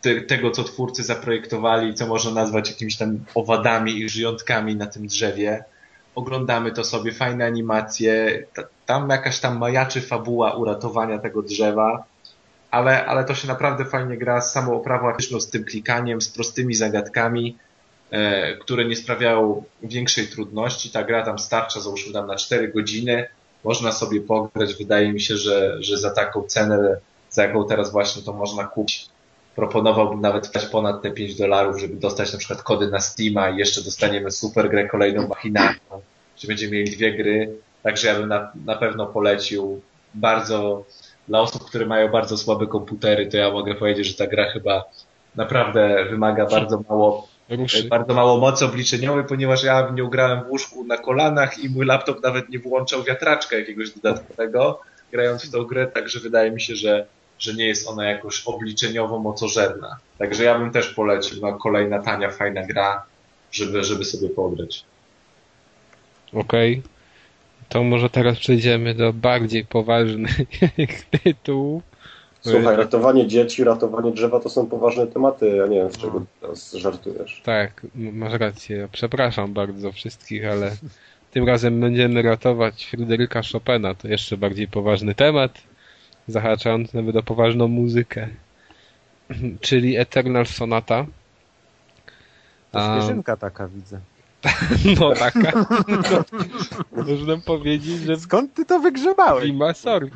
te, 0.00 0.20
tego, 0.20 0.50
co 0.50 0.64
twórcy 0.64 1.02
zaprojektowali, 1.02 1.94
co 1.94 2.06
można 2.06 2.30
nazwać 2.30 2.70
jakimiś 2.70 2.96
tam 2.96 3.24
owadami 3.34 3.98
i 3.98 4.08
żyjątkami 4.08 4.76
na 4.76 4.86
tym 4.86 5.06
drzewie 5.06 5.64
oglądamy 6.14 6.72
to 6.72 6.84
sobie, 6.84 7.12
fajne 7.12 7.46
animacje, 7.46 8.44
ta- 8.54 8.62
tam 8.86 9.10
jakaś 9.10 9.40
tam 9.40 9.58
majaczy 9.58 10.00
fabuła 10.00 10.52
uratowania 10.52 11.18
tego 11.18 11.42
drzewa, 11.42 12.04
ale, 12.70 13.06
ale 13.06 13.24
to 13.24 13.34
się 13.34 13.48
naprawdę 13.48 13.84
fajnie 13.84 14.16
gra 14.16 14.40
z 14.40 14.52
samą 14.52 14.76
oprawą 14.76 15.08
artystyczną, 15.08 15.40
z 15.40 15.50
tym 15.50 15.64
klikaniem, 15.64 16.20
z 16.20 16.28
prostymi 16.28 16.74
zagadkami, 16.74 17.56
e, 18.10 18.56
które 18.56 18.84
nie 18.84 18.96
sprawiają 18.96 19.64
większej 19.82 20.28
trudności. 20.28 20.90
Ta 20.90 21.04
gra 21.04 21.24
tam 21.24 21.38
starcza, 21.38 21.80
załóżmy 21.80 22.12
tam 22.12 22.26
na 22.26 22.36
4 22.36 22.68
godziny, 22.68 23.26
można 23.64 23.92
sobie 23.92 24.20
pograć, 24.20 24.74
wydaje 24.74 25.12
mi 25.12 25.20
się, 25.20 25.36
że, 25.36 25.76
że 25.82 25.98
za 25.98 26.10
taką 26.10 26.42
cenę, 26.42 26.96
za 27.30 27.42
jaką 27.42 27.66
teraz 27.66 27.92
właśnie 27.92 28.22
to 28.22 28.32
można 28.32 28.64
kupić, 28.64 29.08
proponowałbym 29.56 30.20
nawet 30.20 30.46
wydać 30.46 30.66
ponad 30.66 31.02
te 31.02 31.10
5 31.10 31.34
dolarów, 31.34 31.80
żeby 31.80 31.96
dostać 31.96 32.32
na 32.32 32.38
przykład 32.38 32.62
kody 32.62 32.88
na 32.88 33.00
Steama 33.00 33.50
i 33.50 33.56
jeszcze 33.56 33.82
dostaniemy 33.82 34.30
super 34.30 34.70
grę 34.70 34.88
kolejną 34.88 35.28
machinacją, 35.28 36.00
że 36.36 36.48
będziemy 36.48 36.72
mieli 36.72 36.96
dwie 36.96 37.16
gry, 37.16 37.58
także 37.82 38.08
ja 38.08 38.14
bym 38.14 38.28
na, 38.28 38.52
na 38.64 38.76
pewno 38.76 39.06
polecił 39.06 39.80
bardzo 40.14 40.84
dla 41.28 41.40
osób, 41.40 41.64
które 41.64 41.86
mają 41.86 42.08
bardzo 42.08 42.38
słabe 42.38 42.66
komputery, 42.66 43.26
to 43.26 43.36
ja 43.36 43.50
mogę 43.50 43.74
powiedzieć, 43.74 44.06
że 44.06 44.14
ta 44.14 44.26
gra 44.26 44.50
chyba 44.50 44.84
naprawdę 45.36 46.04
wymaga 46.10 46.46
bardzo 46.46 46.84
mało, 46.88 47.28
bardzo 47.88 48.14
mało 48.14 48.38
mocy 48.38 48.64
obliczeniowej, 48.64 49.24
ponieważ 49.24 49.64
ja 49.64 49.86
w 49.86 49.94
nią 49.94 50.08
grałem 50.08 50.44
w 50.44 50.50
łóżku 50.50 50.84
na 50.84 50.96
kolanach 50.96 51.58
i 51.58 51.68
mój 51.68 51.86
laptop 51.86 52.22
nawet 52.22 52.48
nie 52.48 52.58
włączał 52.58 53.02
wiatraczka 53.02 53.56
jakiegoś 53.56 53.90
dodatkowego, 53.90 54.80
grając 55.12 55.44
w 55.44 55.50
tą 55.50 55.64
grę, 55.64 55.86
także 55.86 56.20
wydaje 56.20 56.50
mi 56.50 56.60
się, 56.60 56.76
że 56.76 57.06
że 57.38 57.54
nie 57.54 57.66
jest 57.66 57.88
ona 57.88 58.04
jakoś 58.04 58.42
obliczeniowo 58.46 59.18
mocożerna. 59.18 59.96
Także 60.18 60.44
ja 60.44 60.58
bym 60.58 60.70
też 60.70 60.88
polecił, 60.88 61.38
no 61.42 61.52
kolejna 61.52 61.98
tania, 61.98 62.30
fajna 62.30 62.66
gra, 62.66 63.02
żeby, 63.52 63.84
żeby 63.84 64.04
sobie 64.04 64.28
pograć. 64.28 64.84
Okej. 66.32 66.82
To 67.68 67.84
może 67.84 68.10
teraz 68.10 68.38
przejdziemy 68.38 68.94
do 68.94 69.12
bardziej 69.12 69.64
poważnych 69.64 70.36
tytułów. 71.24 71.82
Słuchaj, 72.40 72.76
ratowanie 72.76 73.26
dzieci, 73.26 73.64
ratowanie 73.64 74.12
drzewa 74.12 74.40
to 74.40 74.50
są 74.50 74.66
poważne 74.66 75.06
tematy. 75.06 75.48
Ja 75.48 75.66
nie 75.66 75.76
wiem, 75.76 75.92
z 75.92 75.98
czego 75.98 76.24
teraz 76.40 76.72
żartujesz. 76.72 77.42
Tak, 77.44 77.86
masz 77.94 78.32
rację. 78.32 78.88
Przepraszam 78.92 79.52
bardzo 79.52 79.92
wszystkich, 79.92 80.46
ale 80.46 80.76
tym 81.30 81.46
razem 81.46 81.80
będziemy 81.80 82.22
ratować 82.22 82.86
Fryderyka 82.86 83.40
Chopina. 83.52 83.94
To 83.94 84.08
jeszcze 84.08 84.36
bardziej 84.36 84.68
poważny 84.68 85.14
temat, 85.14 85.62
zahaczający 86.28 86.96
nawet 86.96 87.16
o 87.16 87.22
poważną 87.22 87.68
muzykę. 87.68 88.28
Czyli 89.60 89.96
Eternal 89.96 90.46
Sonata. 90.46 91.06
To 92.72 92.78
A, 92.80 93.00
świeżynka 93.00 93.36
taka 93.36 93.68
widzę. 93.68 94.00
No 95.00 95.14
taka. 95.14 95.66
No, 95.88 96.24
można 97.06 97.36
powiedzieć, 97.36 98.00
że 98.00 98.16
Skąd 98.16 98.54
ty 98.54 98.64
to 98.64 98.80
wygrzebałeś? 98.80 99.42
Prima 99.42 99.74
Sort. 99.74 100.10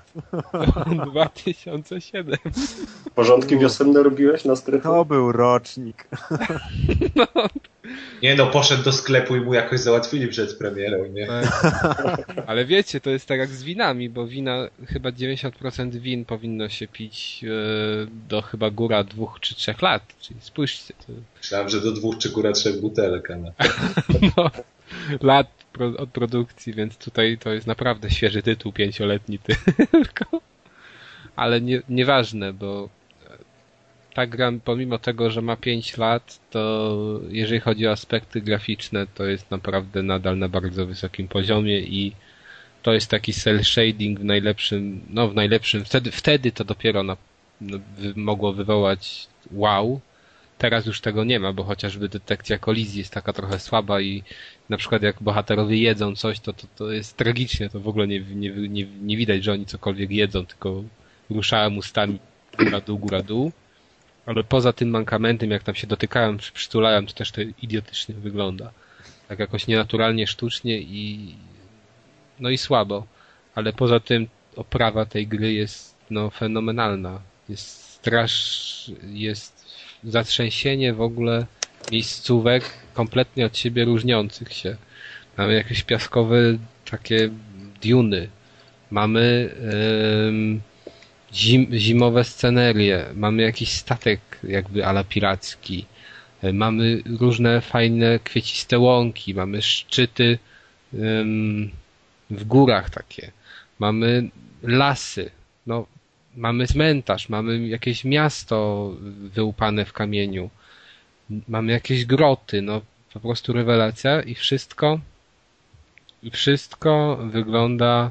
2007. 1.12 2.36
Porządki 3.14 3.58
wiosenne 3.58 4.02
robiłeś 4.02 4.44
na 4.44 4.56
strychu? 4.56 4.88
To 4.88 5.04
był 5.04 5.32
rocznik. 5.32 6.08
Nie 8.22 8.34
no, 8.34 8.46
poszedł 8.46 8.82
do 8.82 8.92
sklepu 8.92 9.36
i 9.36 9.40
mu 9.40 9.54
jakoś 9.54 9.80
załatwili 9.80 10.28
przed 10.28 10.58
premierą, 10.58 11.06
nie? 11.06 11.28
Ale 12.46 12.64
wiecie, 12.64 13.00
to 13.00 13.10
jest 13.10 13.26
tak 13.26 13.38
jak 13.38 13.48
z 13.48 13.62
winami, 13.62 14.08
bo 14.08 14.26
wina, 14.26 14.68
chyba 14.86 15.10
90% 15.10 15.90
win 15.90 16.24
powinno 16.24 16.68
się 16.68 16.88
pić 16.88 17.44
e, 17.44 17.48
do 18.28 18.42
chyba 18.42 18.70
góra 18.70 19.04
dwóch 19.04 19.40
czy 19.40 19.54
trzech 19.54 19.82
lat. 19.82 20.14
Czyli 20.20 20.40
spójrzcie, 20.40 20.94
to, 21.06 21.12
Myślałem, 21.36 21.68
że 21.68 21.80
do 21.80 21.92
dwóch 21.92 22.18
czy 22.18 22.30
góra 22.30 22.52
trzech 22.52 22.80
butelek, 22.80 23.30
ale... 23.30 23.52
no, 24.36 24.50
lat 25.22 25.48
pro, 25.72 25.86
od 25.86 26.10
produkcji, 26.10 26.74
więc 26.74 26.96
tutaj 26.96 27.38
to 27.38 27.52
jest 27.52 27.66
naprawdę 27.66 28.10
świeży 28.10 28.42
tytuł, 28.42 28.72
pięcioletni 28.72 29.38
tylko. 29.92 30.40
Ale 31.36 31.60
nie, 31.60 31.82
nieważne, 31.88 32.52
bo 32.52 32.88
ta 34.18 34.26
gra, 34.26 34.52
pomimo 34.64 34.98
tego, 34.98 35.30
że 35.30 35.42
ma 35.42 35.56
5 35.56 35.96
lat, 35.96 36.40
to 36.50 37.20
jeżeli 37.28 37.60
chodzi 37.60 37.86
o 37.86 37.90
aspekty 37.90 38.40
graficzne, 38.40 39.06
to 39.06 39.26
jest 39.26 39.50
naprawdę 39.50 40.02
nadal 40.02 40.38
na 40.38 40.48
bardzo 40.48 40.86
wysokim 40.86 41.28
poziomie 41.28 41.80
i 41.80 42.12
to 42.82 42.92
jest 42.92 43.10
taki 43.10 43.32
cel 43.32 43.64
shading 43.64 44.20
w 44.20 44.24
najlepszym, 44.24 45.00
no 45.10 45.28
w 45.28 45.34
najlepszym, 45.34 45.84
wtedy, 45.84 46.10
wtedy 46.10 46.52
to 46.52 46.64
dopiero 46.64 47.02
na, 47.02 47.16
no, 47.60 47.78
mogło 48.16 48.52
wywołać 48.52 49.26
wow. 49.52 50.00
Teraz 50.58 50.86
już 50.86 51.00
tego 51.00 51.24
nie 51.24 51.40
ma, 51.40 51.52
bo 51.52 51.64
chociażby 51.64 52.08
detekcja 52.08 52.58
kolizji 52.58 52.98
jest 52.98 53.12
taka 53.12 53.32
trochę 53.32 53.58
słaba 53.58 54.00
i 54.00 54.22
na 54.68 54.76
przykład 54.76 55.02
jak 55.02 55.22
bohaterowie 55.22 55.78
jedzą 55.78 56.16
coś, 56.16 56.40
to, 56.40 56.52
to, 56.52 56.66
to 56.76 56.92
jest 56.92 57.16
tragicznie, 57.16 57.70
to 57.70 57.80
w 57.80 57.88
ogóle 57.88 58.06
nie, 58.06 58.20
nie, 58.20 58.50
nie, 58.50 58.86
nie 59.02 59.16
widać, 59.16 59.44
że 59.44 59.52
oni 59.52 59.66
cokolwiek 59.66 60.10
jedzą, 60.10 60.46
tylko 60.46 60.82
ruszają 61.30 61.74
ustami 61.76 62.18
góra 62.58 62.80
dół, 62.80 62.98
góra 62.98 63.22
dół. 63.22 63.52
Ale 64.28 64.44
poza 64.44 64.72
tym 64.72 64.90
mankamentem, 64.90 65.50
jak 65.50 65.62
tam 65.62 65.74
się 65.74 65.86
dotykają, 65.86 66.36
przytulają, 66.36 67.06
to 67.06 67.12
też 67.12 67.32
to 67.32 67.40
idiotycznie 67.62 68.14
wygląda. 68.14 68.70
Tak 69.28 69.38
jakoś 69.38 69.66
nienaturalnie, 69.66 70.26
sztucznie 70.26 70.78
i 70.78 71.34
no 72.40 72.50
i 72.50 72.58
słabo. 72.58 73.06
Ale 73.54 73.72
poza 73.72 74.00
tym 74.00 74.28
oprawa 74.56 75.06
tej 75.06 75.26
gry 75.26 75.52
jest 75.52 75.94
no 76.10 76.30
fenomenalna. 76.30 77.20
Jest 77.48 77.82
strasz, 77.82 78.90
jest 79.02 79.74
zatrzęsienie 80.04 80.94
w 80.94 81.00
ogóle 81.00 81.46
miejscówek 81.92 82.64
kompletnie 82.94 83.46
od 83.46 83.56
siebie 83.56 83.84
różniących 83.84 84.52
się. 84.52 84.76
Mamy 85.36 85.54
jakieś 85.54 85.82
piaskowe 85.82 86.36
takie 86.90 87.30
duny. 87.82 88.28
Mamy 88.90 89.50
ym, 90.28 90.60
zim, 91.32 91.66
zimowe 91.72 92.24
scenerie, 92.24 93.06
mamy 93.14 93.42
jakiś 93.42 93.72
statek 93.72 94.20
jakby 94.44 94.86
ala 94.86 95.04
piracki, 95.04 95.86
mamy 96.52 97.02
różne 97.20 97.60
fajne 97.60 98.18
kwieciste 98.18 98.78
łąki, 98.78 99.34
mamy 99.34 99.62
szczyty 99.62 100.38
ym, 100.94 101.70
w 102.30 102.44
górach 102.44 102.90
takie, 102.90 103.30
mamy 103.78 104.30
lasy, 104.62 105.30
no, 105.66 105.86
mamy 106.36 106.66
cmentarz, 106.66 107.28
mamy 107.28 107.68
jakieś 107.68 108.04
miasto 108.04 108.90
wyłupane 109.34 109.84
w 109.84 109.92
kamieniu, 109.92 110.50
mamy 111.48 111.72
jakieś 111.72 112.04
groty, 112.04 112.62
no 112.62 112.80
po 113.12 113.20
prostu 113.20 113.52
rewelacja 113.52 114.22
i 114.22 114.34
wszystko 114.34 115.00
i 116.22 116.30
wszystko 116.30 117.18
wygląda 117.30 118.10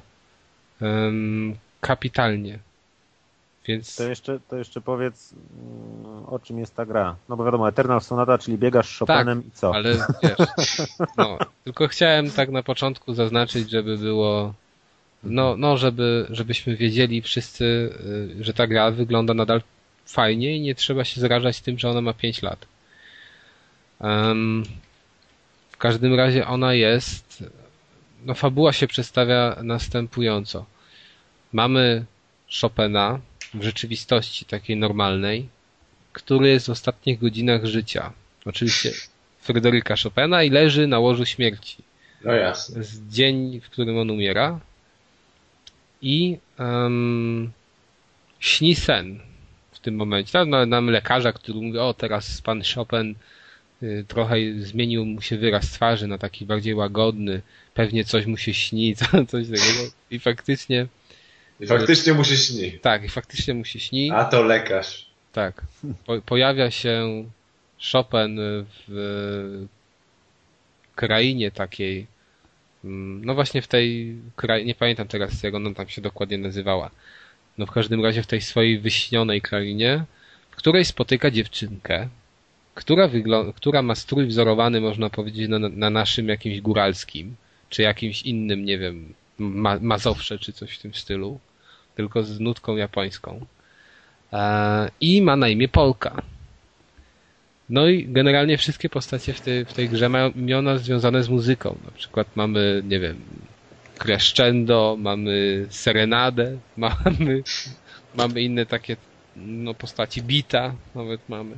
um, 0.81 1.55
kapitalnie. 1.81 2.59
Więc... 3.67 3.95
To 3.95 4.03
jeszcze, 4.03 4.39
to 4.39 4.57
jeszcze 4.57 4.81
powiedz, 4.81 5.33
mm, 5.33 6.25
o 6.25 6.39
czym 6.39 6.59
jest 6.59 6.75
ta 6.75 6.85
gra. 6.85 7.15
No 7.29 7.37
bo 7.37 7.45
wiadomo, 7.45 7.69
Eternal 7.69 8.01
Sonata, 8.01 8.37
czyli 8.37 8.57
biegasz 8.57 8.99
Chopinem 8.99 9.43
tak, 9.43 9.47
i 9.47 9.51
co? 9.51 9.75
ale 9.75 9.93
wiesz, 10.23 10.87
no, 11.17 11.37
tylko 11.63 11.87
chciałem 11.87 12.31
tak 12.31 12.49
na 12.49 12.63
początku 12.63 13.13
zaznaczyć, 13.13 13.69
żeby 13.69 13.97
było, 13.97 14.53
no, 15.23 15.57
no 15.57 15.77
żeby, 15.77 16.27
żebyśmy 16.29 16.75
wiedzieli 16.75 17.21
wszyscy, 17.21 17.65
y, 18.39 18.43
że 18.43 18.53
ta 18.53 18.67
gra 18.67 18.91
wygląda 18.91 19.33
nadal 19.33 19.61
fajnie 20.05 20.57
i 20.57 20.61
nie 20.61 20.75
trzeba 20.75 21.03
się 21.03 21.21
zrażać 21.21 21.61
tym, 21.61 21.79
że 21.79 21.89
ona 21.89 22.01
ma 22.01 22.13
5 22.13 22.41
lat. 22.41 22.65
Um, 23.99 24.63
w 25.71 25.77
każdym 25.77 26.15
razie 26.15 26.47
ona 26.47 26.73
jest, 26.73 27.43
no 28.25 28.33
fabuła 28.33 28.73
się 28.73 28.87
przedstawia 28.87 29.55
następująco. 29.63 30.65
Mamy 31.53 32.05
Chopina, 32.61 33.19
w 33.53 33.63
rzeczywistości 33.63 34.45
takiej 34.45 34.77
normalnej, 34.77 35.49
który 36.13 36.49
jest 36.49 36.67
w 36.67 36.69
ostatnich 36.69 37.19
godzinach 37.19 37.65
życia. 37.65 38.13
Oczywiście 38.45 38.91
Fryderyka 39.41 39.95
Chopina 40.03 40.43
i 40.43 40.49
leży 40.49 40.87
na 40.87 40.99
łożu 40.99 41.25
śmierci. 41.25 41.77
No 42.23 42.33
jasne. 42.33 42.83
Z 42.83 43.09
dzień, 43.09 43.61
w 43.61 43.69
którym 43.69 43.97
on 43.97 44.09
umiera. 44.09 44.59
I 46.01 46.37
um, 46.59 47.51
śni 48.39 48.75
sen 48.75 49.19
w 49.71 49.79
tym 49.79 49.95
momencie. 49.95 50.31
Tam 50.31 50.49
mamy 50.67 50.91
lekarza, 50.91 51.33
który 51.33 51.61
mówi, 51.61 51.79
o 51.79 51.93
teraz 51.93 52.41
pan 52.41 52.61
Chopin 52.75 53.15
y, 53.83 54.05
trochę 54.07 54.35
zmienił 54.59 55.05
mu 55.05 55.21
się 55.21 55.37
wyraz 55.37 55.71
twarzy 55.71 56.07
na 56.07 56.17
taki 56.17 56.45
bardziej 56.45 56.75
łagodny, 56.75 57.41
pewnie 57.73 58.05
coś 58.05 58.25
mu 58.25 58.37
się 58.37 58.53
śni, 58.53 58.95
coś 59.31 59.47
takiego. 59.47 59.91
I 60.11 60.19
faktycznie 60.19 60.87
i 61.59 61.67
faktycznie 61.67 62.13
mu 62.13 62.23
się 62.23 62.37
śni. 62.37 62.79
Tak, 62.79 63.03
i 63.03 63.09
faktycznie 63.09 63.53
mu 63.53 63.65
się 63.65 63.79
śni. 63.79 64.11
A 64.11 64.25
to 64.25 64.43
lekarz. 64.43 65.05
Tak. 65.33 65.61
Po, 66.05 66.21
pojawia 66.21 66.71
się 66.71 67.25
Chopin 67.91 68.39
w 68.87 69.65
krainie 70.95 71.51
takiej, 71.51 72.07
no 72.83 73.35
właśnie 73.35 73.61
w 73.61 73.67
tej 73.67 74.15
krainie, 74.35 74.65
nie 74.65 74.75
pamiętam 74.75 75.07
teraz 75.07 75.43
jak 75.43 75.55
ona 75.55 75.73
tam 75.73 75.87
się 75.87 76.01
dokładnie 76.01 76.37
nazywała. 76.37 76.91
No 77.57 77.65
w 77.65 77.71
każdym 77.71 78.03
razie 78.03 78.23
w 78.23 78.27
tej 78.27 78.41
swojej 78.41 78.79
wyśnionej 78.79 79.41
krainie, 79.41 80.05
w 80.51 80.55
której 80.55 80.85
spotyka 80.85 81.31
dziewczynkę, 81.31 82.09
która, 82.75 83.09
która 83.55 83.81
ma 83.81 83.95
strój 83.95 84.25
wzorowany, 84.25 84.81
można 84.81 85.09
powiedzieć, 85.09 85.49
na, 85.49 85.59
na 85.59 85.89
naszym 85.89 86.27
jakimś 86.27 86.61
góralskim, 86.61 87.35
czy 87.69 87.81
jakimś 87.81 88.21
innym, 88.21 88.65
nie 88.65 88.77
wiem, 88.77 89.13
ma, 89.37 89.79
Mazowsze, 89.81 90.39
czy 90.39 90.53
coś 90.53 90.77
w 90.77 90.81
tym 90.81 90.93
stylu 90.93 91.39
tylko 91.97 92.23
z 92.23 92.39
nutką 92.39 92.75
japońską. 92.75 93.45
E, 94.33 94.89
I 95.01 95.21
ma 95.21 95.35
na 95.35 95.47
imię 95.47 95.67
Polka. 95.67 96.21
No 97.69 97.87
i 97.87 98.05
generalnie 98.05 98.57
wszystkie 98.57 98.89
postacie 98.89 99.33
w 99.33 99.41
tej, 99.41 99.65
w 99.65 99.73
tej 99.73 99.89
grze 99.89 100.09
mają 100.09 100.29
imiona 100.29 100.77
związane 100.77 101.23
z 101.23 101.29
muzyką. 101.29 101.77
Na 101.85 101.91
przykład 101.91 102.27
mamy, 102.35 102.83
nie 102.87 102.99
wiem, 102.99 103.21
Crescendo, 103.97 104.95
mamy 104.99 105.65
Serenadę, 105.69 106.57
mamy, 106.77 107.43
mamy 108.15 108.41
inne 108.41 108.65
takie 108.65 108.97
no, 109.35 109.73
postaci, 109.73 110.21
Bita 110.21 110.73
nawet 110.95 111.29
mamy. 111.29 111.55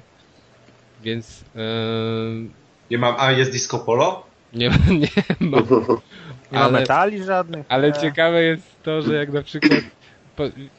Więc... 1.04 1.44
Yy... 1.56 2.50
Nie 2.92 2.98
mam, 2.98 3.16
a 3.18 3.32
jest 3.32 3.52
Disco 3.52 3.80
Polo? 3.80 4.24
Nie, 4.54 4.70
nie 4.90 5.24
ma. 5.40 5.58
Nie 6.52 6.60
ma 6.60 6.70
metali 6.80 7.24
żadnych. 7.24 7.66
Ale 7.70 7.94
ciekawe 7.94 8.44
jest 8.44 8.84
to, 8.84 9.02
że 9.02 9.16
jak 9.16 9.34
na 9.34 9.42
przykład 9.42 9.99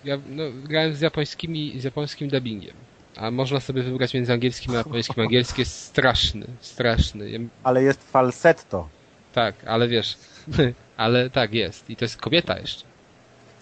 ja 0.04 0.18
no, 0.28 0.44
grałem 0.64 0.94
z 0.94 1.00
japońskimi, 1.00 1.80
z 1.80 1.84
japońskim 1.84 2.28
dubbingiem. 2.28 2.74
A 3.16 3.30
można 3.30 3.60
sobie 3.60 3.82
wybrać 3.82 4.14
między 4.14 4.32
angielskim 4.32 4.74
a 4.74 4.76
japońskim. 4.76 5.22
Angielski 5.22 5.60
jest 5.60 5.76
straszny, 5.76 6.46
straszny. 6.60 7.48
Ale 7.62 7.82
jest 7.82 8.10
falsetto. 8.10 8.88
Tak, 9.32 9.54
ale 9.66 9.88
wiesz, 9.88 10.18
ale 10.96 11.30
tak 11.30 11.54
jest. 11.54 11.90
I 11.90 11.96
to 11.96 12.04
jest 12.04 12.16
kobieta 12.16 12.58
jeszcze. 12.58 12.84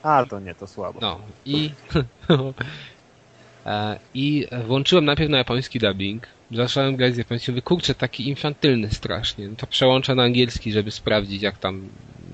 A, 0.02 0.26
to 0.26 0.40
nie, 0.40 0.54
to 0.54 0.66
słabo. 0.66 0.98
No 1.02 1.20
i 1.44 1.70
e, 3.66 3.98
i 4.14 4.46
włączyłem 4.66 5.04
najpierw 5.04 5.30
na 5.30 5.38
japoński 5.38 5.78
dubbing. 5.78 6.26
Zacząłem 6.50 6.96
grać 6.96 7.14
z 7.14 7.18
japońskim. 7.18 7.54
Mówię, 7.54 7.62
kurczę, 7.62 7.94
taki 7.94 8.28
infantylny 8.28 8.90
strasznie. 8.90 9.48
To 9.56 9.66
przełączę 9.66 10.14
na 10.14 10.22
angielski, 10.22 10.72
żeby 10.72 10.90
sprawdzić, 10.90 11.42
jak 11.42 11.58
tam 11.58 11.88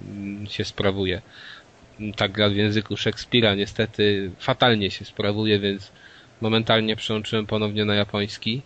mm, 0.09 0.47
się 0.47 0.65
sprawuje 0.65 1.23
tak 2.17 2.33
gra 2.33 2.49
w 2.49 2.57
języku 2.57 2.97
Szekspira 2.97 3.55
niestety 3.55 4.31
fatalnie 4.39 4.91
się 4.91 5.05
sprawuje, 5.05 5.59
więc 5.59 5.93
momentalnie 6.41 6.97
przełączyłem 6.97 7.47
ponownie 7.47 7.85
na 7.85 7.95
japoński. 7.95 8.63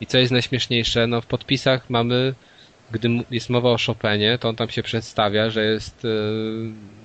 I 0.00 0.06
co 0.06 0.18
jest 0.18 0.32
najśmieszniejsze, 0.32 1.06
no 1.06 1.20
w 1.20 1.26
podpisach 1.26 1.90
mamy, 1.90 2.34
gdy 2.90 3.08
jest 3.30 3.50
mowa 3.50 3.70
o 3.70 3.76
Chopinie, 3.86 4.38
to 4.38 4.48
on 4.48 4.56
tam 4.56 4.68
się 4.68 4.82
przedstawia, 4.82 5.50
że 5.50 5.64
jest, 5.64 6.04
e, 6.04 6.08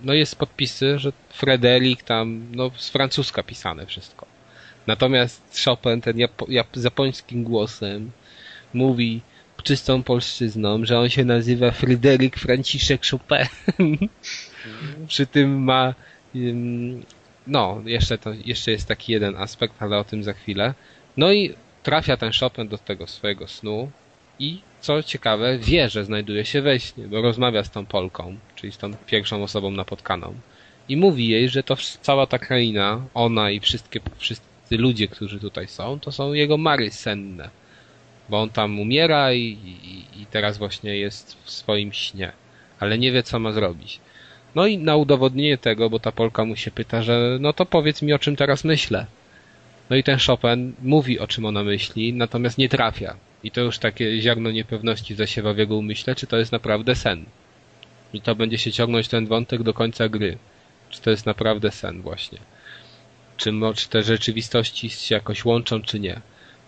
no 0.03 0.13
jest 0.13 0.35
podpisy, 0.35 0.99
że 0.99 1.11
Frederick 1.29 2.03
tam, 2.03 2.47
no 2.51 2.71
z 2.75 2.89
francuska 2.89 3.43
pisane 3.43 3.85
wszystko. 3.85 4.25
Natomiast 4.87 5.63
Chopin, 5.65 6.01
ten 6.01 6.19
japo, 6.19 6.45
jap, 6.49 6.67
japońskim 6.77 7.43
głosem, 7.43 8.11
mówi 8.73 9.21
czystą 9.63 10.03
polszczyzną, 10.03 10.85
że 10.85 10.99
on 10.99 11.09
się 11.09 11.25
nazywa 11.25 11.71
Fryderyk 11.71 12.37
Franciszek 12.37 13.01
Chopin. 13.05 13.47
Przy 15.07 15.27
tym 15.27 15.63
ma 15.63 15.93
no, 17.47 17.81
jeszcze, 17.85 18.17
to, 18.17 18.33
jeszcze 18.45 18.71
jest 18.71 18.87
taki 18.87 19.11
jeden 19.11 19.35
aspekt, 19.35 19.73
ale 19.79 19.97
o 19.97 20.03
tym 20.03 20.23
za 20.23 20.33
chwilę. 20.33 20.73
No 21.17 21.31
i 21.31 21.53
trafia 21.83 22.17
ten 22.17 22.31
Chopin 22.39 22.67
do 22.67 22.77
tego 22.77 23.07
swojego 23.07 23.47
snu 23.47 23.91
i 24.39 24.61
co 24.81 25.03
ciekawe, 25.03 25.57
wie, 25.57 25.89
że 25.89 26.05
znajduje 26.05 26.45
się 26.45 26.61
we 26.61 26.79
śnie, 26.79 27.07
bo 27.07 27.21
rozmawia 27.21 27.63
z 27.63 27.71
tą 27.71 27.85
Polką, 27.85 28.37
czyli 28.55 28.71
z 28.71 28.77
tą 28.77 28.93
pierwszą 28.93 29.43
osobą 29.43 29.71
napotkaną. 29.71 30.33
I 30.89 30.97
mówi 30.97 31.27
jej, 31.27 31.49
że 31.49 31.63
to 31.63 31.75
cała 32.01 32.27
ta 32.27 32.39
kraina, 32.39 33.05
ona 33.13 33.51
i 33.51 33.59
wszystkie, 33.59 33.99
wszyscy 34.17 34.77
ludzie, 34.77 35.07
którzy 35.07 35.39
tutaj 35.39 35.67
są, 35.67 35.99
to 35.99 36.11
są 36.11 36.33
jego 36.33 36.57
mary 36.57 36.91
senne. 36.91 37.49
Bo 38.29 38.41
on 38.41 38.49
tam 38.49 38.79
umiera 38.79 39.33
i, 39.33 39.41
i, 39.41 40.21
i 40.21 40.25
teraz 40.25 40.57
właśnie 40.57 40.97
jest 40.97 41.37
w 41.43 41.51
swoim 41.51 41.93
śnie, 41.93 42.31
ale 42.79 42.97
nie 42.97 43.11
wie, 43.11 43.23
co 43.23 43.39
ma 43.39 43.51
zrobić. 43.51 43.99
No 44.56 44.68
i 44.68 44.77
na 44.77 44.95
udowodnienie 44.95 45.57
tego, 45.57 45.90
bo 45.90 45.99
ta 45.99 46.11
Polka 46.11 46.45
mu 46.45 46.56
się 46.56 46.72
pyta, 46.72 47.02
że 47.02 47.38
no 47.40 47.53
to 47.53 47.65
powiedz 47.65 48.02
mi, 48.02 48.14
o 48.14 48.19
czym 48.19 48.36
teraz 48.36 48.64
myślę. 48.64 49.06
No 49.90 49.95
i 49.95 50.03
ten 50.03 50.19
Chopin 50.27 50.73
mówi, 50.82 51.19
o 51.19 51.27
czym 51.27 51.45
ona 51.45 51.64
myśli, 51.64 52.14
natomiast 52.14 52.57
nie 52.57 52.69
trafia. 52.69 53.15
I 53.44 53.52
to 53.52 53.61
już 53.61 53.80
takie 53.80 54.22
ziarno 54.22 54.52
niepewności 54.52 55.15
zasiewa 55.15 55.53
w 55.53 55.57
jego 55.57 55.76
umyśle, 55.76 56.15
czy 56.15 56.27
to 56.27 56.38
jest 56.38 56.52
naprawdę 56.52 56.95
sen. 56.95 57.26
I 58.14 58.22
to 58.22 58.36
będzie 58.36 58.57
się 58.57 58.72
ciągnąć 58.72 59.07
ten 59.07 59.26
wątek 59.26 59.64
do 59.64 59.73
końca 59.73 60.10
gry. 60.10 60.38
Czy 60.90 61.02
to 61.02 61.10
jest 61.10 61.26
naprawdę 61.26 61.72
sen 61.72 62.02
właśnie. 62.02 62.40
Czy, 63.38 63.52
czy 63.76 63.90
te 63.90 64.03
rzeczywistości 64.03 64.90
się 64.90 65.15
jakoś 65.15 65.45
łączą, 65.45 65.82
czy 65.82 65.99
nie. 65.99 66.22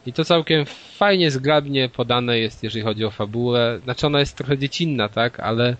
I 0.05 0.13
to 0.13 0.25
całkiem 0.25 0.65
fajnie, 0.97 1.31
zgrabnie 1.31 1.89
podane 1.89 2.39
jest, 2.39 2.63
jeżeli 2.63 2.85
chodzi 2.85 3.05
o 3.05 3.11
fabułę. 3.11 3.79
Znaczy 3.83 4.07
ona 4.07 4.19
jest 4.19 4.37
trochę 4.37 4.57
dziecinna, 4.57 5.09
tak, 5.09 5.39
ale 5.39 5.75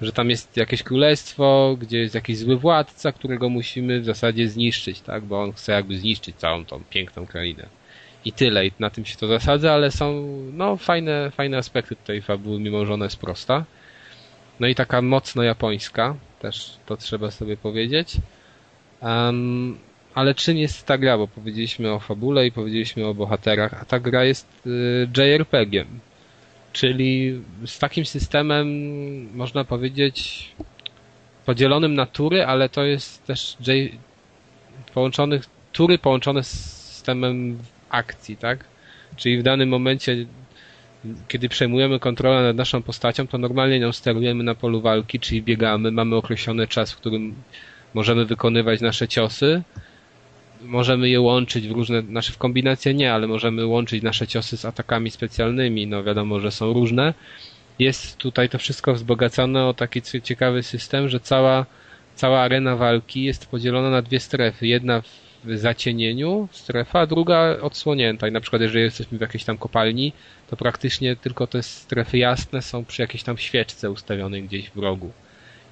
że 0.00 0.12
tam 0.12 0.30
jest 0.30 0.56
jakieś 0.56 0.82
królestwo, 0.82 1.76
gdzie 1.80 1.98
jest 1.98 2.14
jakiś 2.14 2.38
zły 2.38 2.56
władca, 2.56 3.12
którego 3.12 3.48
musimy 3.48 4.00
w 4.00 4.04
zasadzie 4.04 4.48
zniszczyć, 4.48 5.00
tak? 5.00 5.24
Bo 5.24 5.42
on 5.42 5.52
chce 5.52 5.72
jakby 5.72 5.98
zniszczyć 5.98 6.36
całą 6.36 6.64
tą 6.64 6.84
piękną 6.90 7.26
krainę. 7.26 7.66
I 8.24 8.32
tyle, 8.32 8.66
i 8.66 8.72
na 8.78 8.90
tym 8.90 9.04
się 9.04 9.16
to 9.16 9.26
zasadza, 9.26 9.72
ale 9.72 9.90
są 9.90 10.26
no 10.52 10.76
fajne, 10.76 11.30
fajne 11.30 11.58
aspekty 11.58 11.96
tej 11.96 12.22
fabuły, 12.22 12.60
mimo 12.60 12.86
że 12.86 12.94
ona 12.94 13.04
jest 13.04 13.20
prosta. 13.20 13.64
No 14.60 14.66
i 14.66 14.74
taka 14.74 15.02
mocno 15.02 15.42
japońska, 15.42 16.14
też 16.40 16.76
to 16.86 16.96
trzeba 16.96 17.30
sobie 17.30 17.56
powiedzieć. 17.56 18.16
Um, 19.00 19.78
ale 20.14 20.34
czym 20.34 20.56
jest 20.56 20.86
ta 20.86 20.98
gra? 20.98 21.18
Bo 21.18 21.28
powiedzieliśmy 21.28 21.92
o 21.92 21.98
fabule 21.98 22.46
i 22.46 22.52
powiedzieliśmy 22.52 23.06
o 23.06 23.14
bohaterach, 23.14 23.82
a 23.82 23.84
ta 23.84 24.00
gra 24.00 24.24
jest 24.24 24.66
y, 24.66 25.08
JRPG-iem. 25.16 25.86
Czyli 26.76 27.40
z 27.66 27.78
takim 27.78 28.04
systemem, 28.06 28.66
można 29.36 29.64
powiedzieć, 29.64 30.48
podzielonym 31.46 31.94
na 31.94 32.06
tury, 32.06 32.44
ale 32.46 32.68
to 32.68 32.84
jest 32.84 33.24
też 33.26 33.56
J... 33.66 33.92
połączonych, 34.94 35.44
tury 35.72 35.98
połączone 35.98 36.42
z 36.44 36.50
systemem 36.94 37.58
akcji, 37.90 38.36
tak? 38.36 38.64
Czyli 39.16 39.38
w 39.38 39.42
danym 39.42 39.68
momencie, 39.68 40.26
kiedy 41.28 41.48
przejmujemy 41.48 41.98
kontrolę 42.00 42.42
nad 42.42 42.56
naszą 42.56 42.82
postacią, 42.82 43.26
to 43.26 43.38
normalnie 43.38 43.80
nią 43.80 43.92
sterujemy 43.92 44.44
na 44.44 44.54
polu 44.54 44.80
walki, 44.80 45.20
czyli 45.20 45.42
biegamy, 45.42 45.90
mamy 45.90 46.16
określony 46.16 46.66
czas, 46.66 46.92
w 46.92 46.96
którym 46.96 47.34
możemy 47.94 48.24
wykonywać 48.24 48.80
nasze 48.80 49.08
ciosy, 49.08 49.62
możemy 50.66 51.08
je 51.08 51.20
łączyć 51.20 51.68
w 51.68 51.70
różne, 51.70 52.02
znaczy 52.02 52.32
w 52.32 52.38
kombinacje 52.38 52.94
nie, 52.94 53.12
ale 53.12 53.26
możemy 53.26 53.66
łączyć 53.66 54.02
nasze 54.02 54.26
ciosy 54.26 54.56
z 54.56 54.64
atakami 54.64 55.10
specjalnymi, 55.10 55.86
no 55.86 56.04
wiadomo, 56.04 56.40
że 56.40 56.50
są 56.50 56.72
różne. 56.72 57.14
Jest 57.78 58.16
tutaj 58.16 58.48
to 58.48 58.58
wszystko 58.58 58.94
wzbogacone 58.94 59.64
o 59.64 59.74
taki 59.74 60.02
ciekawy 60.02 60.62
system, 60.62 61.08
że 61.08 61.20
cała, 61.20 61.66
cała 62.14 62.40
arena 62.40 62.76
walki 62.76 63.24
jest 63.24 63.46
podzielona 63.46 63.90
na 63.90 64.02
dwie 64.02 64.20
strefy. 64.20 64.66
Jedna 64.66 65.02
w 65.44 65.58
zacienieniu 65.58 66.48
strefa, 66.52 67.00
a 67.00 67.06
druga 67.06 67.56
odsłonięta. 67.60 68.28
I 68.28 68.32
na 68.32 68.40
przykład 68.40 68.62
jeżeli 68.62 68.84
jesteśmy 68.84 69.18
w 69.18 69.20
jakiejś 69.20 69.44
tam 69.44 69.58
kopalni, 69.58 70.12
to 70.50 70.56
praktycznie 70.56 71.16
tylko 71.16 71.46
te 71.46 71.62
strefy 71.62 72.18
jasne 72.18 72.62
są 72.62 72.84
przy 72.84 73.02
jakiejś 73.02 73.22
tam 73.22 73.38
świeczce 73.38 73.90
ustawionej 73.90 74.42
gdzieś 74.42 74.70
w 74.70 74.78
rogu. 74.78 75.12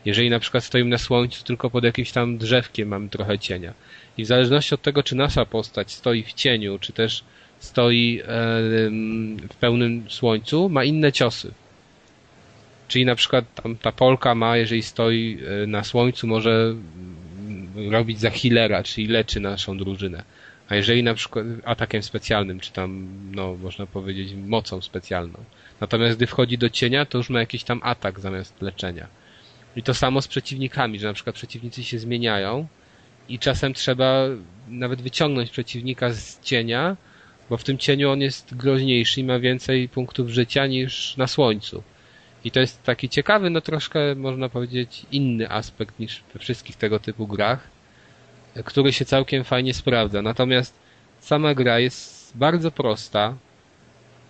Jeżeli 0.05 0.31
na 0.31 0.39
przykład 0.39 0.65
stoimy 0.65 0.91
na 0.91 0.99
słońcu, 0.99 1.45
tylko 1.45 1.71
pod 1.71 1.85
jakimś 1.85 2.13
tam 2.13 2.39
drzewkiem 2.39 2.89
mamy 2.89 3.09
trochę 3.09 3.39
cienia. 3.39 3.75
I 4.19 4.25
w 4.25 4.27
zależności 4.27 4.75
od 4.75 4.83
tego, 4.83 5.03
czy 5.03 5.17
nasza 5.17 5.45
postać 5.47 5.93
stoi 5.93 6.23
w 6.23 6.33
cieniu, 6.33 6.79
czy 6.79 6.93
też 6.93 7.25
stoi 7.59 8.23
w 9.51 9.57
pełnym 9.61 10.11
słońcu, 10.11 10.69
ma 10.69 10.85
inne 10.85 11.13
ciosy. 11.13 11.53
Czyli 12.89 13.05
na 13.05 13.15
przykład 13.15 13.45
ta 13.83 13.93
Polka 13.93 14.35
ma, 14.35 14.57
jeżeli 14.57 14.83
stoi 14.83 15.39
e, 15.63 15.67
na 15.67 15.85
słońcu, 15.85 16.27
może 16.27 16.75
robić 17.91 18.21
za 18.21 18.31
healera, 18.31 18.83
czyli 18.83 19.07
leczy 19.07 19.41
naszą 19.41 19.79
drużynę. 19.79 20.23
A 20.69 20.75
jeżeli 20.75 21.03
na 21.03 21.15
przykład 21.15 21.47
atakiem 21.65 22.03
specjalnym, 22.03 22.61
czy 22.61 22.73
tam, 22.73 23.09
no, 23.31 23.55
można 23.55 23.87
powiedzieć, 23.87 24.35
mocą 24.47 24.81
specjalną. 24.81 25.45
Natomiast 25.81 26.17
gdy 26.17 26.27
wchodzi 26.27 26.59
do 26.59 26.71
cienia, 26.71 27.07
to 27.07 27.19
już 27.19 27.31
ma 27.31 27.41
jakiś 27.41 27.65
tam 27.65 27.81
atak 27.83 28.21
zamiast 28.21 28.63
leczenia. 28.63 29.07
I 29.77 29.83
to 29.83 29.95
samo 29.95 30.23
z 30.23 30.29
przeciwnikami, 30.29 30.99
że 30.99 31.07
na 31.07 31.13
przykład 31.13 31.37
przeciwnicy 31.37 31.85
się 31.85 31.99
zmieniają 31.99 32.67
i 33.29 33.39
czasem 33.39 33.75
trzeba 33.75 34.23
nawet 34.69 35.03
wyciągnąć 35.03 35.51
przeciwnika 35.51 36.13
z 36.13 36.41
cienia, 36.41 36.97
bo 37.51 37.57
w 37.57 37.65
tym 37.65 37.79
cieniu 37.79 38.11
on 38.11 38.21
jest 38.21 38.57
groźniejszy 38.57 39.21
i 39.21 39.25
ma 39.25 39.39
więcej 39.39 39.89
punktów 39.89 40.29
życia 40.29 40.67
niż 40.67 41.17
na 41.17 41.27
słońcu. 41.27 41.83
I 42.45 42.51
to 42.51 42.61
jest 42.61 42.83
taki 42.83 43.09
ciekawy, 43.09 43.51
no 43.51 43.61
troszkę 43.61 44.15
można 44.15 44.49
powiedzieć 44.49 45.07
inny 45.13 45.51
aspekt 45.51 45.99
niż 45.99 46.23
we 46.35 46.41
wszystkich 46.41 46.77
tego 46.77 46.99
typu 46.99 47.27
grach, 47.27 47.69
który 48.65 48.93
się 48.93 49.05
całkiem 49.05 49.45
fajnie 49.45 49.75
sprawdza. 49.75 50.23
Natomiast 50.23 50.75
sama 51.21 51.55
gra 51.55 51.79
jest 51.79 52.33
bardzo 52.37 52.71
prosta, 52.71 53.35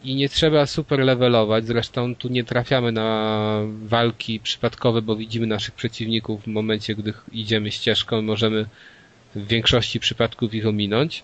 i 0.04 0.14
nie 0.14 0.28
trzeba 0.28 0.66
super 0.66 1.00
levelować. 1.00 1.66
Zresztą 1.66 2.14
tu 2.14 2.28
nie 2.28 2.44
trafiamy 2.44 2.92
na 2.92 3.60
walki 3.82 4.40
przypadkowe, 4.40 5.02
bo 5.02 5.16
widzimy 5.16 5.46
naszych 5.46 5.74
przeciwników 5.74 6.42
w 6.42 6.46
momencie, 6.46 6.94
gdy 6.94 7.12
idziemy 7.32 7.70
ścieżką 7.70 8.22
możemy 8.22 8.66
w 9.34 9.46
większości 9.46 10.00
przypadków 10.00 10.54
ich 10.54 10.66
ominąć. 10.66 11.22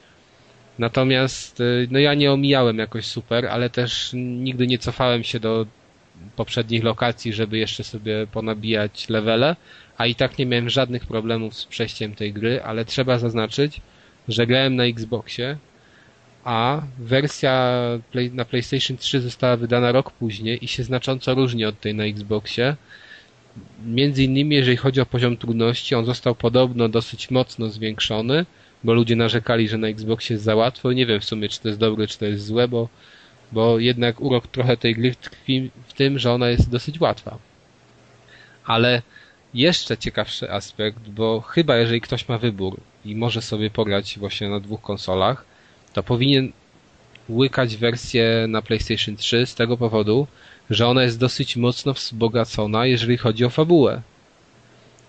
Natomiast 0.78 1.60
y, 1.60 1.88
no 1.90 1.98
ja 1.98 2.14
nie 2.14 2.32
omijałem 2.32 2.78
jakoś 2.78 3.06
super, 3.06 3.46
ale 3.46 3.70
też 3.70 4.10
nigdy 4.14 4.66
nie 4.66 4.78
cofałem 4.78 5.24
się 5.24 5.40
do 5.40 5.66
poprzednich 6.36 6.84
lokacji, 6.84 7.32
żeby 7.32 7.58
jeszcze 7.58 7.84
sobie 7.84 8.26
ponabijać 8.32 9.08
levele, 9.08 9.56
a 9.98 10.06
i 10.06 10.14
tak 10.14 10.38
nie 10.38 10.46
miałem 10.46 10.70
żadnych 10.70 11.06
problemów 11.06 11.54
z 11.54 11.66
przejściem 11.66 12.14
tej 12.14 12.32
gry, 12.32 12.62
ale 12.62 12.84
trzeba 12.84 13.18
zaznaczyć, 13.18 13.80
że 14.28 14.46
grałem 14.46 14.76
na 14.76 14.84
Xboxie, 14.84 15.56
a 16.44 16.82
wersja 16.98 17.74
play, 18.12 18.30
na 18.30 18.44
PlayStation 18.44 18.96
3 18.96 19.20
została 19.20 19.56
wydana 19.56 19.92
rok 19.92 20.10
później 20.10 20.64
i 20.64 20.68
się 20.68 20.82
znacząco 20.82 21.34
różni 21.34 21.64
od 21.64 21.80
tej 21.80 21.94
na 21.94 22.04
Xboxie. 22.04 22.76
Między 23.86 24.24
innymi, 24.24 24.56
jeżeli 24.56 24.76
chodzi 24.76 25.00
o 25.00 25.06
poziom 25.06 25.36
trudności, 25.36 25.94
on 25.94 26.04
został 26.04 26.34
podobno 26.34 26.88
dosyć 26.88 27.30
mocno 27.30 27.68
zwiększony, 27.68 28.46
bo 28.84 28.94
ludzie 28.94 29.16
narzekali, 29.16 29.68
że 29.68 29.78
na 29.78 29.88
Xboxie 29.88 30.34
jest 30.34 30.44
za 30.44 30.54
łatwo. 30.54 30.92
Nie 30.92 31.06
wiem 31.06 31.20
w 31.20 31.24
sumie, 31.24 31.48
czy 31.48 31.60
to 31.60 31.68
jest 31.68 31.80
dobre, 31.80 32.06
czy 32.06 32.18
to 32.18 32.26
jest 32.26 32.44
złe, 32.44 32.68
bo, 32.68 32.88
bo 33.52 33.78
jednak 33.78 34.20
urok 34.20 34.46
trochę 34.46 34.76
tej 34.76 34.94
gry 34.94 35.14
tkwi 35.14 35.70
w 35.86 35.92
tym, 35.92 36.18
że 36.18 36.32
ona 36.32 36.48
jest 36.48 36.70
dosyć 36.70 37.00
łatwa. 37.00 37.38
Ale 38.64 39.02
jeszcze 39.54 39.98
ciekawszy 39.98 40.50
aspekt, 40.50 41.08
bo 41.08 41.40
chyba 41.40 41.76
jeżeli 41.76 42.00
ktoś 42.00 42.28
ma 42.28 42.38
wybór 42.38 42.80
i 43.04 43.16
może 43.16 43.42
sobie 43.42 43.70
pograć 43.70 44.18
właśnie 44.18 44.48
na 44.48 44.60
dwóch 44.60 44.80
konsolach, 44.80 45.49
to 45.92 46.02
powinien 46.02 46.52
łykać 47.28 47.76
wersję 47.76 48.46
na 48.48 48.62
PlayStation 48.62 49.16
3 49.16 49.46
z 49.46 49.54
tego 49.54 49.76
powodu, 49.76 50.26
że 50.70 50.86
ona 50.86 51.02
jest 51.02 51.18
dosyć 51.18 51.56
mocno 51.56 51.92
wzbogacona, 51.92 52.86
jeżeli 52.86 53.16
chodzi 53.16 53.44
o 53.44 53.50
fabułę. 53.50 54.02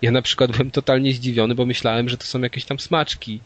Ja 0.02 0.10
na 0.10 0.22
przykład 0.22 0.50
byłem 0.52 0.70
totalnie 0.70 1.12
zdziwiony, 1.12 1.54
bo 1.54 1.66
myślałem, 1.66 2.08
że 2.08 2.16
to 2.16 2.24
są 2.24 2.40
jakieś 2.40 2.64
tam 2.64 2.78
smaczki, 2.78 3.40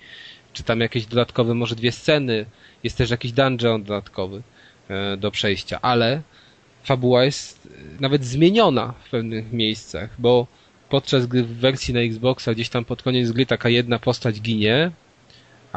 czy 0.53 0.63
tam 0.63 0.81
jakieś 0.81 1.07
dodatkowe 1.07 1.55
może 1.55 1.77
dwie 1.77 1.93
sceny, 1.93 2.47
jest 2.85 2.99
też 2.99 3.11
jakiś 3.11 3.33
dungeon 3.33 3.83
dodatkowy 3.83 4.43
e, 4.89 5.17
do 5.17 5.31
przejścia, 5.31 5.81
ale 5.83 6.23
fabuła 6.85 7.25
jest 7.25 7.67
e, 7.67 8.01
nawet 8.01 8.25
zmieniona 8.25 8.95
w 9.05 9.11
pewnych 9.11 9.53
miejscach, 9.53 10.11
bo 10.19 10.47
podczas 10.89 11.27
gdy 11.27 11.43
w 11.43 11.57
wersji 11.57 11.95
na 11.95 12.01
Xboxa 12.01 12.55
gdzieś 12.55 12.69
tam 12.69 12.85
pod 12.85 13.03
koniec 13.03 13.31
gry 13.33 13.47
taka 13.47 13.69
jedna 13.69 13.99
postać 13.99 14.41
ginie, 14.41 14.91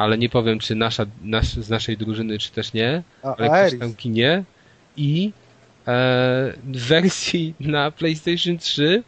ale 0.00 0.18
nie 0.18 0.28
powiem, 0.28 0.58
czy 0.58 0.74
nasza, 0.74 1.06
nasz, 1.22 1.54
z 1.54 1.70
naszej 1.70 1.96
drużyny, 1.96 2.38
czy 2.38 2.50
też 2.50 2.72
nie, 2.72 3.02
A, 3.22 3.36
ale 3.36 3.68
ktoś 3.68 3.80
tam 3.80 3.94
ginie 3.94 4.44
i 4.96 5.32
e, 5.86 5.92
w 6.64 6.86
wersji 6.88 7.54
na 7.60 7.90
PlayStation 7.90 8.58
3 8.58 9.02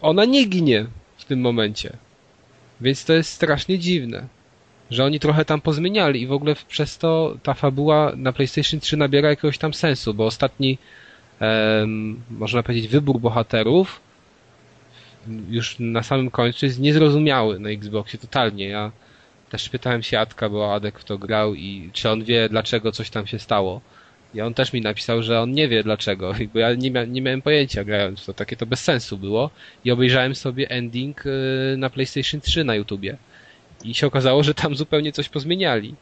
ona 0.00 0.24
nie 0.24 0.44
ginie 0.44 0.86
w 1.16 1.24
tym 1.24 1.40
momencie. 1.40 1.92
Więc 2.80 3.04
to 3.04 3.12
jest 3.12 3.32
strasznie 3.32 3.78
dziwne. 3.78 4.26
że 4.90 5.04
oni 5.04 5.20
trochę 5.20 5.44
tam 5.44 5.60
pozmieniali 5.60 6.22
i 6.22 6.26
w 6.26 6.32
ogóle 6.32 6.54
przez 6.68 6.98
to 6.98 7.36
ta 7.42 7.54
fabuła 7.54 8.12
na 8.16 8.32
PlayStation 8.32 8.80
3 8.80 8.96
nabiera 8.96 9.28
jakiegoś 9.28 9.58
tam 9.58 9.74
sensu, 9.74 10.14
bo 10.14 10.26
ostatni, 10.26 10.78
można 12.30 12.62
powiedzieć, 12.62 12.88
wybór 12.88 13.20
bohaterów 13.20 14.00
już 15.50 15.76
na 15.78 16.02
samym 16.02 16.30
końcu 16.30 16.66
jest 16.66 16.80
niezrozumiały 16.80 17.60
na 17.60 17.70
Xboxie 17.70 18.18
totalnie. 18.18 18.68
Ja 18.68 18.92
też 19.50 19.68
pytałem 19.68 20.02
się 20.02 20.18
Adka, 20.18 20.48
bo 20.48 20.74
Adek 20.74 20.98
w 20.98 21.04
to 21.04 21.18
grał 21.18 21.54
i 21.54 21.90
czy 21.92 22.10
on 22.10 22.24
wie 22.24 22.48
dlaczego 22.48 22.92
coś 22.92 23.10
tam 23.10 23.26
się 23.26 23.38
stało. 23.38 23.80
I 24.34 24.40
on 24.40 24.54
też 24.54 24.72
mi 24.72 24.80
napisał, 24.80 25.22
że 25.22 25.40
on 25.40 25.52
nie 25.52 25.68
wie 25.68 25.82
dlaczego, 25.82 26.34
bo 26.54 26.58
ja 26.58 26.74
nie, 26.74 26.90
mia 26.90 27.04
nie 27.04 27.22
miałem 27.22 27.42
pojęcia 27.42 27.84
grając 27.84 28.20
w 28.20 28.26
to, 28.26 28.34
takie 28.34 28.56
to 28.56 28.66
bez 28.66 28.84
sensu 28.84 29.18
było. 29.18 29.50
I 29.84 29.90
obejrzałem 29.90 30.34
sobie 30.34 30.70
ending 30.70 31.26
y, 31.26 31.30
na 31.78 31.90
PlayStation 31.90 32.40
3 32.40 32.64
na 32.64 32.74
YouTubie. 32.74 33.16
I 33.84 33.94
się 33.94 34.06
okazało, 34.06 34.42
że 34.42 34.54
tam 34.54 34.74
zupełnie 34.74 35.12
coś 35.12 35.28
pozmieniali. 35.28 35.94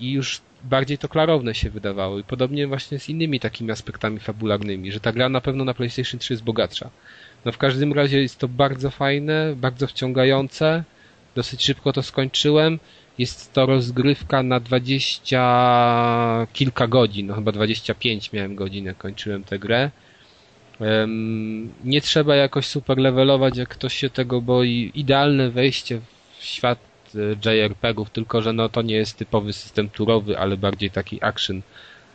I 0.00 0.12
już 0.12 0.40
bardziej 0.64 0.98
to 0.98 1.08
klarowne 1.08 1.54
się 1.54 1.70
wydawało. 1.70 2.18
I 2.18 2.24
podobnie 2.24 2.66
właśnie 2.66 2.98
z 2.98 3.08
innymi 3.08 3.40
takimi 3.40 3.70
aspektami 3.70 4.18
fabularnymi, 4.20 4.92
że 4.92 5.00
ta 5.00 5.12
gra 5.12 5.28
na 5.28 5.40
pewno 5.40 5.64
na 5.64 5.74
PlayStation 5.74 6.20
3 6.20 6.32
jest 6.32 6.44
bogatsza. 6.44 6.90
No 7.44 7.52
w 7.52 7.58
każdym 7.58 7.92
razie 7.92 8.22
jest 8.22 8.38
to 8.38 8.48
bardzo 8.48 8.90
fajne, 8.90 9.54
bardzo 9.56 9.86
wciągające. 9.86 10.84
Dosyć 11.34 11.64
szybko 11.64 11.92
to 11.92 12.02
skończyłem. 12.02 12.78
Jest 13.18 13.52
to 13.52 13.66
rozgrywka 13.66 14.42
na 14.42 14.60
dwadzieścia 14.60 15.42
kilka 16.52 16.86
godzin, 16.86 17.26
no 17.26 17.34
chyba 17.34 17.52
25 17.52 18.32
miałem 18.32 18.54
godzin, 18.54 18.84
jak 18.84 18.96
kończyłem 18.98 19.44
tę 19.44 19.58
grę. 19.58 19.90
Nie 21.84 22.00
trzeba 22.00 22.36
jakoś 22.36 22.66
super 22.66 22.98
levelować, 22.98 23.56
jak 23.56 23.68
ktoś 23.68 23.94
się 23.94 24.10
tego 24.10 24.40
boi. 24.40 24.90
Idealne 24.94 25.50
wejście 25.50 26.00
w 26.38 26.44
świat 26.44 26.78
e, 27.14 27.50
JRPG-ów, 27.54 28.10
tylko 28.10 28.42
że 28.42 28.52
no 28.52 28.68
to 28.68 28.82
nie 28.82 28.94
jest 28.94 29.16
typowy 29.16 29.52
system 29.52 29.88
turowy, 29.88 30.38
ale 30.38 30.56
bardziej 30.56 30.90
taki 30.90 31.24
action 31.24 31.62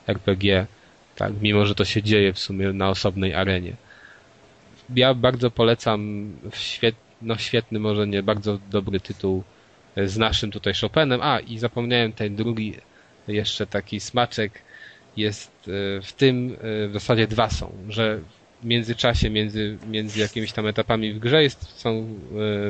RPG, 0.07 0.68
tak, 1.15 1.34
mimo 1.41 1.65
że 1.65 1.76
to 1.76 1.85
się 1.85 2.03
dzieje 2.03 2.34
w 2.34 2.39
sumie 2.39 2.73
na 2.73 2.89
osobnej 2.89 3.34
arenie. 3.34 3.76
Ja 4.95 5.14
bardzo 5.14 5.52
polecam 5.52 6.31
świet, 6.53 6.95
no 7.22 7.38
świetny, 7.38 7.80
może 7.80 8.07
nie, 8.07 8.23
bardzo 8.23 8.60
dobry 8.72 8.99
tytuł 8.99 9.44
z 10.06 10.18
naszym 10.18 10.52
tutaj 10.52 10.73
Chopinem. 10.73 11.22
A, 11.22 11.39
i 11.39 11.57
zapomniałem 11.57 12.14
ten 12.14 12.35
drugi 12.35 12.73
jeszcze 13.27 13.68
taki 13.68 13.99
smaczek 13.99 14.61
jest 15.18 15.52
e, 15.68 16.02
w 16.02 16.14
tym, 16.14 16.57
e, 16.85 16.88
w 16.88 16.94
zasadzie 16.94 17.27
dwa 17.27 17.49
są, 17.49 17.72
że 17.89 18.19
w 18.61 18.65
międzyczasie, 18.65 19.30
między, 19.30 19.77
między 19.88 20.19
jakimiś 20.19 20.52
tam 20.52 20.68
etapami 20.68 21.14
w 21.14 21.19
grze 21.19 21.44
jest, 21.44 21.80
są 21.80 22.19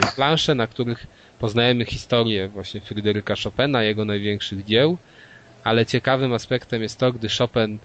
e, 0.01 0.15
plansze, 0.15 0.55
na 0.55 0.67
których 0.67 1.07
poznajemy 1.39 1.85
historię 1.85 2.47
właśnie 2.47 2.81
Fryderyka 2.81 3.33
Chopina, 3.43 3.83
jego 3.83 4.05
największych 4.05 4.65
dzieł, 4.65 4.97
ale 5.63 5.85
ciekawym 5.85 6.33
aspektem 6.33 6.81
jest 6.81 6.99
to, 6.99 7.11
gdy 7.11 7.27
Chopin 7.29 7.79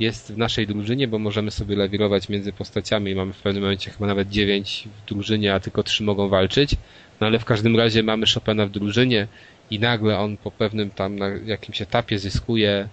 jest 0.00 0.32
w 0.32 0.38
naszej 0.38 0.66
drużynie, 0.66 1.08
bo 1.08 1.18
możemy 1.18 1.50
sobie 1.50 1.76
lawirować 1.76 2.28
między 2.28 2.52
postaciami 2.52 3.14
mamy 3.14 3.32
w 3.32 3.42
pewnym 3.42 3.62
momencie 3.62 3.90
chyba 3.90 4.06
nawet 4.06 4.28
dziewięć 4.28 4.88
w 5.02 5.08
drużynie, 5.08 5.54
a 5.54 5.60
tylko 5.60 5.82
trzy 5.82 6.02
mogą 6.02 6.28
walczyć. 6.28 6.76
No 7.20 7.26
ale 7.26 7.38
w 7.38 7.44
każdym 7.44 7.76
razie 7.76 8.02
mamy 8.02 8.26
Chopina 8.34 8.66
w 8.66 8.70
drużynie 8.70 9.28
i 9.70 9.78
nagle 9.78 10.18
on 10.18 10.36
po 10.36 10.50
pewnym 10.50 10.90
tam 10.90 11.16
na 11.16 11.28
jakimś 11.28 11.82
etapie 11.82 12.18
zyskuje 12.18 12.88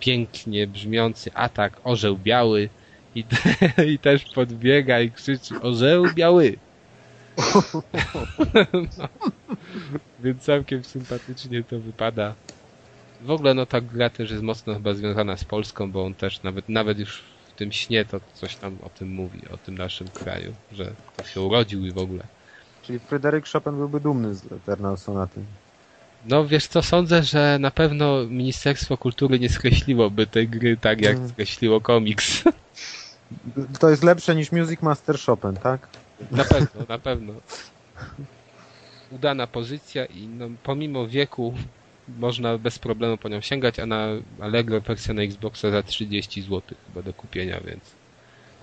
pięknie 0.00 0.66
brzmiący 0.66 1.30
atak 1.34 1.80
orzeł 1.84 2.18
biały 2.18 2.68
i, 3.14 3.24
te, 3.24 3.56
i 3.92 3.98
też 3.98 4.24
podbiega 4.24 5.00
i 5.00 5.10
krzyczy 5.10 5.60
orzeł 5.60 6.04
biały. 6.14 6.56
no. 8.98 9.08
Więc 10.20 10.42
całkiem 10.42 10.84
sympatycznie 10.84 11.62
to 11.64 11.78
wypada. 11.78 12.34
W 13.22 13.30
ogóle 13.30 13.54
no 13.54 13.66
ta 13.66 13.80
gra 13.80 14.10
też 14.10 14.30
jest 14.30 14.42
mocno 14.42 14.74
chyba 14.74 14.94
związana 14.94 15.36
z 15.36 15.44
Polską, 15.44 15.92
bo 15.92 16.04
on 16.04 16.14
też 16.14 16.42
nawet, 16.42 16.68
nawet 16.68 16.98
już 16.98 17.22
w 17.48 17.52
tym 17.58 17.72
śnie 17.72 18.04
to 18.04 18.20
coś 18.34 18.56
tam 18.56 18.76
o 18.82 18.88
tym 18.88 19.08
mówi, 19.08 19.40
o 19.54 19.56
tym 19.56 19.78
naszym 19.78 20.08
kraju, 20.08 20.54
że 20.72 20.92
to 21.16 21.24
się 21.24 21.40
urodził 21.40 21.86
i 21.86 21.92
w 21.92 21.98
ogóle. 21.98 22.22
Czyli 22.82 22.98
Fryderyk 22.98 23.48
Chopin 23.48 23.72
byłby 23.76 24.00
dumny 24.00 24.34
z 24.34 24.52
Eternal 24.52 24.98
Sonaty. 24.98 25.40
No 26.26 26.46
wiesz 26.46 26.66
co, 26.66 26.82
sądzę, 26.82 27.22
że 27.22 27.56
na 27.60 27.70
pewno 27.70 28.26
Ministerstwo 28.26 28.96
Kultury 28.96 29.38
nie 29.38 29.48
skreśliłoby 29.48 30.26
tej 30.26 30.48
gry 30.48 30.76
tak, 30.76 31.00
jak 31.00 31.16
Mm. 31.16 31.28
skreśliło 31.28 31.80
komiks. 31.80 32.42
To 33.80 33.90
jest 33.90 34.04
lepsze 34.04 34.34
niż 34.34 34.52
Music 34.52 34.82
Master 34.82 35.18
Chopin, 35.18 35.54
tak? 35.56 35.88
Na 36.30 36.44
pewno, 36.44 36.80
na 36.88 36.98
pewno. 36.98 37.32
Udana 39.10 39.46
pozycja 39.46 40.04
i 40.06 40.26
no, 40.26 40.46
pomimo 40.62 41.06
wieku 41.08 41.54
można 42.08 42.58
bez 42.58 42.78
problemu 42.78 43.16
po 43.16 43.28
nią 43.28 43.40
sięgać, 43.40 43.78
a 43.78 43.86
na 43.86 44.06
Allegro 44.40 44.80
wersja 44.80 45.14
na 45.14 45.22
Xboxa 45.22 45.70
za 45.70 45.82
30 45.82 46.42
zł 46.42 46.62
chyba 46.86 47.02
do 47.02 47.12
kupienia, 47.12 47.60
więc 47.60 47.80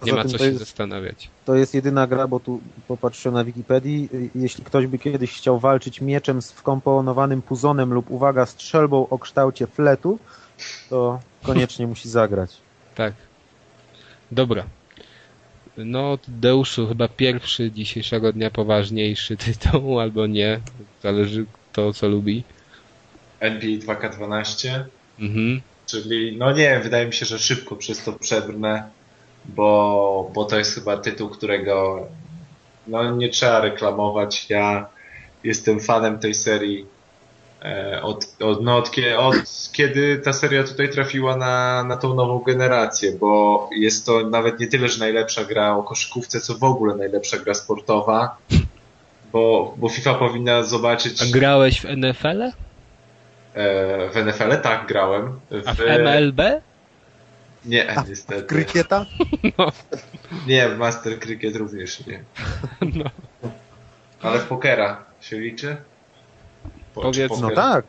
nie 0.05 0.14
ma 0.14 0.23
co 0.23 0.31
to 0.31 0.38
się 0.38 0.43
jest- 0.45 0.59
zastanawiać. 0.59 1.30
To 1.45 1.55
jest 1.55 1.73
jedyna 1.73 2.07
gra, 2.07 2.27
bo 2.27 2.39
tu 2.39 2.61
popatrzyłem 2.88 3.34
na 3.35 3.43
Wikipedii. 3.43 4.09
Jeśli 4.35 4.64
ktoś 4.64 4.88
by 4.88 4.99
kiedyś 4.99 5.34
chciał 5.34 5.59
walczyć 5.59 6.01
mieczem 6.01 6.41
z 6.41 6.51
wkomponowanym 6.51 7.41
puzonem 7.41 7.93
lub, 7.93 8.11
uwaga, 8.11 8.45
strzelbą 8.45 9.09
o 9.09 9.19
kształcie 9.19 9.68
fletu, 9.68 10.19
to 10.89 11.19
koniecznie 11.43 11.88
musi 11.93 12.09
zagrać. 12.09 12.57
Tak. 12.95 13.14
Dobra. 14.31 14.64
No, 15.77 16.18
Deuszu, 16.27 16.88
chyba 16.88 17.07
pierwszy 17.07 17.72
dzisiejszego 17.72 18.34
dnia 18.34 18.51
poważniejszy 18.51 19.38
tytuł, 19.38 19.99
albo 19.99 20.27
nie. 20.27 20.59
Zależy 21.03 21.45
kto 21.72 21.93
co 21.93 22.07
lubi. 22.07 22.43
NBA 23.39 23.77
2K12, 23.95 24.84
Mhm. 25.19 25.61
czyli 25.85 26.38
no 26.38 26.51
nie 26.51 26.80
wydaje 26.80 27.07
mi 27.07 27.14
się, 27.14 27.26
że 27.26 27.39
szybko 27.39 27.76
przez 27.76 28.03
to 28.03 28.14
przebrnę, 28.14 28.89
bo, 29.45 30.31
bo 30.34 30.45
to 30.45 30.57
jest 30.57 30.76
chyba 30.76 30.97
tytuł, 30.97 31.30
którego 31.30 32.07
no 32.88 33.15
nie 33.15 33.30
trzeba 33.30 33.59
reklamować. 33.59 34.49
Ja 34.49 34.88
jestem 35.43 35.80
fanem 35.80 36.19
tej 36.19 36.34
serii 36.34 36.85
e, 37.65 38.01
od, 38.01 38.27
od, 38.39 38.64
no, 38.64 38.77
od, 38.77 38.91
od 39.18 39.35
kiedy 39.72 40.18
ta 40.18 40.34
seria 40.34 40.64
tutaj 40.64 40.89
trafiła 40.89 41.38
na, 41.38 41.84
na 41.84 41.97
tą 41.97 42.15
nową 42.15 42.39
generację, 42.39 43.11
bo 43.11 43.69
jest 43.77 44.05
to 44.05 44.30
nawet 44.30 44.59
nie 44.59 44.68
tyle, 44.68 44.89
że 44.89 44.99
najlepsza 44.99 45.43
gra 45.43 45.76
o 45.76 45.84
koszykówce, 45.84 46.41
co 46.41 46.57
w 46.57 46.64
ogóle 46.64 46.95
najlepsza 46.95 47.38
gra 47.38 47.53
sportowa, 47.53 48.38
bo, 49.31 49.73
bo 49.77 49.89
FIFA 49.89 50.14
powinna 50.14 50.64
zobaczyć... 50.64 51.22
A 51.22 51.26
grałeś 51.26 51.81
w 51.81 51.97
NFL-e? 51.97 52.45
E, 52.45 52.66
w 54.11 54.15
NFL 54.25 54.61
tak 54.61 54.88
grałem. 54.88 55.39
A 55.65 55.73
w 55.73 55.79
MLB? 55.79 56.41
Nie, 57.65 57.91
A 57.97 58.03
niestety. 58.09 58.43
Krykieta? 58.43 59.05
Nie, 60.47 60.69
w 60.69 60.77
Master 60.77 61.19
Cricket 61.19 61.55
również 61.55 62.05
nie. 62.07 62.23
No. 62.81 63.05
Ale 64.21 64.39
w 64.39 64.45
pokera 64.45 65.03
się 65.21 65.39
liczy? 65.39 65.77
Po, 66.95 67.01
Powiedz- 67.01 67.29
No 67.41 67.47
poker- 67.49 67.55
tak. 67.55 67.85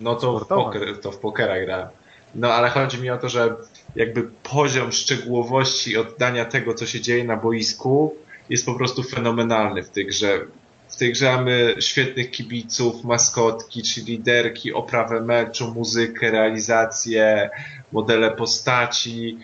No 0.00 0.14
to 0.14 0.38
w, 0.38 0.46
poker, 0.46 1.00
to 1.00 1.12
w 1.12 1.18
pokera 1.18 1.60
grałem. 1.64 1.88
No 2.34 2.52
ale 2.52 2.68
chodzi 2.70 3.00
mi 3.00 3.10
o 3.10 3.18
to, 3.18 3.28
że 3.28 3.54
jakby 3.96 4.22
poziom 4.42 4.92
szczegółowości 4.92 5.96
oddania 5.96 6.44
tego, 6.44 6.74
co 6.74 6.86
się 6.86 7.00
dzieje 7.00 7.24
na 7.24 7.36
boisku 7.36 8.14
jest 8.50 8.66
po 8.66 8.74
prostu 8.74 9.02
fenomenalny 9.02 9.82
w 9.82 9.90
tej 9.90 10.06
grze. 10.06 10.40
W 10.92 10.96
tej 10.96 11.12
grze 11.12 11.32
mamy 11.32 11.74
świetnych 11.80 12.30
kibiców, 12.30 13.04
maskotki, 13.04 13.82
czy 13.82 14.00
liderki, 14.00 14.72
oprawę 14.72 15.20
meczu, 15.20 15.74
muzykę, 15.74 16.30
realizację, 16.30 17.50
modele 17.92 18.30
postaci, 18.30 19.38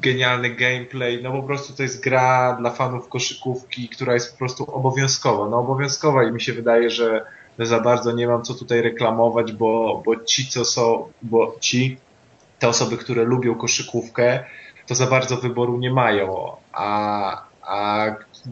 genialny 0.00 0.50
gameplay. 0.50 1.22
No 1.22 1.32
po 1.32 1.42
prostu 1.42 1.72
to 1.72 1.82
jest 1.82 2.02
gra 2.02 2.56
dla 2.60 2.70
fanów 2.70 3.08
koszykówki, 3.08 3.88
która 3.88 4.14
jest 4.14 4.32
po 4.32 4.38
prostu 4.38 4.74
obowiązkowa. 4.74 5.48
No 5.48 5.58
obowiązkowa 5.58 6.24
i 6.24 6.32
mi 6.32 6.40
się 6.40 6.52
wydaje, 6.52 6.90
że 6.90 7.24
za 7.58 7.80
bardzo 7.80 8.12
nie 8.12 8.26
mam 8.26 8.42
co 8.42 8.54
tutaj 8.54 8.82
reklamować, 8.82 9.52
bo, 9.52 10.02
bo 10.06 10.16
ci, 10.16 10.48
co 10.48 10.64
są, 10.64 11.08
bo 11.22 11.56
ci, 11.60 11.96
te 12.58 12.68
osoby, 12.68 12.96
które 12.96 13.24
lubią 13.24 13.54
koszykówkę, 13.54 14.44
to 14.86 14.94
za 14.94 15.06
bardzo 15.06 15.36
wyboru 15.36 15.78
nie 15.78 15.90
mają, 15.90 16.56
a, 16.72 17.42
a 17.62 18.06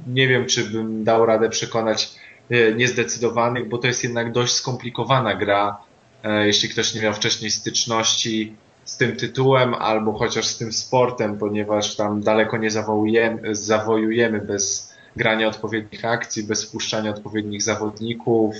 nie 0.06 0.28
wiem, 0.28 0.46
czy 0.46 0.64
bym 0.64 1.04
dał 1.04 1.26
radę 1.26 1.48
przekonać 1.48 2.14
e, 2.50 2.74
niezdecydowanych, 2.74 3.68
bo 3.68 3.78
to 3.78 3.86
jest 3.86 4.04
jednak 4.04 4.32
dość 4.32 4.52
skomplikowana 4.52 5.34
gra, 5.34 5.78
e, 6.24 6.46
jeśli 6.46 6.68
ktoś 6.68 6.94
nie 6.94 7.02
miał 7.02 7.14
wcześniej 7.14 7.50
styczności 7.50 8.54
z 8.84 8.96
tym 8.96 9.16
tytułem, 9.16 9.74
albo 9.74 10.12
chociaż 10.12 10.46
z 10.46 10.58
tym 10.58 10.72
sportem, 10.72 11.38
ponieważ 11.38 11.96
tam 11.96 12.20
daleko 12.20 12.56
nie 12.56 12.70
zawojujemy, 12.70 13.54
zawojujemy 13.54 14.40
bez 14.40 14.94
grania 15.16 15.48
odpowiednich 15.48 16.04
akcji, 16.04 16.42
bez 16.42 16.64
wpuszczania 16.64 17.10
odpowiednich 17.10 17.62
zawodników, 17.62 18.56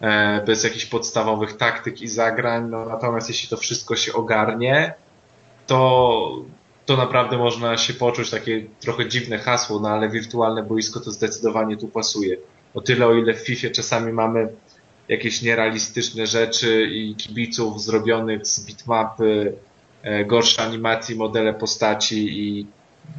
e, 0.00 0.44
bez 0.46 0.64
jakichś 0.64 0.86
podstawowych 0.86 1.56
taktyk 1.56 2.02
i 2.02 2.08
zagrań. 2.08 2.70
No, 2.70 2.84
natomiast 2.84 3.28
jeśli 3.28 3.48
to 3.48 3.56
wszystko 3.56 3.96
się 3.96 4.12
ogarnie, 4.12 4.94
to, 5.66 6.42
to 6.86 6.96
naprawdę 6.96 7.38
można 7.38 7.76
się 7.76 7.94
poczuć 7.94 8.30
takie 8.30 8.64
trochę 8.80 9.08
dziwne 9.08 9.38
hasło, 9.38 9.80
no 9.80 9.88
ale 9.88 10.08
wirtualne 10.08 10.62
boisko 10.62 11.00
to 11.00 11.10
zdecydowanie 11.10 11.76
tu 11.76 11.88
pasuje. 11.88 12.36
O 12.74 12.80
tyle, 12.80 13.06
o 13.06 13.14
ile 13.14 13.34
w 13.34 13.38
FIFA 13.38 13.68
czasami 13.70 14.12
mamy 14.12 14.48
jakieś 15.08 15.42
nierealistyczne 15.42 16.26
rzeczy 16.26 16.88
i 16.92 17.14
kibiców 17.14 17.82
zrobionych 17.82 18.46
z 18.46 18.66
bitmapy, 18.66 19.52
e, 20.02 20.24
gorsze 20.24 20.62
animacji, 20.62 21.16
modele 21.16 21.54
postaci 21.54 22.40
i 22.40 22.66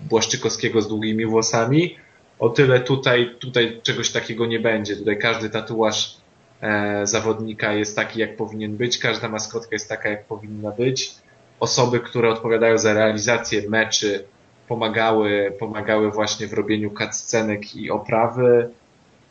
Błaszczykowskiego 0.10 0.82
z 0.82 0.88
długimi 0.88 1.26
włosami. 1.26 1.96
O 2.40 2.50
tyle 2.50 2.80
tutaj, 2.80 3.36
tutaj 3.40 3.82
czegoś 3.84 4.12
takiego 4.12 4.46
nie 4.46 4.60
będzie. 4.60 4.96
Tutaj 4.96 5.20
każdy 5.20 5.50
tatuaż 5.50 6.18
e, 6.62 7.08
zawodnika 7.08 7.74
jest 7.74 7.96
taki, 7.96 8.20
jak 8.20 8.36
powinien 8.36 8.78
być, 8.78 8.98
każda 8.98 9.30
maskotka 9.30 9.70
jest 9.72 9.90
taka, 9.90 10.10
jak 10.10 10.26
powinna 10.26 10.72
być. 10.72 11.16
Osoby, 11.60 12.00
które 12.00 12.30
odpowiadają 12.30 12.78
za 12.78 12.94
realizację 12.94 13.70
meczy, 13.70 14.24
pomagały, 14.68 15.54
pomagały 15.60 16.12
właśnie 16.12 16.48
w 16.48 16.54
robieniu 16.54 16.92
cutscenek 16.92 17.76
i 17.76 17.92
oprawy. 17.92 18.70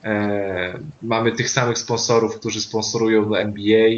E, 0.05 0.79
mamy 1.03 1.33
tych 1.33 1.51
samych 1.51 1.79
sponsorów, 1.79 2.39
którzy 2.39 2.61
sponsorują 2.61 3.29
do 3.29 3.41
NBA. 3.41 3.89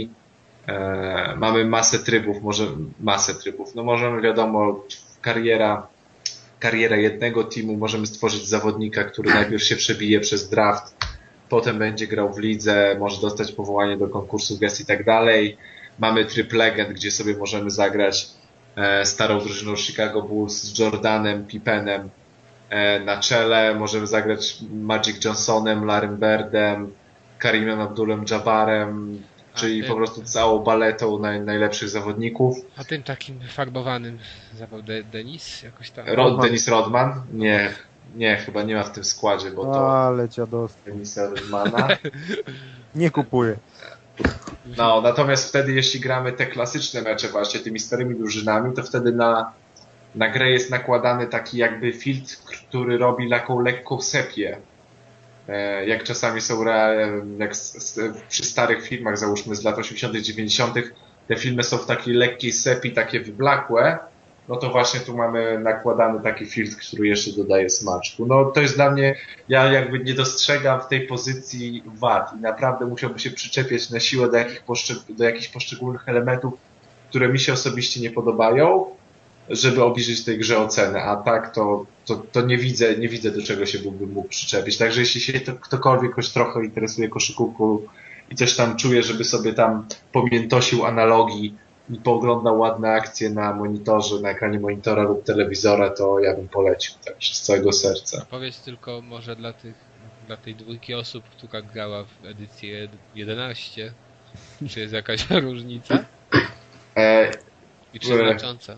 E, 0.68 1.34
mamy 1.36 1.64
masę 1.64 1.98
trybów, 1.98 2.42
może 2.42 2.66
masę 3.00 3.34
trybów. 3.34 3.74
No 3.74 3.84
możemy, 3.84 4.20
wiadomo, 4.20 4.84
kariera, 5.20 5.86
kariera 6.60 6.96
jednego 6.96 7.44
teamu, 7.44 7.76
możemy 7.76 8.06
stworzyć 8.06 8.46
zawodnika, 8.48 9.04
który 9.04 9.30
najpierw 9.30 9.62
się 9.62 9.76
przebije 9.76 10.20
przez 10.20 10.48
draft, 10.48 10.96
potem 11.48 11.78
będzie 11.78 12.06
grał 12.06 12.34
w 12.34 12.38
lidze, 12.38 12.96
może 12.98 13.20
dostać 13.20 13.52
powołanie 13.52 13.96
do 13.96 14.08
konkursu 14.08 14.58
gest 14.58 14.80
i 14.80 14.86
tak 14.86 15.04
dalej. 15.04 15.56
Mamy 15.98 16.24
tryb 16.24 16.52
legend, 16.52 16.92
gdzie 16.92 17.10
sobie 17.10 17.36
możemy 17.36 17.70
zagrać 17.70 18.26
e, 18.76 19.06
starą 19.06 19.40
drużyną 19.40 19.76
Chicago 19.76 20.22
Bulls 20.22 20.62
z 20.62 20.78
Jordanem, 20.78 21.46
Pippenem, 21.46 22.10
E, 22.70 23.00
na 23.00 23.20
czele. 23.20 23.74
Możemy 23.74 24.06
zagrać 24.06 24.58
Magic 24.70 25.24
Johnsonem, 25.24 25.84
Larrym 25.84 26.16
Birdem, 26.16 26.92
Karimem 27.38 27.80
Abdulem 27.80 28.24
Jabbarem, 28.30 29.22
czyli 29.54 29.84
po 29.84 29.94
prostu 29.94 30.22
całą 30.22 30.58
baletą 30.58 31.18
naj, 31.18 31.40
najlepszych 31.40 31.88
zawodników. 31.88 32.56
A 32.76 32.84
tym 32.84 33.02
takim 33.02 33.40
farbowanym 33.48 34.18
zawał 34.58 34.82
De 34.82 35.02
Denis? 35.02 35.62
Jakoś 35.62 35.90
tam? 35.90 36.06
Rod, 36.08 36.40
Denis 36.40 36.68
Rodman? 36.68 37.22
Nie, 37.32 37.72
nie, 38.16 38.36
chyba 38.36 38.62
nie 38.62 38.74
ma 38.74 38.82
w 38.82 38.92
tym 38.92 39.04
składzie, 39.04 39.50
bo 39.50 39.64
to 39.64 39.92
Ale 40.06 40.28
dziadostwo. 40.28 40.90
Denisa 40.90 41.26
Rodmana. 41.30 41.88
Nie 42.94 43.10
kupuję. 43.10 43.56
No, 44.76 45.00
natomiast 45.00 45.48
wtedy 45.48 45.72
jeśli 45.72 46.00
gramy 46.00 46.32
te 46.32 46.46
klasyczne 46.46 47.02
mecze 47.02 47.28
właśnie 47.28 47.60
tymi 47.60 47.78
starymi 47.78 48.14
drużynami, 48.14 48.74
to 48.74 48.82
wtedy 48.82 49.12
na 49.12 49.52
na 50.14 50.28
grę 50.28 50.50
jest 50.50 50.70
nakładany 50.70 51.26
taki 51.26 51.58
jakby 51.58 51.92
filtr, 51.92 52.36
który 52.36 52.98
robi 52.98 53.30
taką 53.30 53.60
lekką 53.60 54.00
sepię. 54.00 54.58
E, 55.48 55.86
jak 55.86 56.02
czasami 56.02 56.40
są, 56.40 56.64
jak 57.38 57.52
przy 58.28 58.44
starych 58.44 58.88
filmach, 58.88 59.18
załóżmy 59.18 59.54
z 59.54 59.64
lat 59.64 59.78
80., 59.78 60.16
90., 60.16 60.74
te 61.28 61.36
filmy 61.36 61.64
są 61.64 61.78
w 61.78 61.86
takiej 61.86 62.14
lekkiej 62.14 62.52
sepii, 62.52 62.92
takie 62.92 63.20
wyblakłe, 63.20 63.98
no 64.48 64.56
to 64.56 64.70
właśnie 64.70 65.00
tu 65.00 65.16
mamy 65.16 65.58
nakładany 65.58 66.22
taki 66.22 66.46
filtr, 66.46 66.76
który 66.76 67.08
jeszcze 67.08 67.32
dodaje 67.32 67.70
smaczku. 67.70 68.26
No 68.26 68.44
to 68.44 68.60
jest 68.60 68.74
dla 68.74 68.90
mnie, 68.90 69.16
ja 69.48 69.72
jakby 69.72 69.98
nie 69.98 70.14
dostrzegam 70.14 70.80
w 70.80 70.86
tej 70.86 71.00
pozycji 71.06 71.82
wad 71.86 72.32
i 72.38 72.40
naprawdę 72.40 72.86
musiałby 72.86 73.18
się 73.18 73.30
przyczepiać 73.30 73.90
na 73.90 74.00
siłę 74.00 74.30
do, 74.30 74.36
jakich 74.36 74.62
do 75.08 75.24
jakichś 75.24 75.48
poszczególnych 75.48 76.08
elementów, 76.08 76.54
które 77.08 77.28
mi 77.28 77.38
się 77.38 77.52
osobiście 77.52 78.00
nie 78.00 78.10
podobają, 78.10 78.86
żeby 79.50 79.84
obniżyć 79.84 80.24
tej 80.24 80.38
grze 80.38 80.58
ocenę, 80.58 81.02
a 81.02 81.16
tak 81.16 81.54
to, 81.54 81.86
to, 82.04 82.14
to 82.16 82.42
nie 82.42 82.58
widzę, 82.58 82.96
nie 82.96 83.08
widzę 83.08 83.30
do 83.30 83.42
czego 83.42 83.66
się 83.66 83.78
byłbym 83.78 84.12
mógł 84.12 84.28
przyczepić. 84.28 84.78
Także 84.78 85.00
jeśli 85.00 85.20
się 85.20 85.40
to, 85.40 85.52
ktokolwiek 85.52 86.14
choć 86.14 86.32
trochę 86.32 86.64
interesuje 86.64 87.08
koszykówką 87.08 87.78
i 88.30 88.34
coś 88.34 88.56
tam 88.56 88.76
czuje, 88.76 89.02
żeby 89.02 89.24
sobie 89.24 89.52
tam 89.52 89.86
pomiętosił 90.12 90.84
analogii 90.84 91.54
i 91.90 91.96
pooglądał 91.96 92.58
ładne 92.58 92.90
akcje 92.92 93.30
na 93.30 93.54
monitorze, 93.54 94.20
na 94.20 94.30
ekranie 94.30 94.60
monitora 94.60 95.02
lub 95.02 95.24
telewizora, 95.24 95.90
to 95.90 96.20
ja 96.20 96.34
bym 96.34 96.48
polecił 96.48 96.94
tak 97.04 97.14
z 97.20 97.40
całego 97.40 97.72
serca. 97.72 98.26
Powiedz 98.30 98.60
tylko 98.60 99.02
może 99.02 99.36
dla 99.36 99.52
tych, 99.52 99.74
dla 100.26 100.36
tej 100.36 100.54
dwójki 100.54 100.94
osób, 100.94 101.24
która 101.24 101.62
grała 101.62 102.04
w 102.04 102.24
edycję 102.24 102.88
11, 103.14 103.92
czy 104.68 104.80
jest 104.80 104.92
jakaś 104.92 105.30
różnica? 105.46 106.04
E, 106.96 107.30
I 107.94 108.00
czy 108.00 108.16
znacząca? 108.16 108.76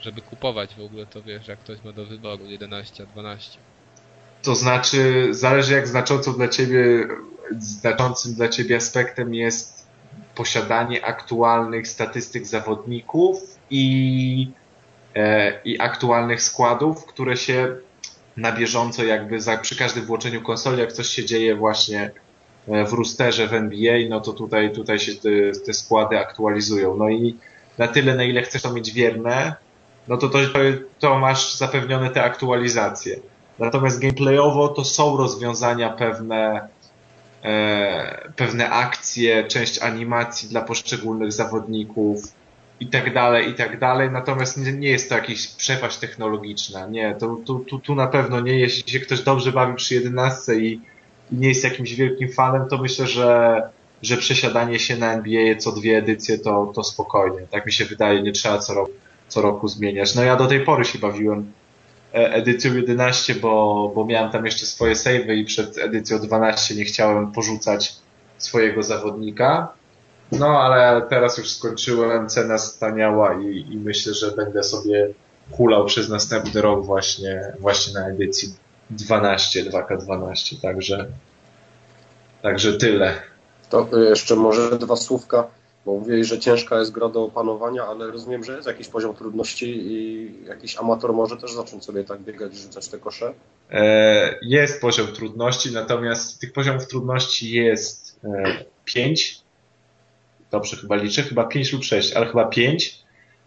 żeby 0.00 0.22
kupować 0.22 0.74
w 0.74 0.80
ogóle, 0.80 1.06
to 1.06 1.22
wiesz, 1.22 1.48
jak 1.48 1.58
ktoś 1.58 1.84
ma 1.84 1.92
do 1.92 2.06
wyboru 2.06 2.44
11, 2.46 3.06
12. 3.06 3.58
To 4.42 4.54
znaczy, 4.54 5.28
zależy 5.30 5.72
jak 5.72 5.88
znaczącą 5.88 6.32
dla 6.32 6.48
ciebie, 6.48 7.08
znaczącym 7.58 8.34
dla 8.34 8.48
ciebie 8.48 8.76
aspektem 8.76 9.34
jest 9.34 9.79
posiadanie 10.40 11.04
aktualnych 11.04 11.88
statystyk 11.88 12.46
zawodników 12.46 13.36
i, 13.70 14.48
e, 15.14 15.52
i 15.64 15.80
aktualnych 15.80 16.42
składów, 16.42 17.06
które 17.06 17.36
się 17.36 17.76
na 18.36 18.52
bieżąco 18.52 19.04
jakby 19.04 19.40
za, 19.40 19.56
przy 19.56 19.76
każdym 19.76 20.04
włączeniu 20.04 20.42
konsoli, 20.42 20.80
jak 20.80 20.92
coś 20.92 21.06
się 21.06 21.24
dzieje 21.24 21.56
właśnie 21.56 22.10
e, 22.68 22.84
w 22.84 22.92
roosterze 22.92 23.48
w 23.48 23.54
NBA, 23.54 23.98
no 24.08 24.20
to 24.20 24.32
tutaj, 24.32 24.72
tutaj 24.72 24.98
się 24.98 25.14
te, 25.14 25.60
te 25.66 25.74
składy 25.74 26.18
aktualizują. 26.18 26.96
No 26.96 27.08
i 27.10 27.36
na 27.78 27.88
tyle, 27.88 28.14
na 28.14 28.24
ile 28.24 28.42
chcesz 28.42 28.62
to 28.62 28.72
mieć 28.72 28.92
wierne, 28.92 29.54
no 30.08 30.16
to, 30.16 30.28
to, 30.28 30.38
to 30.98 31.18
masz 31.18 31.56
zapewnione 31.56 32.10
te 32.10 32.24
aktualizacje. 32.24 33.16
Natomiast 33.58 34.00
gameplayowo 34.00 34.68
to 34.68 34.84
są 34.84 35.16
rozwiązania 35.16 35.90
pewne, 35.90 36.68
e, 37.44 38.30
pewne 38.36 38.70
akcje, 38.70 39.44
część 39.44 39.78
animacji 39.78 40.48
dla 40.48 40.62
poszczególnych 40.62 41.32
zawodników 41.32 42.22
i 42.80 42.86
tak 42.86 43.14
dalej, 43.14 43.50
i 43.50 43.54
tak 43.54 43.78
dalej. 43.78 44.10
Natomiast 44.10 44.56
nie, 44.56 44.72
nie 44.72 44.88
jest 44.88 45.08
to 45.08 45.14
jakaś 45.14 45.46
przepaść 45.46 45.98
technologiczna. 45.98 46.86
Nie, 46.86 47.14
to, 47.14 47.36
tu, 47.46 47.58
tu, 47.58 47.78
tu 47.78 47.94
na 47.94 48.06
pewno 48.06 48.40
nie. 48.40 48.58
Jeśli 48.58 48.92
się 48.92 49.00
ktoś 49.00 49.20
dobrze 49.20 49.52
bawi 49.52 49.74
przy 49.74 49.94
11 49.94 50.54
i, 50.54 50.80
i 51.32 51.36
nie 51.36 51.48
jest 51.48 51.64
jakimś 51.64 51.94
wielkim 51.94 52.32
fanem, 52.32 52.68
to 52.68 52.78
myślę, 52.78 53.06
że, 53.06 53.62
że 54.02 54.16
przesiadanie 54.16 54.78
się 54.78 54.96
na 54.96 55.12
NBA 55.12 55.56
co 55.56 55.72
dwie 55.72 55.98
edycje 55.98 56.38
to, 56.38 56.72
to 56.74 56.84
spokojnie. 56.84 57.46
Tak 57.50 57.66
mi 57.66 57.72
się 57.72 57.84
wydaje, 57.84 58.22
nie 58.22 58.32
trzeba 58.32 58.58
co 58.58 58.74
roku 58.74 58.92
co 59.30 59.42
roku 59.42 59.68
zmieniać. 59.68 60.14
No 60.14 60.22
ja 60.22 60.36
do 60.36 60.46
tej 60.46 60.60
pory 60.60 60.84
się 60.84 60.98
bawiłem 60.98 61.52
edycją 62.12 62.74
11, 62.74 63.34
bo, 63.34 63.92
bo 63.94 64.04
miałem 64.04 64.30
tam 64.30 64.44
jeszcze 64.46 64.66
swoje 64.66 64.96
savey 64.96 65.40
i 65.40 65.44
przed 65.44 65.78
edycją 65.78 66.18
12 66.18 66.74
nie 66.74 66.84
chciałem 66.84 67.32
porzucać 67.32 67.96
swojego 68.38 68.82
zawodnika. 68.82 69.72
No 70.32 70.60
ale 70.60 71.02
teraz 71.02 71.38
już 71.38 71.50
skończyłem, 71.50 72.28
cena 72.28 72.58
staniała 72.58 73.34
i, 73.34 73.66
i 73.70 73.76
myślę, 73.76 74.14
że 74.14 74.30
będę 74.30 74.62
sobie 74.62 75.08
hulał 75.50 75.86
przez 75.86 76.08
następny 76.08 76.62
rok 76.62 76.86
właśnie, 76.86 77.52
właśnie 77.58 77.94
na 77.94 78.08
edycji 78.08 78.54
12, 78.90 79.64
2K12, 79.64 80.60
także, 80.62 81.06
także 82.42 82.72
tyle. 82.72 83.14
To 83.70 83.88
jeszcze 84.08 84.36
może 84.36 84.78
dwa 84.78 84.96
słówka 84.96 85.46
bo 85.90 85.98
mówili, 85.98 86.24
że 86.24 86.38
ciężka 86.38 86.78
jest 86.78 86.92
gra 86.92 87.08
do 87.08 87.24
opanowania, 87.24 87.84
ale 87.84 88.10
rozumiem, 88.10 88.44
że 88.44 88.56
jest 88.56 88.68
jakiś 88.68 88.88
poziom 88.88 89.14
trudności 89.16 89.66
i 89.66 90.28
jakiś 90.46 90.76
amator 90.76 91.12
może 91.12 91.36
też 91.36 91.52
zacząć 91.52 91.84
sobie 91.84 92.04
tak 92.04 92.20
biegać 92.20 92.54
i 92.54 92.58
rzucać 92.58 92.88
te 92.88 92.98
kosze? 92.98 93.34
E, 93.70 94.38
jest 94.42 94.80
poziom 94.80 95.06
trudności, 95.06 95.72
natomiast 95.72 96.40
tych 96.40 96.52
poziomów 96.52 96.86
trudności 96.86 97.50
jest 97.50 98.20
e, 98.24 98.64
pięć. 98.84 99.40
Dobrze 100.50 100.76
chyba 100.76 100.96
liczę, 100.96 101.22
chyba 101.22 101.44
pięć 101.44 101.72
lub 101.72 101.84
sześć, 101.84 102.12
ale 102.12 102.26
chyba 102.26 102.44
pięć. 102.44 102.98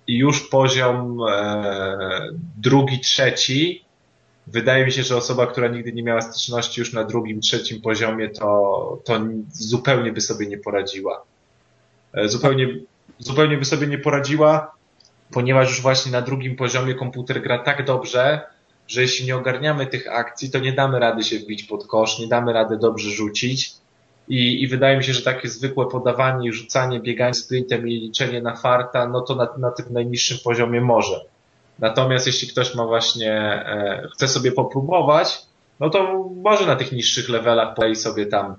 I 0.08 0.18
już 0.18 0.50
poziom 0.50 1.20
e, 1.30 2.30
drugi, 2.58 3.00
trzeci. 3.00 3.86
Wydaje 4.48 4.86
mi 4.86 4.92
się, 4.92 5.04
że 5.04 5.18
osoba, 5.18 5.48
która 5.48 5.68
nigdy 5.68 5.94
nie 5.94 6.04
miała 6.04 6.22
styczności 6.22 6.82
już 6.82 6.94
na 6.94 7.04
drugim, 7.04 7.42
trzecim 7.42 7.82
poziomie, 7.82 8.30
to, 8.30 9.02
to 9.06 9.20
zupełnie 9.52 10.14
by 10.14 10.22
sobie 10.22 10.48
nie 10.48 10.58
poradziła 10.58 11.26
E, 11.26 11.33
zupełnie, 12.26 12.68
zupełnie 13.20 13.58
by 13.58 13.66
sobie 13.66 13.88
nie 13.88 13.98
poradziła, 13.98 14.76
ponieważ 15.32 15.70
już 15.70 15.82
właśnie 15.82 16.12
na 16.12 16.22
drugim 16.22 16.56
poziomie 16.56 16.96
komputer 16.96 17.42
gra 17.42 17.60
tak 17.60 17.86
dobrze, 17.86 18.42
że 18.88 19.02
jeśli 19.02 19.26
nie 19.26 19.36
ogarniamy 19.36 19.88
tych 19.88 20.12
akcji, 20.12 20.52
to 20.52 20.60
nie 20.60 20.74
damy 20.74 21.00
rady 21.00 21.24
się 21.24 21.40
wbić 21.40 21.64
pod 21.64 21.88
kosz, 21.88 22.20
nie 22.20 22.28
damy 22.28 22.54
rady 22.54 22.78
dobrze 22.78 23.10
rzucić. 23.10 23.74
I, 24.28 24.64
i 24.64 24.68
wydaje 24.68 24.98
mi 24.98 25.04
się, 25.04 25.14
że 25.14 25.22
takie 25.22 25.50
zwykłe 25.50 25.86
podawanie, 25.90 26.54
rzucanie, 26.54 27.00
bieganie 27.00 27.34
sprintem 27.34 27.88
i 27.88 27.92
liczenie 27.92 28.42
na 28.42 28.56
farta, 28.56 29.08
no 29.08 29.22
to 29.22 29.36
na, 29.36 29.48
na 29.58 29.72
tym 29.72 29.86
najniższym 29.90 30.38
poziomie 30.44 30.82
może. 30.82 31.22
Natomiast 31.80 32.28
jeśli 32.28 32.48
ktoś 32.48 32.76
ma 32.76 32.86
właśnie, 32.86 33.32
e, 33.32 34.08
chce 34.14 34.28
sobie 34.28 34.52
popróbować, 34.52 35.42
no 35.80 35.90
to 35.90 36.30
może 36.36 36.66
na 36.66 36.76
tych 36.76 36.92
niższych 36.92 37.30
levelach 37.30 37.76
polej 37.76 37.96
sobie 37.96 38.26
tam 38.26 38.56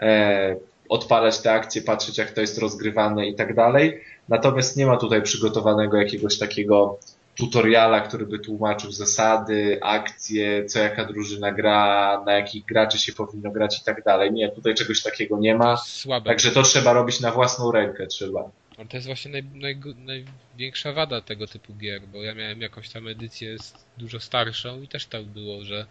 e, 0.00 0.56
odpalać 0.92 1.40
te 1.40 1.52
akcje, 1.52 1.82
patrzeć 1.82 2.18
jak 2.18 2.30
to 2.30 2.40
jest 2.40 2.58
rozgrywane 2.58 3.26
i 3.26 3.34
tak 3.34 3.54
dalej. 3.54 4.00
Natomiast 4.28 4.76
nie 4.76 4.86
ma 4.86 4.96
tutaj 4.96 5.22
przygotowanego 5.22 5.96
jakiegoś 5.96 6.38
takiego 6.38 6.98
tutoriala, 7.36 8.00
który 8.00 8.26
by 8.26 8.38
tłumaczył 8.38 8.92
zasady, 8.92 9.78
akcje, 9.82 10.64
co 10.64 10.78
jaka 10.78 11.04
drużyna 11.04 11.52
gra, 11.52 12.22
na 12.26 12.32
jakich 12.32 12.64
graczy 12.64 12.98
się 12.98 13.12
powinno 13.12 13.50
grać 13.50 13.80
i 13.80 13.84
tak 13.84 14.04
dalej. 14.04 14.32
Nie, 14.32 14.48
tutaj 14.48 14.74
czegoś 14.74 15.02
takiego 15.02 15.38
nie 15.38 15.54
ma. 15.54 15.76
Słabe. 15.76 16.30
Także 16.30 16.50
to 16.50 16.62
trzeba 16.62 16.92
robić 16.92 17.20
na 17.20 17.30
własną 17.30 17.72
rękę, 17.72 18.06
trzeba. 18.06 18.50
Ale 18.78 18.86
to 18.86 18.96
jest 18.96 19.06
właśnie 19.06 19.30
naj, 19.30 19.44
naj, 19.54 19.76
największa 19.96 20.92
wada 20.92 21.20
tego 21.20 21.46
typu 21.46 21.74
gier, 21.74 22.02
bo 22.12 22.22
ja 22.22 22.34
miałem 22.34 22.60
jakąś 22.60 22.88
tam 22.88 23.08
edycję 23.08 23.56
dużo 23.98 24.20
starszą 24.20 24.82
i 24.82 24.88
też 24.88 25.06
tak 25.06 25.24
było, 25.24 25.64
że 25.64 25.86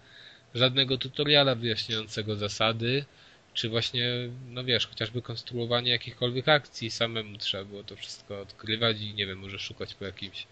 żadnego 0.56 0.98
tutoriala 0.98 1.56
wyjaśniającego 1.56 2.36
zasady, 2.36 3.06
czy 3.54 3.70
właśnie, 3.70 4.10
no 4.50 4.64
wiesz, 4.64 4.88
chociażby 4.88 5.22
konstruowanie 5.22 5.92
jakichkolwiek 5.92 6.48
akcji 6.50 6.92
samemu 6.92 7.38
trzeba 7.38 7.66
było 7.66 7.84
to 7.84 7.96
wszystko 7.96 8.40
odkrywać 8.42 9.02
i 9.02 9.14
nie 9.14 9.26
wiem, 9.28 9.40
może 9.40 9.60
szukać 9.60 9.94
po 9.94 10.06
jakimś 10.06 10.48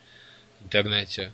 internecie. 0.62 1.32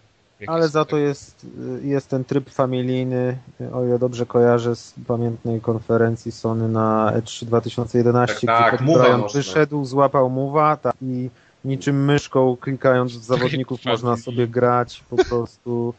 Ale 0.47 0.67
za 0.69 0.85
to 0.85 0.97
jest, 0.97 1.47
jest 1.83 2.09
ten 2.09 2.23
tryb 2.25 2.49
familijny, 2.49 3.37
o 3.73 3.85
ile 3.85 3.99
dobrze 3.99 4.25
kojarzę 4.25 4.75
z 4.75 4.93
pamiętnej 5.07 5.61
konferencji 5.61 6.31
Sony 6.31 6.69
na 6.69 7.11
E 7.13 7.21
E3 7.21 7.45
2011, 7.45 8.47
Tak, 8.47 8.57
tak, 8.71 8.75
gdzie 8.75 8.85
można. 8.85 9.27
wyszedł, 9.27 9.85
złapał 9.85 10.29
mowa 10.29 10.77
tak, 10.77 10.95
i 11.01 11.29
niczym 11.65 12.05
myszką 12.05 12.57
klikając 12.57 13.11
w 13.17 13.23
zawodników 13.23 13.81
Tryb 13.81 13.91
można 13.91 14.09
family. 14.09 14.23
sobie 14.23 14.47
grać 14.47 15.03
po 15.09 15.15
prostu. 15.25 15.93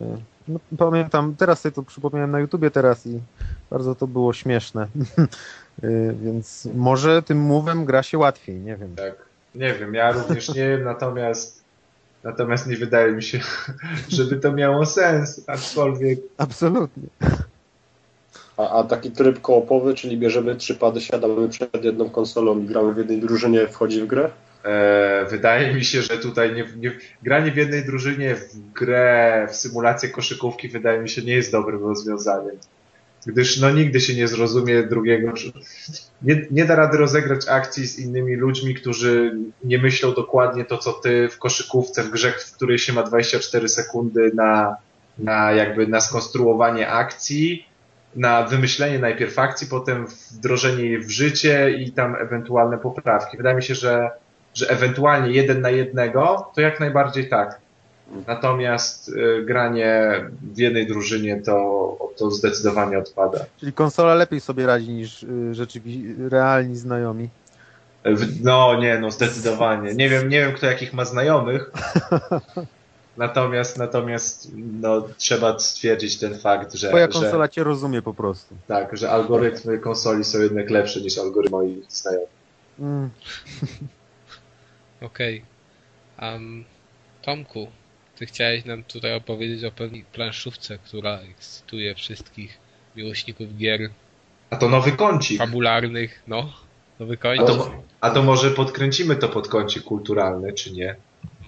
e, 0.00 0.16
No, 0.48 0.60
pamiętam, 0.78 1.34
teraz 1.36 1.60
sobie 1.60 1.72
to 1.72 1.82
przypomniałem 1.82 2.30
na 2.30 2.38
YouTubie 2.40 2.70
teraz 2.70 3.06
i 3.06 3.20
bardzo 3.70 3.94
to 3.94 4.06
było 4.06 4.32
śmieszne. 4.32 4.88
E, 5.82 5.88
Więc 6.24 6.68
może 6.74 7.22
tym 7.22 7.48
move'em 7.48 7.84
gra 7.84 8.02
się 8.02 8.18
łatwiej, 8.18 8.56
nie 8.56 8.76
wiem. 8.76 8.96
Tak. 8.96 9.14
Nie 9.54 9.74
wiem, 9.74 9.94
ja 9.94 10.12
również 10.12 10.48
nie 10.48 10.68
wiem, 10.68 10.84
natomiast 10.94 11.64
natomiast 12.24 12.66
nie 12.66 12.76
wydaje 12.76 13.12
mi 13.12 13.22
się, 13.22 13.40
żeby 14.08 14.36
to 14.36 14.52
miało 14.52 14.86
sens, 14.86 15.44
aczkolwiek 15.46 16.18
Absolutnie. 16.38 17.08
A, 18.56 18.70
a 18.70 18.84
taki 18.84 19.10
tryb 19.10 19.40
koopowy, 19.40 19.94
czyli 19.94 20.18
bierzemy 20.18 20.56
trzy 20.56 20.74
pady, 20.74 21.00
siadamy 21.00 21.48
przed 21.48 21.84
jedną 21.84 22.10
konsolą 22.10 22.58
i 22.58 22.66
gramy 22.66 22.94
w 22.94 22.96
jednej 22.96 23.20
drużynie, 23.20 23.68
wchodzi 23.68 24.02
w 24.02 24.06
grę? 24.06 24.30
E, 24.64 25.26
wydaje 25.30 25.74
mi 25.74 25.84
się, 25.84 26.02
że 26.02 26.18
tutaj 26.18 26.54
nie, 26.54 26.66
nie, 26.76 26.92
granie 27.22 27.50
w 27.52 27.56
jednej 27.56 27.84
drużynie 27.84 28.34
w 28.34 28.72
grę, 28.72 29.46
w 29.50 29.56
symulację 29.56 30.08
koszykówki 30.08 30.68
wydaje 30.68 31.00
mi 31.00 31.08
się 31.08 31.22
nie 31.22 31.34
jest 31.34 31.52
dobrym 31.52 31.84
rozwiązaniem. 31.84 32.56
Gdyż 33.26 33.60
no 33.60 33.70
nigdy 33.70 34.00
się 34.00 34.14
nie 34.14 34.28
zrozumie 34.28 34.82
drugiego. 34.82 35.32
Nie, 36.22 36.46
nie 36.50 36.64
da 36.64 36.74
rady 36.74 36.98
rozegrać 36.98 37.48
akcji 37.48 37.86
z 37.86 37.98
innymi 37.98 38.36
ludźmi, 38.36 38.74
którzy 38.74 39.36
nie 39.64 39.78
myślą 39.78 40.14
dokładnie 40.14 40.64
to, 40.64 40.78
co 40.78 40.92
ty 40.92 41.28
w 41.28 41.38
koszykówce, 41.38 42.02
w 42.02 42.10
grze, 42.10 42.32
w 42.32 42.52
której 42.52 42.78
się 42.78 42.92
ma 42.92 43.02
24 43.02 43.68
sekundy 43.68 44.30
na, 44.34 44.76
na 45.18 45.52
jakby 45.52 45.86
na 45.86 46.00
skonstruowanie 46.00 46.88
akcji, 46.88 47.66
na 48.16 48.42
wymyślenie 48.42 48.98
najpierw 48.98 49.38
akcji, 49.38 49.66
potem 49.66 50.06
wdrożenie 50.30 50.84
jej 50.84 50.98
w 50.98 51.10
życie 51.10 51.70
i 51.70 51.92
tam 51.92 52.16
ewentualne 52.16 52.78
poprawki. 52.78 53.36
Wydaje 53.36 53.56
mi 53.56 53.62
się, 53.62 53.74
że 53.74 54.10
że 54.56 54.68
ewentualnie 54.68 55.30
jeden 55.30 55.60
na 55.60 55.70
jednego, 55.70 56.50
to 56.54 56.60
jak 56.60 56.80
najbardziej 56.80 57.28
tak. 57.28 57.60
Natomiast 58.26 59.08
y, 59.08 59.44
granie 59.44 60.12
w 60.42 60.58
jednej 60.58 60.86
drużynie 60.86 61.42
to, 61.42 61.98
to 62.16 62.30
zdecydowanie 62.30 62.98
odpada. 62.98 63.38
Czyli 63.60 63.72
konsola 63.72 64.14
lepiej 64.14 64.40
sobie 64.40 64.66
radzi 64.66 64.88
niż 64.90 65.22
y, 65.22 65.54
rzeczywiście 65.54 66.14
realni 66.28 66.76
znajomi. 66.76 67.28
No 68.42 68.80
nie, 68.80 68.98
no 68.98 69.10
zdecydowanie. 69.10 69.94
Nie 69.94 70.08
wiem, 70.08 70.28
nie 70.28 70.40
wiem 70.40 70.52
kto 70.52 70.66
jakich 70.66 70.92
ma 70.92 71.04
znajomych. 71.04 71.70
Natomiast, 73.16 73.78
natomiast 73.78 74.52
no, 74.80 75.08
trzeba 75.18 75.58
stwierdzić 75.58 76.18
ten 76.18 76.38
fakt, 76.38 76.74
że, 76.74 76.88
Twoja 76.88 77.06
że, 77.06 77.12
konsola 77.12 77.48
cię 77.48 77.64
rozumie 77.64 78.02
po 78.02 78.14
prostu. 78.14 78.54
tak, 78.66 78.96
że 78.96 79.10
algorytmy 79.10 79.78
konsoli 79.78 80.24
są 80.24 80.38
jednak 80.40 80.70
lepsze 80.70 81.00
niż 81.00 81.18
algorytmy 81.18 81.58
moich 81.58 81.92
znajomych. 81.92 82.28
Mm. 82.78 83.10
Okej. 85.08 85.44
Am, 86.16 86.64
Tomku, 87.22 87.66
ty 88.16 88.26
chciałeś 88.26 88.64
nam 88.64 88.84
tutaj 88.84 89.14
opowiedzieć 89.14 89.64
o 89.64 89.70
pewnej 89.70 90.04
planszówce, 90.12 90.78
która 90.78 91.18
ekscytuje 91.18 91.94
wszystkich 91.94 92.58
miłośników 92.96 93.56
gier 93.56 93.90
A 94.50 94.56
to 94.56 94.68
nowy 94.68 94.92
kącik. 94.92 95.38
fabularnych, 95.38 96.22
no. 96.26 96.52
Nowy 97.00 97.14
A 97.14 97.16
końc. 97.16 97.46
to, 97.46 97.70
a 98.00 98.10
to 98.10 98.22
może 98.22 98.50
podkręcimy 98.50 99.16
to 99.16 99.28
pod 99.28 99.48
kącik 99.48 99.82
kulturalny, 99.82 100.52
czy 100.52 100.72
nie? 100.72 100.96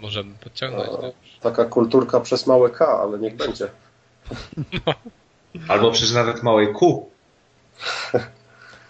Możemy 0.03 0.35
podciągnąć, 0.35 0.89
no. 1.03 1.13
Taka 1.41 1.65
kulturka 1.65 2.21
przez 2.21 2.47
małe 2.47 2.71
K, 2.71 2.87
ale 3.03 3.19
niech 3.19 3.37
będzie. 3.37 3.69
Albo 5.69 5.91
przecież 5.91 6.13
nawet 6.13 6.43
małej 6.43 6.73
Q. 6.75 7.09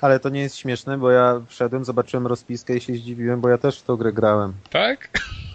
Ale 0.01 0.21
to 0.21 0.29
nie 0.29 0.41
jest 0.41 0.57
śmieszne, 0.57 0.99
bo 0.99 1.11
ja 1.11 1.41
wszedłem, 1.49 1.85
zobaczyłem 1.85 2.27
rozpiskę 2.27 2.77
i 2.77 2.81
się 2.81 2.95
zdziwiłem, 2.95 3.41
bo 3.41 3.49
ja 3.49 3.59
też 3.59 3.81
w 3.81 3.83
tą 3.83 3.97
grę 3.97 4.13
grałem. 4.13 4.53
Tak? 4.71 5.09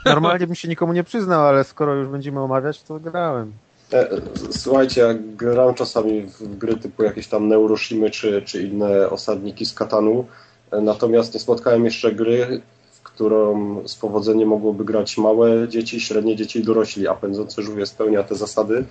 Normalnie 0.05 0.47
bym 0.47 0.55
się 0.55 0.67
nikomu 0.67 0.93
nie 0.93 1.03
przyznał, 1.03 1.47
ale 1.47 1.63
skoro 1.63 1.95
już 1.95 2.07
będziemy 2.07 2.41
omawiać, 2.41 2.83
to 2.83 2.99
grałem. 2.99 3.51
E, 3.93 4.07
Słuchajcie, 4.51 5.01
ja 5.01 5.13
gram 5.13 5.73
czasami 5.73 6.21
w 6.21 6.57
gry 6.57 6.77
typu 6.77 7.03
jakieś 7.03 7.27
tam 7.27 7.47
Neuroshimy 7.47 8.09
czy, 8.09 8.41
czy 8.41 8.63
inne 8.63 9.09
osadniki 9.09 9.65
z 9.65 9.73
Katanu, 9.73 10.25
e, 10.71 10.81
natomiast 10.81 11.33
nie 11.33 11.39
spotkałem 11.39 11.85
jeszcze 11.85 12.11
gry, 12.11 12.61
w 12.91 13.01
którą 13.01 13.81
z 13.87 13.95
powodzeniem 13.95 14.49
mogłoby 14.49 14.85
grać 14.85 15.17
małe 15.17 15.67
dzieci, 15.67 16.01
średnie 16.01 16.35
dzieci 16.35 16.59
i 16.59 16.63
dorośli, 16.63 17.07
a 17.07 17.13
pędzące 17.13 17.61
żółwie 17.61 17.85
spełnia 17.85 18.23
te 18.23 18.35
zasady. 18.35 18.85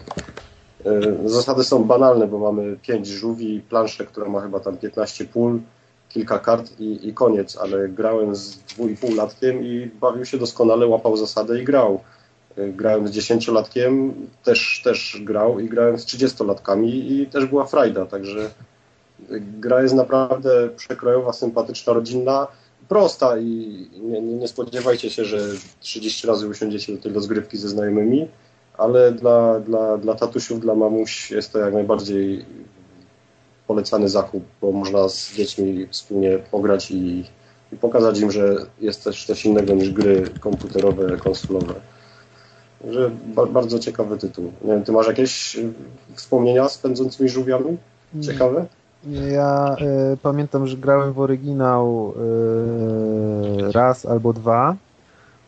E, 0.85 1.29
Zasady 1.29 1.65
są 1.65 1.85
banalne, 1.85 2.27
bo 2.27 2.39
mamy 2.39 2.77
pięć 2.83 3.07
żółwi, 3.09 3.63
planszę, 3.69 4.07
która 4.07 4.29
ma 4.29 4.41
chyba 4.41 4.61
tam 4.61 4.77
15 4.77 5.25
pól, 5.25 5.61
kilka 6.15 6.39
kart 6.39 6.81
i, 6.81 7.09
i 7.09 7.15
koniec, 7.15 7.57
ale 7.57 7.89
grałem 7.89 8.37
z 8.37 8.57
dwu 8.57 8.89
i 8.89 8.97
pół 8.97 9.15
latkiem 9.15 9.65
i 9.65 9.91
bawił 10.01 10.25
się 10.25 10.39
doskonale, 10.39 10.87
łapał 10.87 11.17
zasadę 11.17 11.61
i 11.63 11.65
grał. 11.65 12.01
Y, 12.59 12.73
Grałem 12.73 13.09
z 13.09 13.11
dziesięciolatkiem, 13.11 14.15
też, 14.45 14.81
też 14.85 15.21
grał 15.25 15.61
i 15.61 15.69
grałem 15.69 15.99
z 15.99 16.05
trzydziestolatkami 16.05 17.13
i 17.13 17.27
też 17.27 17.47
była 17.47 17.67
frajda, 17.67 18.07
także 18.07 18.51
y, 19.31 19.43
gra 19.61 19.83
jest 19.83 19.95
naprawdę 19.95 20.69
przekrojowa, 20.77 21.33
sympatyczna, 21.33 21.93
rodzinna, 21.93 22.47
prosta 22.89 23.39
i 23.39 23.87
nie, 24.03 24.21
nie, 24.23 24.35
nie 24.35 24.49
spodziewajcie 24.49 25.11
się, 25.11 25.25
że 25.25 25.39
30 25.81 26.27
razy 26.27 26.49
usiądziecie 26.49 26.97
do 26.97 27.03
tej 27.03 27.13
rozgrywki 27.13 27.59
ze 27.59 27.69
znajomymi, 27.69 28.29
ale 28.79 29.13
dla, 29.13 29.61
dla, 29.61 29.99
dla 29.99 30.15
tatusiów, 30.15 30.61
dla 30.61 30.75
mamuś 30.75 31.31
jest 31.31 31.53
to 31.53 31.59
jak 31.59 31.75
najbardziej 31.75 32.45
polecany 33.67 34.09
zakup, 34.09 34.45
bo 34.61 34.73
można 34.73 35.09
z 35.09 35.35
dziećmi 35.35 35.87
wspólnie 35.91 36.39
pograć 36.51 36.91
i, 36.91 37.25
i 37.73 37.77
pokazać 37.77 38.21
im, 38.21 38.31
że 38.31 38.57
jest 38.81 39.05
też 39.05 39.25
coś 39.25 39.45
innego 39.45 39.75
niż 39.75 39.91
gry 39.91 40.25
komputerowe, 40.41 41.17
konsolowe. 41.17 41.75
Że 42.91 43.11
ba 43.35 43.47
bardzo 43.47 43.79
ciekawy 43.79 44.19
tytuł. 44.19 44.53
Nie 44.65 44.73
wiem, 44.73 44.85
ty 44.85 44.93
masz 44.93 45.07
jakieś 45.07 45.57
y, 45.57 45.73
wspomnienia 46.15 46.69
z 46.69 46.79
pędzącymi 46.79 47.29
żółwiami? 47.29 47.77
Ciekawe? 48.21 48.67
Ja 49.31 49.77
e, 49.81 50.17
pamiętam, 50.23 50.67
że 50.67 50.77
grałem 50.77 51.13
w 51.13 51.21
oryginał 51.21 52.15
e, 53.69 53.73
raz 53.73 54.07
albo 54.07 54.33
dwa, 54.33 54.77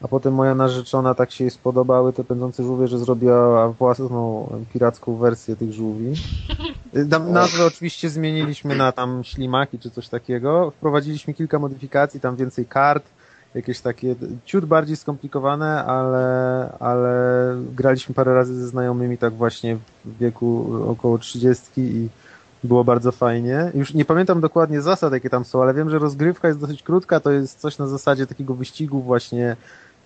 a 0.03 0.09
potem 0.09 0.35
moja 0.35 0.55
narzeczona 0.55 1.15
tak 1.15 1.31
się 1.33 1.45
jej 1.45 1.51
spodobały 1.51 2.13
te 2.13 2.25
pędzące 2.25 2.63
żółwie, 2.63 2.89
że 2.89 2.99
zrobiła 2.99 3.69
własną 3.69 4.49
piracką 4.73 5.17
wersję 5.17 5.57
tych 5.57 5.73
żółwi. 5.73 6.13
Nazwę 7.29 7.67
oczywiście 7.67 8.11
zmieniliśmy 8.11 8.77
na 8.77 8.93
tam 8.93 9.25
ślimaki 9.25 9.79
czy 9.79 9.91
coś 9.91 10.09
takiego. 10.09 10.71
Wprowadziliśmy 10.71 11.35
kilka 11.35 11.59
modyfikacji, 11.59 12.21
tam 12.21 12.37
więcej 12.37 12.67
kart, 12.67 13.05
jakieś 13.55 13.81
takie 13.81 14.15
ciut 14.45 14.65
bardziej 14.65 14.97
skomplikowane, 14.97 15.85
ale, 15.85 16.69
ale 16.81 17.13
graliśmy 17.75 18.15
parę 18.15 18.35
razy 18.35 18.55
ze 18.55 18.69
znajomymi 18.69 19.19
tak 19.19 19.35
właśnie 19.35 19.77
w 20.05 20.19
wieku 20.19 20.79
około 20.89 21.19
30 21.19 21.65
i 21.77 22.09
było 22.65 22.85
bardzo 22.85 23.13
fajnie. 23.13 23.71
Już 23.75 23.95
nie 23.95 24.05
pamiętam 24.05 24.41
dokładnie 24.41 24.81
zasad, 24.83 25.13
jakie 25.13 25.31
tam 25.31 25.45
są, 25.45 25.63
ale 25.63 25.75
wiem, 25.75 25.91
że 25.91 25.99
rozgrywka 25.99 26.49
jest 26.49 26.61
dosyć 26.61 26.83
krótka. 26.83 27.21
To 27.21 27.31
jest 27.31 27.61
coś 27.61 27.79
na 27.79 27.87
zasadzie 27.87 28.27
takiego 28.27 28.55
wyścigu 28.55 29.01
właśnie 29.01 29.57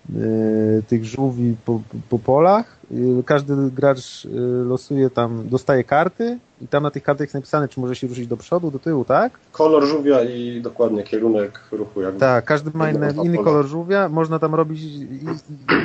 yy, 0.09 0.83
tych 0.87 1.05
żółwi 1.05 1.55
po, 1.65 1.81
po 2.09 2.19
polach. 2.19 2.77
Yy, 2.91 3.23
każdy 3.23 3.71
gracz 3.71 4.25
yy, 4.25 4.31
losuje 4.65 5.09
tam, 5.09 5.49
dostaje 5.49 5.83
karty 5.83 6.39
i 6.61 6.67
tam 6.67 6.83
na 6.83 6.91
tych 6.91 7.03
kartach 7.03 7.25
jest 7.25 7.33
napisane, 7.33 7.67
czy 7.67 7.79
może 7.79 7.95
się 7.95 8.07
ruszyć 8.07 8.27
do 8.27 8.37
przodu, 8.37 8.71
do 8.71 8.79
tyłu, 8.79 9.05
tak? 9.05 9.39
Kolor 9.51 9.85
żółwia 9.85 10.23
i 10.23 10.61
dokładnie 10.61 11.03
kierunek 11.03 11.59
ruchu. 11.71 12.01
Jakby. 12.01 12.19
Tak, 12.19 12.45
każdy 12.45 12.71
ma 12.73 12.91
inny, 12.91 13.13
inny 13.23 13.37
kolor 13.37 13.65
żółwia. 13.65 14.09
Można 14.09 14.39
tam 14.39 14.55
robić 14.55 14.81
i, 14.83 15.19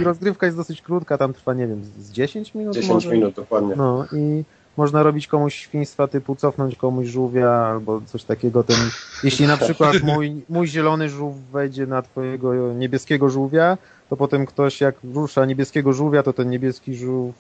i 0.01 0.05
rozgrywka 0.05 0.47
jest 0.47 0.59
dosyć 0.59 0.83
krótka, 0.83 1.19
tam 1.19 1.33
trwa, 1.33 1.55
nie 1.55 1.67
wiem, 1.67 1.85
z 1.85 2.11
10 2.13 2.55
minut 2.55 2.75
10 2.75 2.95
może? 2.95 3.11
minut 3.11 3.35
dokładnie. 3.35 3.75
No 3.77 4.05
i 4.13 4.45
można 4.77 5.03
robić 5.03 5.27
komuś 5.27 5.55
świństwa 5.55 6.09
typu 6.09 6.37
cofnąć 6.37 6.77
komuś 6.77 7.07
żółwia 7.07 7.51
albo 7.51 8.01
coś 8.07 8.25
takiego. 8.25 8.65
Ten, 8.65 8.77
jeśli 9.25 9.47
na 9.47 9.57
przykład 9.57 10.03
mój, 10.03 10.43
mój 10.49 10.67
zielony 10.67 11.09
żółw 11.09 11.37
wejdzie 11.53 11.87
na 11.87 12.03
twojego 12.03 12.73
niebieskiego 12.73 13.29
żółwia, 13.31 13.79
to 14.11 14.17
potem 14.17 14.47
ktoś 14.47 14.81
jak 14.81 14.95
rusza 15.15 15.45
niebieskiego 15.45 15.93
żółwia, 15.93 16.23
to 16.23 16.33
ten 16.33 16.51
niebieski 16.51 16.97
żółw 16.97 17.35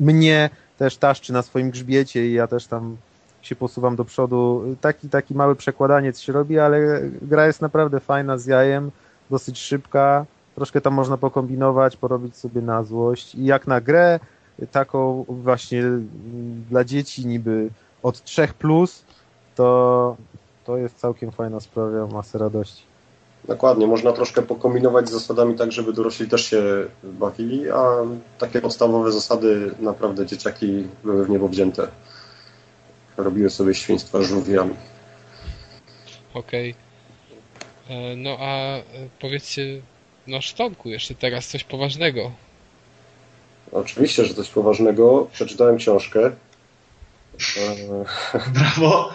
mnie 0.00 0.50
też 0.78 0.96
taszczy 0.96 1.32
na 1.32 1.42
swoim 1.42 1.70
grzbiecie 1.70 2.26
i 2.26 2.32
ja 2.32 2.46
też 2.46 2.66
tam 2.66 2.96
się 3.42 3.56
posuwam 3.56 3.96
do 3.96 4.04
przodu. 4.04 4.64
Taki, 4.80 5.08
taki 5.08 5.34
mały 5.34 5.56
przekładaniec 5.56 6.20
się 6.20 6.32
robi, 6.32 6.58
ale 6.58 7.00
gra 7.22 7.46
jest 7.46 7.62
naprawdę 7.62 8.00
fajna 8.00 8.38
z 8.38 8.46
jajem, 8.46 8.90
dosyć 9.30 9.58
szybka, 9.58 10.26
troszkę 10.54 10.80
tam 10.80 10.94
można 10.94 11.16
pokombinować, 11.16 11.96
porobić 11.96 12.36
sobie 12.36 12.60
na 12.60 12.84
złość 12.84 13.34
i 13.34 13.44
jak 13.44 13.66
na 13.66 13.80
grę 13.80 14.20
taką 14.66 15.24
właśnie 15.28 15.82
dla 16.70 16.84
dzieci 16.84 17.26
niby 17.26 17.70
od 18.02 18.24
3 18.24 18.48
plus, 18.58 19.04
to, 19.54 20.16
to 20.64 20.76
jest 20.76 20.98
całkiem 20.98 21.32
fajna 21.32 21.60
sprawa, 21.60 22.06
masę 22.06 22.38
radości. 22.38 22.82
Dokładnie, 23.44 23.86
można 23.86 24.12
troszkę 24.12 24.42
pokombinować 24.42 25.08
z 25.08 25.12
zasadami 25.12 25.54
tak, 25.54 25.72
żeby 25.72 25.92
dorośli 25.92 26.28
też 26.28 26.44
się 26.44 26.62
bawili, 27.02 27.70
a 27.70 27.86
takie 28.38 28.60
podstawowe 28.60 29.12
zasady 29.12 29.74
naprawdę 29.80 30.26
dzieciaki 30.26 30.86
były 31.04 31.26
w 31.26 31.30
niebo 31.30 31.48
wzięte. 31.48 31.88
Robiły 33.16 33.50
sobie 33.50 33.74
świństwa 33.74 34.22
żółwiami. 34.22 34.74
Okej. 36.34 36.70
Okay. 36.70 38.16
No 38.16 38.36
a 38.40 38.76
e, 38.76 38.82
powiedzcie, 39.20 39.82
no 40.26 40.40
Sztonku, 40.40 40.88
jeszcze 40.88 41.14
teraz 41.14 41.48
coś 41.48 41.64
poważnego. 41.64 42.30
Oczywiście, 43.72 44.24
że 44.24 44.34
coś 44.34 44.48
poważnego. 44.48 45.28
Przeczytałem 45.32 45.76
książkę. 45.76 46.30
Brawo! 48.54 49.14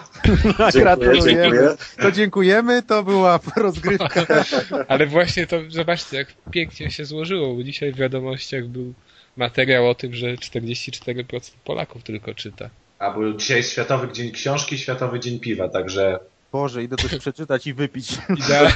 dziękuję, 0.74 1.22
dziękuję. 1.22 1.76
To 2.02 2.12
dziękujemy, 2.12 2.84
to 2.84 3.04
była 3.04 3.40
rozgrywka. 3.56 4.26
Ale 4.88 5.06
właśnie 5.06 5.48
to, 5.48 5.58
zobaczcie, 5.70 6.18
jak 6.18 6.28
pięknie 6.52 6.92
się 6.92 7.06
złożyło, 7.06 7.56
bo 7.56 7.64
dzisiaj 7.64 7.94
w 7.94 7.96
wiadomościach 7.96 8.68
był 8.68 8.94
materiał 9.38 9.90
o 9.90 9.96
tym, 9.96 10.14
że 10.14 10.36
44% 10.36 11.52
Polaków 11.64 12.04
tylko 12.04 12.34
czyta. 12.34 12.70
A 13.00 13.12
był 13.12 13.34
dzisiaj 13.34 13.64
Światowy 13.64 14.12
Dzień 14.12 14.32
Książki, 14.32 14.78
Światowy 14.78 15.20
Dzień 15.20 15.40
Piwa, 15.40 15.70
także... 15.70 16.20
Boże, 16.52 16.84
idę 16.84 16.96
coś 16.96 17.16
przeczytać 17.16 17.68
i 17.68 17.74
wypić. 17.74 18.12
Idea... 18.46 18.72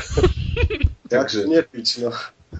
także 1.09 1.45
nie 1.45 1.63
pić, 1.63 1.97
no. 1.97 2.11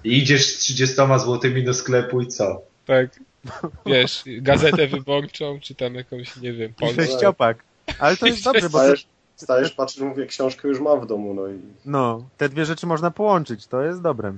I 0.04 0.18
idziesz 0.18 0.46
z 0.46 0.58
30 0.58 0.96
złotymi 1.18 1.64
do 1.64 1.74
sklepu 1.74 2.20
i 2.20 2.26
co? 2.26 2.71
Tak. 2.86 3.20
Wiesz, 3.86 4.24
gazetę 4.26 4.86
wyborczą, 4.86 5.60
czy 5.60 5.74
tam 5.74 5.94
jakąś, 5.94 6.36
nie 6.36 6.52
wiem, 6.52 6.74
polską. 6.74 7.02
Sześciopak. 7.02 7.64
Ale 7.98 8.16
to 8.16 8.26
jest 8.26 8.44
dobrze, 8.44 8.70
bo... 8.70 8.78
Stajesz, 8.78 9.06
stajesz 9.36 9.72
patrzysz, 9.72 10.02
mówię, 10.02 10.26
książkę 10.26 10.68
już 10.68 10.80
mam 10.80 11.00
w 11.00 11.06
domu, 11.06 11.34
no 11.34 11.48
i... 11.48 11.60
No, 11.84 12.24
te 12.36 12.48
dwie 12.48 12.64
rzeczy 12.64 12.86
można 12.86 13.10
połączyć, 13.10 13.66
to 13.66 13.82
jest 13.82 14.02
dobre. 14.02 14.32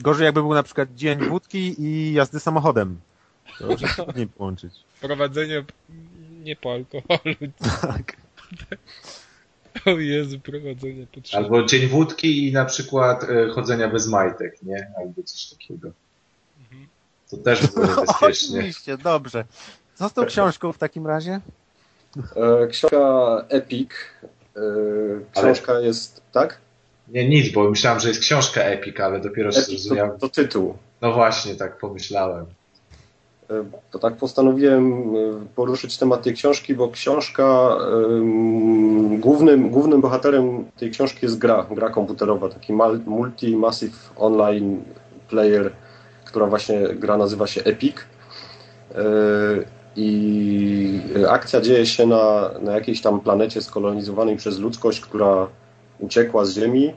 Gorzej 0.00 0.24
jakby 0.24 0.40
był 0.40 0.54
na 0.54 0.62
przykład 0.62 0.94
dzień 0.94 1.18
wódki 1.18 1.82
i 1.82 2.12
jazdy 2.12 2.40
samochodem. 2.40 3.00
To 3.58 3.72
już 3.72 3.80
nie 4.16 4.26
połączyć. 4.26 4.72
Prowadzenie 5.00 5.64
nie 6.42 6.56
po 6.56 6.72
alkoholu. 6.72 7.34
Tak. 7.82 8.16
O 9.86 9.90
Jezu, 9.90 10.40
prowadzenie 10.40 11.06
potrzeby. 11.06 11.44
Albo 11.44 11.64
dzień 11.64 11.88
wódki 11.88 12.48
i 12.48 12.52
na 12.52 12.64
przykład 12.64 13.24
e, 13.24 13.48
chodzenia 13.48 13.88
bez 13.88 14.08
majtek, 14.08 14.62
nie? 14.62 14.92
Albo 14.98 15.22
coś 15.22 15.46
takiego. 15.46 15.90
To 17.30 17.36
też 17.36 17.66
było 17.66 17.86
niebezpiecznie. 17.86 18.58
Oczywiście, 18.58 18.98
dobrze. 18.98 19.44
Co 19.94 20.08
z 20.08 20.12
tą 20.12 20.26
książką 20.26 20.72
w 20.72 20.78
takim 20.78 21.06
razie? 21.06 21.40
E, 22.36 22.66
książka 22.66 23.44
Epic. 23.48 23.90
E, 24.56 24.60
książka 25.40 25.72
ale... 25.72 25.86
jest, 25.86 26.22
tak? 26.32 26.58
Nie, 27.08 27.28
nic, 27.28 27.52
bo 27.52 27.70
myślałem, 27.70 28.00
że 28.00 28.08
jest 28.08 28.20
książka 28.20 28.60
Epic, 28.62 29.00
ale 29.00 29.20
dopiero 29.20 29.50
Epic 29.50 29.64
zrozumiałem. 29.66 30.12
To, 30.12 30.18
to 30.18 30.28
tytuł. 30.28 30.76
No 31.00 31.12
właśnie, 31.12 31.54
tak 31.54 31.78
pomyślałem. 31.78 32.46
E, 33.50 33.64
to 33.90 33.98
tak 33.98 34.16
postanowiłem 34.16 35.04
poruszyć 35.54 35.98
temat 35.98 36.22
tej 36.22 36.34
książki, 36.34 36.74
bo 36.74 36.88
książka, 36.88 37.76
głównym, 39.18 39.70
głównym 39.70 40.00
bohaterem 40.00 40.64
tej 40.76 40.90
książki 40.90 41.18
jest 41.22 41.38
gra, 41.38 41.66
gra 41.70 41.90
komputerowa, 41.90 42.48
taki 42.48 42.72
multi-massive 43.06 43.96
online 44.16 44.82
player 45.28 45.72
która 46.34 46.46
właśnie 46.46 46.80
gra 46.80 47.16
nazywa 47.16 47.46
się 47.46 47.64
Epic. 47.64 47.96
E, 48.94 49.04
I 49.96 51.00
akcja 51.28 51.60
dzieje 51.60 51.86
się 51.86 52.06
na, 52.06 52.50
na 52.60 52.72
jakiejś 52.72 53.02
tam 53.02 53.20
planecie 53.20 53.62
skolonizowanej 53.62 54.36
przez 54.36 54.58
ludzkość, 54.58 55.00
która 55.00 55.48
uciekła 55.98 56.44
z 56.44 56.54
Ziemi, 56.54 56.94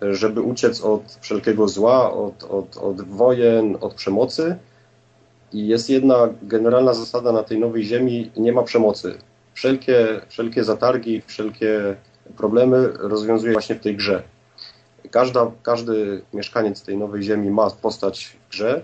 żeby 0.00 0.40
uciec 0.40 0.80
od 0.80 1.02
wszelkiego 1.20 1.68
zła, 1.68 2.12
od, 2.12 2.44
od, 2.44 2.76
od 2.76 3.02
wojen, 3.02 3.76
od 3.80 3.94
przemocy. 3.94 4.56
I 5.52 5.66
jest 5.66 5.90
jedna 5.90 6.28
generalna 6.42 6.94
zasada 6.94 7.32
na 7.32 7.42
tej 7.42 7.58
nowej 7.60 7.84
Ziemi: 7.84 8.30
nie 8.36 8.52
ma 8.52 8.62
przemocy. 8.62 9.14
Wszelkie, 9.54 10.20
wszelkie 10.28 10.64
zatargi, 10.64 11.22
wszelkie 11.26 11.96
problemy 12.36 12.88
rozwiązuje 12.98 13.52
właśnie 13.52 13.74
w 13.74 13.80
tej 13.80 13.96
grze. 13.96 14.22
Każda, 15.10 15.50
każdy 15.62 16.22
mieszkaniec 16.32 16.82
tej 16.82 16.98
nowej 16.98 17.22
ziemi 17.22 17.50
ma 17.50 17.70
postać 17.70 18.26
w 18.26 18.50
grze, 18.50 18.82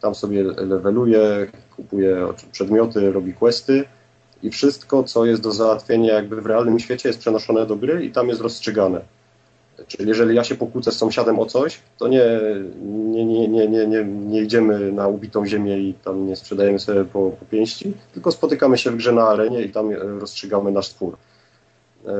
tam 0.00 0.14
sobie 0.14 0.42
leveluje, 0.42 1.46
kupuje 1.76 2.26
przedmioty, 2.52 3.12
robi 3.12 3.34
questy 3.34 3.84
i 4.42 4.50
wszystko, 4.50 5.04
co 5.04 5.26
jest 5.26 5.42
do 5.42 5.52
załatwienia 5.52 6.14
jakby 6.14 6.40
w 6.40 6.46
realnym 6.46 6.78
świecie 6.78 7.08
jest 7.08 7.18
przenoszone 7.18 7.66
do 7.66 7.76
gry 7.76 8.04
i 8.04 8.12
tam 8.12 8.28
jest 8.28 8.40
rozstrzygane. 8.40 9.00
Czyli 9.86 10.08
jeżeli 10.08 10.36
ja 10.36 10.44
się 10.44 10.54
pokłócę 10.54 10.92
z 10.92 10.96
sąsiadem 10.96 11.38
o 11.38 11.46
coś, 11.46 11.80
to 11.98 12.08
nie, 12.08 12.24
nie, 12.82 13.24
nie, 13.24 13.48
nie, 13.48 13.68
nie, 13.68 13.86
nie, 13.86 14.04
nie 14.04 14.42
idziemy 14.42 14.92
na 14.92 15.08
ubitą 15.08 15.46
ziemię 15.46 15.78
i 15.78 15.94
tam 15.94 16.26
nie 16.26 16.36
sprzedajemy 16.36 16.78
sobie 16.78 17.04
po, 17.04 17.30
po 17.30 17.46
pięści, 17.46 17.92
tylko 18.12 18.32
spotykamy 18.32 18.78
się 18.78 18.90
w 18.90 18.96
grze 18.96 19.12
na 19.12 19.28
arenie 19.28 19.62
i 19.62 19.70
tam 19.70 19.92
rozstrzygamy 19.92 20.72
nasz 20.72 20.88
spór. 20.88 21.16
E, 22.06 22.10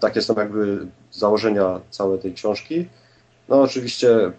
takie 0.00 0.22
są 0.22 0.34
jakby 0.34 0.86
założenia 1.10 1.80
całej 1.90 2.18
tej 2.18 2.34
książki. 2.34 2.88
No 3.48 3.62
oczywiście, 3.62 4.32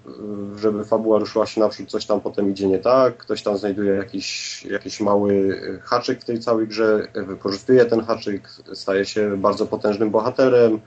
żeby 0.56 0.86
fabuła 0.86 1.20
ruszyła 1.20 1.46
się 1.46 1.62
naprzód, 1.62 1.90
coś 1.90 2.06
tam 2.06 2.22
potem 2.22 2.52
idzie 2.52 2.68
nie 2.68 2.80
tak, 2.80 3.18
ktoś 3.18 3.44
tam 3.44 3.58
znajduje 3.58 3.94
jakiś, 3.94 4.64
jakiś 4.66 5.00
mały 5.00 5.60
haczyk 5.84 6.22
w 6.22 6.26
tej 6.26 6.40
całej 6.40 6.68
grze, 6.68 7.08
wykorzystuje 7.14 7.86
ten 7.86 8.02
haczyk, 8.02 8.50
staje 8.74 9.06
się 9.06 9.38
bardzo 9.38 9.66
potężnym 9.66 10.12
bohaterem, 10.12 10.80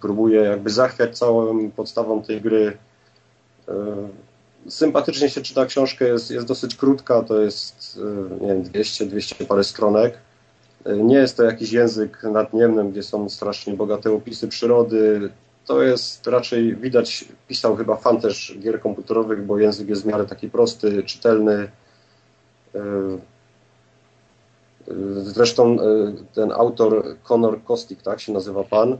próbuje 0.00 0.40
jakby 0.40 0.70
zachwiać 0.70 1.18
całą 1.18 1.70
podstawą 1.70 2.22
tej 2.22 2.40
gry. 2.40 2.78
E, 3.68 3.74
sympatycznie 4.68 5.30
się 5.30 5.40
czyta 5.40 5.66
książkę, 5.66 6.08
jest, 6.08 6.30
jest 6.30 6.46
dosyć 6.46 6.76
krótka, 6.76 7.22
to 7.22 7.40
jest 7.40 8.00
nie 8.40 8.48
wiem, 8.48 8.62
200, 8.62 9.06
200 9.06 9.44
parę 9.44 9.64
stronek. 9.64 10.18
Nie 10.96 11.16
jest 11.16 11.36
to 11.36 11.42
jakiś 11.42 11.72
język 11.72 12.22
nadniemny, 12.22 12.90
gdzie 12.90 13.02
są 13.02 13.28
strasznie 13.28 13.74
bogate 13.74 14.12
opisy 14.12 14.48
przyrody. 14.48 15.30
To 15.66 15.82
jest 15.82 16.26
raczej, 16.26 16.76
widać, 16.76 17.24
pisał 17.48 17.76
chyba 17.76 17.96
fan 17.96 18.20
też 18.20 18.58
gier 18.60 18.80
komputerowych, 18.80 19.46
bo 19.46 19.58
język 19.58 19.88
jest 19.88 20.02
w 20.02 20.06
miarę 20.06 20.26
taki 20.26 20.50
prosty, 20.50 21.02
czytelny. 21.02 21.70
E, 22.74 22.80
zresztą 25.22 25.76
e, 25.80 26.12
ten 26.34 26.52
autor 26.52 27.16
Conor 27.28 27.62
Kostik, 27.64 28.02
tak 28.02 28.20
się 28.20 28.32
nazywa 28.32 28.64
pan, 28.64 28.92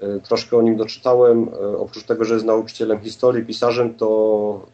e, 0.00 0.20
troszkę 0.20 0.56
o 0.56 0.62
nim 0.62 0.76
doczytałem. 0.76 1.48
Oprócz 1.78 2.04
tego, 2.04 2.24
że 2.24 2.34
jest 2.34 2.46
nauczycielem 2.46 3.00
historii, 3.00 3.46
pisarzem, 3.46 3.94
to 3.94 4.66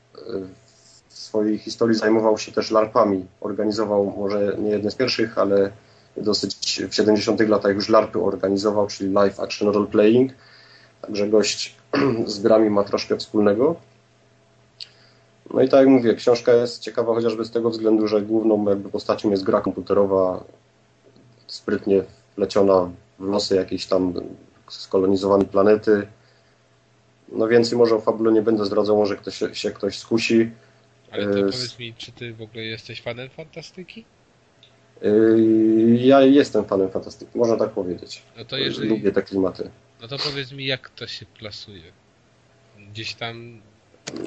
w 1.09 1.19
swojej 1.19 1.59
historii 1.59 1.97
zajmował 1.97 2.39
się 2.39 2.53
też 2.53 2.71
larpami. 2.71 3.27
Organizował 3.41 4.15
może 4.19 4.57
nie 4.59 4.71
jedne 4.71 4.91
z 4.91 4.95
pierwszych, 4.95 5.39
ale 5.39 5.71
dosyć 6.17 6.83
w 6.91 6.95
70 6.95 7.41
latach 7.41 7.75
już 7.75 7.89
LARPy 7.89 8.23
organizował, 8.23 8.87
czyli 8.87 9.13
Live 9.13 9.41
Action 9.41 9.69
Role 9.69 9.87
Playing. 9.87 10.33
Także 11.03 11.29
gość 11.29 11.75
z 12.27 12.39
grami 12.39 12.71
ma 12.71 12.85
troszkę 12.85 13.17
wspólnego. 13.17 13.77
No 15.55 15.63
i 15.63 15.69
tak 15.69 15.81
jak 15.81 15.89
mówię, 15.89 16.15
książka 16.15 16.53
jest 16.53 16.83
ciekawa 16.83 17.15
chociażby 17.15 17.45
z 17.45 17.51
tego 17.51 17.71
względu, 17.71 18.09
że 18.09 18.23
główną 18.23 18.69
jakby 18.69 18.89
postacią 18.89 19.31
jest 19.31 19.45
gra 19.45 19.61
komputerowa, 19.61 20.45
sprytnie 21.47 22.03
wpleciona 22.33 22.91
w 23.19 23.25
losy 23.25 23.57
jakiejś 23.57 23.87
tam 23.87 24.15
skolonizowanej 24.69 25.47
planety. 25.47 26.07
No 27.29 27.49
więcej 27.49 27.79
może 27.79 27.95
o 27.95 28.01
fabule 28.01 28.33
nie 28.33 28.43
będę 28.43 28.65
zdradzał, 28.65 28.97
może 28.97 29.17
ktoś 29.17 29.43
się 29.53 29.71
ktoś 29.71 29.99
skusi. 29.99 30.51
Ale 31.11 31.27
to 31.27 31.33
powiedz 31.33 31.79
mi, 31.79 31.95
czy 31.95 32.13
ty 32.13 32.35
w 32.35 32.43
ogóle 32.43 32.65
jesteś 32.65 33.03
fanem 33.03 33.29
fantastyki? 33.29 34.05
Yy, 35.03 35.97
ja 35.97 36.21
jestem 36.21 36.65
fanem 36.65 36.91
fantastyki, 36.91 37.39
można 37.39 37.57
tak 37.57 37.71
powiedzieć. 37.71 38.23
No 38.37 38.45
to 38.45 38.57
jeżeli... 38.57 38.89
Lubię 38.89 39.13
te 39.13 39.23
klimaty. 39.23 39.71
No 40.01 40.09
to 40.09 40.19
powiedz 40.19 40.53
mi, 40.53 40.67
jak 40.67 40.89
to 40.89 41.07
się 41.07 41.27
plasuje? 41.39 41.83
Gdzieś 42.93 43.15
tam, 43.15 43.61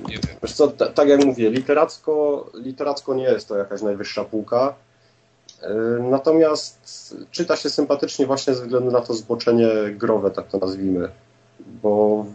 nie 0.08 0.16
wiem. 0.16 0.36
Wiesz 0.44 0.54
co, 0.54 0.68
tak 0.68 1.08
jak 1.10 1.26
mówię, 1.26 1.50
literacko, 1.50 2.46
literacko 2.54 3.14
nie 3.14 3.24
jest 3.24 3.48
to 3.48 3.58
jakaś 3.58 3.82
najwyższa 3.82 4.24
półka. 4.26 4.76
E, 5.62 5.74
Natomiast 6.00 7.16
czyta 7.32 7.56
się 7.56 7.70
sympatycznie 7.70 8.26
właśnie 8.26 8.56
ze 8.56 8.64
względu 8.64 8.91
na 8.91 9.02
to 9.02 9.14
zboczenie 9.14 9.70
growe, 9.91 10.32
tak 10.32 10.48
to 10.48 10.58
nazwijmy. 10.58 11.10
Bo 11.60 12.26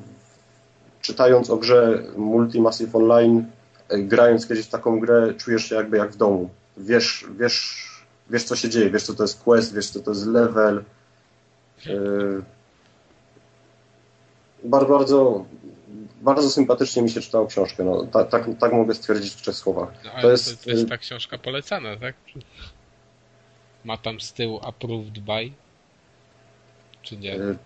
czytając 1.00 1.50
o 1.50 1.56
grze 1.56 2.02
Multimassive 2.16 2.96
Online, 2.96 3.44
e, 3.88 3.98
grając 3.98 4.46
kiedyś 4.48 4.66
w 4.66 4.70
taką 4.70 5.00
grę, 5.00 5.34
czujesz 5.38 5.64
się 5.64 5.74
jakby 5.74 5.96
jak 5.96 6.12
w 6.12 6.16
domu. 6.16 6.50
Wiesz, 6.76 7.26
wiesz, 7.38 7.90
wiesz 8.30 8.44
co 8.44 8.56
się 8.56 8.68
dzieje, 8.68 8.90
wiesz 8.90 9.02
co 9.02 9.14
to 9.14 9.22
jest 9.24 9.42
quest, 9.42 9.74
wiesz 9.74 9.90
co 9.90 10.00
to 10.00 10.10
jest 10.10 10.26
level. 10.26 10.84
E, 11.86 11.90
Bardzo, 14.64 14.88
bardzo, 14.98 15.44
bardzo 16.22 16.50
sympatycznie 16.50 17.02
mi 17.02 17.10
się 17.10 17.20
czytało 17.20 17.46
książkę. 17.46 17.84
No, 17.84 18.06
tak, 18.06 18.28
tak, 18.30 18.44
tak 18.60 18.72
mogę 18.72 18.94
stwierdzić 18.94 19.32
w 19.32 19.42
trzech 19.42 19.54
słowach. 19.54 19.88
No, 20.04 20.10
ale 20.12 20.22
To 20.22 20.30
jest, 20.30 20.64
to 20.64 20.70
jest 20.70 20.88
ta 20.88 20.98
książka 20.98 21.38
polecana, 21.38 21.96
tak? 21.96 22.14
Ma 23.84 23.96
tam 23.98 24.20
z 24.20 24.32
tyłu 24.32 24.60
approved 24.62 25.18
by? 25.18 25.50
Czy 27.02 27.16
nie? 27.16 27.34
E, 27.34 27.56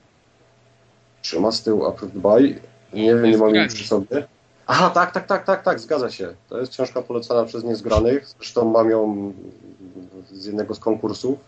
Czy 1.23 1.41
ma 1.41 1.53
z 1.53 1.63
tyłu 1.63 1.87
Approved 1.87 2.19
by? 2.23 2.61
Nie 2.93 3.15
wiem, 3.15 3.23
nie 3.31 3.39
mam 3.39 3.55
jej 3.55 3.69
przy 3.69 3.87
sobie. 3.87 4.27
Aha, 4.67 4.91
tak, 4.91 5.13
tak, 5.13 5.27
tak, 5.27 5.45
tak, 5.45 5.63
tak, 5.63 5.81
zgadza 5.81 6.11
się. 6.11 6.35
To 6.49 6.59
jest 6.61 6.73
książka 6.73 7.03
polecana 7.03 7.45
przez 7.45 7.65
niezgranych. 7.65 8.27
Zresztą 8.29 8.71
mam 8.71 8.91
ją 8.91 9.33
z 10.33 10.47
jednego 10.47 10.75
z 10.75 10.79
konkursów, 10.79 11.39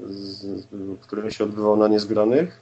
z, 0.00 0.66
który 1.00 1.30
się 1.30 1.44
odbywał 1.44 1.76
na 1.76 1.88
niezgranych. 1.88 2.60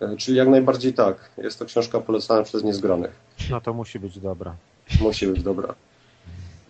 E, 0.00 0.16
Czyli 0.16 0.36
jak 0.36 0.48
najbardziej 0.48 0.92
tak. 0.94 1.30
Jest 1.38 1.58
to 1.58 1.64
książka 1.64 2.00
polecana 2.00 2.42
przez 2.42 2.64
niezgranych. 2.64 3.10
No 3.50 3.60
to 3.60 3.74
musi 3.74 3.98
być 3.98 4.18
dobra. 4.18 4.56
Musi 5.00 5.26
być 5.26 5.42
dobra. 5.42 5.74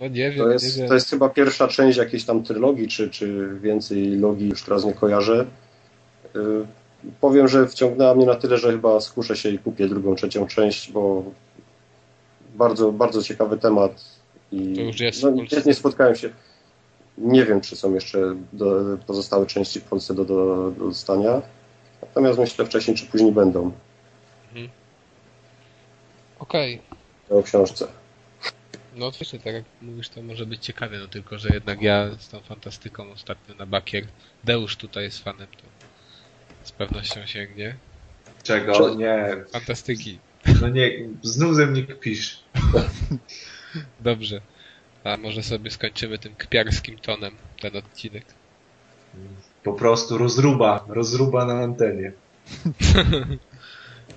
No 0.01 0.09
nie 0.09 0.31
wiem, 0.31 0.39
To 0.39 0.47
nie 0.47 0.53
jest, 0.53 0.79
wiem. 0.79 0.89
to 0.89 0.95
jest 0.95 1.11
chyba 1.11 1.29
pierwsza 1.29 1.69
część 1.69 1.99
jakiejś 1.99 2.25
tam 2.25 2.43
trylogii, 2.43 2.89
czy, 2.89 3.11
czy 3.11 3.59
więcej 3.63 4.17
logii, 4.17 4.49
już 4.49 4.63
teraz 4.63 4.85
nie 4.85 4.95
kojarzę. 4.95 5.47
Yy, 6.35 6.67
powiem, 7.21 7.49
że 7.49 7.67
wciągnęła 7.69 8.15
mnie 8.15 8.27
na 8.27 8.35
tyle, 8.35 8.59
że 8.59 8.71
chyba 8.73 9.01
skuszę 9.01 9.37
się 9.37 9.49
i 9.49 9.59
kupię 9.59 9.89
drugą, 9.89 10.15
trzecią 10.15 10.47
część, 10.47 10.93
bo 10.93 11.25
bardzo, 12.55 12.93
bardzo 12.93 13.23
ciekawy 13.23 13.59
temat. 13.59 14.05
I 14.53 14.75
To 14.75 14.81
już 14.81 15.01
jest 15.01 15.23
no, 15.23 15.31
nie, 15.31 15.47
nie 15.67 15.75
spotkałem 15.75 16.15
się. 16.17 16.31
Nie 17.19 17.45
wiem, 17.45 17.61
czy 17.61 17.77
są 17.77 17.95
jeszcze 17.95 18.37
do, 18.53 18.99
pozostałe 19.07 19.47
części 19.47 19.81
w 19.81 19.85
Polsce 19.85 20.15
do, 20.15 20.25
do, 20.25 20.71
do 20.79 20.85
dostania. 20.85 21.43
Natomiast 22.03 22.39
myślę 22.39 22.67
wcześniej 22.67 22.97
czy 22.97 23.07
później 23.07 23.33
będą 23.33 23.73
Okej. 26.39 26.83
o 27.31 27.43
książce. 27.43 27.87
No 28.97 29.07
oczywiście, 29.07 29.39
tak 29.39 29.55
jak 29.55 29.65
mówisz, 29.83 30.09
to 30.09 30.23
może 30.23 30.47
być 30.47 30.65
ciekawe, 30.65 30.99
no 30.99 31.09
tylko, 31.09 31.39
że 31.39 31.49
jednak 31.55 31.83
ja 31.83 32.11
z 32.19 32.29
tą 32.29 32.41
fantastyką 32.41 33.11
ostatnio 33.13 33.55
na 33.55 33.67
bakier, 33.67 34.05
Deusz 34.45 34.77
tutaj 34.77 35.05
jest 35.05 35.25
fanem, 35.25 35.47
to 35.47 35.63
z 36.63 36.73
pewnością 36.73 37.27
sięgnie. 37.27 37.77
Czego? 38.43 38.91
Czy- 38.91 38.97
Nie, 38.97 39.45
Fantastyki. 39.53 40.19
no 40.61 40.69
nie, 40.69 40.91
znów 41.23 41.55
ze 41.57 41.67
mnie 41.67 41.83
kpisz. 41.83 42.41
Dobrze. 44.01 44.41
A 45.05 45.17
może 45.17 45.43
sobie 45.43 45.71
skończymy 45.71 46.19
tym 46.19 46.35
kpiarskim 46.35 46.99
tonem 46.99 47.35
ten 47.61 47.77
odcinek. 47.77 48.25
Po 49.63 49.73
prostu 49.73 50.19
rozruba, 50.19 50.85
rozruba 50.89 51.45
na 51.45 51.55
antenie. 51.55 52.13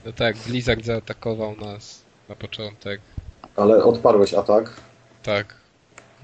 No 0.05 0.13
tak, 0.13 0.37
Blizzard 0.37 0.85
zaatakował 0.85 1.55
nas 1.55 2.03
na 2.29 2.35
początek. 2.35 3.01
Ale 3.55 3.83
odparłeś 3.83 4.33
atak. 4.33 4.81
Tak, 5.23 5.55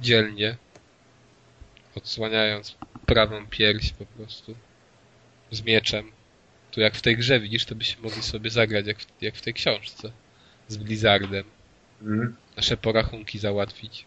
dzielnie. 0.01 0.57
Odsłaniając 1.95 2.75
prawą 3.05 3.47
pierś 3.49 3.91
po 3.91 4.05
prostu. 4.05 4.55
Z 5.51 5.61
mieczem. 5.61 6.11
Tu 6.71 6.81
jak 6.81 6.95
w 6.95 7.01
tej 7.01 7.17
grze 7.17 7.39
widzisz, 7.39 7.65
to 7.65 7.75
byśmy 7.75 8.03
mogli 8.03 8.23
sobie 8.23 8.49
zagrać 8.49 8.87
jak 8.87 8.99
w, 8.99 9.21
jak 9.21 9.35
w 9.35 9.41
tej 9.41 9.53
książce. 9.53 10.11
Z 10.67 10.77
Blizzardem. 10.77 11.43
Mm. 12.01 12.35
Nasze 12.57 12.77
porachunki 12.77 13.39
załatwić. 13.39 14.05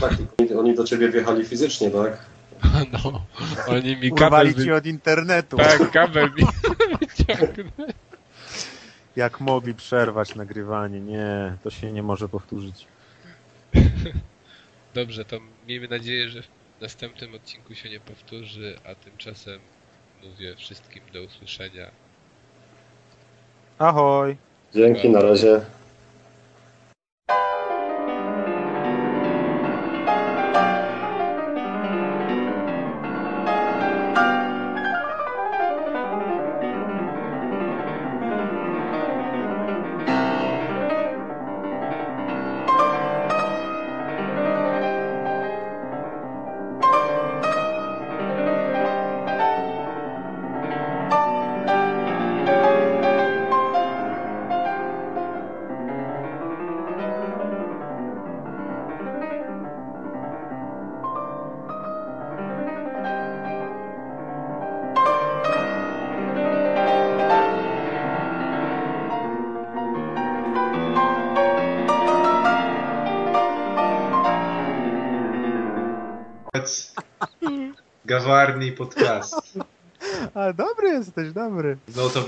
Tak, 0.00 0.12
oni, 0.58 0.74
do 0.74 0.84
ciebie 0.84 1.08
wjechali 1.08 1.44
fizycznie, 1.44 1.90
tak? 1.90 2.18
No, 2.92 3.26
oni 3.68 3.96
mi 3.96 4.12
kabel... 4.12 4.54
ci 4.54 4.60
Wy... 4.60 4.74
od 4.74 4.86
internetu. 4.86 5.56
Tak, 5.56 5.90
kabel 5.90 6.30
mi. 6.36 6.44
Jak 9.16 9.40
mogli 9.40 9.74
przerwać 9.74 10.34
nagrywanie? 10.34 11.00
Nie, 11.00 11.56
to 11.62 11.70
się 11.70 11.92
nie 11.92 12.02
może 12.02 12.28
powtórzyć. 12.28 12.86
Dobrze, 14.94 15.24
to 15.24 15.36
miejmy 15.68 15.88
nadzieję, 15.88 16.28
że 16.28 16.42
w 16.42 16.48
następnym 16.80 17.34
odcinku 17.34 17.74
się 17.74 17.90
nie 17.90 18.00
powtórzy, 18.00 18.78
a 18.84 18.94
tymczasem 18.94 19.60
mówię 20.24 20.56
wszystkim 20.56 21.02
do 21.12 21.22
usłyszenia. 21.22 21.90
Ahoj! 23.78 24.36
Dzięki, 24.74 25.10
na 25.10 25.22
razie. 25.22 25.60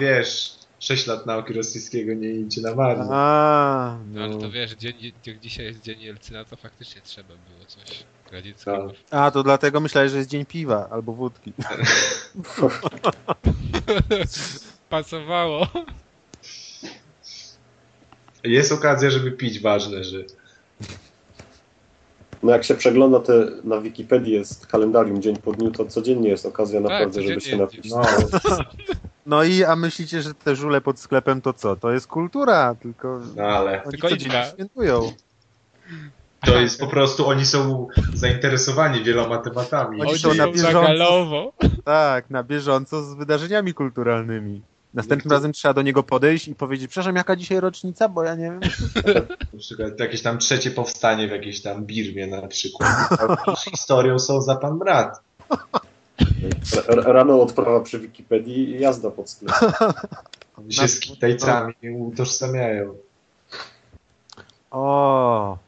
Wiesz, 0.01 0.53
6 0.81 1.07
lat 1.07 1.27
nauki 1.27 1.53
rosyjskiego 1.53 2.15
nie 2.15 2.29
idzie 2.31 2.61
na 2.63 2.75
marne. 2.75 3.07
A, 3.11 3.99
No 4.13 4.23
ale 4.23 4.35
no. 4.35 4.41
to 4.41 4.51
wiesz, 4.51 4.75
dzień, 4.75 5.13
jak 5.27 5.41
dzisiaj 5.41 5.67
jest 5.67 5.81
dzień 5.83 6.01
Jelcyna, 6.01 6.45
to 6.45 6.57
faktycznie 6.57 7.01
trzeba 7.03 7.29
było 7.29 7.65
coś 7.67 8.05
radzieckiego. 8.33 8.89
Tak. 8.89 8.97
A, 9.11 9.31
to 9.31 9.43
dlatego 9.43 9.81
myślałeś, 9.81 10.11
że 10.13 10.19
jest 10.19 10.31
dzień 10.31 10.47
piwa 10.47 10.89
albo 10.91 11.13
wódki. 11.13 11.53
Pasowało. 14.89 15.67
Jest 18.45 18.73
okazja, 18.73 19.11
żeby 19.11 19.33
pić, 19.33 19.61
ważne, 19.61 20.05
że 20.05 20.19
No 22.43 22.53
jak 22.53 22.65
się 22.65 22.75
przegląda 22.75 23.21
te 23.21 23.33
na 23.65 23.81
Wikipedii 23.81 24.33
jest 24.33 24.67
kalendarium 24.67 25.23
dzień 25.23 25.37
po 25.37 25.53
dniu, 25.53 25.71
to 25.71 25.85
codziennie 25.85 26.29
jest 26.29 26.47
okazja 26.47 26.81
naprawdę, 26.81 27.23
żeby 27.23 27.41
się 27.41 27.57
napić. 27.57 27.91
no, 27.91 28.03
No 29.27 29.45
i, 29.45 29.65
a 29.65 29.77
myślicie, 29.77 30.23
że 30.23 30.35
te 30.35 30.57
żule 30.57 30.81
pod 30.81 30.99
sklepem 31.01 31.41
to 31.41 31.53
co? 31.53 31.77
To 31.77 31.93
jest 31.93 32.07
kultura, 32.07 32.75
tylko 32.75 33.21
no 33.37 33.43
ale 33.43 33.83
oni 33.83 33.91
Tylko 33.91 34.09
codziennie 34.09 34.35
inna. 34.35 34.47
świętują. 34.47 35.13
to 36.47 36.61
jest 36.61 36.81
po 36.81 36.87
prostu, 36.87 37.29
oni 37.29 37.47
są 37.47 37.89
zainteresowani 38.15 39.05
wieloma 39.05 39.39
tematami. 39.39 40.01
Oni 40.01 40.11
Oni 40.11 40.19
są 40.19 40.35
na 40.35 40.49
bieżąco. 40.49 41.53
Tak, 41.85 42.31
na 42.31 42.43
bieżąco 42.43 43.03
z 43.03 43.15
wydarzeniami 43.15 43.75
kulturalnymi. 43.75 44.63
Następnym 44.95 45.33
razem 45.33 45.53
trzeba 45.53 45.75
do 45.75 45.83
niego 45.83 46.03
podejść 46.03 46.49
i 46.49 46.55
powiedzieć, 46.55 46.91
przepraszam, 46.91 47.17
jaka 47.17 47.37
dzisiaj 47.37 47.61
rocznica, 47.61 48.09
bo 48.09 48.25
ja 48.25 48.35
nie 48.35 48.45
wiem. 48.45 48.61
Na 49.53 49.59
przykład 49.59 50.01
jakieś 50.01 50.23
tam 50.23 50.39
trzecie 50.39 50.71
powstanie 50.71 51.29
w 51.29 51.31
jakiejś 51.31 51.63
tam 51.63 51.87
Birmie 51.87 52.27
na 52.27 52.49
przykład. 52.49 52.91
Historią 53.71 54.19
są 54.19 54.43
za 54.43 54.57
pan 54.57 54.79
brat. 54.79 55.21
Rano 56.87 57.43
odprawa 57.43 57.81
przy 57.81 57.99
Wikipedii 57.99 58.71
i 58.71 58.81
jazda 58.81 59.11
pod 59.11 59.31
sklep. 59.31 59.55
Oni 60.57 60.73
się 60.73 60.89
z 60.89 61.01
Kitajcami 61.01 61.75
utożsamiają. 61.99 62.95
O, 64.71 65.59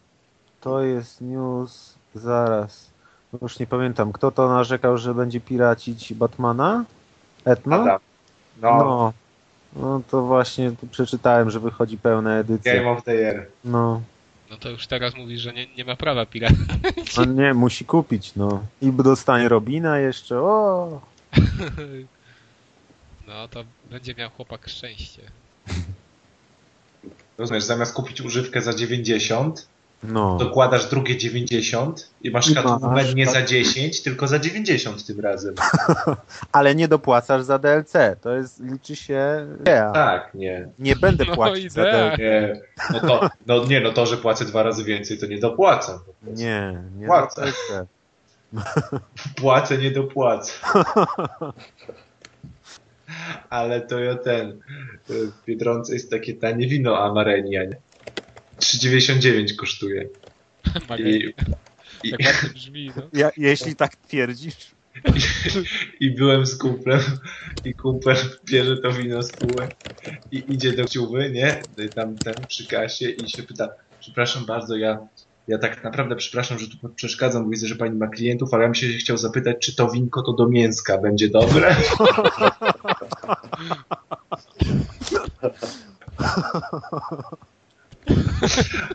to 0.61 0.83
jest 0.83 1.21
news. 1.21 1.95
Zaraz. 2.15 2.91
Już 3.43 3.59
nie 3.59 3.67
pamiętam. 3.67 4.13
Kto 4.13 4.31
to 4.31 4.49
narzekał, 4.49 4.99
że 4.99 5.15
będzie 5.15 5.41
piracić 5.41 6.15
Batmana? 6.15 6.85
Etno? 7.45 7.77
Adam. 7.77 8.01
No, 8.63 8.79
No. 8.79 9.13
No 9.77 10.03
to 10.11 10.23
właśnie 10.23 10.73
tu 10.81 10.87
przeczytałem, 10.87 11.51
że 11.51 11.61
wychodzi 11.61 11.99
pełna 11.99 12.37
edycja. 12.39 12.75
Game 12.75 12.91
of 12.91 13.05
the 13.05 13.15
Year. 13.15 13.47
No. 13.65 14.03
No 14.51 14.57
to 14.57 14.71
już 14.71 14.87
teraz 14.87 15.17
mówisz, 15.17 15.41
że 15.41 15.53
nie, 15.53 15.67
nie 15.77 15.85
ma 15.85 15.97
prawa 15.97 16.27
pirata. 16.27 16.55
No 17.17 17.25
nie, 17.25 17.55
musi 17.55 17.85
kupić, 17.85 18.35
no. 18.37 18.65
I 18.83 18.93
dostanie 18.93 19.49
Robina 19.49 19.99
jeszcze, 19.99 20.41
o! 20.41 21.01
No 23.27 23.49
to 23.49 23.65
będzie 23.91 24.15
miał 24.15 24.31
chłopak 24.31 24.69
szczęście. 24.69 25.23
Rozumiesz, 27.39 27.65
zamiast 27.65 27.95
kupić 27.95 28.21
używkę 28.21 28.63
za 28.63 28.75
90, 28.75 29.67
No. 30.03 30.37
dokładasz 30.37 30.87
drugie 30.87 31.17
90 31.17 32.11
i 32.23 32.31
masz 32.31 32.55
masz, 32.81 33.15
nie 33.15 33.25
tak. 33.25 33.35
za 33.35 33.43
10, 33.43 34.03
tylko 34.03 34.29
za 34.29 34.39
90 34.39 35.07
tym 35.07 35.21
razem. 35.21 35.55
Ale 36.53 36.75
nie 36.75 36.89
dopłacasz 36.89 37.43
za 37.43 37.59
DLC, 37.59 37.93
to 38.21 38.35
jest, 38.35 38.61
liczy 38.61 38.97
się... 38.97 39.47
Tak, 39.93 40.35
nie. 40.35 40.69
nie 40.79 40.97
będę 40.97 41.25
No, 41.25 41.35
płacić 41.35 41.73
za 41.73 41.83
idea. 41.83 42.09
DLC. 42.09 42.19
Nie, 42.19 42.61
no 42.93 43.01
to, 43.01 43.31
no 43.47 43.65
nie, 43.65 43.81
no 43.81 43.93
to, 43.93 44.07
że 44.07 44.17
płacę 44.17 44.45
dwa 44.45 44.63
razy 44.63 44.85
więcej, 44.85 45.19
to 45.19 45.27
nie 45.27 45.39
dopłacam. 45.39 45.99
Nie, 46.23 46.83
nie 46.99 47.07
Płacę. 47.07 47.41
za 47.41 47.43
DLC. 47.47 47.87
Płacę, 49.41 49.79
nie 49.79 49.91
dopłacę. 49.91 50.53
Ale 53.51 53.81
to 53.81 53.99
ja 53.99 54.15
ten, 54.15 54.61
w 55.09 55.45
Biedronce 55.47 55.93
jest 55.95 56.11
takie 56.11 56.35
tanie 56.35 56.67
wino 56.69 56.99
Amarenia, 56.99 57.65
nie? 57.65 57.77
3,99 58.63 59.57
kosztuje. 59.57 60.09
I, 60.99 61.33
i, 62.03 62.11
Jak 62.11 62.35
ładnie 62.35 62.51
brzmi, 62.55 62.93
no. 62.97 63.03
Ja, 63.13 63.31
jeśli 63.37 63.77
tak 63.77 63.97
twierdzisz. 63.97 64.57
I 66.01 66.11
byłem 66.11 66.47
z 66.47 66.59
kumplem 66.59 67.01
i 67.65 67.75
kumpel 67.75 68.17
bierze 68.45 68.77
to 68.77 68.93
wino 68.93 69.23
z 69.23 69.33
półek 69.33 69.77
i 70.33 70.45
idzie 70.49 70.73
do 70.73 70.85
ciuby, 70.85 71.31
nie? 71.31 71.63
Tam 71.95 72.19
ten 72.19 72.47
przy 72.47 72.67
kasie 72.67 73.11
i 73.11 73.29
się 73.29 73.43
pyta, 73.43 73.69
przepraszam 74.01 74.47
bardzo, 74.47 74.77
ja, 74.77 74.99
ja 75.49 75.59
tak 75.59 75.85
naprawdę 75.85 76.17
przepraszam, 76.17 76.59
że 76.59 76.69
tu 76.69 76.89
przeszkadzam, 76.89 77.45
bo 77.45 77.51
widzę, 77.51 77.67
że 77.67 77.77
pani 77.77 77.99
ma 77.99 78.09
klientów, 78.09 78.55
ale 78.55 78.63
ja 78.63 78.69
bym 78.69 78.75
się 78.75 78.89
chciał 78.89 79.17
zapytać, 79.17 79.57
czy 79.61 79.77
to 79.77 79.91
winko 79.91 80.23
to 80.23 80.33
do 80.33 80.49
mięska 80.49 80.99
będzie 80.99 81.29
dobre? 81.29 81.77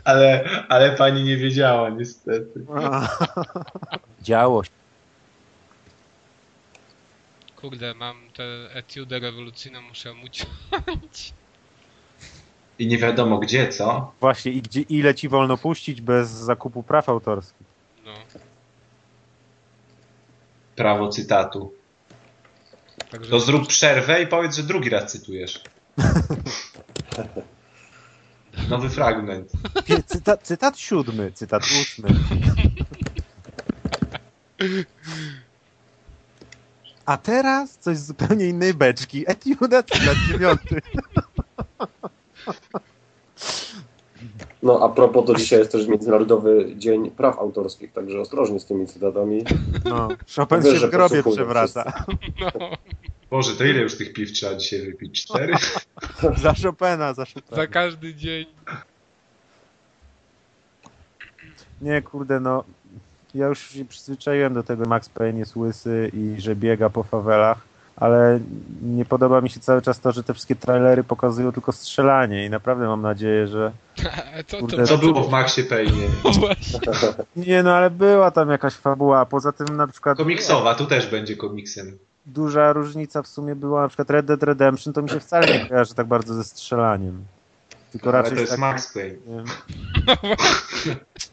ale, 0.04 0.44
ale 0.68 0.96
pani 0.96 1.24
nie 1.24 1.36
wiedziała 1.36 1.90
niestety. 1.90 2.66
Działo 4.22 4.64
się. 4.64 4.70
Kurde, 7.56 7.94
mam 7.94 8.16
tę 8.36 8.44
etiudę 8.74 9.18
rewolucyjną, 9.18 9.82
muszę 9.82 10.12
uciąć. 10.24 11.32
I 12.78 12.86
nie 12.86 12.98
wiadomo 12.98 13.38
gdzie, 13.38 13.68
co? 13.68 14.12
Właśnie, 14.20 14.52
i 14.52 14.62
gdzie, 14.62 14.80
ile 14.80 15.14
ci 15.14 15.28
wolno 15.28 15.56
puścić 15.56 16.00
bez 16.00 16.28
zakupu 16.30 16.82
praw 16.82 17.08
autorskich? 17.08 17.66
No, 18.04 18.12
Prawo 20.76 21.08
cytatu. 21.08 21.72
także... 23.10 23.30
To 23.30 23.40
zrób 23.40 23.66
przerwę 23.66 24.22
i 24.22 24.26
powiedz, 24.26 24.56
że 24.56 24.62
drugi 24.62 24.90
raz 24.90 25.12
cytujesz. 25.12 25.60
Nowy 28.70 28.88
fragment. 28.90 29.52
Pie- 29.84 30.02
Cytat, 30.42 30.78
siódmy, 30.78 31.32
cytat 31.32 31.62
ósmy. 31.62 32.08
A 37.06 37.16
teraz 37.16 37.78
coś 37.78 37.96
z 37.98 38.06
zupełnie 38.06 38.46
innej 38.48 38.74
beczki. 38.74 39.24
Etiuda, 39.30 39.82
cytat 39.82 40.16
dziewiąty. 40.28 40.80
No 44.62 44.80
a 44.82 44.88
propos, 44.88 45.26
to 45.26 45.34
dzisiaj 45.34 45.58
jest 45.58 45.72
też 45.72 45.86
Międzynarodowy 45.86 46.72
Dzień 46.76 47.10
Praw 47.10 47.38
Autorskich, 47.38 47.92
także 47.92 48.20
ostrożnie 48.20 48.60
z 48.60 48.64
tymi 48.66 48.86
cytatami. 48.86 49.44
No, 49.84 50.08
Chopin 50.36 50.62
się 50.62 50.76
że 50.76 50.88
w 50.88 50.90
grobie 50.90 51.22
przewraca. 51.22 51.92
No, 52.60 52.70
Boże, 53.30 53.56
to 53.56 53.64
ile 53.64 53.80
już 53.80 53.96
tych 53.96 54.12
piw 54.12 54.32
trzeba 54.32 54.54
dzisiaj 54.54 54.80
wypić? 54.82 55.24
Cztery? 55.24 55.54
Za 56.42 56.54
Chopina, 56.62 57.14
za 57.14 57.14
za 57.14 57.24
Chopina. 57.24 57.66
każdy 57.66 58.14
dzień. 58.14 58.46
Nie, 61.80 62.02
kurde, 62.02 62.40
no. 62.40 62.64
Ja 63.34 63.46
już 63.46 63.70
się 63.70 63.84
przyzwyczaiłem 63.84 64.54
do 64.54 64.62
tego, 64.62 64.84
że 64.84 64.88
Max 64.90 65.08
Payne 65.08 65.38
jest 65.38 65.56
łysy 65.56 66.10
i 66.14 66.40
że 66.40 66.56
biega 66.56 66.90
po 66.90 67.02
fawelach, 67.02 67.58
ale 67.96 68.40
nie 68.82 69.04
podoba 69.04 69.40
mi 69.40 69.50
się 69.50 69.60
cały 69.60 69.82
czas 69.82 70.00
to, 70.00 70.12
że 70.12 70.22
te 70.22 70.34
wszystkie 70.34 70.56
trailery 70.56 71.04
pokazują 71.04 71.52
tylko 71.52 71.72
strzelanie 71.72 72.46
i 72.46 72.50
naprawdę 72.50 72.86
mam 72.86 73.02
nadzieję, 73.02 73.46
że... 73.46 73.72
Co 74.46 74.58
Kurde, 74.58 74.76
to 74.76 74.86
Co 74.86 74.98
było 74.98 75.24
w 75.24 75.30
Maxie 75.30 75.64
Payne? 75.64 76.08
No. 76.86 77.24
Nie, 77.36 77.62
no 77.62 77.74
ale 77.74 77.90
była 77.90 78.30
tam 78.30 78.50
jakaś 78.50 78.74
fabuła, 78.74 79.26
poza 79.26 79.52
tym 79.52 79.76
na 79.76 79.86
przykład... 79.86 80.18
Komiksowa, 80.18 80.74
tu 80.74 80.86
też 80.86 81.06
będzie 81.06 81.36
komiksem. 81.36 81.98
Duża 82.28 82.72
różnica 82.72 83.22
w 83.22 83.26
sumie 83.28 83.54
była 83.54 83.82
na 83.82 83.88
przykład 83.88 84.10
Red 84.10 84.26
Dead 84.26 84.42
Redemption, 84.42 84.92
to 84.92 85.02
mi 85.02 85.08
się 85.10 85.20
wcale 85.20 85.46
nie 85.46 85.66
kojarzy 85.66 85.94
tak 85.94 86.06
bardzo 86.06 86.34
ze 86.34 86.44
strzelaniem. 86.44 87.24
Tylko 87.92 88.08
Ale 88.08 88.18
raczej 88.18 88.34
to 88.34 88.40
jest 88.40 88.52
tak, 88.52 88.60
Max 88.60 88.92
Payne. 88.92 89.44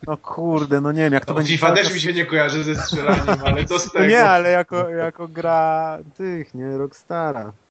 No 0.07 0.17
kurde, 0.17 0.81
no 0.81 0.91
nie 0.91 1.01
wiem, 1.01 1.13
jak 1.13 1.25
to 1.25 1.31
No, 1.31 1.37
będzie... 1.37 1.53
FIFA 1.53 1.71
też 1.71 1.93
mi 1.93 1.99
się 1.99 2.13
nie 2.13 2.25
kojarzy 2.25 2.63
ze 2.63 2.75
strzelaniem, 2.75 3.37
ale 3.45 3.65
co 3.65 3.79
z 3.79 3.85
No 3.87 3.91
tego? 3.91 4.05
nie, 4.05 4.23
ale 4.29 4.49
jako, 4.49 4.89
jako 4.89 5.27
gra 5.27 5.97
tych, 6.17 6.53
nie, 6.53 6.77
Rockstara. 6.77 7.51